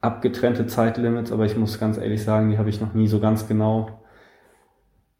abgetrennte 0.00 0.66
Zeitlimits, 0.66 1.30
aber 1.32 1.44
ich 1.44 1.56
muss 1.56 1.78
ganz 1.78 1.98
ehrlich 1.98 2.22
sagen, 2.24 2.50
die 2.50 2.58
habe 2.58 2.68
ich 2.68 2.80
noch 2.80 2.94
nie 2.94 3.06
so 3.08 3.20
ganz 3.20 3.46
genau 3.48 4.00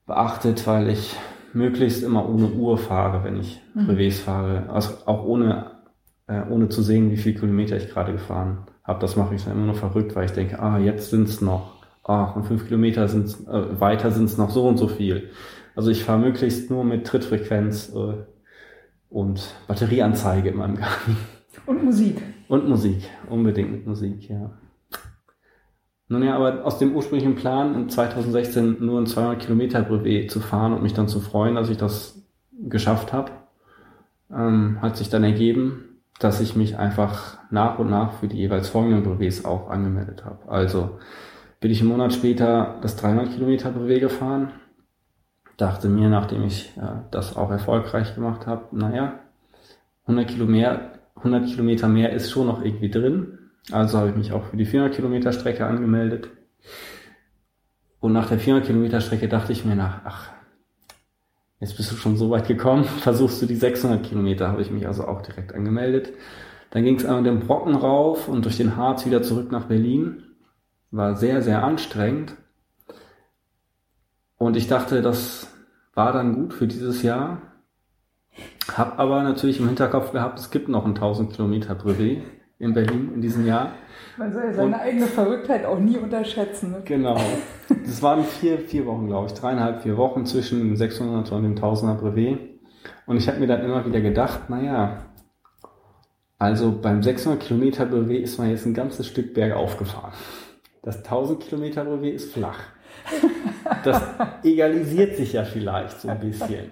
beachtet, 0.07 0.67
weil 0.67 0.89
ich 0.89 1.17
möglichst 1.53 2.03
immer 2.03 2.29
ohne 2.29 2.47
Uhr 2.49 2.79
fahre, 2.79 3.25
wenn 3.25 3.39
ich 3.39 3.63
Mhm. 3.75 3.87
Brevets 3.87 4.21
fahre. 4.21 4.65
Also 4.73 4.95
auch 5.07 5.25
ohne, 5.25 5.72
äh, 6.33 6.51
ohne 6.51 6.69
zu 6.69 6.83
sehen, 6.83 7.11
wie 7.11 7.17
viel 7.17 7.35
Kilometer 7.35 7.77
ich 7.77 7.89
gerade 7.89 8.13
gefahren 8.13 8.67
habe. 8.85 9.01
Das 9.01 9.17
mache 9.17 9.35
ich 9.35 9.45
dann 9.45 9.55
immer 9.55 9.67
nur 9.67 9.75
verrückt, 9.75 10.17
weil 10.17 10.25
ich 10.25 10.33
denke, 10.33 10.59
ah, 10.59 10.79
jetzt 10.79 11.11
sind's 11.11 11.41
noch, 11.41 11.85
ah, 12.05 12.25
und 12.33 12.45
fünf 12.45 12.67
Kilometer 12.67 13.07
sind's, 13.09 13.47
äh, 13.47 13.81
weiter 13.81 14.11
sind's 14.11 14.39
noch 14.39 14.51
so 14.51 14.67
und 14.67 14.79
so 14.79 14.89
viel. 14.89 15.31
Also 15.77 15.91
ich 15.91 16.05
fahre 16.05 16.21
möglichst 16.21 16.71
nur 16.71 16.85
mit 16.85 17.07
Trittfrequenz 17.07 17.93
äh, 17.95 18.15
und 19.11 19.55
Batterieanzeige 19.67 20.51
in 20.51 20.57
meinem 20.57 20.77
Garmin. 20.77 21.17
und 21.67 21.85
Musik. 21.85 22.23
Und 22.49 22.69
Musik, 22.69 23.09
unbedingt 23.29 23.71
mit 23.73 23.87
Musik, 23.87 24.29
ja. 24.29 24.51
Nun 26.09 26.23
ja, 26.23 26.37
aber 26.37 26.67
aus 26.67 26.79
dem 26.79 26.95
ursprünglichen 26.95 27.37
Plan, 27.37 27.75
in 27.75 27.89
2016 27.89 28.85
nur 28.85 29.01
ein 29.01 29.07
200 29.07 29.41
Kilometer 29.41 29.83
Brevet 29.83 30.31
zu 30.31 30.41
fahren 30.41 30.75
und 30.75 30.83
mich 30.83 30.93
dann 30.93 31.09
zu 31.09 31.21
freuen, 31.21 31.55
dass 31.55 31.71
ich 31.71 31.79
das 31.79 32.23
geschafft 32.69 33.15
habe, 33.15 33.31
ähm, 34.31 34.79
hat 34.83 34.99
sich 34.99 35.09
dann 35.09 35.25
ergeben, 35.25 35.92
dass 36.19 36.41
ich 36.41 36.57
mich 36.57 36.79
einfach 36.79 37.39
nach 37.51 37.79
und 37.79 37.91
nach 37.91 38.13
für 38.15 38.29
die 38.29 38.37
jeweils 38.37 38.69
folgenden 38.69 39.03
Brevets 39.03 39.45
auch 39.45 39.71
angemeldet 39.71 40.25
habe. 40.25 40.49
Also 40.49 40.99
bin 41.61 41.71
ich 41.71 41.81
einen 41.81 41.91
Monat 41.91 42.13
später 42.13 42.79
das 42.83 42.97
300 42.97 43.33
Kilometer 43.33 43.71
Brevet 43.71 44.01
gefahren, 44.01 44.53
dachte 45.57 45.89
mir, 45.89 46.09
nachdem 46.09 46.45
ich 46.45 46.77
äh, 46.77 47.03
das 47.11 47.37
auch 47.37 47.51
erfolgreich 47.51 48.15
gemacht 48.15 48.47
habe, 48.47 48.77
naja, 48.77 49.21
100 50.07 50.29
Kilometer, 50.29 50.99
100 51.17 51.47
Kilometer 51.47 51.89
mehr 51.89 52.13
ist 52.13 52.31
schon 52.31 52.49
noch 52.49 52.65
irgendwie 52.65 52.91
drin. 52.91 53.39
Also 53.71 53.99
habe 53.99 54.11
ich 54.11 54.17
mich 54.17 54.33
auch 54.33 54.45
für 54.47 54.57
die 54.57 54.65
400 54.65 54.95
Kilometer 54.95 55.33
Strecke 55.33 55.67
angemeldet. 55.67 56.31
Und 58.01 58.13
nach 58.13 58.29
der 58.29 58.41
400 58.41 58.67
Kilometer 58.67 59.01
Strecke 59.01 59.29
dachte 59.29 59.53
ich 59.53 59.65
mir 59.65 59.77
nach, 59.77 60.01
ach, 60.05 60.31
jetzt 61.63 61.77
bist 61.77 61.93
du 61.93 61.97
schon 61.97 62.17
so 62.17 62.29
weit 62.31 62.49
gekommen, 62.49 62.85
versuchst 63.01 63.41
du 63.41 63.47
die 63.47 63.55
600 63.55 64.03
Kilometer, 64.03 64.49
habe 64.49 64.63
ich 64.63 64.71
mich 64.71 64.87
also 64.87 65.07
auch 65.07 65.23
direkt 65.23 65.55
angemeldet. 65.55 66.13
Dann 66.71 66.85
ging 66.85 66.97
es 66.97 67.05
einmal 67.05 67.23
den 67.23 67.41
Brocken 67.41 67.77
rauf 67.77 68.29
und 68.29 68.45
durch 68.45 68.57
den 68.57 68.77
Harz 68.77 69.07
wieder 69.07 69.23
zurück 69.23 69.53
nach 69.53 69.67
Berlin. 69.67 70.25
War 70.91 71.17
sehr, 71.17 71.41
sehr 71.41 71.63
anstrengend. 71.63 72.35
Und 74.37 74.57
ich 74.57 74.67
dachte, 74.69 75.03
das 75.03 75.49
war 75.95 76.13
dann 76.13 76.35
gut 76.35 76.53
für 76.53 76.67
dieses 76.67 77.03
Jahr. 77.03 77.43
Hab 78.75 78.99
aber 78.99 79.23
natürlich 79.23 79.61
im 79.61 79.67
Hinterkopf 79.67 80.13
gehabt, 80.13 80.39
es 80.39 80.51
gibt 80.51 80.69
noch 80.69 80.85
ein 80.85 80.95
1000 80.95 81.33
Kilometer 81.33 81.75
Brevet 81.75 82.23
in 82.63 82.73
Berlin 82.75 83.11
in 83.15 83.21
diesem 83.21 83.45
Jahr. 83.47 83.73
Man 84.17 84.33
soll 84.33 84.45
ja 84.45 84.53
seine 84.53 84.69
Und- 84.69 84.81
eigene 84.81 85.07
Verrücktheit 85.07 85.65
auch 85.65 85.79
nie 85.79 85.97
unterschätzen. 85.99 86.71
Ne? 86.73 86.83
Genau. 86.85 87.17
Das 87.85 88.03
waren 88.03 88.23
vier, 88.25 88.59
vier 88.59 88.85
Wochen, 88.87 89.07
glaube 89.07 89.27
ich, 89.29 89.35
dreieinhalb, 89.35 89.83
vier 89.83 89.97
Wochen 89.97 90.25
zwischen 90.27 90.59
dem 90.61 90.77
600 90.77 91.33
und 91.33 91.43
dem 91.43 91.55
1000er 91.57 91.95
Brevet. 91.95 92.39
Und 93.07 93.17
ich 93.17 93.27
habe 93.29 93.39
mir 93.41 93.47
dann 93.47 93.63
immer 93.65 93.85
wieder 93.87 94.01
gedacht, 94.01 94.49
naja, 94.51 95.07
also 96.39 96.79
beim 96.81 97.03
600 97.03 97.41
Kilometer 97.41 97.87
Brevet 97.87 98.23
ist 98.23 98.39
man 98.39 98.51
jetzt 98.51 98.67
ein 98.67 98.75
ganzes 98.75 99.07
Stück 99.07 99.33
bergauf 99.35 99.79
gefahren. 99.79 100.13
Das 100.83 100.99
1000 100.99 101.41
Kilometer 101.41 101.85
Brevet 101.85 102.15
ist 102.15 102.33
flach. 102.33 102.59
Das 103.85 104.03
egalisiert 104.45 105.17
sich 105.17 105.33
ja 105.33 105.45
vielleicht 105.45 106.01
so 106.01 106.09
ein 106.09 106.21
bisschen. 106.21 106.71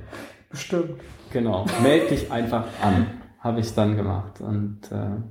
Bestimmt. 0.50 1.00
Genau, 1.32 1.64
meld 1.82 2.10
dich 2.10 2.30
einfach 2.30 2.64
an, 2.82 3.06
habe 3.38 3.60
ich 3.60 3.74
dann 3.74 3.96
gemacht 3.96 4.40
und 4.40 4.80
äh, 4.92 5.22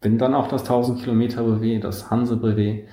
bin 0.00 0.18
dann 0.18 0.34
auch 0.34 0.48
das 0.48 0.62
1000 0.62 1.00
Kilometer 1.00 1.42
Brevet, 1.42 1.84
das 1.84 2.10
Hanse 2.10 2.36
Brevet 2.36 2.88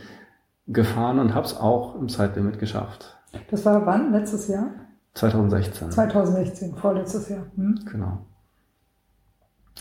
gefahren 0.67 1.19
und 1.19 1.35
habe 1.35 1.45
es 1.45 1.55
auch 1.57 1.95
im 1.95 2.09
Zeitlimit 2.09 2.59
geschafft. 2.59 3.17
Das 3.51 3.65
war 3.65 3.85
wann? 3.85 4.11
Letztes 4.11 4.47
Jahr? 4.47 4.71
2016. 5.13 5.91
2016, 5.91 6.75
vorletztes 6.75 7.29
Jahr. 7.29 7.45
Hm? 7.55 7.79
Genau. 7.91 8.25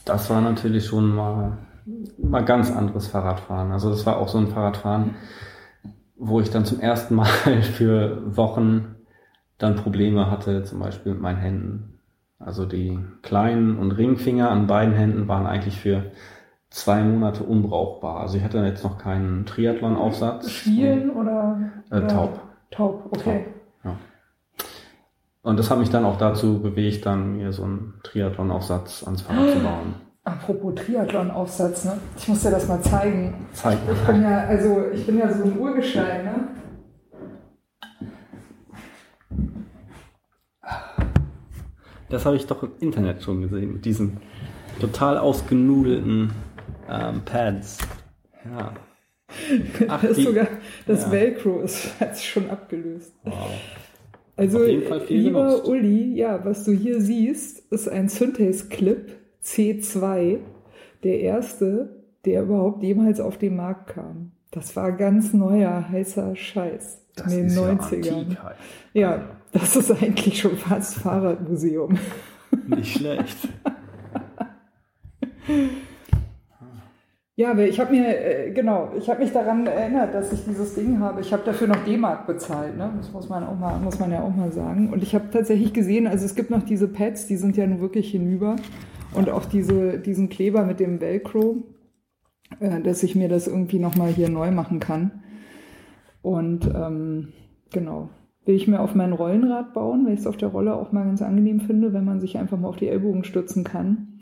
Das 0.05 0.29
war 0.29 0.41
natürlich 0.41 0.87
schon 0.87 1.15
mal, 1.15 1.59
mal 2.19 2.45
ganz 2.45 2.71
anderes 2.71 3.07
Fahrradfahren. 3.07 3.73
Also 3.73 3.91
das 3.91 4.05
war 4.07 4.19
auch 4.19 4.29
so 4.29 4.39
ein 4.39 4.49
Fahrradfahren. 4.49 5.17
wo 6.17 6.41
ich 6.41 6.51
dann 6.51 6.65
zum 6.65 6.81
ersten 6.81 7.15
Mal 7.15 7.27
für 7.63 8.37
Wochen 8.37 8.95
dann 9.59 9.77
Probleme 9.77 10.31
hatte, 10.31 10.63
zum 10.65 10.79
Beispiel 10.81 11.13
mit 11.13 11.23
meinen 11.23 11.39
Händen. 11.39 11.99
Also 12.39 12.67
die 12.67 12.99
kleinen 13.23 13.79
und 13.79 13.93
Ringfinger 13.93 14.51
an 14.51 14.67
beiden 14.67 14.95
Händen 14.95 15.29
waren 15.29 15.47
eigentlich 15.47 15.81
für 15.81 16.13
zwei 16.75 17.05
Monate 17.05 17.45
unbrauchbar. 17.45 18.21
Also 18.21 18.37
ich 18.37 18.43
hatte 18.43 18.59
jetzt 18.59 18.83
noch 18.83 18.99
keinen 18.99 19.47
Triathlon-Aufsatz. 19.47 20.51
Spielen 20.51 21.11
oder, 21.11 21.57
Äh, 21.91 21.99
oder 21.99 22.09
taub. 22.09 22.41
Taub, 22.73 23.07
okay. 23.11 23.47
Ja. 23.85 23.97
Und 25.43 25.57
das 25.59 25.71
hat 25.71 25.79
mich 25.79 25.91
dann 25.91 26.05
auch 26.05 26.19
dazu 26.19 26.61
bewegt, 26.61 27.07
dann 27.07 27.37
mir 27.37 27.53
so 27.53 27.63
einen 27.63 27.95
Triathlon-Aufsatz 28.03 29.05
ans 29.05 29.23
Fahrrad 29.23 29.51
zu 29.51 29.61
bauen. 29.61 29.95
Apropos 30.25 30.75
Triathlon-Aufsatz, 30.75 31.85
ne? 31.85 31.99
Ich 32.17 32.27
muss 32.27 32.43
dir 32.43 32.51
das 32.51 32.67
mal 32.67 32.83
zeigen. 32.83 33.47
Zeig 33.53 33.79
Ich 33.93 34.07
bin 34.07 34.23
ja, 34.23 34.39
also 34.41 34.87
ich 34.93 35.07
bin 35.07 35.19
ja 35.19 35.33
so 35.33 35.45
ein 35.45 35.57
Urgestein, 35.57 36.25
ne? 36.25 36.49
Das 42.09 42.27
habe 42.27 42.35
ich 42.35 42.47
doch 42.47 42.65
im 42.65 42.73
Internet 42.81 43.23
schon 43.23 43.43
gesehen, 43.43 43.75
mit 43.75 43.85
diesen 43.85 44.17
total 44.81 45.19
ausgenudelten 45.19 46.33
ähm, 46.89 47.23
Pads. 47.25 47.79
Ja. 48.45 48.75
Ach, 49.89 50.03
das 50.03 50.19
ist 50.19 50.25
sogar, 50.25 50.47
das 50.87 51.05
ja. 51.05 51.13
Velcro 51.13 51.61
ist 51.63 51.89
hat 52.01 52.17
sich 52.17 52.29
schon 52.29 52.51
abgelöst. 52.51 53.13
Wow. 53.25 53.51
Also, 54.37 54.59
Auf 54.59 54.67
jeden 54.69 54.89
Fall 54.89 55.01
viel 55.01 55.21
lieber 55.21 55.47
genutzt. 55.47 55.69
Uli, 55.69 56.15
ja, 56.15 56.45
was 56.45 56.65
du 56.65 56.73
hier 56.73 57.01
siehst, 57.01 57.61
ist 57.73 57.89
ein 57.89 58.09
Synthes 58.09 58.69
Clip 58.69 59.13
C2, 59.45 60.39
der 61.05 61.21
erste, 61.21 62.03
der 62.25 62.43
überhaupt 62.43 62.83
jemals 62.83 63.21
auf 63.21 63.39
den 63.39 63.57
Markt 63.57 63.95
kam. 63.95 64.33
Das 64.51 64.75
war 64.77 64.93
ganz 64.93 65.33
neuer, 65.33 65.89
heißer 65.89 66.35
Scheiß 66.35 67.01
Das 67.17 67.33
in 67.33 67.39
den 67.39 67.47
ist 67.47 67.59
90ern. 67.59 68.05
ja 68.07 68.17
antik 68.17 68.43
halt. 68.43 68.57
Ja, 68.93 69.29
das 69.53 69.77
ist 69.77 69.91
eigentlich 69.91 70.41
schon 70.41 70.57
fast 70.57 70.97
Fahrradmuseum. 70.97 71.97
Nicht 72.67 72.99
schlecht. 72.99 73.49
Ja, 77.37 77.59
ich 77.59 77.81
habe 77.81 77.91
mir, 77.91 78.07
äh, 78.07 78.51
genau, 78.53 78.93
ich 78.97 79.11
habe 79.11 79.21
mich 79.21 79.33
daran 79.33 79.67
erinnert, 79.67 80.15
dass 80.15 80.33
ich 80.33 80.45
dieses 80.45 80.77
Ding 80.77 81.01
habe. 81.01 81.21
Ich 81.21 81.33
habe 81.33 81.43
dafür 81.45 81.67
noch 81.67 81.85
D-Mark 81.85 82.29
bezahlt, 82.29 82.77
ne? 82.77 82.93
Das 82.97 83.13
muss 83.13 83.29
man 83.29 83.43
auch 83.43 83.59
mal, 83.59 83.77
muss 83.81 83.99
man 83.99 84.13
ja 84.13 84.23
auch 84.23 84.35
mal 84.35 84.53
sagen. 84.53 84.93
Und 84.93 85.03
ich 85.03 85.17
habe 85.17 85.31
tatsächlich 85.33 85.73
gesehen, 85.73 86.07
also 86.07 86.25
es 86.25 86.37
gibt 86.37 86.51
noch 86.51 86.63
diese 86.63 86.87
Pads, 86.87 87.27
die 87.27 87.37
sind 87.37 87.57
ja 87.57 87.67
nun 87.67 87.81
wirklich 87.81 88.11
hinüber. 88.13 88.55
Und 89.15 89.31
auch 89.31 89.47
diese, 89.47 89.99
diesen 89.99 90.29
Kleber 90.29 90.65
mit 90.65 90.79
dem 90.79 91.01
Velcro, 91.01 91.65
äh, 92.61 92.81
dass 92.81 93.03
ich 93.03 93.17
mir 93.17 93.29
das 93.29 93.49
irgendwie 93.49 93.81
nochmal 93.81 94.11
hier 94.11 94.29
neu 94.29 94.53
machen 94.53 94.79
kann. 94.79 95.25
Und 96.23 96.71
ähm, 96.73 97.33
genau. 97.73 98.11
Will 98.45 98.55
ich 98.55 98.69
mir 98.69 98.79
auf 98.79 98.95
mein 98.95 99.13
Rollenrad 99.13 99.75
bauen, 99.75 100.07
weil 100.07 100.15
ich 100.15 100.21
es 100.21 100.27
auf 100.27 100.37
der 100.37 100.51
Rolle 100.51 100.75
auch 100.75 100.93
mal 100.93 101.05
ganz 101.05 101.21
angenehm 101.21 101.61
finde, 101.61 101.93
wenn 101.93 102.05
man 102.05 102.21
sich 102.21 102.39
einfach 102.39 102.59
mal 102.59 102.69
auf 102.69 102.77
die 102.77 102.89
Ellbogen 102.89 103.25
stützen 103.25 103.65
kann. 103.65 104.14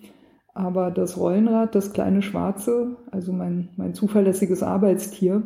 Aber 0.55 0.91
das 0.91 1.16
Rollenrad, 1.16 1.74
das 1.74 1.93
kleine 1.93 2.20
Schwarze, 2.20 2.97
also 3.11 3.33
mein, 3.33 3.70
mein 3.77 3.95
zuverlässiges 3.95 4.62
Arbeitstier, 4.62 5.43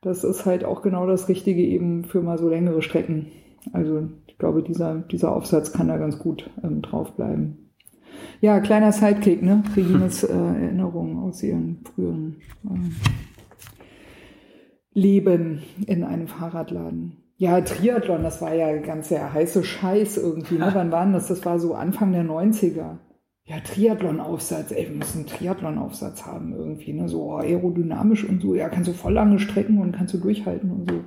das 0.00 0.24
ist 0.24 0.46
halt 0.46 0.64
auch 0.64 0.82
genau 0.82 1.06
das 1.06 1.28
Richtige 1.28 1.62
eben 1.62 2.04
für 2.04 2.22
mal 2.22 2.38
so 2.38 2.48
längere 2.48 2.82
Strecken. 2.82 3.26
Also 3.72 4.08
ich 4.26 4.38
glaube, 4.38 4.62
dieser, 4.62 5.00
dieser 5.00 5.34
Aufsatz 5.34 5.72
kann 5.72 5.88
da 5.88 5.98
ganz 5.98 6.18
gut 6.18 6.48
ähm, 6.62 6.80
draufbleiben. 6.80 7.68
Ja, 8.40 8.60
kleiner 8.60 8.92
Sidekick, 8.92 9.42
ne? 9.42 9.62
Regines 9.76 10.22
äh, 10.24 10.32
Erinnerungen 10.32 11.18
aus 11.18 11.42
ihrem 11.42 11.78
früheren 11.84 12.36
ähm, 12.64 12.96
Leben 14.92 15.62
in 15.86 16.04
einem 16.04 16.28
Fahrradladen. 16.28 17.16
Ja, 17.36 17.60
Triathlon, 17.60 18.22
das 18.22 18.40
war 18.42 18.54
ja 18.54 18.76
ganz 18.78 19.08
der 19.08 19.32
heiße 19.32 19.62
Scheiß 19.62 20.16
irgendwie. 20.16 20.58
Ne? 20.58 20.70
Wann 20.74 20.90
waren 20.90 21.12
das? 21.12 21.28
Das 21.28 21.44
war 21.44 21.58
so 21.58 21.74
Anfang 21.74 22.12
der 22.12 22.24
90er. 22.24 22.98
Ja, 23.48 23.56
Triathlon-Aufsatz, 23.60 24.72
ey, 24.72 24.88
wir 24.90 24.96
müssen 24.96 25.18
einen 25.20 25.26
Triathlon-Aufsatz 25.26 26.26
haben 26.26 26.52
irgendwie, 26.52 26.92
ne? 26.92 27.08
So 27.08 27.32
aerodynamisch 27.36 28.24
und 28.28 28.42
so, 28.42 28.54
ja, 28.54 28.68
kannst 28.68 28.88
du 28.88 28.92
voll 28.92 29.14
lange 29.14 29.38
strecken 29.38 29.78
und 29.78 29.92
kannst 29.92 30.12
du 30.12 30.18
durchhalten 30.18 30.70
und 30.70 30.90
so. 30.90 31.00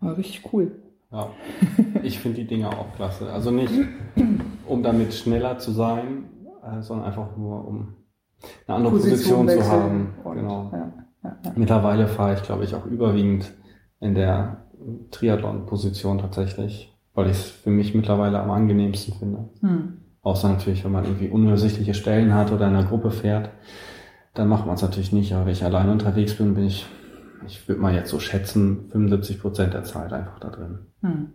War 0.00 0.16
richtig 0.16 0.52
cool. 0.52 0.70
Ja. 1.10 1.30
Ich 2.04 2.20
finde 2.20 2.38
die 2.40 2.46
Dinger 2.46 2.70
auch 2.70 2.94
klasse. 2.94 3.30
Also 3.32 3.50
nicht, 3.50 3.72
um 4.68 4.82
damit 4.84 5.12
schneller 5.12 5.58
zu 5.58 5.72
sein, 5.72 6.26
äh, 6.62 6.80
sondern 6.80 7.06
einfach 7.08 7.36
nur, 7.36 7.66
um 7.66 7.96
eine 8.68 8.76
andere 8.76 8.92
Position, 8.92 9.48
zu 9.48 9.54
wechseln 9.56 9.70
haben. 9.72 10.14
und- 10.24 10.34
Genau. 10.36 10.70
Ja, 10.72 10.92
ja, 11.24 11.36
ja. 11.44 11.52
Mittlerweile 11.56 12.06
fahre 12.06 12.34
ich, 12.34 12.42
glaube 12.44 12.62
ich, 12.64 12.74
auch 12.76 12.86
überwiegend 12.86 13.52
in 13.98 14.14
der 14.14 14.64
Triathlon-Position 15.10 16.18
tatsächlich, 16.18 16.96
weil 17.14 17.26
ich 17.26 17.32
es 17.32 17.50
für 17.50 17.70
mich 17.70 17.94
mittlerweile 17.94 18.40
am 18.40 18.50
angenehmsten 18.52 19.14
finde. 19.14 19.48
Hm. 19.60 19.98
Außer 20.22 20.48
natürlich, 20.48 20.84
wenn 20.84 20.92
man 20.92 21.04
irgendwie 21.04 21.28
unübersichtliche 21.28 21.94
Stellen 21.94 22.34
hat 22.34 22.52
oder 22.52 22.68
in 22.68 22.74
einer 22.74 22.88
Gruppe 22.88 23.10
fährt, 23.10 23.50
dann 24.34 24.48
macht 24.48 24.66
man 24.66 24.74
es 24.74 24.82
natürlich 24.82 25.12
nicht. 25.12 25.32
Aber 25.32 25.46
wenn 25.46 25.52
ich 25.52 25.64
alleine 25.64 25.92
unterwegs 25.92 26.34
bin, 26.34 26.54
bin 26.54 26.66
ich, 26.66 26.86
ich 27.46 27.66
würde 27.68 27.80
mal 27.80 27.94
jetzt 27.94 28.10
so 28.10 28.20
schätzen, 28.20 28.88
75 28.90 29.40
Prozent 29.40 29.74
der 29.74 29.84
Zeit 29.84 30.12
einfach 30.12 30.38
da 30.38 30.50
drin. 30.50 30.78
Hm. 31.02 31.32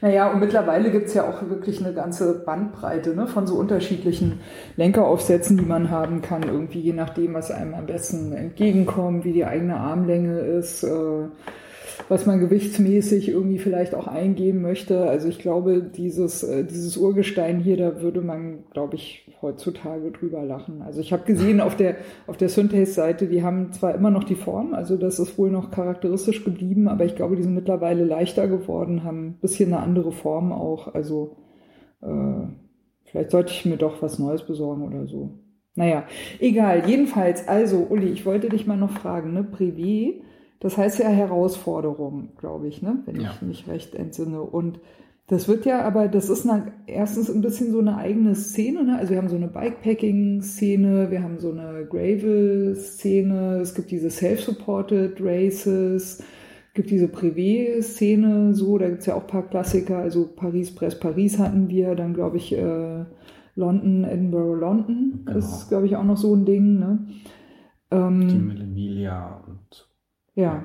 Naja, 0.00 0.30
und 0.30 0.40
mittlerweile 0.40 0.90
gibt's 0.90 1.14
ja 1.14 1.28
auch 1.28 1.48
wirklich 1.48 1.84
eine 1.84 1.94
ganze 1.94 2.44
Bandbreite 2.44 3.14
ne, 3.14 3.26
von 3.26 3.46
so 3.46 3.54
unterschiedlichen 3.56 4.40
Lenkeraufsätzen, 4.76 5.56
die 5.56 5.64
man 5.64 5.90
haben 5.90 6.22
kann, 6.22 6.42
irgendwie 6.42 6.80
je 6.80 6.92
nachdem, 6.92 7.34
was 7.34 7.50
einem 7.50 7.74
am 7.74 7.86
besten 7.86 8.32
entgegenkommt, 8.32 9.24
wie 9.24 9.32
die 9.32 9.44
eigene 9.44 9.76
Armlänge 9.76 10.40
ist, 10.40 10.82
äh, 10.82 11.28
was 12.08 12.26
man 12.26 12.40
gewichtsmäßig 12.40 13.28
irgendwie 13.28 13.58
vielleicht 13.58 13.94
auch 13.94 14.06
eingeben 14.06 14.62
möchte. 14.62 15.08
Also 15.08 15.28
ich 15.28 15.38
glaube, 15.38 15.82
dieses, 15.82 16.42
äh, 16.42 16.64
dieses 16.64 16.96
Urgestein 16.96 17.60
hier, 17.60 17.76
da 17.76 18.00
würde 18.00 18.20
man, 18.20 18.64
glaube 18.72 18.96
ich, 18.96 19.30
heutzutage 19.40 20.10
drüber 20.10 20.42
lachen. 20.44 20.82
Also 20.82 21.00
ich 21.00 21.12
habe 21.12 21.24
gesehen 21.24 21.60
auf 21.60 21.76
der, 21.76 21.96
auf 22.26 22.36
der 22.36 22.48
Synthes-Seite, 22.48 23.26
die 23.26 23.42
haben 23.42 23.72
zwar 23.72 23.94
immer 23.94 24.10
noch 24.10 24.24
die 24.24 24.34
Form, 24.34 24.74
also 24.74 24.96
das 24.96 25.18
ist 25.18 25.38
wohl 25.38 25.50
noch 25.50 25.70
charakteristisch 25.70 26.44
geblieben, 26.44 26.88
aber 26.88 27.04
ich 27.04 27.16
glaube, 27.16 27.36
die 27.36 27.42
sind 27.42 27.54
mittlerweile 27.54 28.04
leichter 28.04 28.48
geworden, 28.48 29.04
haben 29.04 29.26
ein 29.26 29.38
bisschen 29.40 29.72
eine 29.72 29.82
andere 29.82 30.12
Form 30.12 30.52
auch. 30.52 30.94
Also 30.94 31.36
äh, 32.02 32.46
vielleicht 33.04 33.30
sollte 33.30 33.52
ich 33.52 33.64
mir 33.64 33.76
doch 33.76 34.02
was 34.02 34.18
Neues 34.18 34.42
besorgen 34.42 34.82
oder 34.82 35.06
so. 35.06 35.30
Naja, 35.74 36.04
egal. 36.38 36.82
Jedenfalls, 36.86 37.48
also 37.48 37.86
Uli, 37.88 38.08
ich 38.08 38.26
wollte 38.26 38.50
dich 38.50 38.66
mal 38.66 38.76
noch 38.76 38.90
fragen, 38.90 39.32
ne? 39.32 39.42
Privé, 39.42 40.20
das 40.62 40.78
heißt 40.78 40.98
ja 41.00 41.08
Herausforderung, 41.08 42.30
glaube 42.38 42.68
ich, 42.68 42.82
ne? 42.82 43.02
Wenn 43.06 43.20
Ja. 43.20 43.30
ich 43.34 43.42
mich 43.42 43.66
recht 43.68 43.94
entsinne. 43.96 44.40
Und 44.42 44.78
das 45.26 45.48
wird 45.48 45.64
ja, 45.66 45.82
aber 45.82 46.08
das 46.08 46.28
ist 46.28 46.48
eine, 46.48 46.72
erstens 46.86 47.30
ein 47.30 47.40
bisschen 47.40 47.72
so 47.72 47.80
eine 47.80 47.96
eigene 47.96 48.34
Szene, 48.34 48.84
ne? 48.84 48.96
Also 48.98 49.10
wir 49.10 49.18
haben 49.18 49.28
so 49.28 49.36
eine 49.36 49.48
Bikepacking-Szene, 49.48 51.10
wir 51.10 51.22
haben 51.22 51.38
so 51.40 51.50
eine 51.50 51.84
Gravel-Szene, 51.86 53.58
es 53.60 53.74
gibt 53.74 53.90
diese 53.90 54.10
Self-Supported 54.10 55.16
Races, 55.20 56.20
es 56.20 56.74
gibt 56.74 56.90
diese 56.90 57.08
Privé-Szene, 57.08 58.54
so, 58.54 58.78
da 58.78 58.88
gibt's 58.88 59.06
ja 59.06 59.14
auch 59.14 59.22
ein 59.22 59.26
paar 59.26 59.48
Klassiker, 59.48 59.98
also 59.98 60.26
Paris, 60.34 60.74
Brest, 60.74 61.00
Paris 61.00 61.38
hatten 61.38 61.68
wir, 61.68 61.94
dann 61.94 62.14
glaube 62.14 62.36
ich 62.38 62.52
äh, 62.56 63.04
London, 63.54 64.04
Edinburgh, 64.04 64.54
London, 64.60 65.22
Genau. 65.26 65.38
ist 65.38 65.68
glaube 65.68 65.86
ich 65.86 65.96
auch 65.96 66.04
noch 66.04 66.16
so 66.16 66.34
ein 66.34 66.44
Ding, 66.44 66.78
ne? 66.78 67.06
Ähm, 67.90 68.28
Die 68.28 68.38
Millenilia 68.38 69.42
und 69.46 69.88
ja. 70.34 70.64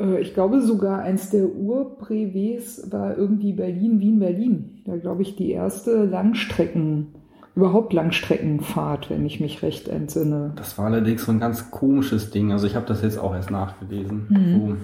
Äh, 0.00 0.20
Ich 0.20 0.34
glaube 0.34 0.60
sogar 0.60 1.00
eins 1.02 1.30
der 1.30 1.46
Ur-Brevets 1.54 2.90
war 2.92 3.16
irgendwie 3.16 3.52
Berlin, 3.52 4.00
Wien, 4.00 4.18
Berlin. 4.18 4.82
Da 4.86 4.96
glaube 4.96 5.22
ich 5.22 5.36
die 5.36 5.50
erste 5.50 6.04
Langstrecken, 6.04 7.14
überhaupt 7.54 7.92
Langstreckenfahrt, 7.92 9.10
wenn 9.10 9.24
ich 9.24 9.40
mich 9.40 9.62
recht 9.62 9.88
entsinne. 9.88 10.52
Das 10.56 10.76
war 10.78 10.86
allerdings 10.86 11.24
so 11.24 11.32
ein 11.32 11.38
ganz 11.40 11.70
komisches 11.70 12.30
Ding. 12.30 12.50
Also 12.52 12.66
ich 12.66 12.74
habe 12.74 12.86
das 12.86 13.02
jetzt 13.02 13.18
auch 13.18 13.34
erst 13.34 13.50
nachgelesen, 13.50 14.26
Mhm. 14.28 14.60
wo 14.60 14.76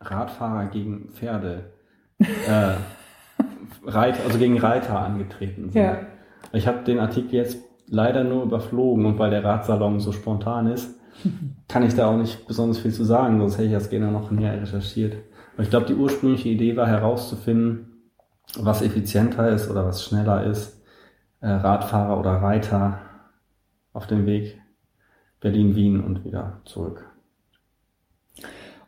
Radfahrer 0.00 0.66
gegen 0.66 1.08
Pferde, 1.10 1.72
äh, 2.18 2.74
Reit, 3.84 4.24
also 4.24 4.38
gegen 4.38 4.58
Reiter 4.58 4.98
angetreten 5.00 5.70
sind. 5.70 5.82
Ja. 5.82 5.98
Ich 6.52 6.66
habe 6.66 6.84
den 6.84 6.98
Artikel 7.00 7.34
jetzt 7.34 7.58
leider 7.88 8.24
nur 8.24 8.42
überflogen 8.44 9.04
und 9.06 9.18
weil 9.18 9.30
der 9.30 9.44
Radsalon 9.44 10.00
so 10.00 10.12
spontan 10.12 10.66
ist, 10.68 10.98
kann 11.68 11.82
ich 11.82 11.94
da 11.94 12.08
auch 12.10 12.16
nicht 12.16 12.46
besonders 12.46 12.78
viel 12.78 12.92
zu 12.92 13.04
sagen, 13.04 13.38
sonst 13.38 13.54
hätte 13.54 13.66
ich 13.66 13.72
das 13.72 13.90
gerne 13.90 14.10
noch 14.10 14.30
näher 14.30 14.60
recherchiert. 14.60 15.16
Aber 15.54 15.62
ich 15.62 15.70
glaube, 15.70 15.86
die 15.86 15.94
ursprüngliche 15.94 16.48
Idee 16.50 16.76
war 16.76 16.86
herauszufinden, 16.86 18.02
was 18.58 18.82
effizienter 18.82 19.50
ist 19.50 19.70
oder 19.70 19.86
was 19.86 20.04
schneller 20.04 20.44
ist, 20.44 20.82
äh, 21.40 21.48
Radfahrer 21.48 22.18
oder 22.18 22.32
Reiter 22.32 23.00
auf 23.92 24.06
dem 24.06 24.26
Weg 24.26 24.60
Berlin-Wien 25.40 26.02
und 26.02 26.24
wieder 26.24 26.60
zurück. 26.64 27.04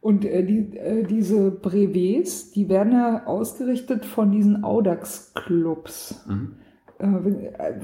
Und 0.00 0.24
äh, 0.24 0.44
die, 0.44 0.76
äh, 0.76 1.02
diese 1.04 1.50
Brevets, 1.50 2.52
die 2.52 2.68
werden 2.68 2.92
ja 2.92 3.26
ausgerichtet 3.26 4.04
von 4.04 4.30
diesen 4.30 4.64
Audax-Clubs. 4.64 6.26
Mhm. 6.26 6.56
Äh, 6.98 7.06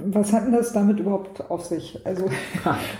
was 0.06 0.32
hat 0.32 0.46
denn 0.46 0.52
das 0.52 0.72
damit 0.72 0.98
überhaupt 0.98 1.50
auf 1.50 1.64
sich? 1.64 2.00
Also 2.04 2.26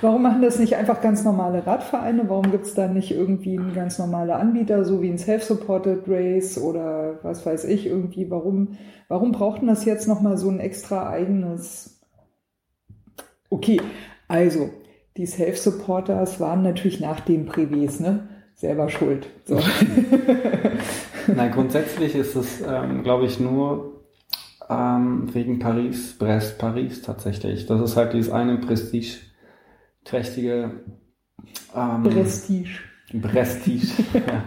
warum 0.00 0.22
machen 0.22 0.42
das 0.42 0.58
nicht 0.58 0.76
einfach 0.76 1.00
ganz 1.00 1.24
normale 1.24 1.66
Radvereine? 1.66 2.28
Warum 2.28 2.50
gibt 2.50 2.66
es 2.66 2.74
da 2.74 2.86
nicht 2.86 3.10
irgendwie 3.10 3.58
einen 3.58 3.74
ganz 3.74 3.98
normale 3.98 4.36
Anbieter, 4.36 4.84
so 4.84 5.02
wie 5.02 5.10
ein 5.10 5.18
Self-Supported 5.18 6.04
Race 6.06 6.58
oder 6.58 7.18
was 7.22 7.44
weiß 7.44 7.64
ich 7.64 7.86
irgendwie? 7.86 8.30
Warum, 8.30 8.78
warum 9.08 9.32
braucht 9.32 9.60
denn 9.60 9.68
das 9.68 9.84
jetzt 9.84 10.06
nochmal 10.06 10.36
so 10.36 10.48
ein 10.48 10.60
extra 10.60 11.08
eigenes? 11.08 12.00
Okay, 13.50 13.80
also 14.28 14.70
die 15.16 15.26
Self-Supporters 15.26 16.40
waren 16.40 16.62
natürlich 16.62 17.00
nach 17.00 17.20
den 17.20 17.48
Privés, 17.48 18.02
ne? 18.02 18.28
Selber 18.56 18.88
schuld. 18.88 19.28
So. 19.44 19.60
Nein, 21.26 21.50
grundsätzlich 21.52 22.14
ist 22.14 22.36
es, 22.36 22.62
ähm, 22.66 23.02
glaube 23.02 23.26
ich, 23.26 23.40
nur 23.40 23.93
ähm, 24.68 25.34
wegen 25.34 25.58
Paris, 25.58 26.16
Brest, 26.18 26.58
Paris 26.58 27.00
tatsächlich. 27.02 27.66
Das 27.66 27.80
ist 27.80 27.96
halt 27.96 28.12
dieses 28.12 28.30
eine 28.30 28.58
prestigeträchtige 28.58 30.84
ähm, 31.74 32.02
Prestige. 32.02 32.80
Prestige. 33.20 33.86
ja. 34.14 34.44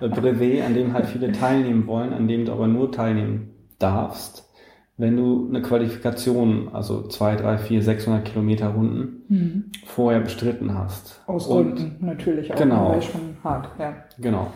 Brevet, 0.08 0.64
an 0.64 0.74
dem 0.74 0.92
halt 0.92 1.06
viele 1.06 1.32
teilnehmen 1.32 1.86
wollen, 1.86 2.12
an 2.12 2.28
dem 2.28 2.44
du 2.44 2.52
aber 2.52 2.68
nur 2.68 2.92
teilnehmen 2.92 3.54
darfst, 3.78 4.48
wenn 4.96 5.16
du 5.16 5.48
eine 5.48 5.62
Qualifikation, 5.62 6.68
also 6.72 7.08
zwei, 7.08 7.34
drei, 7.36 7.58
vier, 7.58 7.82
600 7.82 8.24
Kilometer 8.24 8.68
Runden 8.68 9.24
mhm. 9.28 9.64
vorher 9.86 10.20
bestritten 10.20 10.78
hast. 10.78 11.22
Aus 11.26 11.48
Gründen 11.48 11.96
natürlich 12.00 12.52
auch. 12.52 12.56
Genau. 12.56 13.00
Schon 13.00 13.36
hart, 13.42 13.70
ja. 13.78 13.96
Genau. 14.18 14.52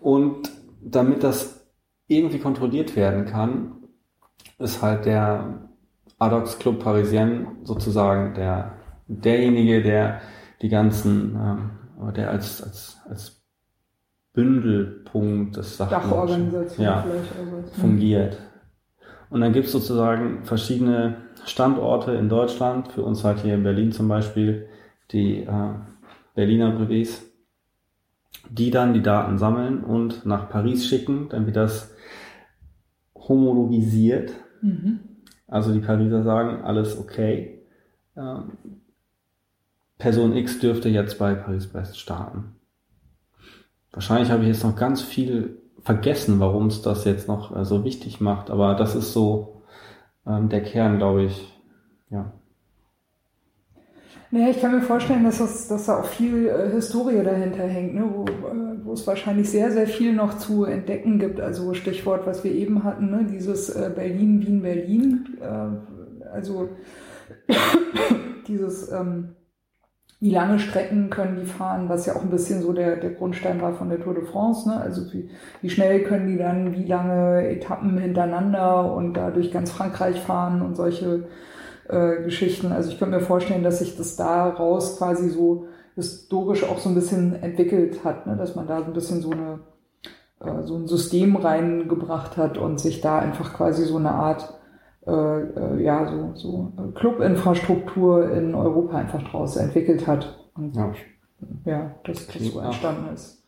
Und 0.00 0.50
damit 0.82 1.22
das 1.22 1.66
irgendwie 2.06 2.38
kontrolliert 2.38 2.96
werden 2.96 3.26
kann, 3.26 3.72
ist 4.60 4.82
halt 4.82 5.06
der 5.06 5.68
Adox 6.18 6.58
Club 6.58 6.82
Parisien 6.84 7.46
sozusagen 7.64 8.34
der, 8.34 8.72
derjenige, 9.08 9.82
der 9.82 10.20
die 10.62 10.68
ganzen, 10.68 11.34
ähm, 11.34 12.12
der 12.12 12.30
als, 12.30 12.62
als, 12.62 13.00
als 13.08 13.42
Bündelpunkt 14.32 15.56
des 15.56 15.78
Dachorganisation 15.78 16.84
ja, 16.84 17.04
fungiert. 17.80 18.38
Und 19.30 19.40
dann 19.40 19.52
gibt 19.52 19.66
es 19.66 19.72
sozusagen 19.72 20.44
verschiedene 20.44 21.16
Standorte 21.44 22.12
in 22.12 22.28
Deutschland, 22.28 22.88
für 22.88 23.02
uns 23.02 23.24
halt 23.24 23.40
hier 23.40 23.54
in 23.54 23.62
Berlin 23.62 23.92
zum 23.92 24.08
Beispiel, 24.08 24.68
die 25.12 25.42
äh, 25.42 25.74
Berliner 26.34 26.72
Brevets, 26.72 27.22
die 28.50 28.70
dann 28.70 28.92
die 28.92 29.02
Daten 29.02 29.38
sammeln 29.38 29.82
und 29.84 30.26
nach 30.26 30.48
Paris 30.48 30.86
schicken, 30.86 31.28
dann 31.30 31.46
wird 31.46 31.56
das 31.56 31.94
homologisiert 33.14 34.32
Mhm. 34.60 35.00
Also 35.46 35.72
die 35.72 35.80
Pariser 35.80 36.22
sagen, 36.22 36.62
alles 36.62 36.98
okay. 36.98 37.62
Ähm, 38.16 38.52
Person 39.98 40.34
X 40.34 40.60
dürfte 40.60 40.88
jetzt 40.88 41.18
bei 41.18 41.34
Paris-Brest 41.34 41.98
starten. 41.98 42.56
Wahrscheinlich 43.92 44.30
habe 44.30 44.42
ich 44.42 44.48
jetzt 44.48 44.64
noch 44.64 44.76
ganz 44.76 45.02
viel 45.02 45.58
vergessen, 45.82 46.40
warum 46.40 46.66
es 46.66 46.82
das 46.82 47.04
jetzt 47.04 47.28
noch 47.28 47.54
äh, 47.56 47.64
so 47.64 47.84
wichtig 47.84 48.20
macht, 48.20 48.50
aber 48.50 48.74
das 48.74 48.94
ist 48.94 49.12
so 49.12 49.62
ähm, 50.26 50.48
der 50.48 50.62
Kern, 50.62 50.98
glaube 50.98 51.24
ich. 51.24 51.52
Ja. 52.10 52.32
Naja, 54.32 54.50
ich 54.50 54.60
kann 54.60 54.72
mir 54.72 54.82
vorstellen, 54.82 55.24
dass, 55.24 55.38
das, 55.38 55.66
dass 55.66 55.86
da 55.86 56.00
auch 56.00 56.04
viel 56.04 56.46
äh, 56.46 56.70
Historie 56.70 57.22
dahinter 57.24 57.64
hängt, 57.64 57.94
ne? 57.94 58.04
wo, 58.14 58.24
äh, 58.24 58.84
wo 58.84 58.92
es 58.92 59.04
wahrscheinlich 59.06 59.50
sehr, 59.50 59.72
sehr 59.72 59.88
viel 59.88 60.12
noch 60.12 60.38
zu 60.38 60.64
entdecken 60.64 61.18
gibt. 61.18 61.40
Also 61.40 61.74
Stichwort, 61.74 62.26
was 62.26 62.44
wir 62.44 62.52
eben 62.52 62.84
hatten, 62.84 63.10
ne? 63.10 63.26
dieses 63.28 63.70
äh, 63.70 63.90
Berlin, 63.92 64.40
Wien, 64.40 64.62
Berlin. 64.62 65.38
Äh, 65.40 66.28
also 66.32 66.68
dieses, 68.46 68.92
ähm, 68.92 69.34
wie 70.20 70.30
lange 70.30 70.60
Strecken 70.60 71.10
können 71.10 71.40
die 71.40 71.46
fahren, 71.46 71.88
was 71.88 72.06
ja 72.06 72.14
auch 72.14 72.22
ein 72.22 72.30
bisschen 72.30 72.62
so 72.62 72.72
der, 72.72 72.96
der 72.98 73.10
Grundstein 73.10 73.60
war 73.60 73.72
von 73.72 73.88
der 73.88 74.00
Tour 74.00 74.14
de 74.14 74.24
France. 74.24 74.68
Ne? 74.68 74.76
Also 74.76 75.12
wie, 75.12 75.28
wie 75.60 75.70
schnell 75.70 76.04
können 76.04 76.28
die 76.28 76.38
dann, 76.38 76.76
wie 76.76 76.84
lange 76.84 77.48
Etappen 77.48 77.98
hintereinander 77.98 78.94
und 78.94 79.14
da 79.14 79.30
durch 79.32 79.50
ganz 79.50 79.72
Frankreich 79.72 80.20
fahren 80.20 80.62
und 80.62 80.76
solche 80.76 81.24
äh, 81.90 82.22
Geschichten. 82.22 82.72
Also 82.72 82.90
ich 82.90 82.98
könnte 82.98 83.18
mir 83.18 83.22
vorstellen, 83.22 83.62
dass 83.62 83.80
sich 83.80 83.96
das 83.96 84.16
daraus 84.16 84.98
quasi 84.98 85.28
so 85.28 85.66
historisch 85.94 86.64
auch 86.64 86.78
so 86.78 86.88
ein 86.88 86.94
bisschen 86.94 87.34
entwickelt 87.42 88.04
hat, 88.04 88.26
ne? 88.26 88.36
dass 88.36 88.54
man 88.54 88.66
da 88.66 88.78
so 88.80 88.86
ein 88.86 88.92
bisschen 88.92 89.20
so 89.20 89.30
eine 89.30 89.60
äh, 90.40 90.62
so 90.62 90.76
ein 90.76 90.86
System 90.86 91.36
reingebracht 91.36 92.36
hat 92.36 92.58
und 92.58 92.80
sich 92.80 93.00
da 93.00 93.18
einfach 93.18 93.54
quasi 93.54 93.84
so 93.84 93.96
eine 93.96 94.12
Art 94.12 94.54
äh, 95.06 95.12
äh, 95.12 95.82
ja 95.82 96.06
so, 96.10 96.32
so 96.34 96.72
Clubinfrastruktur 96.94 98.30
in 98.30 98.54
Europa 98.54 98.96
einfach 98.96 99.22
draus 99.30 99.56
entwickelt 99.56 100.06
hat 100.06 100.50
und 100.54 100.76
ja, 100.76 100.92
ja 101.64 101.94
dass 102.04 102.26
das 102.26 102.42
so 102.44 102.60
entstanden 102.60 103.12
ist. 103.12 103.44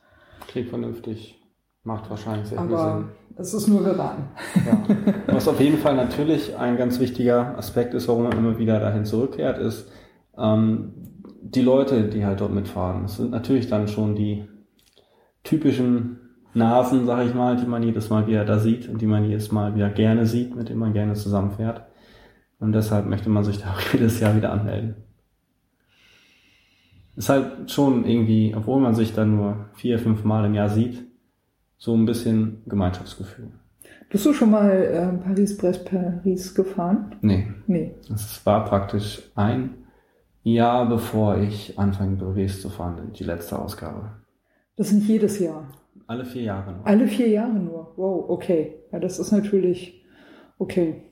Klingt 0.49 0.69
vernünftig. 0.69 1.39
Macht 1.85 2.09
wahrscheinlich 2.11 2.49
sehr 2.49 2.59
Aber 2.59 2.69
viel 2.69 2.79
Sinn. 2.79 3.09
Es 3.37 3.55
ist 3.55 3.69
nur 3.69 3.83
geraten. 3.83 4.25
Ja. 4.67 4.97
Was 5.35 5.49
auf 5.49 5.61
jeden 5.61 5.79
Fall 5.79 5.97
natürlich 5.97 6.57
ein 6.57 6.77
ganz 6.77 7.01
wichtiger 7.01 7.57
Aspekt 7.57 7.95
ist, 7.95 8.09
warum 8.09 8.25
man 8.25 8.37
immer 8.37 8.59
wieder 8.59 8.79
dahin 8.81 9.05
zurückkehrt, 9.05 9.59
ist 9.59 9.91
ähm, 10.37 10.93
die 11.43 11.63
Leute, 11.63 12.09
die 12.09 12.25
halt 12.25 12.41
dort 12.41 12.53
mitfahren. 12.53 13.03
Das 13.03 13.17
sind 13.17 13.31
natürlich 13.31 13.69
dann 13.69 13.89
schon 13.89 14.15
die 14.15 14.45
typischen 15.45 16.19
Nasen, 16.55 17.07
sag 17.07 17.27
ich 17.27 17.35
mal, 17.35 17.57
die 17.57 17.67
man 17.67 17.83
jedes 17.83 18.11
Mal 18.11 18.27
wieder 18.27 18.45
da 18.45 18.59
sieht 18.59 18.89
und 18.89 19.01
die 19.01 19.07
man 19.07 19.25
jedes 19.25 19.51
Mal 19.53 19.75
wieder 19.75 19.91
gerne 19.91 20.27
sieht, 20.27 20.55
mit 20.55 20.69
denen 20.69 20.79
man 20.79 20.93
gerne 20.93 21.15
zusammenfährt. 21.15 21.83
Und 22.59 22.73
deshalb 22.73 23.07
möchte 23.07 23.31
man 23.31 23.45
sich 23.45 23.59
da 23.59 23.73
auch 23.73 23.81
jedes 23.93 24.21
Jahr 24.21 24.37
wieder 24.37 24.53
anmelden. 24.53 24.97
Ist 27.17 27.29
halt 27.29 27.71
schon 27.71 28.07
irgendwie, 28.07 28.55
obwohl 28.57 28.81
man 28.81 28.95
sich 28.95 29.15
dann 29.15 29.37
nur 29.37 29.67
vier, 29.75 29.99
fünf 29.99 30.25
Mal 30.25 30.47
im 30.47 30.55
Jahr 30.55 30.69
sieht, 30.69 31.05
so 31.83 31.97
ein 31.97 32.07
bisschen 32.07 32.63
Gemeinschaftsgefühl. 32.67 33.51
Bist 34.09 34.25
du 34.25 34.33
schon 34.33 34.53
mal 34.53 34.71
äh, 34.71 35.27
Paris-Brest-Paris 35.27 36.55
gefahren? 36.55 37.17
Nee. 37.23 37.49
Nee. 37.67 37.97
Es 38.15 38.47
war 38.47 38.65
praktisch 38.67 39.33
ein 39.35 39.75
Jahr, 40.45 40.89
bevor 40.89 41.39
ich 41.39 41.77
anfange, 41.81 42.15
Brevets 42.15 42.63
zu 42.63 42.71
fahren, 42.71 43.11
die 43.19 43.25
letzte 43.25 43.59
Ausgabe. 43.59 44.13
Das 44.77 44.91
sind 44.91 45.03
jedes 45.09 45.41
Jahr? 45.41 45.67
Alle 46.07 46.25
vier 46.25 46.43
Jahre 46.43 46.73
nur. 46.73 46.87
Alle 46.87 47.09
vier 47.09 47.29
Jahre 47.29 47.59
nur? 47.59 47.93
Wow, 47.97 48.31
okay. 48.31 48.77
Ja, 48.93 49.01
das 49.01 49.19
ist 49.19 49.33
natürlich 49.33 50.05
okay. 50.59 51.03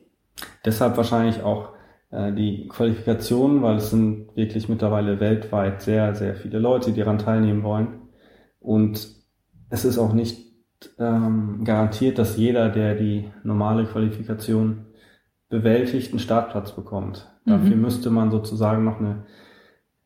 Deshalb 0.64 0.96
wahrscheinlich 0.96 1.42
auch 1.42 1.70
äh, 2.12 2.32
die 2.32 2.68
Qualifikation, 2.68 3.60
weil 3.62 3.78
es 3.78 3.90
sind 3.90 4.36
wirklich 4.36 4.68
mittlerweile 4.68 5.18
weltweit 5.18 5.82
sehr, 5.82 6.14
sehr 6.14 6.36
viele 6.36 6.60
Leute, 6.60 6.92
die 6.92 7.00
daran 7.00 7.18
teilnehmen 7.18 7.64
wollen. 7.64 8.02
Und 8.60 9.16
es 9.68 9.84
ist 9.84 9.98
auch 9.98 10.12
nicht 10.12 10.49
ähm, 10.98 11.62
garantiert, 11.64 12.18
dass 12.18 12.36
jeder, 12.36 12.68
der 12.68 12.94
die 12.94 13.30
normale 13.42 13.84
Qualifikation 13.84 14.86
bewältigt, 15.48 16.10
einen 16.10 16.20
Startplatz 16.20 16.72
bekommt. 16.72 17.28
Mhm. 17.44 17.50
Dafür 17.50 17.76
müsste 17.76 18.10
man 18.10 18.30
sozusagen 18.30 18.84
noch 18.84 19.00
eine 19.00 19.24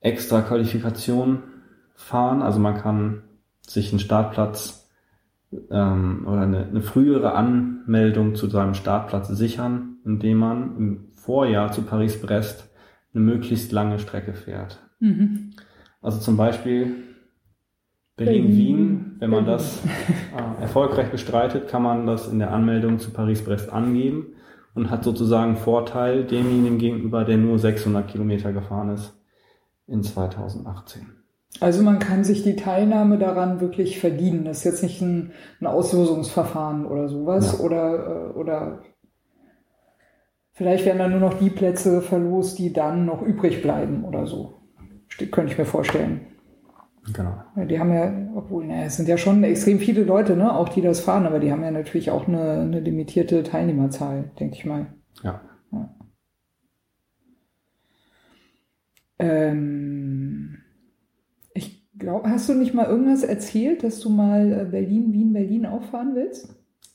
extra 0.01 0.41
Qualifikation 0.43 1.43
fahren. 1.95 2.43
Also 2.43 2.59
man 2.59 2.77
kann 2.77 3.23
sich 3.67 3.91
einen 3.91 4.01
Startplatz 4.01 4.91
ähm, 5.71 6.27
oder 6.27 6.41
eine, 6.43 6.67
eine 6.67 6.83
frühere 6.83 7.35
Anmeldung 7.35 8.35
zu 8.35 8.49
seinem 8.49 8.75
Startplatz 8.75 9.29
sichern, 9.29 9.99
indem 10.05 10.39
man 10.39 10.77
im 10.77 11.09
Vorjahr 11.15 11.73
zu 11.73 11.83
Paris-Brest 11.83 12.71
eine 13.15 13.23
möglichst 13.23 13.73
lange 13.73 13.99
Strecke 13.99 14.35
fährt. 14.35 14.81
Mhm. 15.01 15.53
Also 16.03 16.21
zum 16.21 16.37
Beispiel 16.37 17.14
Berlin-Wien, 18.17 19.17
wenn 19.19 19.31
man 19.31 19.45
das 19.45 19.83
äh, 20.37 20.63
erfolgreich 20.63 21.11
bestreitet, 21.11 21.69
kann 21.69 21.83
man 21.83 22.07
das 22.07 22.29
in 22.29 22.39
der 22.39 22.53
Anmeldung 22.53 22.99
zu 22.99 23.11
Paris-Brest 23.11 23.73
angeben 23.73 24.35
und 24.75 24.91
hat 24.91 25.03
sozusagen 25.03 25.57
Vorteil 25.57 26.25
demjenigen 26.25 26.79
gegenüber, 26.79 27.25
der 27.25 27.39
nur 27.39 27.59
600 27.59 28.07
Kilometer 28.07 28.53
gefahren 28.53 28.91
ist 28.91 29.19
in 29.87 30.03
2018. 30.03 31.07
Also 31.61 31.83
man 31.83 31.99
kann 31.99 32.25
sich 32.25 32.43
die 32.43 32.57
Teilnahme 32.57 33.19
daran 33.19 33.61
wirklich 33.61 34.01
verdienen. 34.01 34.45
Das 34.45 34.59
ist 34.59 34.65
jetzt 34.65 34.83
nicht 34.83 35.01
ein, 35.01 35.33
ein 35.61 35.67
Auslosungsverfahren 35.67 36.87
oder 36.87 37.09
sowas 37.09 37.59
ja. 37.59 37.65
oder, 37.65 38.31
äh, 38.31 38.39
oder 38.39 38.81
vielleicht 40.53 40.85
werden 40.85 40.99
dann 40.99 41.13
nur 41.13 41.21
noch 41.21 41.35
die 41.35 41.51
Plätze 41.51 42.01
verlost, 42.01 42.59
die 42.59 42.73
dann 42.73 43.07
noch 43.07 43.23
übrig 43.23 43.63
bleiben 43.63 44.05
oder 44.05 44.27
so. 44.27 44.55
Könnte 45.31 45.53
ich 45.53 45.59
mir 45.59 45.65
vorstellen. 45.65 46.34
Genau. 47.13 47.43
Ja, 47.57 47.65
die 47.67 47.79
haben 47.79 47.93
ja, 47.93 48.13
obwohl, 48.35 48.67
naja, 48.67 48.87
es 48.87 48.97
sind 48.97 49.09
ja 49.09 49.19
schon 49.19 49.45
extrem 49.45 49.79
viele 49.79 50.05
Leute, 50.05 50.37
ne, 50.37 50.57
auch 50.57 50.71
die 50.71 50.81
das 50.81 51.01
fahren, 51.01 51.27
aber 51.27 51.39
die 51.39 51.53
haben 51.53 51.63
ja 51.63 51.71
natürlich 51.71 52.11
auch 52.11 52.27
eine, 52.27 52.61
eine 52.61 52.81
limitierte 52.81 53.43
Teilnehmerzahl, 53.43 54.31
denke 54.41 54.57
ich 54.57 54.65
mal. 54.65 54.87
Ja. 55.23 55.41
ja. 55.73 55.95
Ähm, 59.19 60.59
ich 61.53 61.87
glaube, 61.99 62.31
hast 62.31 62.49
du 62.49 62.55
nicht 62.55 62.73
mal 62.73 62.87
irgendwas 62.87 63.23
erzählt, 63.23 63.85
dass 63.85 64.01
du 64.01 64.09
mal 64.09 64.53
äh, 64.53 64.65
Berlin, 64.65 65.13
Wien, 65.13 65.33
Berlin 65.33 65.67
auffahren 65.67 66.15
willst? 66.15 66.55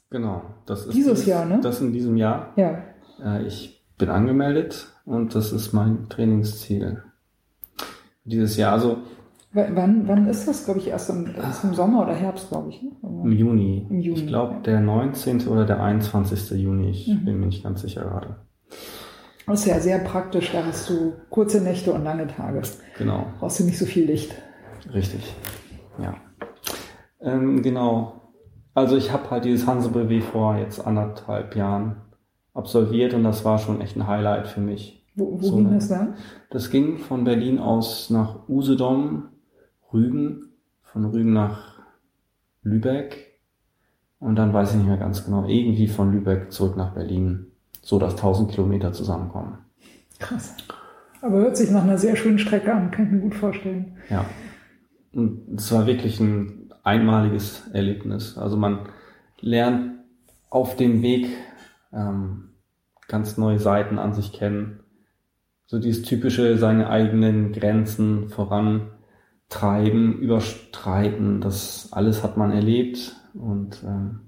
Genau, 0.10 0.42
das 0.66 0.88
ist 0.88 0.96
dieses, 0.96 1.28
Jahr, 1.28 1.46
ne? 1.46 1.60
Das 1.62 1.82
in 1.82 1.94
diesem 1.94 2.18
Jahr. 2.18 2.54
Ja. 2.56 2.84
Äh, 3.24 3.46
ich 3.46 3.86
bin 4.00 4.10
angemeldet 4.10 4.88
und 5.06 5.36
das 5.36 5.52
ist 5.52 5.72
mein 5.72 6.10
Trainingsziel 6.10 7.04
dieses 8.24 8.58
Jahr. 8.58 8.74
Also 8.74 9.04
wann, 9.54 10.08
wann 10.08 10.28
ist 10.28 10.48
das, 10.48 10.66
glaube 10.66 10.80
ich, 10.80 10.88
erst 10.90 11.10
im, 11.10 11.28
erst 11.36 11.64
im 11.64 11.74
Sommer 11.74 12.04
oder 12.04 12.14
Herbst, 12.14 12.50
glaube 12.50 12.70
ich. 12.70 12.82
Ne? 12.82 12.92
im 13.02 13.32
Juni. 13.32 13.86
Im 13.90 14.00
Juni, 14.00 14.20
Ich 14.20 14.28
glaube, 14.28 14.54
ja. 14.56 14.60
der 14.62 14.80
19. 14.82 15.48
oder 15.48 15.66
der 15.66 15.82
21. 15.82 16.52
Juni. 16.52 16.90
Ich 16.92 17.08
Mhm. 17.08 17.26
bin 17.26 17.40
mir 17.40 17.46
nicht 17.48 17.64
ganz 17.64 17.82
sicher 17.82 18.02
gerade. 18.04 18.36
Das 19.48 19.62
ist 19.62 19.66
ja 19.66 19.80
sehr 19.80 20.00
praktisch, 20.00 20.52
da 20.52 20.64
hast 20.64 20.90
du 20.90 21.14
kurze 21.30 21.62
Nächte 21.62 21.92
und 21.92 22.04
lange 22.04 22.28
Tage. 22.28 22.62
Genau. 22.98 23.26
Brauchst 23.40 23.60
du 23.60 23.64
nicht 23.64 23.80
so 23.80 23.86
viel 23.86 24.06
Licht. 24.06 24.34
Richtig. 24.94 25.34
Ja. 26.02 26.14
Ähm, 27.22 27.62
genau. 27.64 28.22
Also 28.76 28.96
ich 28.96 29.12
habe 29.12 29.30
halt 29.32 29.46
dieses 29.46 29.66
Hansebrevet 29.68 30.24
vor 30.24 30.56
jetzt 30.58 30.86
anderthalb 30.86 31.56
Jahren 31.56 31.98
absolviert 32.54 33.14
und 33.14 33.24
das 33.24 33.44
war 33.44 33.58
schon 33.58 33.82
echt 33.82 33.96
ein 33.98 34.08
Highlight 34.08 34.48
für 34.48 34.62
mich. 34.62 35.04
Wo, 35.16 35.34
wo 35.34 35.42
So 35.46 35.56
ging 35.58 35.66
eine- 35.68 35.76
das 35.76 35.90
dann? 35.90 36.14
Das 36.52 36.70
ging 36.70 36.98
von 37.00 37.24
Berlin 37.24 37.58
aus 37.60 38.10
nach 38.10 38.48
Usedom, 38.48 39.30
Rügen, 39.94 40.50
von 40.84 41.06
Rügen 41.06 41.34
nach 41.34 41.80
Lübeck 42.64 43.40
und 44.20 44.36
dann 44.36 44.54
weiß 44.54 44.72
ich 44.72 44.78
nicht 44.78 44.88
mehr 44.88 44.98
ganz 44.98 45.26
genau, 45.26 45.48
irgendwie 45.48 45.88
von 45.88 46.12
Lübeck 46.12 46.52
zurück 46.52 46.76
nach 46.78 46.94
Berlin, 46.94 47.48
so 47.82 48.00
dass 48.00 48.16
1000 48.16 48.52
Kilometer 48.52 48.92
zusammenkommen. 48.92 49.60
Krass. 50.20 50.56
Aber 51.22 51.38
hört 51.38 51.58
sich 51.58 51.72
nach 51.72 51.84
einer 51.84 51.98
sehr 51.98 52.16
schönen 52.16 52.40
Strecke 52.40 52.74
an, 52.74 52.92
kann 52.92 53.06
ich 53.06 53.12
mir 53.12 53.20
gut 53.20 53.36
vorstellen. 53.36 53.98
Ja. 54.10 54.26
Und 55.14 55.58
es 55.58 55.72
war 55.72 55.86
wirklich 55.86 56.20
ein 56.20 56.72
einmaliges 56.84 57.68
Erlebnis. 57.74 58.38
Also 58.38 58.58
man 58.58 58.88
lernt 59.42 60.00
auf 60.50 60.76
dem 60.76 61.02
Weg 61.02 61.28
ähm, 61.94 62.50
ganz 63.08 63.38
neue 63.38 63.60
Seiten 63.60 64.00
an 64.00 64.14
sich 64.14 64.34
kennen. 64.34 64.80
So 65.66 65.80
dieses 65.80 66.04
typische, 66.04 66.58
seine 66.58 66.90
eigenen 66.90 67.52
Grenzen 67.52 68.30
vorantreiben, 69.50 70.20
überstreiten, 70.20 71.42
das 71.42 71.90
alles 71.92 72.24
hat 72.24 72.38
man 72.38 72.52
erlebt 72.52 73.16
und 73.34 73.84
ähm, 73.84 74.22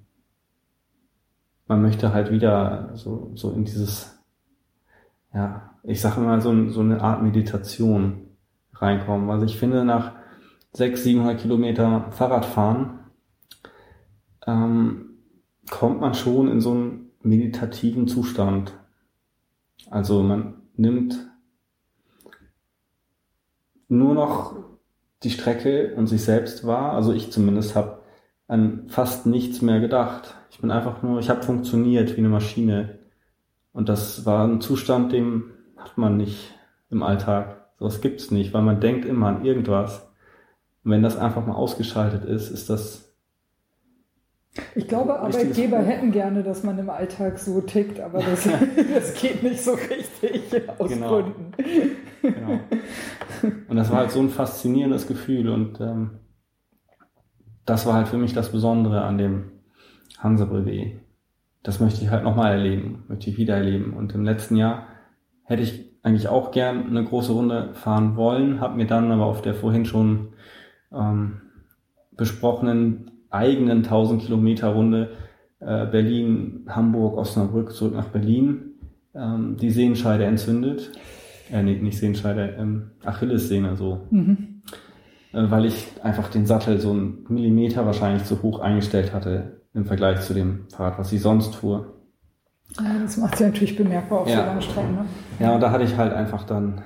man 1.68 1.81
möchte 1.81 2.14
halt 2.14 2.31
wieder 2.31 2.91
so, 2.95 3.31
so 3.35 3.52
in 3.52 3.64
dieses, 3.64 4.19
ja, 5.34 5.73
ich 5.84 6.02
sage 6.02 6.22
mal 6.22 6.41
so, 6.41 6.69
so 6.69 6.81
eine 6.81 7.02
Art 7.02 7.23
Meditation 7.23 8.27
reinkommen. 8.73 9.30
Also 9.30 9.45
ich 9.45 9.57
finde, 9.57 9.85
nach 9.85 10.14
600, 10.73 11.03
700 11.03 11.39
Kilometer 11.39 12.11
Fahrradfahren 12.11 12.99
ähm, 14.45 15.18
kommt 15.69 16.02
man 16.02 16.14
schon 16.14 16.49
in 16.49 16.60
so 16.61 16.72
einen 16.72 17.11
meditativen 17.22 18.07
Zustand. 18.07 18.73
Also 19.89 20.23
man 20.23 20.56
nimmt 20.76 21.31
nur 23.88 24.14
noch 24.14 24.70
die 25.23 25.30
Strecke 25.30 25.93
und 25.95 26.07
sich 26.07 26.23
selbst 26.23 26.65
wahr. 26.65 26.93
Also 26.93 27.14
ich 27.14 27.31
zumindest 27.31 27.76
habe 27.76 27.99
an 28.48 28.85
fast 28.89 29.26
nichts 29.26 29.61
mehr 29.61 29.80
gedacht. 29.80 30.35
Ich 30.49 30.60
bin 30.60 30.72
einfach 30.72 31.02
nur, 31.03 31.19
ich 31.19 31.30
habe 31.30 31.43
funktioniert 31.43 32.15
wie 32.15 32.19
eine 32.19 32.30
Maschine. 32.30 32.99
Und 33.73 33.88
das 33.89 34.26
war 34.26 34.45
ein 34.48 34.61
Zustand, 34.61 35.14
den 35.14 35.43
hat 35.77 35.98
man 35.98 36.18
nicht 36.18 36.53
im 36.89 37.03
Alltag. 37.03 37.69
Sowas 37.80 38.02
gibt's 38.02 38.31
nicht, 38.31 38.53
weil 38.53 38.61
man 38.61 38.81
denkt 38.81 39.06
immer 39.06 39.27
an 39.27 39.45
irgendwas. 39.45 40.10
Und 40.84 40.91
wenn 40.91 41.03
das 41.03 41.18
einfach 41.18 41.45
mal 41.45 41.56
ausgeschaltet 41.56 42.26
ist, 42.26 42.49
ist 42.49 42.69
das 42.69 43.14
Ich 44.76 44.88
glaube, 44.88 45.18
Arbeitgeber 45.19 45.80
hätten 45.80 46.11
gerne, 46.11 46.43
dass 46.43 46.64
man 46.64 46.77
im 46.77 46.89
Alltag 46.89 47.39
so 47.39 47.61
tickt, 47.61 47.99
aber 48.02 48.19
das, 48.19 48.48
das 48.93 49.14
geht 49.14 49.41
nicht 49.43 49.61
so 49.64 49.73
richtig 49.73 50.69
aus 50.77 50.89
Genau. 50.89 51.07
Gründen. 51.10 51.52
Genau. 52.22 52.60
Und 53.43 53.76
das 53.76 53.89
war 53.89 53.99
halt 53.99 54.11
so 54.11 54.19
ein 54.19 54.30
faszinierendes 54.30 55.07
Gefühl 55.07 55.49
und 55.49 55.80
ähm, 55.80 56.11
das 57.65 57.85
war 57.85 57.93
halt 57.93 58.07
für 58.07 58.18
mich 58.18 58.34
das 58.34 58.51
Besondere 58.51 59.01
an 59.03 59.18
dem 59.18 59.51
Hansa-Brevet. 60.19 60.99
Das 61.63 61.80
möchte 61.80 62.03
ich 62.03 62.09
halt 62.09 62.23
nochmal 62.23 62.53
erleben, 62.53 63.03
möchte 63.07 63.30
ich 63.30 63.38
wieder 63.38 63.55
erleben. 63.55 63.93
Und 63.93 64.13
im 64.15 64.23
letzten 64.23 64.55
Jahr 64.55 64.88
hätte 65.43 65.63
ich 65.63 65.91
eigentlich 66.03 66.27
auch 66.27 66.51
gern 66.51 66.88
eine 66.88 67.03
große 67.03 67.31
Runde 67.31 67.73
fahren 67.73 68.15
wollen, 68.15 68.59
habe 68.59 68.77
mir 68.77 68.88
dann 68.88 69.11
aber 69.11 69.26
auf 69.26 69.41
der 69.41 69.53
vorhin 69.53 69.85
schon 69.85 70.34
ähm, 70.91 71.41
besprochenen 72.18 73.11
eigenen 73.30 73.80
1000 73.80 74.23
Kilometer 74.23 74.69
Runde 74.69 75.11
äh, 75.59 75.85
Berlin, 75.85 76.65
Hamburg, 76.68 77.18
Osnabrück 77.18 77.72
zurück 77.73 77.93
nach 77.93 78.09
Berlin 78.09 78.72
ähm, 79.13 79.57
die 79.57 79.69
Sehenscheide 79.69 80.26
entzündet. 80.26 80.91
Äh, 81.51 81.63
nee, 81.63 81.75
nicht 81.79 81.97
Sehenscheide, 81.97 82.55
ähm, 82.57 82.91
Achillessehne 83.03 83.75
so. 83.75 84.07
Mhm. 84.09 84.61
Äh, 85.33 85.49
weil 85.51 85.65
ich 85.65 85.87
einfach 86.03 86.29
den 86.29 86.45
Sattel 86.45 86.79
so 86.79 86.91
einen 86.91 87.25
Millimeter 87.29 87.85
wahrscheinlich 87.85 88.23
zu 88.25 88.41
hoch 88.41 88.59
eingestellt 88.59 89.13
hatte 89.13 89.61
im 89.73 89.85
Vergleich 89.85 90.21
zu 90.21 90.33
dem 90.33 90.67
Fahrrad, 90.69 90.99
was 90.99 91.11
ich 91.11 91.21
sonst 91.21 91.55
fuhr. 91.55 91.93
Ja, 92.79 92.99
das 93.01 93.17
macht 93.17 93.37
sich 93.37 93.47
natürlich 93.47 93.75
bemerkbar 93.75 94.21
auf 94.21 94.27
so 94.29 94.33
Ja. 94.33 94.45
lange 94.45 94.61
Strecken. 94.61 94.95
Ne? 94.95 95.05
Ja, 95.39 95.53
und 95.55 95.61
da 95.61 95.71
hatte 95.71 95.83
ich 95.83 95.97
halt 95.97 96.13
einfach 96.13 96.43
dann 96.43 96.83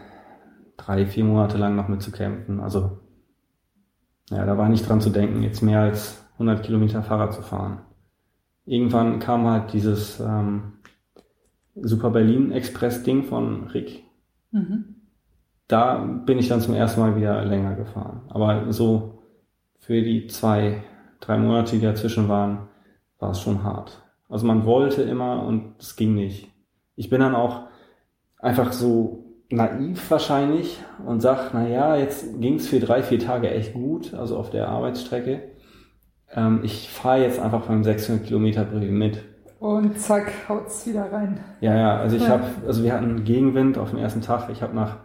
drei, 0.78 1.06
vier 1.06 1.24
Monate 1.26 1.58
lang 1.58 1.76
noch 1.76 1.88
mit 1.88 2.02
zu 2.02 2.12
kämpfen. 2.12 2.60
Also, 2.60 3.00
ja, 4.32 4.46
da 4.46 4.58
war 4.58 4.70
nicht 4.70 4.88
dran 4.88 5.02
zu 5.02 5.12
denken, 5.12 5.44
jetzt 5.44 5.62
mehr 5.62 5.82
als 5.82 6.26
100 6.34 6.64
Kilometer 6.64 7.04
Fahrrad 7.04 7.34
zu 7.34 7.44
fahren. 7.44 7.82
Irgendwann 8.66 9.20
kam 9.20 9.46
halt 9.48 9.74
dieses 9.74 10.20
ähm, 10.20 10.74
Super 11.76 12.10
Berlin 12.10 12.52
Express 12.52 13.04
Ding 13.04 13.24
von 13.24 13.68
Rick. 13.68 14.05
Mhm. 14.56 14.96
Da 15.68 15.98
bin 15.98 16.40
ich 16.40 16.48
dann 16.48 16.62
zum 16.62 16.74
ersten 16.74 17.02
Mal 17.02 17.16
wieder 17.18 17.44
länger 17.44 17.76
gefahren. 17.76 18.22
Aber 18.30 18.72
so 18.72 19.20
für 19.80 20.02
die 20.02 20.28
zwei, 20.28 20.84
drei 21.20 21.38
Monate, 21.38 21.76
die 21.76 21.82
dazwischen 21.82 22.30
waren, 22.30 22.70
war 23.20 23.32
es 23.32 23.42
schon 23.42 23.64
hart. 23.64 24.02
Also 24.30 24.48
man 24.48 24.66
wollte 24.66 25.02
immer 25.02 25.44
und 25.44 25.76
es 25.80 25.96
ging 25.96 26.16
nicht. 26.16 26.52
Ich 26.96 27.10
bin 27.10 27.20
dann 27.20 27.36
auch 27.36 27.64
einfach 28.40 28.72
so 28.72 29.26
naiv 29.50 30.10
wahrscheinlich 30.10 30.82
und 31.06 31.22
sag, 31.22 31.52
na 31.54 31.68
ja, 31.68 31.98
jetzt 31.98 32.40
ging's 32.40 32.68
für 32.68 32.80
drei, 32.80 33.04
vier 33.04 33.20
Tage 33.20 33.52
echt 33.52 33.74
gut, 33.74 34.14
also 34.14 34.38
auf 34.38 34.50
der 34.50 34.70
Arbeitsstrecke. 34.70 35.52
Ähm, 36.32 36.62
ich 36.64 36.90
fahre 36.90 37.22
jetzt 37.22 37.40
einfach 37.40 37.68
beim 37.68 37.84
600 37.84 38.26
Kilometer 38.26 38.64
Brevet 38.64 38.92
mit. 38.92 39.24
Und 39.66 40.00
zack, 40.00 40.32
haut's 40.48 40.86
wieder 40.86 41.12
rein. 41.12 41.40
Ja, 41.60 41.76
ja, 41.76 41.98
also 41.98 42.16
ich 42.18 42.22
Ja. 42.22 42.30
habe, 42.30 42.44
also 42.68 42.84
wir 42.84 42.94
hatten 42.94 43.24
Gegenwind 43.24 43.80
auf 43.80 43.90
dem 43.90 43.98
ersten 43.98 44.22
Tag. 44.22 44.48
Ich 44.52 44.62
habe 44.62 44.76
nach 44.76 44.98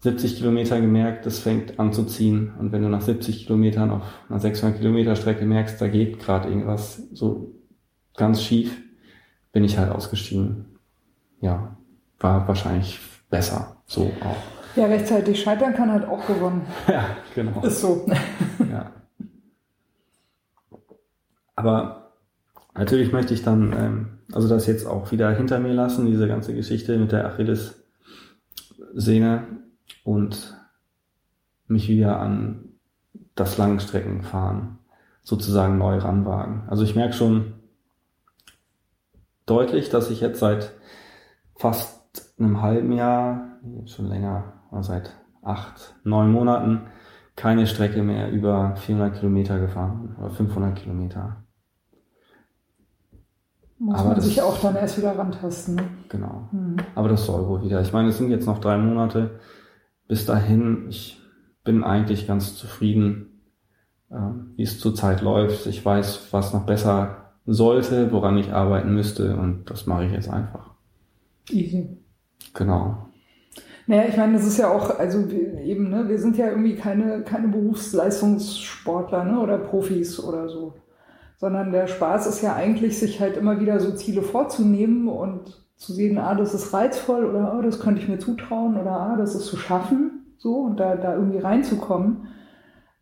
70 0.00 0.36
Kilometern 0.38 0.80
gemerkt, 0.80 1.26
das 1.26 1.38
fängt 1.38 1.78
an 1.78 1.92
zu 1.92 2.02
ziehen. 2.04 2.52
Und 2.58 2.72
wenn 2.72 2.82
du 2.82 2.88
nach 2.88 3.02
70 3.02 3.46
Kilometern 3.46 3.92
auf 3.92 4.02
einer 4.28 4.40
600 4.40 4.78
Kilometer 4.80 5.14
Strecke 5.14 5.44
merkst, 5.44 5.80
da 5.80 5.86
geht 5.86 6.18
gerade 6.18 6.48
irgendwas 6.48 7.04
so 7.12 7.52
ganz 8.16 8.42
schief, 8.42 8.76
bin 9.52 9.62
ich 9.62 9.78
halt 9.78 9.92
ausgestiegen. 9.92 10.64
Ja, 11.40 11.76
war 12.18 12.48
wahrscheinlich 12.48 12.98
besser, 13.30 13.76
so 13.86 14.10
auch. 14.24 14.74
Ja, 14.76 14.86
rechtzeitig 14.86 15.40
scheitern 15.40 15.72
kann 15.72 15.92
halt 15.92 16.04
auch 16.08 16.26
gewonnen. 16.26 16.62
Ja, 16.88 17.04
genau. 17.32 17.62
Ist 17.62 17.80
so. 17.80 18.04
Ja. 18.58 18.90
Aber 21.54 22.03
natürlich 22.74 23.12
möchte 23.12 23.34
ich 23.34 23.42
dann, 23.42 23.72
ähm, 23.72 24.08
also 24.32 24.48
das 24.48 24.66
jetzt 24.66 24.86
auch 24.86 25.12
wieder 25.12 25.30
hinter 25.30 25.58
mir 25.58 25.74
lassen, 25.74 26.06
diese 26.06 26.28
ganze 26.28 26.54
Geschichte 26.54 26.96
mit 26.98 27.12
der 27.12 27.26
Achillessehne 27.26 29.44
und 30.04 30.56
mich 31.66 31.88
wieder 31.88 32.20
an 32.20 32.68
das 33.34 33.58
Langstreckenfahren 33.58 34.78
sozusagen 35.22 35.78
neu 35.78 35.98
ranwagen. 35.98 36.64
Also 36.68 36.84
ich 36.84 36.94
merke 36.94 37.14
schon 37.14 37.54
deutlich, 39.46 39.88
dass 39.88 40.10
ich 40.10 40.20
jetzt 40.20 40.40
seit 40.40 40.72
fast 41.56 42.34
einem 42.38 42.62
halben 42.62 42.92
Jahr, 42.92 43.58
schon 43.86 44.06
länger, 44.06 44.52
seit 44.80 45.14
acht, 45.42 45.94
neun 46.04 46.30
Monaten 46.30 46.86
keine 47.36 47.66
Strecke 47.66 48.02
mehr 48.02 48.30
über 48.30 48.76
400 48.76 49.16
Kilometer 49.16 49.58
gefahren 49.58 50.16
oder 50.18 50.30
500 50.30 50.76
Kilometer. 50.76 51.43
Muss 53.84 53.96
Aber 53.98 54.08
man 54.08 54.16
das- 54.16 54.24
sich 54.24 54.40
auch 54.40 54.58
dann 54.60 54.76
erst 54.76 54.96
wieder 54.96 55.16
rantasten. 55.18 55.74
Ne? 55.74 55.82
Genau. 56.08 56.48
Mhm. 56.52 56.76
Aber 56.94 57.08
das 57.10 57.26
soll 57.26 57.46
wohl 57.46 57.62
wieder. 57.62 57.80
Ich 57.82 57.92
meine, 57.92 58.08
es 58.08 58.16
sind 58.18 58.30
jetzt 58.30 58.46
noch 58.46 58.58
drei 58.58 58.78
Monate 58.78 59.38
bis 60.08 60.24
dahin. 60.24 60.86
Ich 60.88 61.20
bin 61.64 61.84
eigentlich 61.84 62.26
ganz 62.26 62.56
zufrieden, 62.56 63.42
ähm, 64.10 64.52
wie 64.56 64.62
es 64.62 64.78
zurzeit 64.80 65.20
läuft. 65.20 65.66
Ich 65.66 65.84
weiß, 65.84 66.28
was 66.32 66.54
noch 66.54 66.64
besser 66.64 67.32
sollte, 67.46 68.10
woran 68.10 68.38
ich 68.38 68.52
arbeiten 68.52 68.94
müsste 68.94 69.36
und 69.36 69.70
das 69.70 69.86
mache 69.86 70.06
ich 70.06 70.12
jetzt 70.12 70.30
einfach. 70.30 70.70
Easy. 71.50 71.98
Genau. 72.54 73.08
Naja, 73.86 74.04
ich 74.08 74.16
meine, 74.16 74.32
das 74.32 74.46
ist 74.46 74.56
ja 74.56 74.70
auch, 74.70 74.98
also 74.98 75.30
wir, 75.30 75.60
eben, 75.60 75.90
ne, 75.90 76.08
wir 76.08 76.18
sind 76.18 76.38
ja 76.38 76.48
irgendwie 76.48 76.74
keine, 76.74 77.20
keine 77.22 77.48
Berufsleistungssportler 77.48 79.24
ne, 79.24 79.40
oder 79.40 79.58
Profis 79.58 80.18
oder 80.18 80.48
so. 80.48 80.72
Sondern 81.36 81.72
der 81.72 81.86
Spaß 81.86 82.26
ist 82.26 82.42
ja 82.42 82.54
eigentlich, 82.54 82.98
sich 82.98 83.20
halt 83.20 83.36
immer 83.36 83.60
wieder 83.60 83.80
so 83.80 83.92
Ziele 83.92 84.22
vorzunehmen 84.22 85.08
und 85.08 85.64
zu 85.76 85.92
sehen, 85.92 86.18
ah, 86.18 86.34
das 86.34 86.54
ist 86.54 86.72
reizvoll 86.72 87.24
oder 87.24 87.56
oh, 87.56 87.62
das 87.62 87.80
könnte 87.80 88.00
ich 88.00 88.08
mir 88.08 88.18
zutrauen 88.18 88.76
oder 88.80 88.92
ah, 88.92 89.16
das 89.16 89.34
ist 89.34 89.46
zu 89.46 89.56
schaffen, 89.56 90.34
so 90.38 90.60
und 90.60 90.78
da, 90.78 90.96
da 90.96 91.14
irgendwie 91.14 91.38
reinzukommen. 91.38 92.28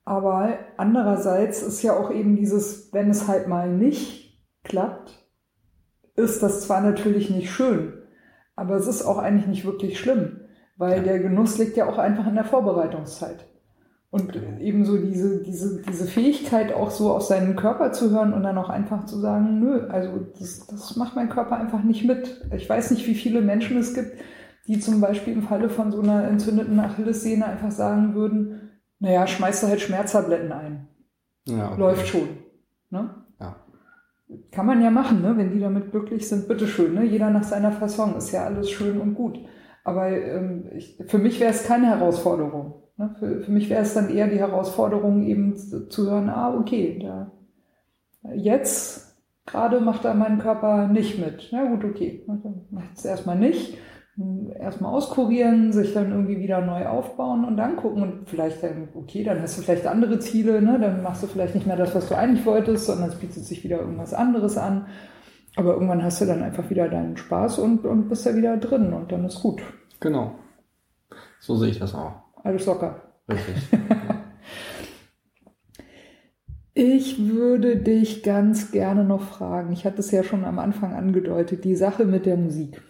Aber 0.05 0.59
andererseits 0.77 1.63
ist 1.63 1.83
ja 1.83 1.97
auch 1.97 2.11
eben 2.11 2.37
dieses, 2.37 2.93
wenn 2.93 3.11
es 3.11 3.29
halt 3.29 3.47
mal 3.47 3.71
nicht 3.71 4.43
klappt, 4.65 5.27
ist 6.17 6.43
das 6.43 6.63
zwar 6.63 6.81
natürlich 6.81 7.31
nicht 7.31 7.51
schön, 7.51 7.95
aber 8.57 8.77
es 8.77 8.87
ist 8.87 9.05
auch 9.05 9.19
eigentlich 9.19 9.47
nicht 9.47 9.65
wirklich 9.65 9.99
schlimm, 9.99 10.41
weil 10.77 10.99
ja. 10.99 11.03
der 11.05 11.19
Genuss 11.21 11.59
liegt 11.59 11.77
ja 11.77 11.89
auch 11.89 11.99
einfach 11.99 12.27
in 12.27 12.35
der 12.35 12.45
Vorbereitungszeit. 12.45 13.47
Und 14.13 14.39
ebenso 14.61 14.99
diese, 14.99 15.43
diese, 15.43 15.81
diese 15.81 16.05
Fähigkeit 16.05 16.75
auch 16.75 16.91
so 16.91 17.13
auf 17.13 17.23
seinen 17.23 17.57
Körper 17.57 17.93
zu 17.93 18.11
hören 18.11 18.35
und 18.35 18.43
dann 18.43 18.59
auch 18.59 18.69
einfach 18.69 19.07
zu 19.07 19.19
sagen, 19.19 19.59
nö, 19.59 19.87
also 19.89 20.19
das, 20.39 20.67
das 20.67 20.97
macht 20.97 21.17
mein 21.17 21.31
Körper 21.31 21.57
einfach 21.57 21.83
nicht 21.83 22.05
mit. 22.05 22.47
Ich 22.55 22.69
weiß 22.69 22.91
nicht, 22.91 23.07
wie 23.07 23.15
viele 23.15 23.41
Menschen 23.41 23.79
es 23.79 23.95
gibt, 23.95 24.19
die 24.67 24.79
zum 24.81 25.01
Beispiel 25.01 25.33
im 25.33 25.45
Falle 25.45 25.71
von 25.71 25.91
so 25.91 26.03
einer 26.03 26.29
entzündeten 26.29 26.79
Achillessehne 26.79 27.47
einfach 27.47 27.71
sagen 27.71 28.15
würden, 28.15 28.73
naja, 28.99 29.27
schmeißt 29.27 29.63
da 29.63 29.69
halt 29.69 29.81
Schmerztabletten 29.81 30.53
ein. 30.53 30.89
Ja, 31.47 31.71
okay. 31.71 31.81
Läuft 31.81 32.07
schon. 32.07 32.29
Ne? 32.91 33.15
Ja. 33.41 33.57
Kann 34.51 34.67
man 34.67 34.83
ja 34.83 34.91
machen, 34.91 35.23
ne? 35.23 35.39
wenn 35.39 35.53
die 35.53 35.61
damit 35.61 35.91
glücklich 35.91 36.29
sind, 36.29 36.49
bitteschön. 36.49 36.93
Ne? 36.93 37.05
Jeder 37.05 37.31
nach 37.31 37.45
seiner 37.45 37.73
Fasson, 37.73 38.15
ist 38.17 38.31
ja 38.31 38.45
alles 38.45 38.71
schön 38.71 39.01
und 39.01 39.15
gut. 39.15 39.39
Aber 39.85 40.11
ähm, 40.11 40.69
ich, 40.75 40.99
für 41.07 41.17
mich 41.17 41.41
wäre 41.41 41.53
es 41.53 41.65
keine 41.65 41.87
Herausforderung. 41.87 42.82
Ne? 43.03 43.15
Für, 43.19 43.41
für 43.41 43.51
mich 43.51 43.69
wäre 43.69 43.83
es 43.83 43.95
dann 43.95 44.11
eher 44.11 44.29
die 44.29 44.39
Herausforderung, 44.39 45.25
eben 45.25 45.57
zu 45.57 46.11
hören, 46.11 46.29
ah, 46.29 46.55
okay, 46.57 46.99
da, 47.03 47.31
jetzt 48.35 49.17
gerade 49.47 49.81
macht 49.81 50.05
da 50.05 50.15
mein 50.15 50.39
Körper 50.39 50.87
nicht 50.87 51.19
mit. 51.19 51.49
Na 51.53 51.65
gut, 51.65 51.85
okay, 51.85 52.25
dann 52.27 52.67
macht 52.71 52.97
es 52.97 53.05
erstmal 53.05 53.39
nicht. 53.39 53.77
Erstmal 54.59 54.93
auskurieren, 54.93 55.73
sich 55.73 55.95
dann 55.95 56.13
irgendwie 56.13 56.39
wieder 56.39 56.61
neu 56.61 56.87
aufbauen 56.87 57.47
und 57.47 57.57
dann 57.57 57.77
gucken 57.77 58.03
und 58.03 58.29
vielleicht 58.29 58.63
dann, 58.63 58.89
okay, 58.95 59.25
dann 59.25 59.41
hast 59.41 59.57
du 59.57 59.63
vielleicht 59.63 59.87
andere 59.87 60.19
Ziele, 60.19 60.61
ne? 60.61 60.79
dann 60.79 61.03
machst 61.03 61.23
du 61.23 61.27
vielleicht 61.27 61.55
nicht 61.55 61.67
mehr 61.67 61.77
das, 61.77 61.95
was 61.95 62.11
du 62.11 62.17
eigentlich 62.17 62.45
wolltest, 62.45 62.87
sondern 62.87 63.09
es 63.09 63.15
bietet 63.15 63.45
sich 63.45 63.65
wieder 63.65 63.81
irgendwas 63.81 64.13
anderes 64.13 64.59
an. 64.59 64.87
Aber 65.57 65.73
irgendwann 65.73 66.05
hast 66.05 66.21
du 66.21 66.27
dann 66.27 66.43
einfach 66.43 66.69
wieder 66.69 66.89
deinen 66.89 67.17
Spaß 67.17 67.59
und, 67.59 67.87
und 67.87 68.09
bist 68.09 68.27
da 68.27 68.37
wieder 68.37 68.59
drin 68.59 68.93
und 68.93 69.11
dann 69.11 69.25
ist 69.25 69.41
gut. 69.41 69.63
Genau. 69.99 70.33
So 71.41 71.57
sehe 71.57 71.71
ich 71.71 71.79
das 71.79 71.95
auch. 71.95 72.22
Alles 72.43 72.67
locker. 72.67 73.03
Richtig. 73.29 73.69
Ich 76.75 77.29
würde 77.29 77.77
dich 77.77 78.23
ganz 78.23 78.71
gerne 78.71 79.05
noch 79.05 79.21
fragen, 79.21 79.73
ich 79.73 79.85
hatte 79.85 80.01
es 80.01 80.11
ja 80.11 80.23
schon 80.23 80.45
am 80.45 80.59
Anfang 80.59 80.95
angedeutet, 80.95 81.65
die 81.65 81.77
Sache 81.77 82.07
mit 82.07 82.25
der 82.25 82.39
Musik. 82.39 82.81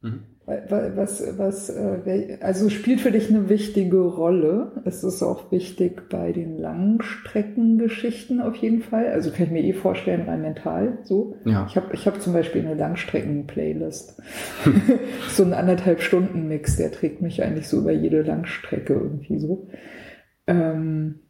Mhm. 0.00 0.35
Was, 0.46 1.36
was, 1.38 1.70
äh, 1.70 2.38
also 2.40 2.68
spielt 2.70 3.00
für 3.00 3.10
dich 3.10 3.30
eine 3.30 3.48
wichtige 3.48 3.98
Rolle. 3.98 4.80
Es 4.84 5.02
ist 5.02 5.20
auch 5.24 5.50
wichtig 5.50 6.08
bei 6.08 6.30
den 6.30 6.56
Langstreckengeschichten 6.58 8.40
auf 8.40 8.54
jeden 8.54 8.80
Fall. 8.80 9.08
Also 9.08 9.32
kann 9.32 9.46
ich 9.46 9.50
mir 9.50 9.64
eh 9.64 9.72
vorstellen, 9.72 10.28
rein 10.28 10.42
mental 10.42 10.98
so. 11.02 11.34
Ja. 11.44 11.66
Ich 11.68 11.74
habe 11.74 11.88
ich 11.94 12.06
hab 12.06 12.22
zum 12.22 12.32
Beispiel 12.32 12.64
eine 12.64 12.74
Langstrecken-Playlist. 12.74 14.22
so 15.30 15.42
ein 15.42 15.52
anderthalb 15.52 16.00
Stunden 16.00 16.46
Mix, 16.46 16.76
der 16.76 16.92
trägt 16.92 17.22
mich 17.22 17.42
eigentlich 17.42 17.66
so 17.66 17.80
über 17.80 17.90
jede 17.90 18.22
Langstrecke 18.22 18.92
irgendwie 18.92 19.40
so. 19.40 19.66
Ähm, 20.46 21.25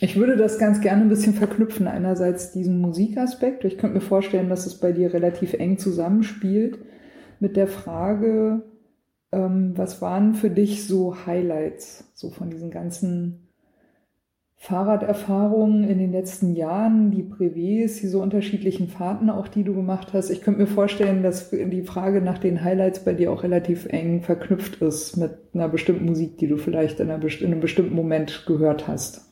ich 0.00 0.16
würde 0.16 0.36
das 0.36 0.58
ganz 0.58 0.80
gerne 0.80 1.02
ein 1.02 1.08
bisschen 1.08 1.34
verknüpfen. 1.34 1.86
Einerseits 1.86 2.52
diesen 2.52 2.80
Musikaspekt. 2.80 3.64
Ich 3.64 3.76
könnte 3.76 3.96
mir 3.96 4.00
vorstellen, 4.00 4.48
dass 4.48 4.66
es 4.66 4.80
bei 4.80 4.92
dir 4.92 5.12
relativ 5.12 5.52
eng 5.52 5.78
zusammenspielt 5.78 6.78
mit 7.38 7.56
der 7.56 7.66
Frage, 7.66 8.62
ähm, 9.32 9.72
was 9.76 10.00
waren 10.00 10.34
für 10.34 10.50
dich 10.50 10.86
so 10.86 11.26
Highlights, 11.26 12.10
so 12.14 12.30
von 12.30 12.50
diesen 12.50 12.70
ganzen 12.70 13.46
Fahrraderfahrungen 14.56 15.84
in 15.84 15.98
den 15.98 16.12
letzten 16.12 16.54
Jahren, 16.54 17.10
die 17.10 17.22
Brevets, 17.22 18.00
diese 18.00 18.18
unterschiedlichen 18.18 18.88
Fahrten 18.88 19.30
auch, 19.30 19.48
die 19.48 19.64
du 19.64 19.74
gemacht 19.74 20.12
hast. 20.12 20.28
Ich 20.28 20.42
könnte 20.42 20.60
mir 20.60 20.66
vorstellen, 20.66 21.22
dass 21.22 21.50
die 21.50 21.82
Frage 21.82 22.20
nach 22.20 22.36
den 22.36 22.62
Highlights 22.62 23.04
bei 23.04 23.14
dir 23.14 23.32
auch 23.32 23.42
relativ 23.42 23.86
eng 23.86 24.20
verknüpft 24.20 24.82
ist 24.82 25.16
mit 25.16 25.32
einer 25.54 25.68
bestimmten 25.68 26.04
Musik, 26.04 26.36
die 26.36 26.46
du 26.46 26.58
vielleicht 26.58 27.00
in, 27.00 27.10
einer, 27.10 27.24
in 27.24 27.46
einem 27.46 27.60
bestimmten 27.60 27.94
Moment 27.94 28.44
gehört 28.46 28.86
hast. 28.86 29.29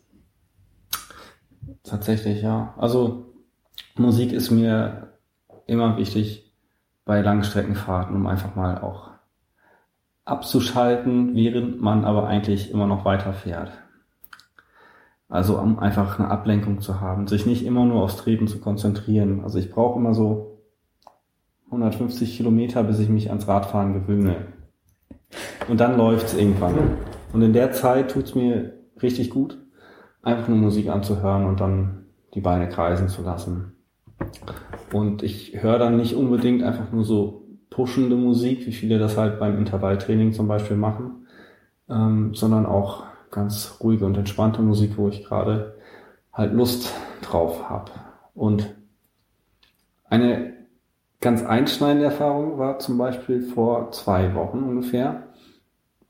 Tatsächlich, 1.88 2.42
ja. 2.42 2.74
Also 2.76 3.26
Musik 3.96 4.32
ist 4.32 4.50
mir 4.50 5.08
immer 5.66 5.96
wichtig 5.96 6.52
bei 7.04 7.20
Langstreckenfahrten, 7.20 8.14
um 8.14 8.26
einfach 8.26 8.54
mal 8.54 8.78
auch 8.78 9.10
abzuschalten, 10.24 11.34
während 11.34 11.80
man 11.80 12.04
aber 12.04 12.26
eigentlich 12.26 12.70
immer 12.70 12.86
noch 12.86 13.04
weiterfährt. 13.04 13.72
Also 15.28 15.58
um 15.58 15.78
einfach 15.78 16.18
eine 16.18 16.30
Ablenkung 16.30 16.80
zu 16.80 17.00
haben, 17.00 17.26
sich 17.26 17.46
nicht 17.46 17.64
immer 17.64 17.84
nur 17.84 18.02
aufs 18.02 18.16
Treten 18.16 18.48
zu 18.48 18.60
konzentrieren. 18.60 19.42
Also 19.42 19.58
ich 19.58 19.70
brauche 19.70 19.98
immer 19.98 20.14
so 20.14 20.58
150 21.66 22.36
Kilometer, 22.36 22.82
bis 22.82 22.98
ich 22.98 23.08
mich 23.08 23.28
ans 23.28 23.46
Radfahren 23.46 23.94
gewöhne. 23.94 24.36
Und 25.68 25.80
dann 25.80 25.96
läuft's 25.98 26.34
irgendwann. 26.34 26.98
Und 27.32 27.42
in 27.42 27.52
der 27.52 27.72
Zeit 27.72 28.10
tut's 28.10 28.34
mir 28.34 28.74
richtig 29.02 29.30
gut, 29.30 29.58
einfach 30.22 30.48
nur 30.48 30.58
Musik 30.58 30.88
anzuhören 30.88 31.46
und 31.46 31.60
dann 31.60 32.06
die 32.34 32.40
Beine 32.40 32.68
kreisen 32.68 33.08
zu 33.08 33.22
lassen. 33.22 33.72
Und 34.92 35.22
ich 35.22 35.62
höre 35.62 35.78
dann 35.78 35.96
nicht 35.96 36.14
unbedingt 36.14 36.62
einfach 36.62 36.92
nur 36.92 37.04
so 37.04 37.46
pushende 37.70 38.16
Musik, 38.16 38.66
wie 38.66 38.72
viele 38.72 38.98
das 38.98 39.16
halt 39.16 39.38
beim 39.38 39.58
Intervalltraining 39.58 40.32
zum 40.32 40.48
Beispiel 40.48 40.76
machen, 40.76 41.26
ähm, 41.88 42.34
sondern 42.34 42.66
auch 42.66 43.04
ganz 43.30 43.78
ruhige 43.82 44.06
und 44.06 44.16
entspannte 44.16 44.62
Musik, 44.62 44.96
wo 44.96 45.08
ich 45.08 45.24
gerade 45.24 45.76
halt 46.32 46.52
Lust 46.54 46.92
drauf 47.22 47.68
habe. 47.68 47.90
Und 48.34 48.74
eine 50.04 50.54
ganz 51.20 51.44
einschneidende 51.44 52.06
Erfahrung 52.06 52.58
war 52.58 52.78
zum 52.78 52.96
Beispiel 52.98 53.42
vor 53.42 53.90
zwei 53.92 54.34
Wochen 54.34 54.62
ungefähr. 54.62 55.24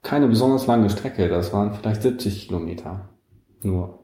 Keine 0.02 0.28
besonders 0.28 0.66
lange 0.66 0.90
Strecke, 0.90 1.28
das 1.28 1.52
waren 1.52 1.72
vielleicht 1.72 2.02
70 2.02 2.46
Kilometer 2.46 3.08
nur 3.62 3.97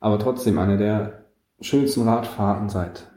aber 0.00 0.18
trotzdem 0.18 0.58
eine 0.58 0.76
der 0.76 1.24
schönsten 1.60 2.08
Radfahrten 2.08 2.68
seit 2.68 3.08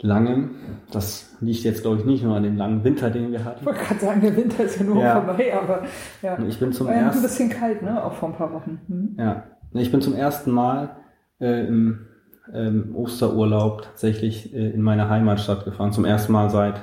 langem. 0.00 0.56
Das 0.90 1.36
liegt 1.40 1.64
jetzt, 1.64 1.82
glaube 1.82 1.98
ich, 1.98 2.04
nicht 2.04 2.24
nur 2.24 2.36
an 2.36 2.42
dem 2.42 2.56
langen 2.56 2.84
Winter, 2.84 3.10
den 3.10 3.30
wir 3.32 3.44
hatten. 3.44 3.60
Ich 3.60 3.66
wollte 3.66 3.80
gerade 3.80 4.00
sagen, 4.00 4.20
der 4.20 4.36
Winter 4.36 4.64
ist 4.64 4.78
ja 4.78 4.84
nur 4.84 5.00
ja. 5.00 5.20
vorbei, 5.20 5.54
aber 5.54 5.82
ja. 6.20 6.38
Ich 6.40 6.58
bin 6.58 6.72
zum 6.72 6.88
War 6.88 6.94
ersten 6.94 7.18
ein 7.18 7.22
bisschen 7.22 7.48
kalt, 7.50 7.82
ne? 7.82 8.02
Auch 8.04 8.14
vor 8.14 8.30
ein 8.30 8.34
paar 8.34 8.52
Wochen. 8.52 8.80
Hm? 8.88 9.16
Ja. 9.18 9.44
Ich 9.74 9.90
bin 9.90 10.02
zum 10.02 10.14
ersten 10.14 10.50
Mal 10.50 10.96
äh, 11.40 11.66
im 11.66 12.06
ähm, 12.52 12.94
Osterurlaub 12.94 13.82
tatsächlich 13.82 14.52
äh, 14.54 14.70
in 14.70 14.82
meine 14.82 15.08
Heimatstadt 15.08 15.64
gefahren. 15.64 15.92
Zum 15.92 16.04
ersten 16.04 16.32
Mal 16.32 16.50
seit 16.50 16.82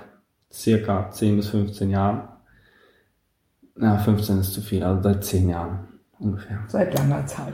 circa 0.52 1.12
10 1.12 1.36
bis 1.36 1.50
15 1.50 1.90
Jahren. 1.90 2.28
Ja, 3.80 3.98
15 3.98 4.40
ist 4.40 4.54
zu 4.54 4.62
viel, 4.62 4.84
also 4.84 5.02
seit 5.02 5.24
10 5.24 5.50
Jahren 5.50 5.88
ungefähr. 6.20 6.60
Seit 6.68 6.98
langer 6.98 7.26
Zeit. 7.26 7.54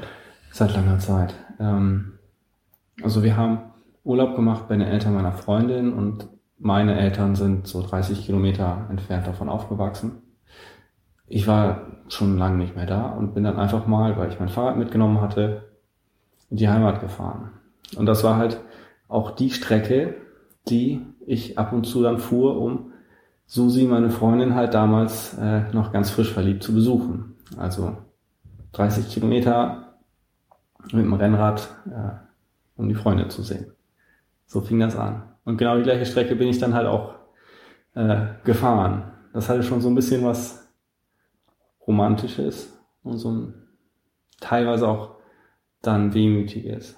Seit 0.56 0.74
langer 0.74 1.00
Zeit. 1.00 1.34
Ähm, 1.60 2.14
also 3.04 3.24
wir 3.24 3.36
haben 3.36 3.74
Urlaub 4.06 4.38
gemacht 4.38 4.70
bei 4.70 4.78
den 4.78 4.88
Eltern 4.88 5.14
meiner 5.14 5.34
Freundin 5.34 5.92
und 5.92 6.30
meine 6.58 6.98
Eltern 6.98 7.36
sind 7.36 7.68
so 7.68 7.82
30 7.82 8.26
Kilometer 8.26 8.88
entfernt 8.90 9.28
davon 9.28 9.50
aufgewachsen. 9.50 10.22
Ich 11.28 11.46
war 11.46 11.82
schon 12.08 12.38
lange 12.38 12.56
nicht 12.56 12.74
mehr 12.74 12.86
da 12.86 13.08
und 13.08 13.34
bin 13.34 13.44
dann 13.44 13.60
einfach 13.60 13.86
mal, 13.86 14.16
weil 14.16 14.30
ich 14.30 14.40
mein 14.40 14.48
Fahrrad 14.48 14.78
mitgenommen 14.78 15.20
hatte, 15.20 15.72
in 16.50 16.56
die 16.56 16.70
Heimat 16.70 17.02
gefahren. 17.02 17.52
Und 17.98 18.06
das 18.06 18.24
war 18.24 18.38
halt 18.38 18.62
auch 19.10 19.32
die 19.32 19.50
Strecke, 19.50 20.16
die 20.70 21.02
ich 21.26 21.60
ab 21.60 21.74
und 21.74 21.86
zu 21.86 22.02
dann 22.02 22.18
fuhr, 22.18 22.62
um 22.62 22.94
Susi, 23.46 23.84
meine 23.84 24.10
Freundin, 24.10 24.56
halt 24.56 24.74
damals 24.74 25.38
äh, 25.38 25.64
noch 25.74 25.92
ganz 25.92 26.12
frisch 26.12 26.32
verliebt 26.32 26.64
zu 26.64 26.74
besuchen. 26.74 27.36
Also 27.58 27.98
30 28.72 29.10
Kilometer 29.10 29.85
mit 30.92 31.06
dem 31.06 31.14
Rennrad, 31.14 31.70
äh, 31.88 32.16
um 32.76 32.90
die 32.90 32.96
Freunde 32.96 33.28
zu 33.28 33.44
sehen. 33.44 33.72
So 34.46 34.62
fing 34.62 34.80
das 34.80 34.96
an. 34.96 35.24
Und 35.44 35.58
genau 35.58 35.76
die 35.78 35.84
gleiche 35.84 36.06
Strecke 36.06 36.36
bin 36.36 36.48
ich 36.48 36.60
dann 36.60 36.74
halt 36.74 36.88
auch 36.88 37.16
äh, 37.96 38.28
gefahren. 38.44 39.12
Das 39.34 39.50
hatte 39.50 39.64
schon 39.64 39.82
so 39.82 39.90
ein 39.90 39.96
bisschen 39.96 40.24
was 40.24 40.72
Romantisches 41.88 42.72
und 43.04 43.18
so 43.18 43.32
ein 43.32 43.56
teilweise 44.40 44.88
auch 44.88 45.16
dann 45.82 46.14
Wehmütiges. 46.14 46.96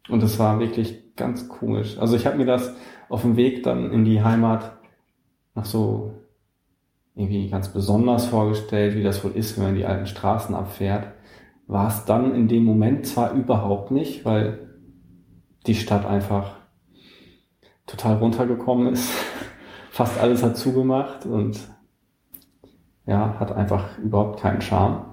Und 0.09 0.21
das 0.21 0.37
war 0.37 0.59
wirklich 0.59 1.15
ganz 1.15 1.47
komisch. 1.47 1.97
Also 1.97 2.17
ich 2.17 2.25
habe 2.25 2.35
mir 2.37 2.45
das 2.45 2.75
auf 3.09 3.21
dem 3.21 3.37
Weg 3.37 3.63
dann 3.63 3.91
in 3.91 4.05
die 4.05 4.23
Heimat 4.23 4.77
noch 5.55 5.65
so 5.65 6.13
irgendwie 7.15 7.49
ganz 7.49 7.69
besonders 7.69 8.27
vorgestellt, 8.27 8.95
wie 8.95 9.03
das 9.03 9.23
wohl 9.23 9.31
ist, 9.31 9.57
wenn 9.57 9.65
man 9.65 9.75
die 9.75 9.85
alten 9.85 10.05
Straßen 10.05 10.53
abfährt. 10.53 11.13
War 11.65 11.87
es 11.87 12.05
dann 12.05 12.35
in 12.35 12.47
dem 12.47 12.63
Moment 12.63 13.07
zwar 13.07 13.33
überhaupt 13.33 13.91
nicht, 13.91 14.23
weil 14.23 14.69
die 15.65 15.75
Stadt 15.75 16.05
einfach 16.05 16.55
total 17.87 18.17
runtergekommen 18.17 18.93
ist. 18.93 19.11
Fast 19.89 20.19
alles 20.19 20.43
hat 20.43 20.57
zugemacht 20.57 21.25
und 21.25 21.59
ja, 23.07 23.39
hat 23.39 23.51
einfach 23.51 23.97
überhaupt 23.97 24.39
keinen 24.39 24.61
Charme. 24.61 25.05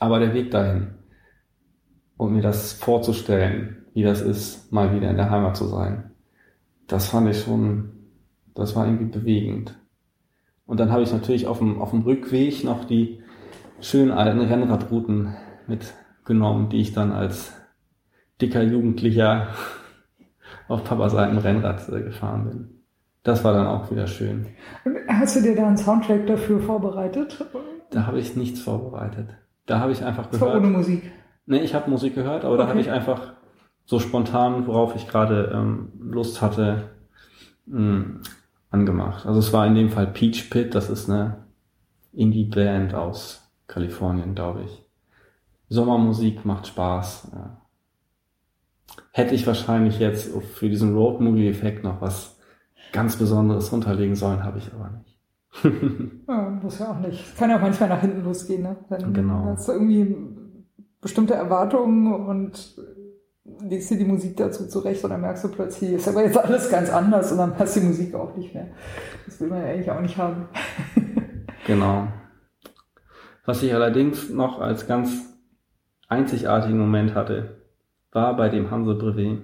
Aber 0.00 0.18
der 0.18 0.34
Weg 0.34 0.50
dahin, 0.50 0.94
um 2.16 2.32
mir 2.34 2.42
das 2.42 2.72
vorzustellen, 2.72 3.84
wie 3.94 4.02
das 4.02 4.20
ist, 4.20 4.72
mal 4.72 4.94
wieder 4.94 5.08
in 5.08 5.16
der 5.16 5.30
Heimat 5.30 5.56
zu 5.56 5.66
sein, 5.66 6.13
das 6.86 7.08
fand 7.08 7.28
ich 7.28 7.42
schon, 7.42 7.90
das 8.54 8.76
war 8.76 8.86
irgendwie 8.86 9.18
bewegend. 9.18 9.78
Und 10.66 10.80
dann 10.80 10.90
habe 10.90 11.02
ich 11.02 11.12
natürlich 11.12 11.46
auf 11.46 11.58
dem, 11.58 11.80
auf 11.80 11.90
dem 11.90 12.02
Rückweg 12.02 12.64
noch 12.64 12.84
die 12.84 13.22
schönen 13.80 14.10
alten 14.10 14.40
Rennradrouten 14.40 15.34
mitgenommen, 15.66 16.70
die 16.70 16.80
ich 16.80 16.92
dann 16.92 17.12
als 17.12 17.52
dicker 18.40 18.62
Jugendlicher 18.62 19.48
auf 20.68 20.84
Papas 20.84 21.14
alten 21.14 21.38
Rennrad 21.38 21.88
äh, 21.88 22.02
gefahren 22.02 22.48
bin. 22.48 22.70
Das 23.22 23.42
war 23.42 23.54
dann 23.54 23.66
auch 23.66 23.90
wieder 23.90 24.06
schön. 24.06 24.46
Hast 25.08 25.36
du 25.36 25.40
dir 25.40 25.56
da 25.56 25.66
einen 25.66 25.78
Soundtrack 25.78 26.26
dafür 26.26 26.60
vorbereitet? 26.60 27.44
Da 27.90 28.06
habe 28.06 28.18
ich 28.18 28.36
nichts 28.36 28.60
vorbereitet. 28.60 29.28
Da 29.66 29.80
habe 29.80 29.92
ich 29.92 30.04
einfach 30.04 30.30
gehört. 30.30 30.42
Das 30.42 30.48
war 30.48 30.56
ohne 30.56 30.66
Musik. 30.66 31.10
Nee, 31.46 31.60
ich 31.60 31.74
habe 31.74 31.90
Musik 31.90 32.14
gehört, 32.14 32.44
aber 32.44 32.54
okay. 32.54 32.62
da 32.62 32.68
habe 32.68 32.80
ich 32.80 32.90
einfach 32.90 33.33
so 33.86 33.98
spontan, 33.98 34.66
worauf 34.66 34.96
ich 34.96 35.08
gerade 35.08 35.52
ähm, 35.54 35.92
Lust 36.00 36.40
hatte, 36.40 36.90
mh, 37.66 37.78
hm, 37.78 38.20
angemacht. 38.70 39.26
Also 39.26 39.40
es 39.40 39.52
war 39.52 39.66
in 39.66 39.74
dem 39.74 39.90
Fall 39.90 40.08
Peach 40.08 40.50
Pit, 40.50 40.74
das 40.74 40.90
ist 40.90 41.08
eine 41.08 41.44
Indie-Band 42.12 42.94
aus 42.94 43.50
Kalifornien, 43.66 44.34
glaube 44.34 44.62
ich. 44.64 44.84
Sommermusik 45.68 46.44
macht 46.44 46.66
Spaß. 46.66 47.30
Ja. 47.32 47.60
Hätte 49.12 49.34
ich 49.34 49.46
wahrscheinlich 49.46 49.98
jetzt 49.98 50.30
für 50.54 50.68
diesen 50.68 50.94
Road-Movie-Effekt 50.94 51.84
noch 51.84 52.00
was 52.00 52.38
ganz 52.92 53.16
Besonderes 53.16 53.72
runterlegen 53.72 54.14
sollen, 54.14 54.44
habe 54.44 54.58
ich 54.58 54.70
aber 54.72 54.90
nicht. 54.90 56.26
ja, 56.28 56.50
muss 56.62 56.78
ja 56.78 56.92
auch 56.92 57.00
nicht. 57.00 57.36
Kann 57.36 57.50
ja 57.50 57.56
auch 57.56 57.62
manchmal 57.62 57.88
nach 57.88 58.00
hinten 58.00 58.24
losgehen, 58.24 58.62
ne? 58.62 58.76
Dann 58.88 59.12
genau. 59.12 59.44
hast 59.46 59.68
du 59.68 59.72
irgendwie 59.72 60.16
bestimmte 61.00 61.34
Erwartungen 61.34 62.12
und 62.12 62.76
legst 63.44 63.90
dir 63.90 63.98
die 63.98 64.04
Musik 64.04 64.36
dazu 64.36 64.66
zurecht 64.66 65.04
und 65.04 65.10
dann 65.10 65.20
merkst 65.20 65.44
du 65.44 65.48
plötzlich, 65.48 65.92
ist 65.92 66.08
aber 66.08 66.24
jetzt 66.24 66.38
alles 66.38 66.70
ganz 66.70 66.90
anders 66.90 67.30
und 67.32 67.38
dann 67.38 67.54
passt 67.54 67.76
die 67.76 67.80
Musik 67.80 68.14
auch 68.14 68.34
nicht 68.36 68.54
mehr. 68.54 68.68
Das 69.26 69.40
will 69.40 69.48
man 69.48 69.60
ja 69.60 69.68
eigentlich 69.68 69.90
auch 69.90 70.00
nicht 70.00 70.16
haben. 70.16 70.48
genau. 71.66 72.08
Was 73.44 73.62
ich 73.62 73.74
allerdings 73.74 74.30
noch 74.30 74.60
als 74.60 74.86
ganz 74.86 75.10
einzigartigen 76.08 76.78
Moment 76.78 77.14
hatte, 77.14 77.56
war 78.12 78.36
bei 78.36 78.48
dem 78.48 78.70
Hanse 78.70 78.94
Brevet. 78.94 79.42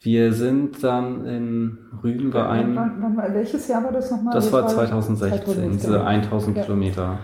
Wir 0.00 0.34
sind 0.34 0.84
dann 0.84 1.24
in 1.24 1.78
Rügen 2.02 2.34
war 2.34 2.50
ein. 2.50 2.76
Wann, 2.76 3.00
wann, 3.00 3.16
wann, 3.16 3.34
welches 3.34 3.66
Jahr 3.68 3.82
war 3.84 3.92
das 3.92 4.10
nochmal? 4.10 4.34
Das, 4.34 4.44
das 4.44 4.52
war 4.52 4.66
2016, 4.66 5.44
2016, 5.44 5.70
diese 5.80 6.04
1000 6.04 6.56
ja. 6.58 6.62
Kilometer. 6.64 7.18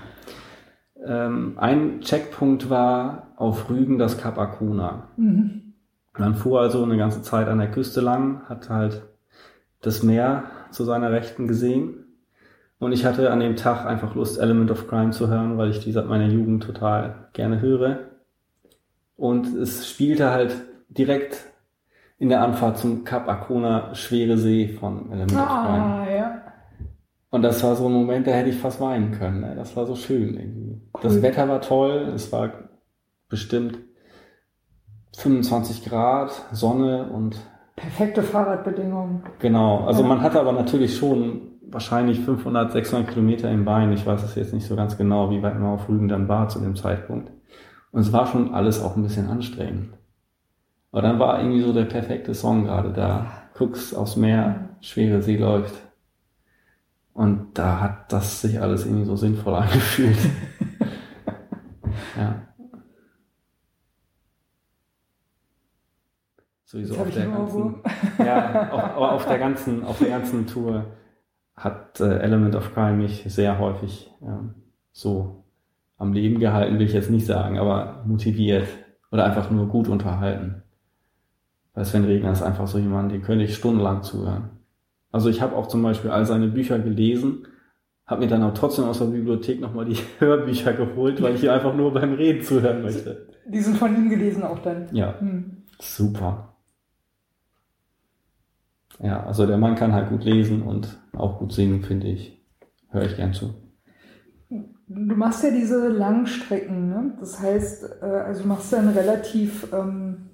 Ähm, 1.06 1.54
ein 1.56 2.00
Checkpunkt 2.00 2.68
war 2.70 3.28
auf 3.36 3.70
Rügen 3.70 3.98
das 3.98 4.18
Kap 4.18 4.38
Arkona. 4.38 5.08
Mhm. 5.16 5.74
Man 6.18 6.34
fuhr 6.34 6.60
also 6.60 6.82
eine 6.82 6.96
ganze 6.96 7.22
Zeit 7.22 7.48
an 7.48 7.58
der 7.58 7.70
Küste 7.70 8.00
lang, 8.00 8.42
hat 8.48 8.68
halt 8.68 9.02
das 9.80 10.02
Meer 10.02 10.44
zu 10.70 10.84
seiner 10.84 11.10
Rechten 11.10 11.48
gesehen. 11.48 12.04
Und 12.78 12.92
ich 12.92 13.04
hatte 13.04 13.30
an 13.30 13.40
dem 13.40 13.56
Tag 13.56 13.86
einfach 13.86 14.14
Lust, 14.14 14.38
Element 14.38 14.70
of 14.70 14.88
Crime 14.88 15.10
zu 15.10 15.28
hören, 15.28 15.58
weil 15.58 15.70
ich 15.70 15.80
die 15.80 15.92
seit 15.92 16.06
meiner 16.06 16.26
Jugend 16.26 16.64
total 16.64 17.28
gerne 17.32 17.60
höre. 17.60 17.98
Und 19.16 19.54
es 19.54 19.88
spielte 19.88 20.30
halt 20.30 20.54
direkt 20.88 21.44
in 22.18 22.28
der 22.28 22.42
Anfahrt 22.42 22.78
zum 22.78 23.04
Kap 23.04 23.28
Arkona 23.28 23.94
Schwere 23.94 24.36
See 24.36 24.68
von 24.68 25.10
Element 25.12 25.36
ah, 25.36 25.42
of 25.42 25.66
Crime. 25.66 26.16
Ja. 26.16 26.42
Und 27.30 27.42
das 27.42 27.62
war 27.62 27.76
so 27.76 27.86
ein 27.86 27.92
Moment, 27.92 28.26
da 28.26 28.32
hätte 28.32 28.50
ich 28.50 28.56
fast 28.56 28.80
weinen 28.80 29.12
können. 29.12 29.40
Ne? 29.40 29.54
Das 29.54 29.76
war 29.76 29.86
so 29.86 29.94
schön 29.94 30.34
irgendwie. 30.34 30.80
Cool. 30.94 31.00
Das 31.02 31.22
Wetter 31.22 31.48
war 31.48 31.60
toll, 31.60 32.12
es 32.14 32.32
war 32.32 32.50
bestimmt 33.28 33.78
25 35.16 35.84
Grad, 35.84 36.32
Sonne 36.52 37.10
und 37.10 37.40
perfekte 37.76 38.22
Fahrradbedingungen. 38.22 39.22
Genau, 39.38 39.84
also 39.84 40.02
ja. 40.02 40.08
man 40.08 40.22
hatte 40.22 40.40
aber 40.40 40.52
natürlich 40.52 40.96
schon 40.96 41.50
wahrscheinlich 41.62 42.20
500, 42.20 42.72
600 42.72 43.08
Kilometer 43.08 43.50
im 43.50 43.64
Bein. 43.64 43.92
Ich 43.92 44.04
weiß 44.04 44.22
es 44.24 44.34
jetzt 44.34 44.52
nicht 44.52 44.66
so 44.66 44.74
ganz 44.76 44.96
genau, 44.96 45.30
wie 45.30 45.42
weit 45.42 45.54
man 45.54 45.70
auf 45.70 45.88
Rügen 45.88 46.08
dann 46.08 46.28
war 46.28 46.48
zu 46.48 46.58
dem 46.58 46.74
Zeitpunkt. 46.74 47.30
Und 47.92 48.00
es 48.00 48.12
war 48.12 48.26
schon 48.26 48.54
alles 48.54 48.82
auch 48.82 48.96
ein 48.96 49.02
bisschen 49.02 49.28
anstrengend. 49.28 49.94
Aber 50.92 51.02
dann 51.02 51.18
war 51.18 51.38
irgendwie 51.38 51.62
so 51.62 51.72
der 51.72 51.84
perfekte 51.84 52.34
Song 52.34 52.64
gerade 52.64 52.92
da. 52.92 53.26
Guckst 53.56 53.96
aufs 53.96 54.16
Meer, 54.16 54.70
schwere 54.80 55.22
See 55.22 55.36
läuft. 55.36 55.74
Und 57.20 57.58
da 57.58 57.80
hat 57.80 58.10
das 58.14 58.40
sich 58.40 58.62
alles 58.62 58.86
irgendwie 58.86 59.04
so 59.04 59.14
sinnvoll 59.14 59.54
angefühlt. 59.56 60.16
ja. 62.16 62.48
Sowieso 66.64 66.96
auf 66.96 67.10
der 67.10 67.26
ganzen, 67.26 67.74
ja, 68.18 68.70
auf, 68.70 68.96
auf 68.96 69.26
der 69.26 69.38
ganzen, 69.38 69.84
auf 69.84 69.98
der 69.98 70.08
ganzen 70.08 70.46
Tour 70.46 70.86
hat 71.54 72.00
äh, 72.00 72.20
Element 72.20 72.54
of 72.54 72.72
Crime 72.72 72.96
mich 72.96 73.22
sehr 73.26 73.58
häufig 73.58 74.10
ähm, 74.22 74.54
so 74.90 75.44
am 75.98 76.14
Leben 76.14 76.40
gehalten, 76.40 76.78
will 76.78 76.86
ich 76.86 76.94
jetzt 76.94 77.10
nicht 77.10 77.26
sagen, 77.26 77.58
aber 77.58 78.02
motiviert 78.06 78.66
oder 79.12 79.26
einfach 79.26 79.50
nur 79.50 79.66
gut 79.66 79.88
unterhalten. 79.88 80.62
Weil 81.74 81.84
Sven 81.84 82.06
Regner 82.06 82.32
ist 82.32 82.40
einfach 82.40 82.66
so 82.66 82.78
jemand, 82.78 83.12
den 83.12 83.20
könnte 83.20 83.44
ich 83.44 83.56
stundenlang 83.56 84.02
zuhören. 84.02 84.59
Also 85.12 85.28
ich 85.28 85.40
habe 85.40 85.56
auch 85.56 85.66
zum 85.66 85.82
Beispiel 85.82 86.10
all 86.10 86.24
seine 86.24 86.48
Bücher 86.48 86.78
gelesen, 86.78 87.46
habe 88.06 88.22
mir 88.22 88.28
dann 88.28 88.42
auch 88.42 88.54
trotzdem 88.54 88.84
aus 88.84 88.98
der 88.98 89.06
Bibliothek 89.06 89.60
nochmal 89.60 89.86
die 89.86 89.98
Hörbücher 90.18 90.72
geholt, 90.72 91.22
weil 91.22 91.34
ich 91.34 91.40
hier 91.40 91.52
einfach 91.52 91.74
nur 91.74 91.92
beim 91.92 92.14
Reden 92.14 92.42
zuhören 92.42 92.82
möchte. 92.82 93.28
Die 93.46 93.60
sind 93.60 93.76
von 93.76 93.94
ihm 93.94 94.08
gelesen 94.08 94.42
auch 94.42 94.58
dann. 94.60 94.88
Ja, 94.92 95.18
hm. 95.18 95.62
super. 95.78 96.54
Ja, 99.02 99.24
also 99.24 99.46
der 99.46 99.56
Mann 99.56 99.76
kann 99.76 99.94
halt 99.94 100.10
gut 100.10 100.24
lesen 100.24 100.62
und 100.62 100.98
auch 101.14 101.38
gut 101.38 101.52
singen, 101.52 101.82
finde 101.82 102.08
ich. 102.08 102.38
Höre 102.90 103.04
ich 103.04 103.16
gern 103.16 103.32
zu. 103.32 103.54
Du 104.48 105.14
machst 105.14 105.44
ja 105.44 105.50
diese 105.50 105.88
Langstrecken, 105.88 106.88
ne? 106.88 107.16
Das 107.20 107.40
heißt, 107.40 108.02
äh, 108.02 108.04
also 108.04 108.42
du 108.42 108.48
machst 108.48 108.72
ja 108.72 108.80
ein 108.80 108.88
relativ, 108.88 109.72
ähm, 109.72 110.30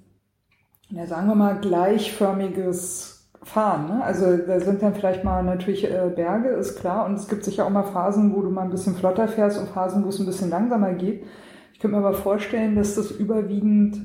ja, 0.89 1.05
sagen 1.05 1.27
wir 1.27 1.35
mal, 1.35 1.59
gleichförmiges 1.61 3.16
Fahren. 3.47 3.87
Ne? 3.87 4.03
Also 4.03 4.37
da 4.37 4.59
sind 4.59 4.81
dann 4.81 4.93
vielleicht 4.93 5.23
mal 5.23 5.41
natürlich 5.41 5.85
äh, 5.85 6.11
Berge, 6.13 6.49
ist 6.49 6.79
klar. 6.79 7.05
Und 7.05 7.15
es 7.15 7.27
gibt 7.27 7.45
sicher 7.45 7.65
auch 7.65 7.69
mal 7.69 7.83
Phasen, 7.83 8.35
wo 8.35 8.41
du 8.41 8.49
mal 8.49 8.63
ein 8.63 8.69
bisschen 8.69 8.95
flotter 8.95 9.27
fährst 9.27 9.57
und 9.57 9.69
Phasen, 9.69 10.03
wo 10.03 10.09
es 10.09 10.19
ein 10.19 10.25
bisschen 10.25 10.49
langsamer 10.49 10.93
geht. 10.93 11.23
Ich 11.73 11.79
könnte 11.79 11.95
mir 11.95 12.05
aber 12.05 12.15
vorstellen, 12.15 12.75
dass 12.75 12.95
das 12.95 13.09
überwiegend 13.09 14.01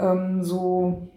ähm, 0.00 0.42
so 0.42 1.12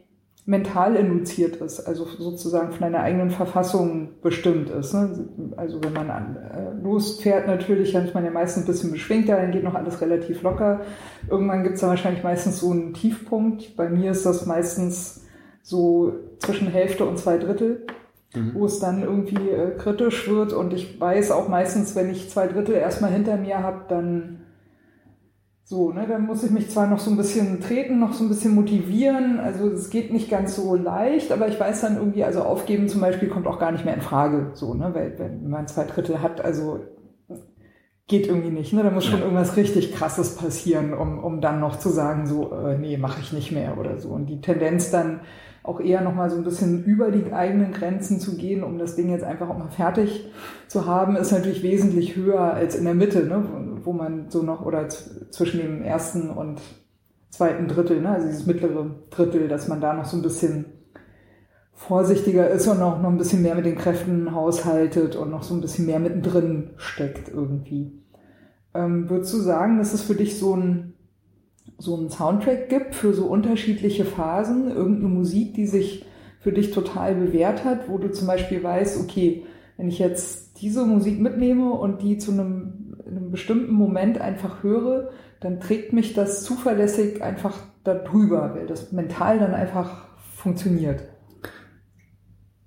mental 0.46 0.96
induziert 0.96 1.58
ist, 1.58 1.80
also 1.82 2.06
sozusagen 2.06 2.72
von 2.72 2.82
deiner 2.82 3.02
eigenen 3.02 3.30
Verfassung 3.30 4.10
bestimmt 4.22 4.70
ist. 4.70 4.94
Ne? 4.94 5.28
Also 5.58 5.84
wenn 5.84 5.94
man 5.94 6.10
an, 6.10 6.38
äh, 6.38 6.84
losfährt, 6.84 7.48
natürlich, 7.48 7.94
dann 7.94 8.06
ist 8.06 8.14
man 8.14 8.26
ja 8.26 8.32
meistens 8.32 8.64
ein 8.64 8.68
bisschen 8.68 8.92
beschwingter, 8.92 9.38
dann 9.38 9.52
geht 9.52 9.64
noch 9.64 9.76
alles 9.76 10.02
relativ 10.02 10.42
locker. 10.42 10.82
Irgendwann 11.30 11.64
gibt 11.64 11.76
es 11.76 11.82
dann 11.82 11.92
wahrscheinlich 11.92 12.24
meistens 12.24 12.60
so 12.60 12.72
einen 12.72 12.94
Tiefpunkt. 12.94 13.76
Bei 13.76 13.90
mir 13.90 14.12
ist 14.12 14.26
das 14.26 14.46
meistens 14.46 15.26
so 15.70 16.14
zwischen 16.40 16.68
Hälfte 16.68 17.06
und 17.06 17.20
zwei 17.20 17.38
Drittel, 17.38 17.86
mhm. 18.34 18.56
wo 18.56 18.66
es 18.66 18.80
dann 18.80 19.04
irgendwie 19.04 19.50
äh, 19.50 19.78
kritisch 19.78 20.28
wird. 20.28 20.52
Und 20.52 20.74
ich 20.74 21.00
weiß 21.00 21.30
auch 21.30 21.48
meistens, 21.48 21.96
wenn 21.96 22.10
ich 22.10 22.30
zwei 22.32 22.48
Drittel 22.48 22.74
erstmal 22.74 23.12
hinter 23.12 23.38
mir 23.38 23.62
habe, 23.62 23.86
dann 23.88 24.42
so, 25.64 25.92
ne, 25.92 26.08
dann 26.10 26.26
muss 26.26 26.44
ich 26.44 26.50
mich 26.50 26.72
zwar 26.72 26.88
noch 26.88 26.98
so 26.98 27.12
ein 27.12 27.18
bisschen 27.18 27.62
treten, 27.62 28.00
noch 28.00 28.14
so 28.14 28.24
ein 28.24 28.30
bisschen 28.30 28.56
motivieren. 28.56 29.40
Also 29.40 29.70
es 29.70 29.92
geht 29.92 30.12
nicht 30.12 30.28
ganz 30.28 30.56
so 30.56 30.76
leicht, 30.76 31.32
aber 31.32 31.48
ich 31.48 31.60
weiß 31.60 31.82
dann 31.82 31.98
irgendwie, 31.98 32.24
also 32.24 32.42
aufgeben 32.42 32.88
zum 32.88 33.02
Beispiel 33.02 33.30
kommt 33.30 33.46
auch 33.46 33.60
gar 33.60 33.72
nicht 33.72 33.86
mehr 33.86 33.94
in 33.94 34.02
Frage. 34.02 34.50
So, 34.54 34.74
ne, 34.74 34.90
weil 34.96 35.20
wenn 35.20 35.48
man 35.48 35.68
zwei 35.68 35.84
Drittel 35.84 36.24
hat, 36.24 36.44
also 36.44 36.80
geht 38.08 38.26
irgendwie 38.26 38.50
nicht. 38.50 38.74
Ne? 38.74 38.82
Da 38.82 38.90
muss 38.90 39.06
schon 39.06 39.22
irgendwas 39.22 39.56
richtig 39.56 39.94
Krasses 39.94 40.36
passieren, 40.36 40.96
um, 40.96 41.24
um 41.24 41.42
dann 41.42 41.60
noch 41.60 41.78
zu 41.78 41.90
sagen, 41.90 42.26
so, 42.26 42.52
äh, 42.52 42.76
nee, 42.76 42.98
mache 42.98 43.22
ich 43.22 43.34
nicht 43.34 43.52
mehr 43.52 43.78
oder 43.78 44.00
so. 44.00 44.10
Und 44.10 44.26
die 44.26 44.42
Tendenz 44.42 44.90
dann 44.90 45.20
auch 45.64 45.80
eher 45.80 46.02
nochmal 46.02 46.30
so 46.30 46.38
ein 46.38 46.44
bisschen 46.44 46.84
über 46.86 47.12
die 47.12 47.32
eigenen 47.34 47.72
Grenzen 47.72 48.20
zu 48.20 48.38
gehen, 48.38 48.64
um 48.64 48.78
das 48.78 48.96
Ding 48.96 49.10
jetzt 49.10 49.24
einfach 49.24 49.50
auch 49.50 49.58
mal 49.58 49.70
fertig 49.70 50.32
zu 50.68 50.86
haben, 50.86 51.16
ist 51.16 51.32
natürlich 51.32 51.64
wesentlich 51.64 52.16
höher 52.16 52.42
als 52.42 52.76
in 52.76 52.86
der 52.86 52.96
Mitte, 52.96 53.26
ne? 53.26 53.44
wo 53.84 53.94
man 53.94 54.30
so 54.30 54.42
noch, 54.42 54.66
oder 54.66 54.88
zwischen 54.90 55.60
dem 55.60 55.84
ersten 55.84 56.30
und 56.30 56.62
zweiten 57.30 57.68
Drittel, 57.68 58.02
ne? 58.02 58.10
also 58.10 58.28
dieses 58.28 58.46
mittlere 58.46 58.96
Drittel, 59.10 59.48
dass 59.48 59.68
man 59.68 59.82
da 59.82 59.94
noch 59.94 60.06
so 60.06 60.18
ein 60.18 60.24
bisschen 60.24 60.66
vorsichtiger 61.80 62.50
ist 62.50 62.68
und 62.68 62.82
auch 62.82 63.02
noch 63.02 63.10
ein 63.10 63.18
bisschen 63.18 63.42
mehr 63.42 63.56
mit 63.56 63.66
den 63.66 63.78
Kräften 63.78 64.36
haushaltet 64.36 65.16
und 65.16 65.32
noch 65.32 65.44
so 65.44 65.54
ein 65.54 65.62
bisschen 65.62 65.86
mehr 65.86 66.00
mittendrin 66.00 66.72
steckt 66.76 67.30
irgendwie. 67.30 68.04
Ähm, 68.74 69.10
würdest 69.10 69.34
du 69.34 69.38
sagen, 69.38 69.78
dass 69.78 69.94
es 69.94 70.02
für 70.02 70.16
dich 70.16 70.38
so 70.38 70.56
ein, 70.56 70.94
so 71.78 71.96
ein 71.96 72.10
Soundtrack 72.10 72.70
gibt 72.70 72.96
für 72.96 73.14
so 73.14 73.26
unterschiedliche 73.28 74.06
Phasen? 74.06 74.72
Irgendeine 74.72 75.10
Musik, 75.10 75.54
die 75.54 75.68
sich 75.68 76.06
für 76.40 76.52
dich 76.52 76.72
total 76.72 77.16
bewährt 77.16 77.66
hat, 77.66 77.90
wo 77.90 77.98
du 77.98 78.12
zum 78.12 78.28
Beispiel 78.28 78.64
weißt, 78.64 79.02
okay, 79.02 79.46
wenn 79.78 79.88
ich 79.88 80.00
jetzt 80.00 80.62
diese 80.62 80.86
Musik 80.86 81.20
mitnehme 81.20 81.72
und 81.72 82.02
die 82.02 82.18
zu 82.18 82.32
einem, 82.32 82.96
einem 83.06 83.32
bestimmten 83.32 83.74
Moment 83.74 84.20
einfach 84.20 84.64
höre, 84.64 85.10
dann 85.40 85.60
trägt 85.60 85.94
mich 85.94 86.14
das 86.14 86.44
zuverlässig 86.44 87.22
einfach 87.22 87.58
darüber, 87.84 88.56
weil 88.56 88.68
das 88.68 88.92
mental 88.92 89.40
dann 89.40 89.54
einfach 89.54 90.08
funktioniert. 90.36 91.04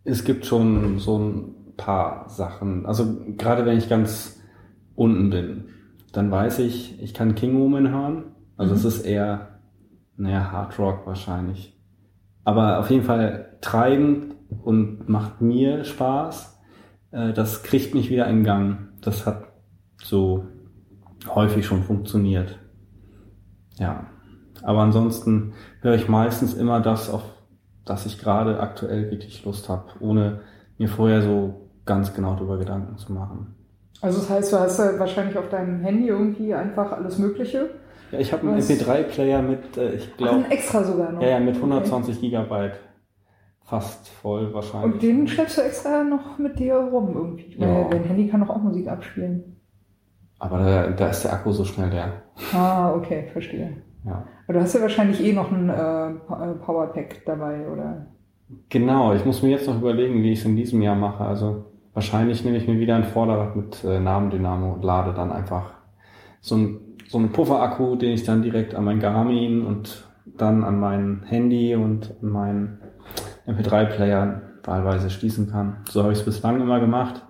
Es 0.05 0.25
gibt 0.25 0.47
schon 0.47 0.99
so 0.99 1.19
ein 1.19 1.55
paar 1.77 2.29
Sachen. 2.29 2.87
Also 2.87 3.19
gerade 3.37 3.65
wenn 3.67 3.79
ich 3.79 3.89
ganz 3.89 4.41
unten 4.95 5.31
bin, 5.31 5.65
dann 6.13 6.31
weiß 6.31 6.59
ich, 6.61 7.01
ich 7.03 7.15
kann 7.15 7.35
King 7.35 7.59
Woman 7.59 7.91
hören. 7.91 8.25
Also 8.63 8.75
mhm. 8.75 8.79
es 8.79 8.85
ist 8.85 9.05
eher, 9.05 9.49
naja, 10.17 10.53
Hard 10.53 10.79
Rock 10.79 11.07
wahrscheinlich. 11.07 11.77
Aber 12.45 12.79
auf 12.79 12.91
jeden 12.91 13.03
Fall 13.03 13.57
treibend 13.61 14.37
und 14.63 15.09
macht 15.09 15.41
mir 15.41 15.85
Spaß. 15.85 16.61
Äh, 17.11 17.33
das 17.33 17.65
kriegt 17.65 17.93
mich 17.95 18.09
wieder 18.09 18.29
in 18.29 18.45
Gang. 18.45 18.89
Das 19.01 19.27
hat 19.27 19.45
so 20.01 20.45
häufig 21.29 21.67
schon 21.67 21.83
funktioniert. 21.83 22.59
Ja. 23.79 24.07
Aber 24.63 24.81
ansonsten 24.81 25.55
höre 25.81 25.95
ich 25.95 26.09
meistens 26.09 26.55
immer 26.55 26.81
das, 26.81 27.11
auf 27.11 27.23
das 27.85 28.07
ich 28.07 28.21
gerade 28.21 28.61
aktuell 28.61 29.11
wirklich 29.11 29.45
Lust 29.45 29.69
habe, 29.69 29.87
ohne 29.99 30.43
mir 30.79 30.89
vorher 30.89 31.21
so 31.21 31.69
ganz 31.85 32.15
genau 32.15 32.37
darüber 32.37 32.59
Gedanken 32.59 32.97
zu 32.97 33.13
machen. 33.13 33.57
Also 34.01 34.21
das 34.21 34.31
heißt, 34.31 34.53
du 34.53 34.61
hast 34.61 34.79
ja 34.79 34.99
wahrscheinlich 35.01 35.37
auf 35.37 35.49
deinem 35.49 35.81
Handy 35.81 36.07
irgendwie 36.07 36.55
einfach 36.55 36.93
alles 36.93 37.19
Mögliche. 37.19 37.71
Ja, 38.13 38.19
ich 38.19 38.33
habe 38.33 38.47
einen 38.47 38.61
MP3-Player 38.61 39.41
mit, 39.43 39.77
äh, 39.79 39.95
ich 39.95 40.17
glaube. 40.17 40.45
extra 40.51 40.85
sogar 40.85 41.13
noch. 41.13 41.23
Ja, 41.23 41.31
ja, 41.31 41.41
mit 41.41 41.57
120 41.57 42.17
okay. 42.17 42.27
Gigabyte. 42.27 42.79
Fast 43.65 44.09
voll 44.09 44.53
wahrscheinlich. 44.53 44.93
Und 44.93 45.03
den 45.03 45.27
schleppst 45.27 45.57
du 45.57 45.63
extra 45.63 46.05
noch 46.05 46.37
mit 46.39 46.59
dir 46.59 46.75
rum 46.75 47.15
irgendwie. 47.15 47.59
Weil 47.59 47.69
ja. 47.69 47.89
dein 47.89 48.05
Handy 48.05 48.29
kann 48.29 48.41
doch 48.41 48.51
auch 48.51 48.61
Musik 48.61 48.87
abspielen. 48.89 49.57
Aber 50.39 50.59
da, 50.59 50.91
da 50.91 51.09
ist 51.09 51.23
der 51.23 51.33
Akku 51.33 51.53
so 51.53 51.65
schnell 51.65 51.89
leer. 51.89 52.23
Ah, 52.53 52.93
okay, 52.95 53.29
verstehe. 53.33 53.77
Ja. 54.05 54.27
Aber 54.45 54.55
du 54.55 54.61
hast 54.61 54.75
ja 54.75 54.83
wahrscheinlich 54.83 55.25
eh 55.25 55.33
noch 55.33 55.51
ein 55.51 55.71
äh, 55.71 56.11
äh, 56.11 56.55
Powerpack 56.61 57.25
dabei, 57.25 57.67
oder? 57.71 58.09
Genau, 58.69 59.15
ich 59.15 59.25
muss 59.25 59.43
mir 59.43 59.51
jetzt 59.51 59.69
noch 59.69 59.79
überlegen, 59.79 60.23
wie 60.23 60.33
ich 60.33 60.41
es 60.41 60.45
in 60.45 60.57
diesem 60.57 60.83
Jahr 60.83 60.97
mache. 60.97 61.25
Also 61.25 61.65
wahrscheinlich 61.95 62.45
nehme 62.45 62.59
ich 62.59 62.67
mir 62.67 62.79
wieder 62.79 62.97
ein 62.97 63.05
Vorderrad 63.05 63.57
mit 63.57 63.83
äh, 63.85 64.01
Namendynamo 64.01 64.75
und 64.75 64.85
lade 64.85 65.15
dann 65.15 65.33
einfach 65.33 65.73
so 66.41 66.57
ein 66.57 66.92
so 67.13 67.19
einen 67.19 67.31
Pufferakku, 67.31 67.97
den 67.97 68.13
ich 68.13 68.25
dann 68.25 68.41
direkt 68.41 68.75
an 68.75 68.85
mein 68.85 68.99
Garmin 68.99 69.67
und 69.67 70.05
dann 70.25 70.65
an 70.65 70.81
mein 70.81 71.23
Handy 71.27 71.77
und 71.77 72.15
an 72.23 72.29
meinen 72.31 72.79
MP3-Player 73.47 74.41
wahlweise 74.65 75.11
schließen 75.11 75.51
kann. 75.51 75.77
So 75.91 76.03
habe 76.03 76.15
ich 76.15 76.21
es 76.21 76.25
bislang 76.25 76.63
immer 76.63 76.81
gemacht. 76.81 77.23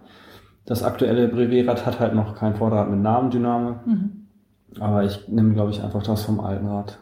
Das 0.66 0.84
aktuelle 0.84 1.26
Brevet-Rad 1.26 1.84
hat 1.84 1.98
halt 1.98 2.14
noch 2.14 2.36
kein 2.36 2.54
Vorderrad 2.54 2.90
mit 2.90 3.00
Namendynamo. 3.00 3.80
Mhm. 3.84 4.28
Aber 4.78 5.02
ich 5.02 5.26
nehme, 5.26 5.52
glaube 5.52 5.72
ich, 5.72 5.82
einfach 5.82 6.04
das 6.04 6.22
vom 6.22 6.38
alten 6.38 6.68
Rad. 6.68 7.00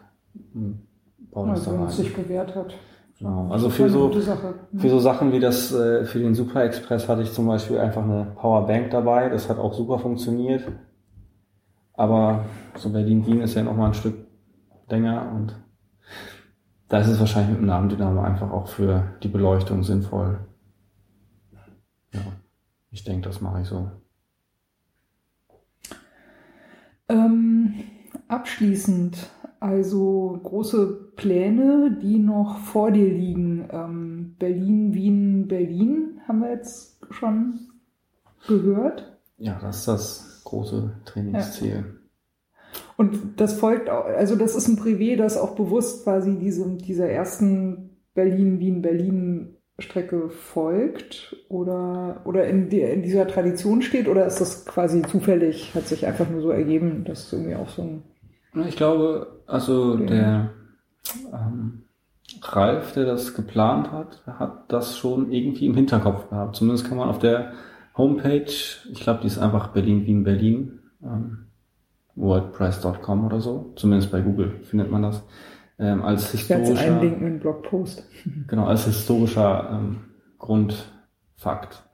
Und 0.55 0.87
baue 1.31 1.51
das 1.51 1.59
also, 1.59 1.73
da 1.73 1.79
rein. 1.81 1.89
es 1.89 1.97
sich 1.99 2.17
bewährt 2.17 2.57
hat. 2.57 2.73
Genau. 3.19 3.49
Also 3.51 3.69
für 3.69 3.91
so, 3.91 4.11
für 4.11 4.89
so 4.89 4.99
Sachen 5.01 5.33
wie 5.33 5.41
das, 5.41 5.71
äh, 5.75 6.07
für 6.07 6.19
den 6.19 6.35
Super 6.35 6.65
Express 6.65 7.07
hatte 7.11 7.21
ich 7.21 7.33
zum 7.35 7.47
Beispiel 7.47 7.77
einfach 7.77 8.03
eine 8.03 8.29
Powerbank 8.37 8.89
dabei. 8.91 9.29
Das 9.29 9.51
hat 9.51 9.59
auch 9.59 9.75
super 9.75 9.99
funktioniert. 9.99 10.63
Aber 12.01 12.47
so 12.77 12.89
Berlin-Wien 12.89 13.43
ist 13.43 13.53
ja 13.53 13.63
noch 13.63 13.77
mal 13.77 13.89
ein 13.89 13.95
Stück 13.95 14.27
länger 14.89 15.33
und 15.35 15.55
da 16.89 17.01
ist 17.01 17.09
es 17.09 17.21
wahrscheinlich 17.21 17.51
mit 17.51 17.59
dem 17.59 17.67
Namendynamo 17.67 18.23
einfach 18.23 18.51
auch 18.51 18.69
für 18.69 19.19
die 19.23 19.29
Beleuchtung 19.29 19.83
sinnvoll. 19.83 20.39
Ja, 22.15 22.21
ich 22.91 23.05
denke, 23.05 23.29
das 23.29 23.43
mache 23.43 23.61
ich 23.61 23.69
so. 23.69 23.91
Ähm, 27.11 27.75
abschließend, 28.29 29.29
also 29.61 30.41
große 30.43 31.13
Pläne, 31.17 31.99
die 32.01 32.19
noch 32.19 32.61
vor 32.61 32.93
dir 32.93 33.13
liegen. 33.13 33.69
Ähm, 33.71 34.37
Berlin, 34.39 34.95
Wien, 34.95 35.49
Berlin 35.49 36.23
haben 36.27 36.41
wir 36.41 36.49
jetzt 36.49 36.99
schon 37.11 37.61
gehört. 38.49 39.19
Ja, 39.37 39.59
das 39.61 39.81
ist 39.81 39.89
das 39.89 40.30
große 40.51 40.93
Trainingsziel. 41.05 41.77
Ja. 41.77 41.85
Und 42.97 43.41
das 43.41 43.55
folgt 43.55 43.89
auch, 43.89 44.05
also 44.05 44.37
das 44.37 44.55
ist 44.55 44.69
ein 44.69 44.79
Privé, 44.79 45.17
das 45.17 45.39
auch 45.39 45.57
bewusst 45.57 46.05
quasi 46.05 46.39
diesem, 46.39 46.79
dieser 46.79 47.09
ersten 47.09 47.97
Berlin, 48.15 48.61
Wien, 48.61 48.83
Berlin 48.83 49.57
Strecke 49.79 50.29
folgt 50.29 51.35
oder, 51.49 52.21
oder 52.25 52.47
in, 52.47 52.69
die, 52.69 52.83
in 52.83 53.03
dieser 53.03 53.27
Tradition 53.27 53.83
steht 53.83 54.09
oder 54.09 54.27
ist 54.27 54.41
das 54.41 54.67
quasi 54.67 55.03
zufällig, 55.03 55.75
hat 55.75 55.87
sich 55.87 56.07
einfach 56.07 56.29
nur 56.29 56.43
so 56.43 56.51
ergeben, 56.51 57.05
dass 57.05 57.33
irgendwie 57.33 57.55
auch 57.55 57.69
so 57.69 57.83
ein. 57.83 58.03
Ich 58.67 58.77
glaube, 58.77 59.41
also 59.47 59.95
okay. 59.95 60.07
der 60.07 60.51
ähm, 61.33 61.85
Ralf, 62.43 62.93
der 62.93 63.05
das 63.05 63.35
geplant 63.35 63.91
hat, 63.91 64.23
hat 64.27 64.65
das 64.69 64.99
schon 64.99 65.33
irgendwie 65.33 65.67
im 65.67 65.75
Hinterkopf 65.75 66.29
gehabt. 66.29 66.57
Zumindest 66.57 66.87
kann 66.87 66.99
man 66.99 67.09
auf 67.09 67.19
der 67.19 67.53
Homepage, 67.97 68.53
ich 68.91 69.01
glaube, 69.01 69.21
die 69.21 69.27
ist 69.27 69.39
einfach 69.39 69.69
Berlin, 69.69 70.07
Wien, 70.07 70.25
Berlin, 70.25 70.81
ähm, 71.03 71.47
WordPress.com 72.15 73.27
oder 73.27 73.41
so, 73.41 73.73
zumindest 73.77 74.11
bei 74.11 74.21
Google 74.21 74.61
findet 74.63 74.91
man 74.91 75.03
das 75.03 75.23
ähm, 75.79 76.03
als 76.03 76.31
historischer. 76.31 76.73
Ich 76.73 76.81
werde 76.81 76.95
einlinken 76.95 77.27
in 77.27 77.41
Blogpost. 77.41 78.07
Genau, 78.47 78.67
als 78.67 78.85
historischer 78.85 79.71
ähm, 79.73 80.01
Grundfakt 80.39 81.85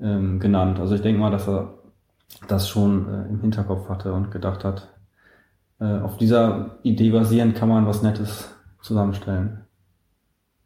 ähm, 0.00 0.40
genannt. 0.40 0.80
Also 0.80 0.94
ich 0.94 1.02
denke 1.02 1.20
mal, 1.20 1.30
dass 1.30 1.48
er 1.48 1.74
das 2.48 2.68
schon 2.68 3.08
äh, 3.08 3.28
im 3.28 3.40
Hinterkopf 3.40 3.88
hatte 3.88 4.12
und 4.12 4.30
gedacht 4.30 4.64
hat, 4.64 4.88
äh, 5.80 5.98
auf 5.98 6.16
dieser 6.16 6.78
Idee 6.82 7.10
basierend 7.10 7.54
kann 7.54 7.68
man 7.68 7.86
was 7.86 8.02
Nettes 8.02 8.54
zusammenstellen. 8.80 9.64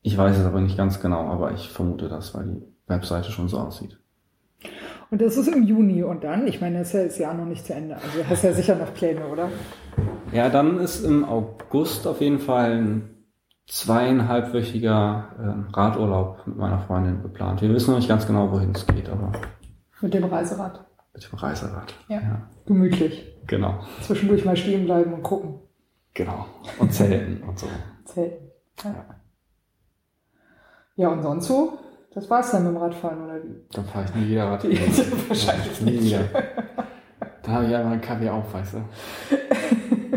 Ich 0.02 0.16
weiß 0.16 0.39
es 0.39 0.47
aber 0.47 0.61
nicht 0.61 0.77
ganz 0.77 1.01
genau, 1.01 1.27
aber 1.27 1.52
ich 1.52 1.70
vermute 1.70 2.09
das, 2.09 2.35
weil 2.35 2.47
die 2.47 2.62
Webseite 2.86 3.31
schon 3.31 3.48
so 3.48 3.59
aussieht. 3.59 3.99
Und 5.11 5.20
das 5.20 5.37
ist 5.37 5.49
im 5.49 5.65
Juni 5.65 6.03
und 6.03 6.23
dann, 6.23 6.47
ich 6.47 6.61
meine, 6.61 6.78
das 6.78 6.89
ist 6.89 6.95
ja 6.95 7.05
das 7.05 7.19
Jahr 7.19 7.35
noch 7.35 7.47
nicht 7.47 7.66
zu 7.66 7.74
Ende. 7.74 7.97
Also 7.97 8.28
hast 8.28 8.45
ja 8.45 8.53
sicher 8.53 8.77
noch 8.77 8.95
Pläne, 8.95 9.27
oder? 9.27 9.49
Ja, 10.32 10.49
dann 10.49 10.78
ist 10.78 11.05
im 11.05 11.24
August 11.24 12.07
auf 12.07 12.20
jeden 12.20 12.39
Fall 12.39 12.78
ein 12.78 13.20
zweieinhalbwöchiger 13.66 15.28
äh, 15.39 15.77
Radurlaub 15.77 16.47
mit 16.47 16.57
meiner 16.57 16.81
Freundin 16.81 17.23
geplant. 17.23 17.62
Wir 17.62 17.70
wissen 17.70 17.91
noch 17.91 17.99
nicht 17.99 18.09
ganz 18.09 18.27
genau, 18.27 18.51
wohin 18.53 18.73
es 18.73 18.87
geht, 18.87 19.09
aber. 19.09 19.32
Mit 20.01 20.15
dem 20.15 20.24
Reiserad. 20.24 20.85
Mit 21.15 21.31
dem 21.31 21.39
Reiserad. 21.39 21.95
Ja. 22.09 22.20
ja. 22.20 22.49
Gemütlich. 22.66 23.27
Genau. 23.47 23.81
Zwischendurch 24.03 24.45
mal 24.45 24.57
stehen 24.57 24.85
bleiben 24.85 25.12
und 25.12 25.23
gucken. 25.23 25.61
Genau. 26.15 26.47
Und 26.78 26.93
zelten 26.93 27.43
und 27.49 27.59
so. 27.59 27.66
Zelten. 28.05 28.51
Ja. 28.85 29.05
ja, 30.97 31.09
und 31.09 31.23
sonst 31.23 31.47
so? 31.47 31.78
Das 32.12 32.28
war's 32.28 32.51
dann 32.51 32.65
mit 32.65 32.74
dem 32.74 32.78
Radfahren, 32.78 33.24
oder 33.24 33.37
wie? 33.37 33.55
Dann 33.73 33.85
fahre 33.85 34.05
ich 34.07 34.15
nie 34.15 34.28
wieder 34.31 34.47
Radfahren. 34.51 35.28
Wahrscheinlich 35.28 35.81
nie 35.81 36.01
wieder. 36.01 36.20
Dann 37.43 37.55
habe 37.55 37.66
ich 37.66 37.74
einfach 37.74 37.93
einen 37.93 38.01
Kaffee 38.01 38.28
auf, 38.28 38.53
weißt 38.53 38.74
du. 38.74 38.78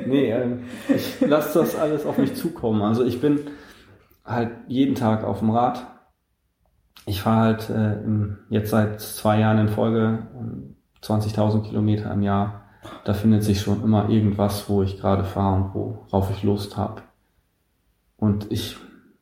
nee, 0.08 0.32
ähm, 0.32 0.64
ich 0.90 1.22
lasse 1.22 1.60
das 1.60 1.76
alles 1.76 2.06
auf 2.06 2.18
mich 2.18 2.36
zukommen. 2.36 2.82
Also 2.82 3.04
ich 3.06 3.22
bin 3.22 3.42
halt 4.26 4.52
jeden 4.68 4.96
Tag 4.96 5.24
auf 5.24 5.40
dem 5.40 5.52
Rad. 5.52 5.86
Ich 7.06 7.22
fahre 7.22 7.42
halt 7.42 7.70
äh, 7.70 7.98
jetzt 8.50 8.72
seit 8.72 9.00
zwei 9.00 9.40
Jahren 9.40 9.60
in 9.60 9.70
Folge 9.70 10.28
20.000 11.04 11.56
ähm, 11.56 11.64
Kilometer 11.64 12.12
im 12.12 12.24
Jahr. 12.24 12.62
Da 13.06 13.14
findet 13.14 13.44
sich 13.44 13.62
schon 13.62 13.84
immer 13.84 14.10
irgendwas, 14.10 14.68
wo 14.70 14.82
ich 14.82 15.00
gerade 15.00 15.24
fahre 15.24 15.56
und 15.56 15.74
worauf 15.74 16.32
ich 16.32 16.44
Lust 16.44 16.76
habe. 16.76 17.02
Und 18.18 18.52
ich 18.52 18.78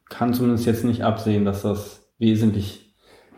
kann 0.09 0.33
zumindest 0.33 0.65
jetzt 0.65 0.83
nicht 0.83 1.03
absehen, 1.03 1.45
dass 1.45 1.63
das 1.63 2.00
wesentlich 2.21 2.95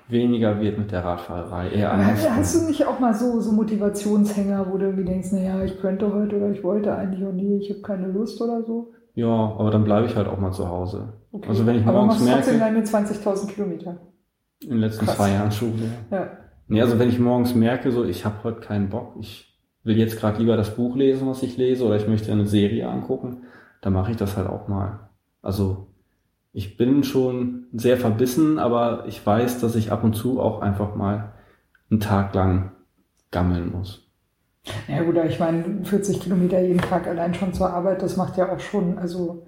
weniger 0.10 0.60
wird 0.60 0.77
mit 0.77 0.91
der 0.91 1.03
Radfahrerei. 1.03 1.69
Eher 1.69 2.05
hast, 2.05 2.30
hast 2.30 2.55
du 2.55 2.68
nicht 2.68 2.85
auch 2.85 2.99
mal 2.99 3.14
so, 3.14 3.39
so 3.39 3.53
Motivationshänger, 3.53 4.68
wo 4.69 4.77
du 4.77 4.85
irgendwie 4.85 5.05
denkst, 5.05 5.31
naja, 5.31 5.64
ich 5.64 5.80
könnte 5.80 6.14
heute 6.14 6.35
oder 6.35 6.51
ich 6.51 6.64
wollte 6.64 6.93
eigentlich 6.93 7.23
und 7.23 7.38
nee, 7.38 7.57
ich 7.57 7.69
habe 7.69 7.81
keine 7.81 8.07
Lust 8.07 8.39
oder 8.41 8.61
so? 8.64 8.91
Ja, 9.15 9.27
aber 9.27 9.72
dann 9.72 9.85
bleibe 9.85 10.05
ich 10.05 10.15
halt 10.15 10.27
auch 10.27 10.38
mal 10.38 10.51
zu 10.51 10.68
Hause. 10.68 11.14
Okay. 11.31 11.47
Also 11.47 11.65
wenn 11.65 11.77
ich 11.77 11.85
aber 11.85 11.99
morgens 11.99 12.23
merke... 12.23 12.41
trotzdem 12.41 12.60
deine 12.60 12.81
20.000 12.81 13.47
Kilometer. 13.47 13.97
In 14.61 14.69
den 14.69 14.80
letzten 14.80 15.05
Krass. 15.05 15.15
zwei 15.15 15.31
Jahren 15.31 15.51
schon, 15.51 15.73
ja. 16.11 16.18
ja. 16.18 16.27
Nee, 16.68 16.81
also 16.81 16.99
wenn 16.99 17.10
ich 17.10 17.19
morgens 17.19 17.55
merke, 17.55 17.91
so 17.91 18.03
ich 18.03 18.26
habe 18.26 18.43
heute 18.43 18.60
keinen 18.60 18.89
Bock, 18.89 19.15
ich 19.19 19.57
will 19.84 19.97
jetzt 19.97 20.19
gerade 20.19 20.39
lieber 20.39 20.57
das 20.57 20.76
Buch 20.76 20.95
lesen, 20.95 21.27
was 21.27 21.43
ich 21.43 21.57
lese, 21.57 21.85
oder 21.85 21.95
ich 21.95 22.07
möchte 22.07 22.31
eine 22.31 22.45
Serie 22.45 22.88
angucken, 22.89 23.43
dann 23.81 23.93
mache 23.93 24.11
ich 24.11 24.18
das 24.18 24.35
halt 24.35 24.47
auch 24.47 24.68
mal. 24.68 25.10
Also 25.41 25.88
ich 26.53 26.77
bin 26.77 27.03
schon 27.03 27.65
sehr 27.73 27.97
verbissen, 27.97 28.59
aber 28.59 29.05
ich 29.07 29.25
weiß, 29.25 29.59
dass 29.59 29.75
ich 29.75 29.91
ab 29.91 30.03
und 30.03 30.13
zu 30.13 30.39
auch 30.39 30.61
einfach 30.61 30.95
mal 30.95 31.34
einen 31.89 31.99
Tag 31.99 32.34
lang 32.35 32.71
gammeln 33.31 33.71
muss. 33.71 34.07
Ja 34.88 35.03
gut, 35.03 35.17
ich 35.27 35.39
meine, 35.39 35.84
40 35.84 36.21
Kilometer 36.21 36.61
jeden 36.61 36.80
Tag 36.80 37.07
allein 37.07 37.34
schon 37.34 37.53
zur 37.53 37.71
Arbeit, 37.71 38.01
das 38.01 38.15
macht 38.15 38.38
ja 38.38 38.51
auch 38.51 38.59
schon, 38.59 38.97
also 38.97 39.47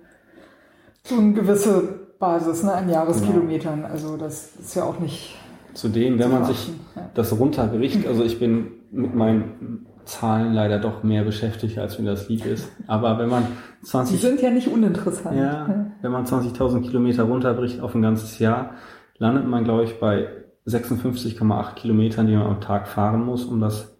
so 1.03 1.18
eine 1.18 1.34
gewisse 1.34 2.06
Basis 2.19 2.64
ne, 2.64 2.73
an 2.73 2.90
Jahreskilometern. 2.90 3.86
Also 3.86 4.18
das 4.18 4.56
ist 4.60 4.76
ja 4.76 4.84
auch 4.84 4.99
nicht. 4.99 5.38
Zudem, 5.73 6.18
wenn 6.19 6.32
man 6.32 6.45
sich 6.45 6.72
ja. 6.95 7.10
das 7.14 7.38
runterbricht, 7.38 8.07
also 8.07 8.23
ich 8.23 8.40
bin 8.40 8.72
mit 8.91 9.14
meinen 9.14 9.86
Zahlen 10.06 10.53
leider 10.53 10.80
doch 10.80 11.03
mehr 11.03 11.23
beschäftigt, 11.23 11.77
als 11.77 11.99
mir 11.99 12.10
das 12.10 12.30
lieb 12.30 12.45
ist. 12.45 12.69
Aber 12.88 13.18
wenn 13.19 13.30
man 13.30 13.44
Die 13.82 13.86
20, 13.88 14.22
sind 14.22 14.41
ja 14.41 14.49
nicht 14.49 14.68
uninteressant. 14.68 15.38
ja, 15.38 15.88
wenn 16.02 16.11
man 16.11 16.26
20.000 16.26 16.82
Kilometer 16.82 17.23
runterbricht 17.23 17.82
auf 17.82 17.95
ein 17.95 18.02
ganzes 18.02 18.40
Jahr, 18.40 18.72
landet 19.18 19.48
man, 19.48 19.64
glaube 19.64 19.84
ich, 19.84 19.99
bei 19.99 20.27
56,8 20.68 21.73
Kilometern, 21.76 22.27
die 22.27 22.36
man 22.36 22.48
am 22.48 22.61
Tag 22.61 22.88
fahren 22.88 23.23
muss, 23.26 23.45
um 23.45 23.60
das 23.61 23.98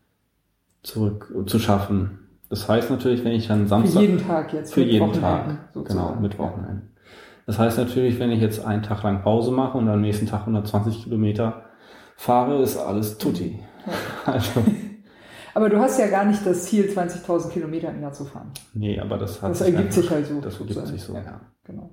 zurück 0.84 1.34
zu 1.48 1.60
schaffen. 1.60 2.20
Das 2.50 2.70
heißt 2.70 2.90
natürlich, 2.92 3.24
wenn 3.26 3.32
ich 3.32 3.48
dann 3.48 3.64
Für 3.64 3.68
Samstag 3.68 4.02
jeden 4.02 4.18
Tag 4.20 4.54
jetzt. 4.54 4.74
Für 4.74 4.82
jeden 4.84 5.14
Tag, 5.14 5.70
sozusagen. 5.74 6.10
genau, 6.12 6.22
mit 6.22 6.38
Wochenenden. 6.38 6.92
Das 7.48 7.60
heißt 7.60 7.78
natürlich, 7.78 8.20
wenn 8.20 8.32
ich 8.32 8.42
jetzt 8.42 8.66
einen 8.66 8.82
Tag 8.84 9.04
lang 9.04 9.22
Pause 9.22 9.52
mache 9.52 9.78
und 9.78 9.88
am 9.90 10.02
nächsten 10.02 10.26
Tag 10.26 10.42
120 10.42 11.04
Kilometer 11.04 11.64
fahre, 12.16 12.62
ist 12.62 12.78
alles 12.78 13.18
tutti. 13.18 13.60
Also, 14.26 14.62
Aber 15.56 15.70
du 15.70 15.80
hast 15.80 15.98
ja 16.00 16.08
gar 16.08 16.26
nicht 16.26 16.46
das 16.46 16.66
Ziel, 16.66 16.86
20.000 16.90 17.50
Kilometer 17.50 17.90
im 17.90 18.02
Jahr 18.02 18.14
zu 18.14 18.26
fahren. 18.26 18.52
nee, 18.74 19.00
aber 19.00 19.18
das 19.18 19.42
hat 19.42 19.50
Das 19.52 19.62
ergibt 19.62 19.80
einfach- 19.80 19.94
sich 19.94 20.10
halt 20.12 20.28
so. 20.28 20.40
Das 20.42 20.60
ergibt 20.60 20.88
sich 20.88 21.02
so, 21.02 21.14
ja. 21.14 21.42
Genau. 21.64 21.90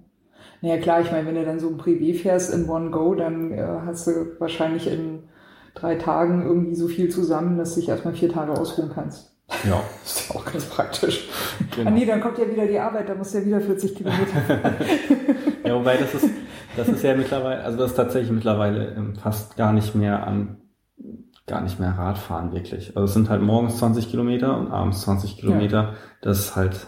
Naja, 0.60 0.78
klar, 0.78 1.00
ich 1.00 1.10
meine, 1.10 1.26
wenn 1.26 1.34
du 1.36 1.44
dann 1.44 1.58
so 1.60 1.68
ein 1.68 1.76
Privé 1.80 2.14
fährst 2.14 2.52
in 2.52 2.68
One 2.68 2.90
Go, 2.90 3.14
dann 3.14 3.50
äh, 3.52 3.64
hast 3.86 4.06
du 4.06 4.12
wahrscheinlich 4.38 4.86
in 4.86 5.20
drei 5.74 5.94
Tagen 5.94 6.42
irgendwie 6.44 6.74
so 6.74 6.86
viel 6.88 7.08
zusammen, 7.08 7.56
dass 7.56 7.74
du 7.74 7.80
dich 7.80 7.88
erstmal 7.88 8.14
vier 8.14 8.28
Tage 8.32 8.52
ausruhen 8.52 8.90
kannst. 8.94 9.34
Ja, 9.64 9.80
ist 10.04 10.28
ja 10.28 10.36
auch 10.36 10.44
ganz 10.44 10.64
praktisch. 10.66 11.28
genau. 11.74 11.88
Ah 11.90 11.92
nee, 11.92 12.04
dann 12.06 12.20
kommt 12.20 12.38
ja 12.38 12.48
wieder 12.50 12.66
die 12.66 12.78
Arbeit, 12.78 13.08
da 13.08 13.14
musst 13.14 13.32
du 13.34 13.38
ja 13.38 13.44
wieder 13.46 13.60
40 13.60 13.94
Kilometer. 13.94 14.26
Ja, 15.64 15.76
wobei 15.76 15.96
das 15.96 16.12
ist, 16.14 16.28
das 16.76 16.88
ist 16.88 17.04
ja 17.04 17.14
mittlerweile, 17.14 17.62
also 17.62 17.78
das 17.78 17.90
ist 17.92 17.96
tatsächlich 17.96 18.32
mittlerweile 18.32 18.94
ähm, 18.96 19.14
fast 19.14 19.56
gar 19.56 19.72
nicht 19.72 19.94
mehr 19.94 20.26
an, 20.26 20.56
gar 21.52 21.60
nicht 21.60 21.78
mehr 21.78 21.98
Radfahren 21.98 22.52
wirklich. 22.52 22.96
Also 22.96 23.04
es 23.04 23.12
sind 23.12 23.28
halt 23.28 23.42
morgens 23.42 23.76
20 23.76 24.10
Kilometer 24.10 24.58
und 24.58 24.68
abends 24.72 25.02
20 25.02 25.36
Kilometer. 25.36 25.92
Das 26.22 26.38
ist 26.38 26.56
halt 26.56 26.86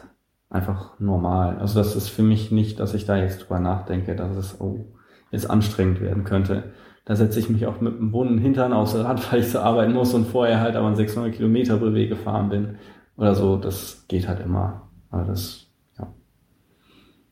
einfach 0.48 0.98
normal. 0.98 1.58
Also 1.58 1.78
das 1.78 1.94
ist 1.94 2.08
für 2.08 2.22
mich 2.22 2.50
nicht, 2.50 2.80
dass 2.80 2.94
ich 2.94 3.04
da 3.04 3.16
jetzt 3.16 3.42
drüber 3.42 3.60
nachdenke, 3.60 4.16
dass 4.16 4.34
es, 4.34 4.58
oh, 4.62 4.86
jetzt 5.30 5.50
anstrengend 5.50 6.00
werden 6.00 6.24
könnte. 6.24 6.72
Da 7.04 7.14
setze 7.14 7.40
ich 7.40 7.50
mich 7.50 7.66
auch 7.66 7.82
mit 7.82 7.98
einem 7.98 8.12
wunden 8.12 8.38
Hintern 8.38 8.72
aufs 8.72 8.94
Rad, 8.94 9.20
weil 9.32 9.40
ich 9.40 9.50
zur 9.50 9.62
Arbeit 9.62 9.90
muss 9.90 10.14
und 10.14 10.26
vorher 10.26 10.60
halt 10.60 10.76
aber 10.76 10.86
einen 10.86 10.96
600 10.96 11.34
Kilometer 11.34 11.76
Beweg 11.76 12.08
gefahren 12.08 12.48
bin 12.48 12.76
oder 13.18 13.34
so. 13.34 13.58
Das 13.58 14.06
geht 14.08 14.26
halt 14.26 14.40
immer. 14.40 14.88
Aber 15.10 15.24
das, 15.24 15.63
ja, 15.63 15.63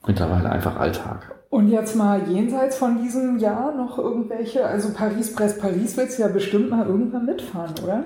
mittlerweile 0.06 0.50
einfach 0.50 0.78
Alltag. 0.78 1.34
Und 1.50 1.68
jetzt 1.68 1.96
mal 1.96 2.28
jenseits 2.28 2.76
von 2.76 3.02
diesem 3.02 3.38
Jahr 3.38 3.74
noch 3.74 3.98
irgendwelche, 3.98 4.64
also 4.64 4.92
Paris, 4.94 5.34
Brest, 5.34 5.60
Paris 5.60 5.96
willst 5.96 6.18
du 6.18 6.22
ja 6.22 6.28
bestimmt 6.28 6.70
mal 6.70 6.86
irgendwann 6.86 7.26
mitfahren, 7.26 7.74
oder? 7.84 8.04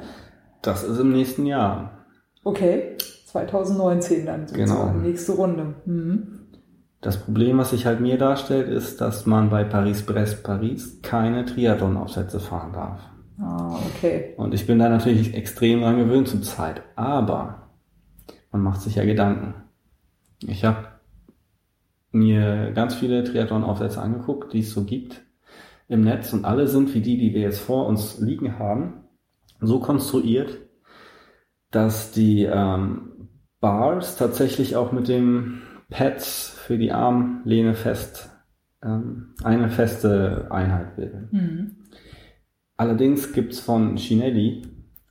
Das 0.63 0.83
ist 0.83 0.99
im 0.99 1.13
nächsten 1.13 1.47
Jahr. 1.47 1.93
Okay, 2.43 2.97
2019 3.27 4.27
dann 4.27 4.49
sozusagen, 4.49 4.93
Genau. 4.95 5.07
nächste 5.07 5.33
Runde. 5.33 5.75
Mhm. 5.85 6.41
Das 7.01 7.19
Problem, 7.19 7.59
was 7.59 7.71
sich 7.71 7.87
halt 7.87 8.01
mir 8.01 8.19
darstellt, 8.19 8.69
ist, 8.69 9.01
dass 9.01 9.27
man 9.27 9.49
bei 9.49 9.63
Paris-Brest-Paris 9.63 11.03
keine 11.03 11.45
Triathlon-Aufsätze 11.45 12.41
fahren 12.41 12.73
darf. 12.73 13.01
Ah, 13.41 13.77
okay. 13.95 14.35
Und 14.39 14.55
ich 14.55 14.67
bin 14.67 14.79
da 14.79 14.89
natürlich 14.89 15.35
extrem 15.35 15.83
dran 15.83 15.99
gewöhnt 15.99 16.27
zur 16.27 16.43
Zeit. 16.43 16.83
Aber 16.97 17.69
man 18.51 18.63
macht 18.63 18.81
sich 18.81 18.97
ja 18.97 19.05
Gedanken. 19.05 19.55
Ich 20.41 20.65
habe 20.65 20.79
mir 22.13 22.73
ganz 22.73 22.95
viele 22.95 23.25
Triathlon-Aufsätze 23.25 24.01
angeguckt, 24.01 24.53
die 24.53 24.61
es 24.61 24.73
so 24.73 24.85
gibt 24.85 25.23
im 25.89 26.03
Netz. 26.03 26.33
Und 26.33 26.45
alle 26.45 26.67
sind 26.67 26.95
wie 26.95 27.01
die, 27.01 27.19
die 27.19 27.35
wir 27.35 27.43
jetzt 27.43 27.61
vor 27.61 27.87
uns 27.87 28.19
liegen 28.19 28.59
haben, 28.59 29.05
so 29.61 29.81
konstruiert, 29.81 30.59
dass 31.71 32.13
die 32.13 32.45
ähm, 32.45 33.29
Bars 33.61 34.17
tatsächlich 34.17 34.77
auch 34.77 34.93
mit 34.93 35.09
dem 35.09 35.63
Pads 35.91 36.51
für 36.51 36.79
die 36.79 36.93
Armlehne 36.93 37.75
fest 37.75 38.31
ähm, 38.83 39.35
eine 39.43 39.71
feste 39.71 40.49
Einheit 40.51 40.97
bilden. 40.97 41.29
Mhm. 41.31 41.77
Allerdings 42.77 43.33
gibt's 43.33 43.59
von 43.59 43.97
Chinelli 43.97 44.63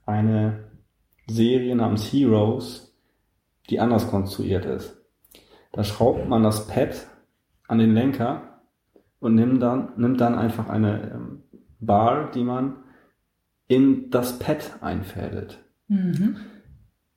eine 0.06 0.66
Serie 1.28 1.76
namens 1.76 2.12
Heroes, 2.12 2.96
die 3.70 3.80
anders 3.80 4.08
konstruiert 4.08 4.66
ist. 4.66 4.95
Da 5.76 5.84
schraubt 5.84 6.30
man 6.30 6.42
das 6.42 6.68
Pad 6.68 7.06
an 7.68 7.80
den 7.80 7.94
Lenker 7.94 8.62
und 9.20 9.36
nimmt 9.36 9.62
dann, 9.62 9.90
nimmt 9.98 10.22
dann 10.22 10.36
einfach 10.36 10.70
eine 10.70 11.12
ähm, 11.14 11.44
Bar, 11.82 12.32
die 12.32 12.46
man 12.46 12.78
in 13.68 14.10
das 14.10 14.40
Pad 14.40 14.78
einfädelt. 14.80 15.60
Mhm. 15.90 16.38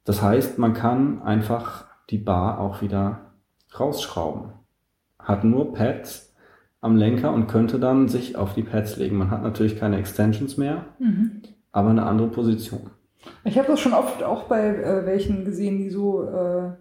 Das 0.02 0.22
heißt, 0.22 0.58
man 0.58 0.74
kann 0.74 1.22
einfach 1.22 1.86
die 2.10 2.18
Bar 2.18 2.58
auch 2.58 2.82
wieder 2.82 3.32
rausschrauben. 3.78 4.54
Hat 5.20 5.44
nur 5.44 5.72
Pads 5.72 6.34
am 6.80 6.96
Lenker 6.96 7.32
und 7.32 7.46
könnte 7.46 7.78
dann 7.78 8.08
sich 8.08 8.34
auf 8.34 8.54
die 8.54 8.64
Pads 8.64 8.96
legen. 8.96 9.16
Man 9.18 9.30
hat 9.30 9.44
natürlich 9.44 9.78
keine 9.78 9.98
Extensions 9.98 10.56
mehr, 10.56 10.86
Mhm. 10.98 11.42
aber 11.70 11.90
eine 11.90 12.06
andere 12.06 12.28
Position. 12.28 12.90
Ich 13.44 13.56
habe 13.56 13.68
das 13.68 13.78
schon 13.78 13.92
oft 13.94 14.24
auch 14.24 14.44
bei 14.44 14.66
äh, 14.66 15.06
welchen 15.06 15.44
gesehen, 15.44 15.78
die 15.78 15.90
so 15.90 16.24
äh, 16.24 16.72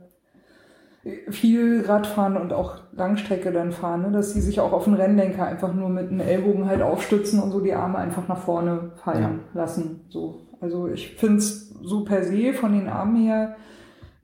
viel 1.29 1.83
Rad 1.85 2.07
fahren 2.07 2.37
und 2.37 2.53
auch 2.53 2.79
Langstrecke 2.93 3.51
dann 3.51 3.71
fahren, 3.71 4.01
ne? 4.01 4.11
dass 4.11 4.33
die 4.33 4.41
sich 4.41 4.59
auch 4.59 4.73
auf 4.73 4.85
den 4.85 4.95
Rennlenker 4.95 5.45
einfach 5.45 5.73
nur 5.73 5.89
mit 5.89 6.09
den 6.09 6.19
Ellbogen 6.19 6.67
halt 6.67 6.81
aufstützen 6.81 7.41
und 7.41 7.51
so 7.51 7.61
die 7.61 7.73
Arme 7.73 7.97
einfach 7.97 8.27
nach 8.27 8.39
vorne 8.39 8.91
fallen 8.95 9.41
lassen. 9.53 10.01
So. 10.09 10.41
Also 10.59 10.87
ich 10.87 11.15
find's 11.15 11.69
so 11.81 12.03
per 12.03 12.23
se 12.23 12.53
von 12.53 12.73
den 12.73 12.87
Armen 12.87 13.15
her 13.15 13.55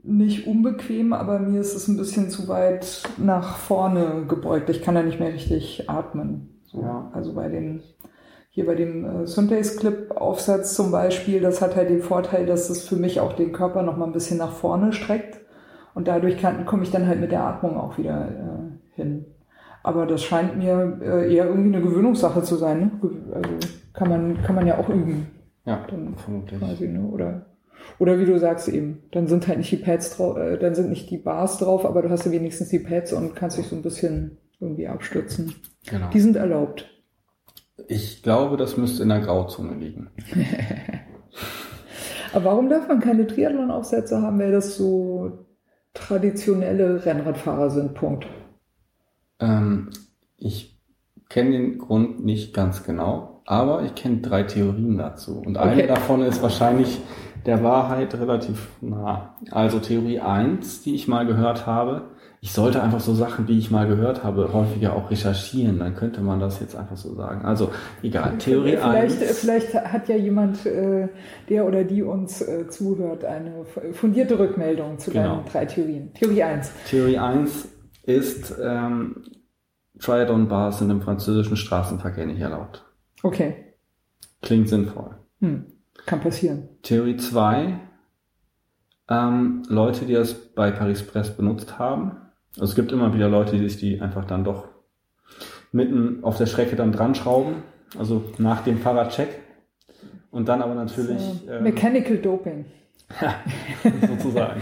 nicht 0.03 0.47
unbequem, 0.47 1.14
aber 1.14 1.39
mir 1.39 1.61
ist 1.61 1.76
es 1.76 1.88
ein 1.88 1.97
bisschen 1.97 2.30
zu 2.30 2.47
weit 2.47 3.03
nach 3.18 3.55
vorne 3.55 4.26
gebeugt. 4.27 4.69
Ich 4.69 4.81
kann 4.81 4.95
da 4.95 5.03
nicht 5.03 5.19
mehr 5.19 5.34
richtig 5.34 5.89
atmen. 5.89 6.60
So. 6.65 6.81
Ja. 6.81 7.11
Also 7.14 7.34
bei 7.34 7.47
den 7.47 7.84
hier 8.49 8.68
bei 8.68 8.76
dem 8.76 9.03
äh, 9.05 9.26
Sundays 9.26 9.77
Clip 9.77 10.11
Aufsatz 10.11 10.76
zum 10.76 10.91
Beispiel, 10.91 11.41
das 11.41 11.60
hat 11.60 11.76
halt 11.76 11.89
den 11.89 12.03
Vorteil, 12.03 12.45
dass 12.45 12.69
es 12.69 12.88
für 12.88 12.95
mich 12.95 13.19
auch 13.19 13.34
den 13.34 13.51
Körper 13.51 13.81
noch 13.81 13.97
mal 13.97 14.05
ein 14.05 14.11
bisschen 14.11 14.38
nach 14.38 14.51
vorne 14.51 14.93
streckt 14.93 15.42
und 15.95 16.07
dadurch 16.07 16.39
kann, 16.39 16.65
komme 16.65 16.83
ich 16.83 16.91
dann 16.91 17.07
halt 17.07 17.19
mit 17.19 17.31
der 17.31 17.43
Atmung 17.43 17.77
auch 17.77 17.97
wieder 17.97 18.27
äh, 18.27 18.95
hin. 18.95 19.25
Aber 19.83 20.05
das 20.05 20.23
scheint 20.23 20.57
mir 20.57 20.99
äh, 21.01 21.33
eher 21.33 21.45
irgendwie 21.47 21.75
eine 21.75 21.85
Gewöhnungssache 21.85 22.41
zu 22.43 22.55
sein. 22.55 22.79
Ne? 22.79 22.91
Also 23.33 23.49
kann 23.93 24.09
man 24.09 24.41
kann 24.43 24.55
man 24.55 24.65
ja 24.65 24.77
auch 24.77 24.89
üben, 24.89 25.27
Ja, 25.65 25.85
dann 25.89 26.15
vermutlich. 26.15 26.59
quasi, 26.59 26.87
ne? 26.87 27.05
Oder 27.05 27.45
oder 27.99 28.17
wie 28.19 28.25
du 28.25 28.39
sagst 28.39 28.69
eben, 28.69 29.03
dann 29.11 29.27
sind 29.27 29.47
halt 29.47 29.57
nicht 29.57 29.71
die 29.71 29.77
Pads 29.77 30.15
drauf, 30.15 30.37
äh, 30.37 30.57
dann 30.57 30.73
sind 30.73 30.89
nicht 30.89 31.09
die 31.09 31.17
Bars 31.17 31.57
drauf, 31.57 31.85
aber 31.85 32.01
du 32.01 32.09
hast 32.09 32.25
ja 32.25 32.31
wenigstens 32.31 32.69
die 32.69 32.79
Pads 32.79 33.13
und 33.13 33.35
kannst 33.35 33.57
dich 33.57 33.67
so 33.67 33.75
ein 33.75 33.81
bisschen 33.81 34.37
irgendwie 34.59 34.87
abstützen. 34.87 35.53
Genau. 35.89 36.09
Die 36.11 36.19
sind 36.21 36.37
erlaubt. 36.37 36.89
Ich 37.87 38.23
glaube, 38.23 38.55
das 38.55 38.77
müsste 38.77 39.03
in 39.03 39.09
der 39.09 39.19
Grauzone 39.19 39.75
liegen. 39.75 40.09
Aber 42.33 42.45
warum 42.45 42.69
darf 42.69 42.87
man 42.87 42.99
keine 42.99 43.27
Triathlon-Aufsätze 43.27 44.21
haben, 44.21 44.39
weil 44.39 44.51
das 44.51 44.75
so 44.75 45.42
traditionelle 45.93 47.05
Rennradfahrer 47.05 47.69
sind? 47.71 47.93
Punkt. 47.95 48.27
Ähm, 49.39 49.89
ich 50.37 50.79
kenne 51.29 51.51
den 51.51 51.77
Grund 51.77 52.23
nicht 52.23 52.53
ganz 52.53 52.83
genau, 52.83 53.41
aber 53.45 53.83
ich 53.83 53.95
kenne 53.95 54.17
drei 54.21 54.43
Theorien 54.43 54.97
dazu. 54.97 55.39
Und 55.39 55.57
eine 55.57 55.81
Okay. 55.81 55.87
davon 55.87 56.21
ist 56.21 56.41
wahrscheinlich 56.41 56.99
der 57.45 57.63
Wahrheit 57.63 58.13
relativ 58.15 58.69
nah. 58.81 59.35
Also 59.51 59.79
Theorie 59.79 60.19
eins, 60.19 60.81
die 60.81 60.95
ich 60.95 61.07
mal 61.07 61.25
gehört 61.25 61.65
habe, 61.67 62.11
ich 62.43 62.51
sollte 62.51 62.83
einfach 62.83 62.99
so 62.99 63.13
Sachen, 63.13 63.45
die 63.45 63.57
ich 63.57 63.71
mal 63.71 63.87
gehört 63.87 64.25
habe, 64.25 64.51
häufiger 64.51 64.91
auch 64.97 65.09
recherchieren. 65.09 65.79
Dann 65.79 65.95
könnte 65.95 66.19
man 66.19 66.41
das 66.41 66.59
jetzt 66.59 66.75
einfach 66.75 66.97
so 66.97 67.15
sagen. 67.15 67.45
Also 67.45 67.71
egal, 68.01 68.37
Theorie 68.37 68.75
vielleicht, 68.75 69.21
eins. 69.21 69.39
vielleicht 69.39 69.73
hat 69.73 70.09
ja 70.09 70.17
jemand, 70.17 70.65
äh, 70.65 71.07
der 71.47 71.65
oder 71.65 71.85
die 71.85 72.03
uns 72.03 72.41
äh, 72.41 72.67
zuhört, 72.67 73.23
eine 73.23 73.63
fundierte 73.93 74.37
Rückmeldung 74.37 74.99
zu 74.99 75.11
Genau. 75.11 75.37
deinen 75.37 75.45
drei 75.45 75.65
Theorien. 75.67 76.13
Theorie 76.15 76.43
1. 76.43 76.71
Theorie 76.89 77.17
1 77.17 77.69
ist, 78.03 78.53
ähm, 78.61 79.23
Triathlon-Bars 79.99 80.79
sind 80.79 80.89
im 80.89 81.01
französischen 81.01 81.55
Straßenverkehr 81.55 82.25
nicht 82.25 82.41
erlaubt. 82.41 82.83
Okay. 83.23 83.55
Klingt 84.41 84.67
sinnvoll. 84.67 85.15
Hm. 85.39 85.63
Kann 86.05 86.19
passieren. 86.19 86.67
Theorie 86.81 87.15
2, 87.15 87.79
ähm, 89.09 89.63
Leute, 89.69 90.03
die 90.03 90.13
das 90.13 90.33
bei 90.33 90.71
Paris-Brest 90.71 91.37
benutzt 91.37 91.79
haben. 91.79 92.17
Also 92.55 92.71
es 92.71 92.75
gibt 92.75 92.91
immer 92.91 93.13
wieder 93.13 93.30
Leute, 93.30 93.57
die 93.57 93.67
sich 93.67 93.80
die 93.80 94.01
einfach 94.01 94.25
dann 94.25 94.43
doch 94.43 94.67
mitten 95.71 96.23
auf 96.23 96.38
der 96.38 96.45
Strecke 96.45 96.75
dann 96.75 96.91
dran 96.91 97.15
schrauben, 97.15 97.63
also 97.97 98.23
nach 98.38 98.63
dem 98.63 98.77
Fahrradcheck. 98.77 99.30
Und 100.31 100.47
dann 100.49 100.61
aber 100.61 100.73
natürlich. 100.73 101.21
So, 101.21 101.49
ähm, 101.49 101.63
Mechanical 101.63 102.17
Doping. 102.17 102.65
Ja, 103.21 103.35
sozusagen. 104.07 104.61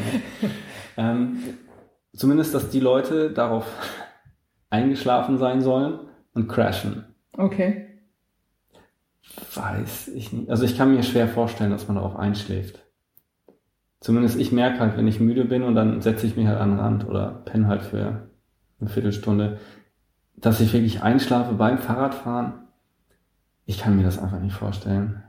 ähm, 0.97 1.37
zumindest, 2.13 2.53
dass 2.53 2.69
die 2.69 2.81
Leute 2.81 3.31
darauf 3.31 3.65
eingeschlafen 4.69 5.37
sein 5.37 5.61
sollen 5.61 5.99
und 6.33 6.47
crashen. 6.47 7.05
Okay. 7.37 7.87
Weiß 9.53 10.09
ich 10.09 10.33
nicht. 10.33 10.49
Also 10.49 10.65
ich 10.65 10.77
kann 10.77 10.93
mir 10.93 11.03
schwer 11.03 11.27
vorstellen, 11.27 11.71
dass 11.71 11.87
man 11.87 11.95
darauf 11.95 12.17
einschläft. 12.17 12.80
Zumindest 14.01 14.39
ich 14.39 14.51
merke 14.51 14.79
halt, 14.79 14.97
wenn 14.97 15.07
ich 15.07 15.19
müde 15.19 15.45
bin 15.45 15.61
und 15.61 15.75
dann 15.75 16.01
setze 16.01 16.25
ich 16.25 16.35
mich 16.35 16.47
halt 16.47 16.59
an 16.59 16.71
den 16.71 16.79
Rand 16.79 17.07
oder 17.07 17.43
penne 17.45 17.67
halt 17.67 17.83
für 17.83 18.27
eine 18.79 18.89
Viertelstunde, 18.89 19.59
dass 20.35 20.59
ich 20.59 20.73
wirklich 20.73 21.03
einschlafe 21.03 21.53
beim 21.53 21.77
Fahrradfahren. 21.77 22.53
Ich 23.65 23.79
kann 23.79 23.95
mir 23.95 24.03
das 24.03 24.17
einfach 24.17 24.39
nicht 24.39 24.55
vorstellen. 24.55 25.23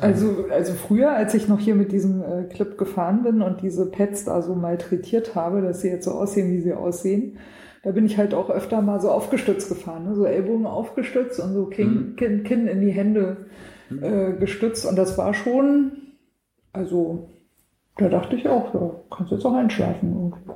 Also, 0.00 0.44
also 0.50 0.74
früher, 0.74 1.12
als 1.12 1.32
ich 1.32 1.48
noch 1.48 1.58
hier 1.58 1.74
mit 1.74 1.92
diesem 1.92 2.22
äh, 2.22 2.44
Clip 2.44 2.76
gefahren 2.76 3.22
bin 3.22 3.40
und 3.40 3.62
diese 3.62 3.90
Pets 3.90 4.24
da 4.24 4.42
so 4.42 4.54
malträtiert 4.54 5.34
habe, 5.34 5.62
dass 5.62 5.80
sie 5.80 5.88
jetzt 5.88 6.04
so 6.04 6.12
aussehen, 6.12 6.52
wie 6.52 6.60
sie 6.60 6.74
aussehen, 6.74 7.38
da 7.82 7.90
bin 7.92 8.04
ich 8.04 8.18
halt 8.18 8.34
auch 8.34 8.50
öfter 8.50 8.82
mal 8.82 9.00
so 9.00 9.10
aufgestützt 9.10 9.70
gefahren, 9.70 10.04
ne? 10.04 10.14
so 10.14 10.26
Ellbogen 10.26 10.66
aufgestützt 10.66 11.40
und 11.40 11.54
so 11.54 11.66
Kinn, 11.66 12.10
mhm. 12.10 12.16
Kinn, 12.16 12.44
Kinn 12.44 12.66
in 12.68 12.82
die 12.82 12.92
Hände 12.92 13.46
mhm. 13.88 14.02
äh, 14.02 14.32
gestützt. 14.38 14.84
Und 14.84 14.96
das 14.96 15.16
war 15.16 15.32
schon, 15.32 15.92
also 16.72 17.30
da 18.00 18.08
dachte 18.08 18.34
ich 18.36 18.48
auch, 18.48 18.72
da 18.72 18.90
kannst 19.14 19.30
du 19.30 19.36
jetzt 19.36 19.44
auch 19.44 19.54
einschlafen. 19.54 20.12
Irgendwie. 20.12 20.52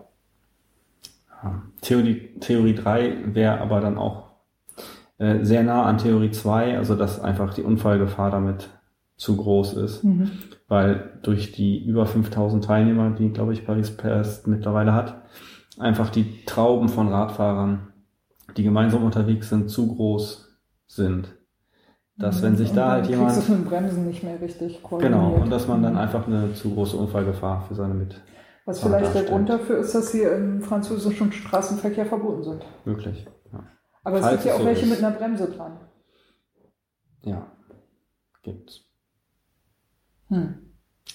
Theorie, 1.82 2.30
Theorie 2.40 2.74
3 2.74 3.34
wäre 3.34 3.60
aber 3.60 3.80
dann 3.80 3.98
auch 3.98 4.30
äh, 5.18 5.44
sehr 5.44 5.62
nah 5.62 5.84
an 5.84 5.98
Theorie 5.98 6.30
2, 6.30 6.78
also 6.78 6.94
dass 6.94 7.20
einfach 7.20 7.52
die 7.52 7.62
Unfallgefahr 7.62 8.30
damit 8.30 8.70
zu 9.16 9.36
groß 9.36 9.74
ist, 9.74 10.02
mhm. 10.02 10.30
weil 10.66 11.18
durch 11.22 11.52
die 11.52 11.84
über 11.84 12.06
5000 12.06 12.64
Teilnehmer, 12.64 13.10
die 13.10 13.30
glaube 13.30 13.52
ich 13.52 13.66
Paris 13.66 13.96
Pest 13.96 14.46
mittlerweile 14.46 14.94
hat, 14.94 15.22
einfach 15.78 16.10
die 16.10 16.44
Trauben 16.46 16.88
von 16.88 17.08
Radfahrern, 17.08 17.92
die 18.56 18.64
gemeinsam 18.64 19.04
unterwegs 19.04 19.50
sind, 19.50 19.68
zu 19.68 19.94
groß 19.94 20.58
sind. 20.86 21.36
Dass 22.16 22.42
wenn 22.42 22.56
sich 22.56 22.72
da 22.72 22.92
halt 22.92 23.06
jemand... 23.06 23.32
Kriegst 23.32 23.48
du 23.48 23.52
mit 23.52 23.68
Bremsen 23.68 24.06
nicht 24.06 24.22
mehr 24.22 24.40
richtig 24.40 24.80
Genau, 24.98 25.32
und 25.32 25.50
dass 25.50 25.66
man 25.66 25.82
dann 25.82 25.96
einfach 25.96 26.26
eine 26.26 26.54
zu 26.54 26.72
große 26.72 26.96
Unfallgefahr 26.96 27.62
für 27.62 27.74
seine 27.74 27.94
mit 27.94 28.20
was 28.66 28.80
vielleicht 28.80 29.14
der 29.14 29.24
Grund 29.24 29.48
dafür 29.48 29.78
ist, 29.78 29.94
dass 29.94 30.10
sie 30.10 30.22
im 30.22 30.62
französischen 30.62 31.32
Straßenverkehr 31.32 32.06
verboten 32.06 32.44
sind. 32.44 32.64
Möglich, 32.86 33.26
ja. 33.52 33.62
Aber 34.04 34.20
es 34.20 34.30
gibt 34.30 34.44
ja 34.44 34.54
auch 34.54 34.60
so 34.60 34.64
welche 34.64 34.84
ist. 34.84 34.90
mit 34.90 34.98
einer 35.04 35.10
Bremse 35.10 35.50
dran. 35.50 35.80
Ja, 37.24 37.46
gibt's. 38.42 38.80
Hm. 40.28 40.54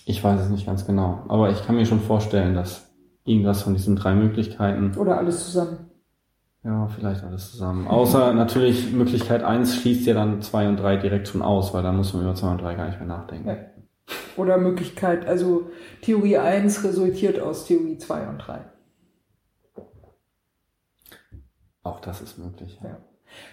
Ich 0.06 0.24
weiß 0.24 0.42
es 0.42 0.50
nicht 0.50 0.68
ganz 0.68 0.86
genau, 0.86 1.24
aber 1.28 1.50
ich 1.50 1.66
kann 1.66 1.76
mir 1.76 1.86
schon 1.86 2.02
vorstellen, 2.02 2.54
dass 2.54 2.92
irgendwas 3.24 3.64
von 3.64 3.74
diesen 3.74 3.96
drei 3.96 4.14
Möglichkeiten. 4.14 4.96
Oder 4.96 5.18
alles 5.18 5.46
zusammen. 5.46 5.89
Ja, 6.64 6.88
vielleicht 6.88 7.24
alles 7.24 7.52
zusammen. 7.52 7.88
Außer 7.88 8.34
natürlich 8.34 8.92
Möglichkeit 8.92 9.44
eins 9.44 9.76
schließt 9.76 10.06
ja 10.06 10.14
dann 10.14 10.42
zwei 10.42 10.68
und 10.68 10.78
drei 10.78 10.98
direkt 10.98 11.30
schon 11.30 11.42
aus, 11.42 11.74
weil 11.74 11.84
dann 11.84 11.96
muss 11.96 12.14
man 12.14 12.24
über 12.24 12.36
zwei 12.36 12.52
und 12.52 12.62
drei 12.62 12.76
gar 12.76 12.88
nicht 12.88 13.00
mehr 13.00 13.08
nachdenken. 13.08 13.48
Ja. 13.48 13.58
Oder 14.36 14.58
Möglichkeit, 14.58 15.26
also 15.26 15.70
Theorie 16.02 16.38
1 16.38 16.84
resultiert 16.84 17.40
aus 17.40 17.66
Theorie 17.66 17.98
2 17.98 18.28
und 18.28 18.38
3. 18.40 18.60
Auch 21.84 22.00
das 22.00 22.22
ist 22.22 22.38
möglich. 22.38 22.80
Ja. 22.84 22.90
Ja. 22.90 22.98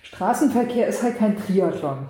Straßenverkehr 0.03 0.87
ist 0.89 1.03
halt 1.03 1.19
kein 1.19 1.37
Triathlon. 1.37 2.09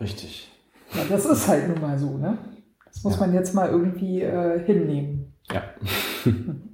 Richtig. 0.00 0.50
Ja, 0.94 1.04
das 1.08 1.24
ist 1.24 1.48
halt 1.48 1.68
nun 1.68 1.80
mal 1.80 1.98
so, 1.98 2.16
ne? 2.18 2.38
Das 2.84 3.02
muss 3.04 3.18
man 3.18 3.32
jetzt 3.32 3.54
mal 3.54 3.68
irgendwie 3.68 4.22
äh, 4.22 4.64
hinnehmen. 4.64 5.34
Ja. 5.50 5.62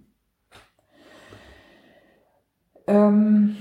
ähm, 2.87 3.57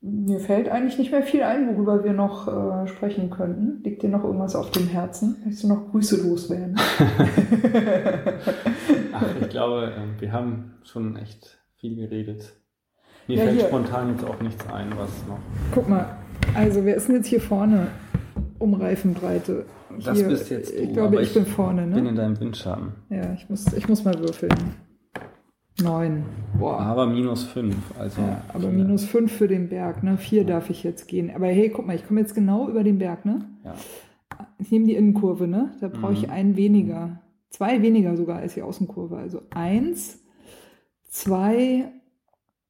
mir 0.00 0.38
fällt 0.40 0.68
eigentlich 0.68 0.98
nicht 0.98 1.10
mehr 1.10 1.22
viel 1.22 1.42
ein, 1.42 1.74
worüber 1.74 2.04
wir 2.04 2.12
noch 2.12 2.46
äh, 2.46 2.86
sprechen 2.86 3.30
könnten. 3.30 3.82
Liegt 3.82 4.02
dir 4.02 4.08
noch 4.08 4.22
irgendwas 4.24 4.54
auf 4.54 4.70
dem 4.70 4.86
Herzen? 4.88 5.36
Möchtest 5.44 5.64
du 5.64 5.68
noch 5.68 5.90
Grüße 5.90 6.22
loswerden? 6.28 6.76
Ach, 9.12 9.26
ich 9.40 9.48
glaube, 9.48 9.92
äh, 9.96 10.20
wir 10.20 10.32
haben 10.32 10.74
schon 10.84 11.16
echt 11.16 11.58
viel 11.76 11.96
geredet. 11.96 12.52
Mir 13.26 13.38
ja, 13.38 13.44
fällt 13.44 13.58
hier. 13.58 13.68
spontan 13.68 14.10
jetzt 14.10 14.24
auch 14.24 14.40
nichts 14.40 14.64
ein, 14.72 14.90
was 14.96 15.10
noch. 15.26 15.38
Guck 15.74 15.88
mal, 15.88 16.16
also 16.54 16.84
wer 16.84 16.94
ist 16.94 17.08
denn 17.08 17.16
jetzt 17.16 17.26
hier 17.26 17.40
vorne 17.40 17.88
um 18.58 18.74
Reifenbreite? 18.74 19.66
Das 20.04 20.16
hier, 20.16 20.28
bist 20.28 20.48
jetzt 20.50 20.72
du. 20.72 20.76
Ich 20.76 20.92
glaube, 20.92 21.16
ich, 21.16 21.28
ich 21.28 21.34
bin 21.34 21.44
vorne, 21.44 21.86
ne? 21.86 21.96
bin 21.96 22.06
in 22.06 22.16
deinem 22.16 22.38
Windschatten. 22.38 22.92
Ja, 23.10 23.32
ich 23.34 23.50
muss, 23.50 23.72
ich 23.72 23.88
muss 23.88 24.04
mal 24.04 24.18
würfeln. 24.18 24.54
Neun. 25.80 26.24
Boah. 26.58 26.80
Aber 26.80 27.06
minus 27.06 27.44
fünf. 27.44 27.76
Also 27.98 28.20
ja, 28.20 28.42
aber 28.52 28.68
minus 28.70 29.04
fünf 29.04 29.32
für 29.32 29.46
den 29.46 29.68
Berg. 29.68 30.02
Ne? 30.02 30.16
Vier 30.16 30.42
ja. 30.42 30.48
darf 30.48 30.70
ich 30.70 30.82
jetzt 30.82 31.06
gehen. 31.06 31.30
Aber 31.30 31.46
hey, 31.46 31.68
guck 31.68 31.86
mal, 31.86 31.94
ich 31.94 32.06
komme 32.06 32.20
jetzt 32.20 32.34
genau 32.34 32.68
über 32.68 32.82
den 32.82 32.98
Berg. 32.98 33.24
Ne? 33.24 33.48
Ja. 33.64 33.74
Ich 34.58 34.70
nehme 34.70 34.86
die 34.86 34.94
Innenkurve. 34.94 35.46
Ne? 35.46 35.72
Da 35.80 35.88
brauche 35.88 36.12
ich 36.12 36.26
mhm. 36.26 36.32
einen 36.32 36.56
weniger. 36.56 37.20
Zwei 37.50 37.80
weniger 37.82 38.16
sogar 38.16 38.38
als 38.38 38.54
die 38.54 38.62
Außenkurve. 38.62 39.16
Also 39.16 39.42
eins, 39.50 40.20
zwei. 41.08 41.92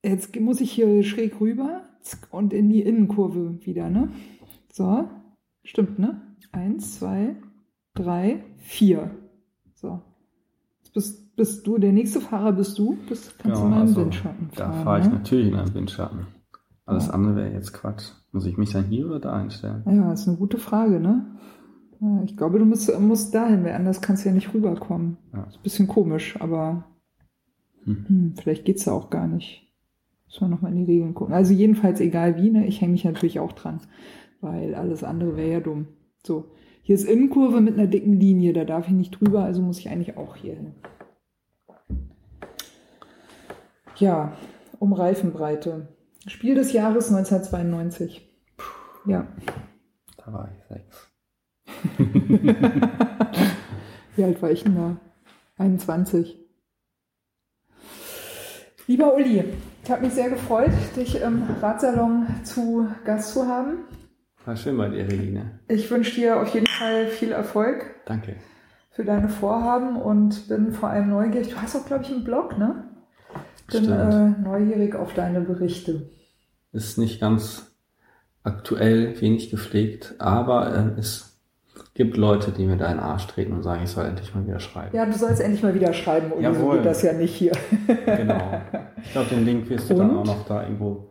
Jetzt 0.04 0.38
muss 0.38 0.60
ich 0.60 0.70
hier 0.70 1.02
schräg 1.02 1.40
rüber 1.40 1.82
und 2.30 2.52
in 2.52 2.68
die 2.68 2.82
Innenkurve 2.82 3.58
wieder. 3.64 3.88
Ne? 3.88 4.08
So. 4.70 5.08
Stimmt, 5.64 5.98
ne? 5.98 6.20
Eins, 6.52 6.98
zwei, 6.98 7.36
drei, 7.94 8.42
vier. 8.56 9.10
So. 9.74 10.00
Jetzt 10.78 10.94
bist 10.94 11.27
bist 11.38 11.66
du, 11.66 11.78
der 11.78 11.92
nächste 11.92 12.20
Fahrer 12.20 12.52
bist 12.52 12.78
du, 12.78 12.98
bist, 13.08 13.38
kannst 13.38 13.58
ja, 13.58 13.64
du 13.64 13.70
mal 13.70 13.76
im 13.76 13.88
also, 13.88 14.02
Windschatten 14.02 14.50
fahren. 14.50 14.72
Da 14.72 14.82
fahre 14.82 15.00
ich 15.00 15.06
ne? 15.06 15.12
natürlich 15.14 15.48
in 15.48 15.54
einem 15.54 15.74
Windschatten. 15.74 16.26
Alles 16.84 17.06
ja. 17.06 17.12
andere 17.14 17.36
wäre 17.36 17.52
jetzt 17.52 17.72
Quatsch. 17.72 18.10
Muss 18.32 18.44
ich 18.44 18.58
mich 18.58 18.72
dann 18.72 18.84
hier 18.84 19.06
oder 19.06 19.20
da 19.20 19.32
einstellen? 19.32 19.82
Ja, 19.86 20.10
das 20.10 20.22
ist 20.22 20.28
eine 20.28 20.36
gute 20.36 20.58
Frage, 20.58 21.00
ne? 21.00 21.24
Ich 22.24 22.36
glaube, 22.36 22.58
du 22.58 22.64
musst, 22.64 22.92
musst 23.00 23.34
dahin, 23.34 23.64
weil 23.64 23.72
anders 23.72 24.00
kannst 24.00 24.24
du 24.24 24.28
ja 24.28 24.34
nicht 24.34 24.54
rüberkommen. 24.54 25.16
Ja. 25.32 25.44
Ist 25.44 25.56
ein 25.56 25.62
bisschen 25.62 25.88
komisch, 25.88 26.36
aber 26.40 26.84
hm. 27.84 28.04
Hm, 28.06 28.34
vielleicht 28.36 28.64
geht's 28.64 28.84
ja 28.84 28.92
auch 28.92 29.10
gar 29.10 29.26
nicht. 29.26 29.66
Müssen 30.26 30.42
wir 30.42 30.48
nochmal 30.48 30.72
in 30.72 30.78
die 30.78 30.92
Regeln 30.92 31.14
gucken. 31.14 31.34
Also 31.34 31.54
jedenfalls 31.54 32.00
egal 32.00 32.36
wie, 32.36 32.50
ne? 32.50 32.66
Ich 32.66 32.80
hänge 32.80 32.92
mich 32.92 33.04
natürlich 33.04 33.40
auch 33.40 33.52
dran, 33.52 33.80
weil 34.40 34.74
alles 34.74 35.02
andere 35.02 35.36
wäre 35.36 35.52
ja 35.52 35.60
dumm. 35.60 35.86
So, 36.24 36.50
hier 36.82 36.94
ist 36.94 37.08
Innenkurve 37.08 37.60
mit 37.60 37.74
einer 37.74 37.86
dicken 37.86 38.18
Linie, 38.20 38.52
da 38.52 38.64
darf 38.64 38.86
ich 38.88 38.94
nicht 38.94 39.20
drüber, 39.20 39.44
also 39.44 39.62
muss 39.62 39.78
ich 39.78 39.88
eigentlich 39.88 40.16
auch 40.16 40.36
hier 40.36 40.54
hin. 40.54 40.72
Ja, 43.98 44.32
um 44.78 44.92
Reifenbreite. 44.92 45.88
Spiel 46.28 46.54
des 46.54 46.72
Jahres 46.72 47.08
1992. 47.12 48.30
Puh, 48.56 49.10
ja. 49.10 49.26
Da 50.16 50.32
war 50.32 50.48
ich 50.52 50.64
sechs. 50.68 51.10
Wie 54.16 54.24
alt 54.24 54.40
war 54.40 54.50
ich 54.52 54.62
denn 54.62 54.76
da? 54.76 54.96
21. 55.58 56.38
Lieber 58.86 59.14
Uli, 59.14 59.44
ich 59.82 59.90
habe 59.90 60.02
mich 60.02 60.14
sehr 60.14 60.30
gefreut, 60.30 60.70
dich 60.96 61.20
im 61.20 61.42
Radsalon 61.60 62.26
zu 62.44 62.88
Gast 63.04 63.32
zu 63.32 63.46
haben. 63.46 63.78
War 64.44 64.56
schön 64.56 64.76
bei 64.76 64.88
dir, 64.88 65.08
Regine. 65.08 65.58
Ich 65.66 65.90
wünsche 65.90 66.14
dir 66.14 66.40
auf 66.40 66.54
jeden 66.54 66.68
Fall 66.68 67.08
viel 67.08 67.32
Erfolg. 67.32 67.96
Danke. 68.06 68.36
Für 68.90 69.04
deine 69.04 69.28
Vorhaben 69.28 69.96
und 69.96 70.48
bin 70.48 70.72
vor 70.72 70.88
allem 70.88 71.10
neugierig. 71.10 71.50
Du 71.50 71.60
hast 71.60 71.76
auch, 71.76 71.84
glaube 71.84 72.04
ich, 72.04 72.10
einen 72.10 72.24
Blog, 72.24 72.56
ne? 72.58 72.87
Bin 73.68 73.90
äh, 73.90 74.30
neugierig 74.42 74.94
auf 74.94 75.14
deine 75.14 75.40
Berichte. 75.40 76.10
Ist 76.72 76.98
nicht 76.98 77.20
ganz 77.20 77.70
aktuell, 78.42 79.20
wenig 79.20 79.50
gepflegt, 79.50 80.14
aber 80.18 80.74
äh, 80.74 80.98
es 80.98 81.38
gibt 81.94 82.16
Leute, 82.16 82.52
die 82.52 82.64
mir 82.64 82.76
da 82.76 82.86
in 82.86 82.98
den 82.98 83.00
Arsch 83.00 83.26
treten 83.26 83.52
und 83.52 83.62
sagen, 83.62 83.82
ich 83.82 83.90
soll 83.90 84.06
endlich 84.06 84.34
mal 84.34 84.46
wieder 84.46 84.60
schreiben. 84.60 84.96
Ja, 84.96 85.04
du 85.04 85.12
sollst 85.12 85.40
endlich 85.40 85.62
mal 85.62 85.74
wieder 85.74 85.92
schreiben 85.92 86.32
und 86.32 86.54
so 86.54 86.70
geht 86.70 86.84
das 86.84 87.02
ja 87.02 87.12
nicht 87.12 87.34
hier. 87.34 87.52
genau. 88.06 88.60
Ich 89.02 89.12
glaube, 89.12 89.28
den 89.30 89.44
Link 89.44 89.68
wirst 89.68 89.90
du 89.90 89.94
und? 89.94 90.00
dann 90.00 90.16
auch 90.16 90.24
noch 90.24 90.46
da 90.46 90.62
irgendwo 90.62 91.10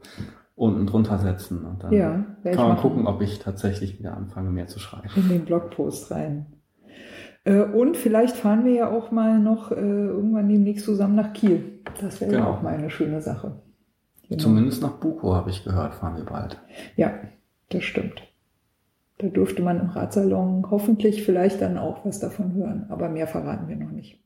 unten 0.56 0.88
drunter 0.88 1.20
setzen 1.20 1.66
und 1.66 1.84
dann 1.84 1.92
ja, 1.92 2.26
kann 2.44 2.68
man 2.68 2.78
gucken, 2.78 3.06
ob 3.06 3.22
ich 3.22 3.40
tatsächlich 3.40 4.00
wieder 4.00 4.18
anfange, 4.18 4.50
mehr 4.50 4.68
zu 4.68 4.80
schreiben. 4.80 5.10
In 5.16 5.30
den 5.30 5.46
Blogpost 5.46 6.10
rein. 6.12 6.57
Äh, 7.48 7.62
und 7.62 7.96
vielleicht 7.96 8.36
fahren 8.36 8.66
wir 8.66 8.74
ja 8.74 8.90
auch 8.90 9.12
mal 9.12 9.40
noch 9.40 9.72
äh, 9.72 9.76
irgendwann 9.76 10.50
demnächst 10.50 10.86
zusammen 10.86 11.16
nach 11.16 11.32
Kiel. 11.32 11.80
Das 12.02 12.20
wäre 12.20 12.32
genau. 12.32 12.44
ja 12.44 12.50
auch 12.52 12.62
mal 12.62 12.74
eine 12.74 12.90
schöne 12.90 13.22
Sache. 13.22 13.54
Genau. 14.28 14.44
Zumindest 14.44 14.82
nach 14.82 14.92
Buko 14.92 15.34
habe 15.34 15.50
ich 15.50 15.64
gehört, 15.64 15.96
fahren 15.96 16.18
wir 16.18 16.26
bald. 16.26 16.60
Ja, 16.98 17.14
das 17.70 17.84
stimmt. 17.84 18.22
Da 19.20 19.30
dürfte 19.30 19.64
man 19.64 19.80
im 19.80 19.88
Radsalon 19.88 20.68
hoffentlich 20.70 21.24
vielleicht 21.24 21.62
dann 21.62 21.78
auch 21.78 22.06
was 22.06 22.20
davon 22.20 22.54
hören, 22.54 22.86
aber 22.90 23.10
mehr 23.10 23.26
verraten 23.26 23.68
wir 23.68 23.78
noch 23.78 23.90
nicht. 23.90 24.20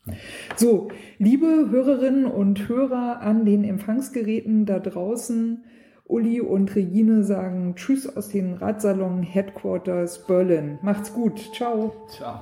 So, 0.57 0.89
liebe 1.17 1.69
Hörerinnen 1.69 2.25
und 2.25 2.67
Hörer 2.67 3.21
an 3.21 3.45
den 3.45 3.63
Empfangsgeräten 3.63 4.65
da 4.65 4.79
draußen, 4.79 5.63
Uli 6.03 6.41
und 6.41 6.75
Regine 6.75 7.23
sagen 7.23 7.75
Tschüss 7.75 8.17
aus 8.17 8.29
den 8.29 8.55
Radsalon 8.55 9.23
Headquarters 9.23 10.25
Berlin. 10.25 10.79
Macht's 10.81 11.13
gut. 11.13 11.39
Ciao. 11.53 11.93
Ciao. 12.09 12.41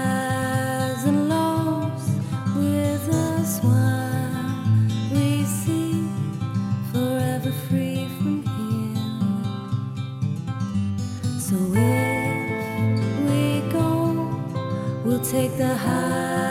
take 15.31 15.55
the 15.57 15.73
highs 15.73 16.50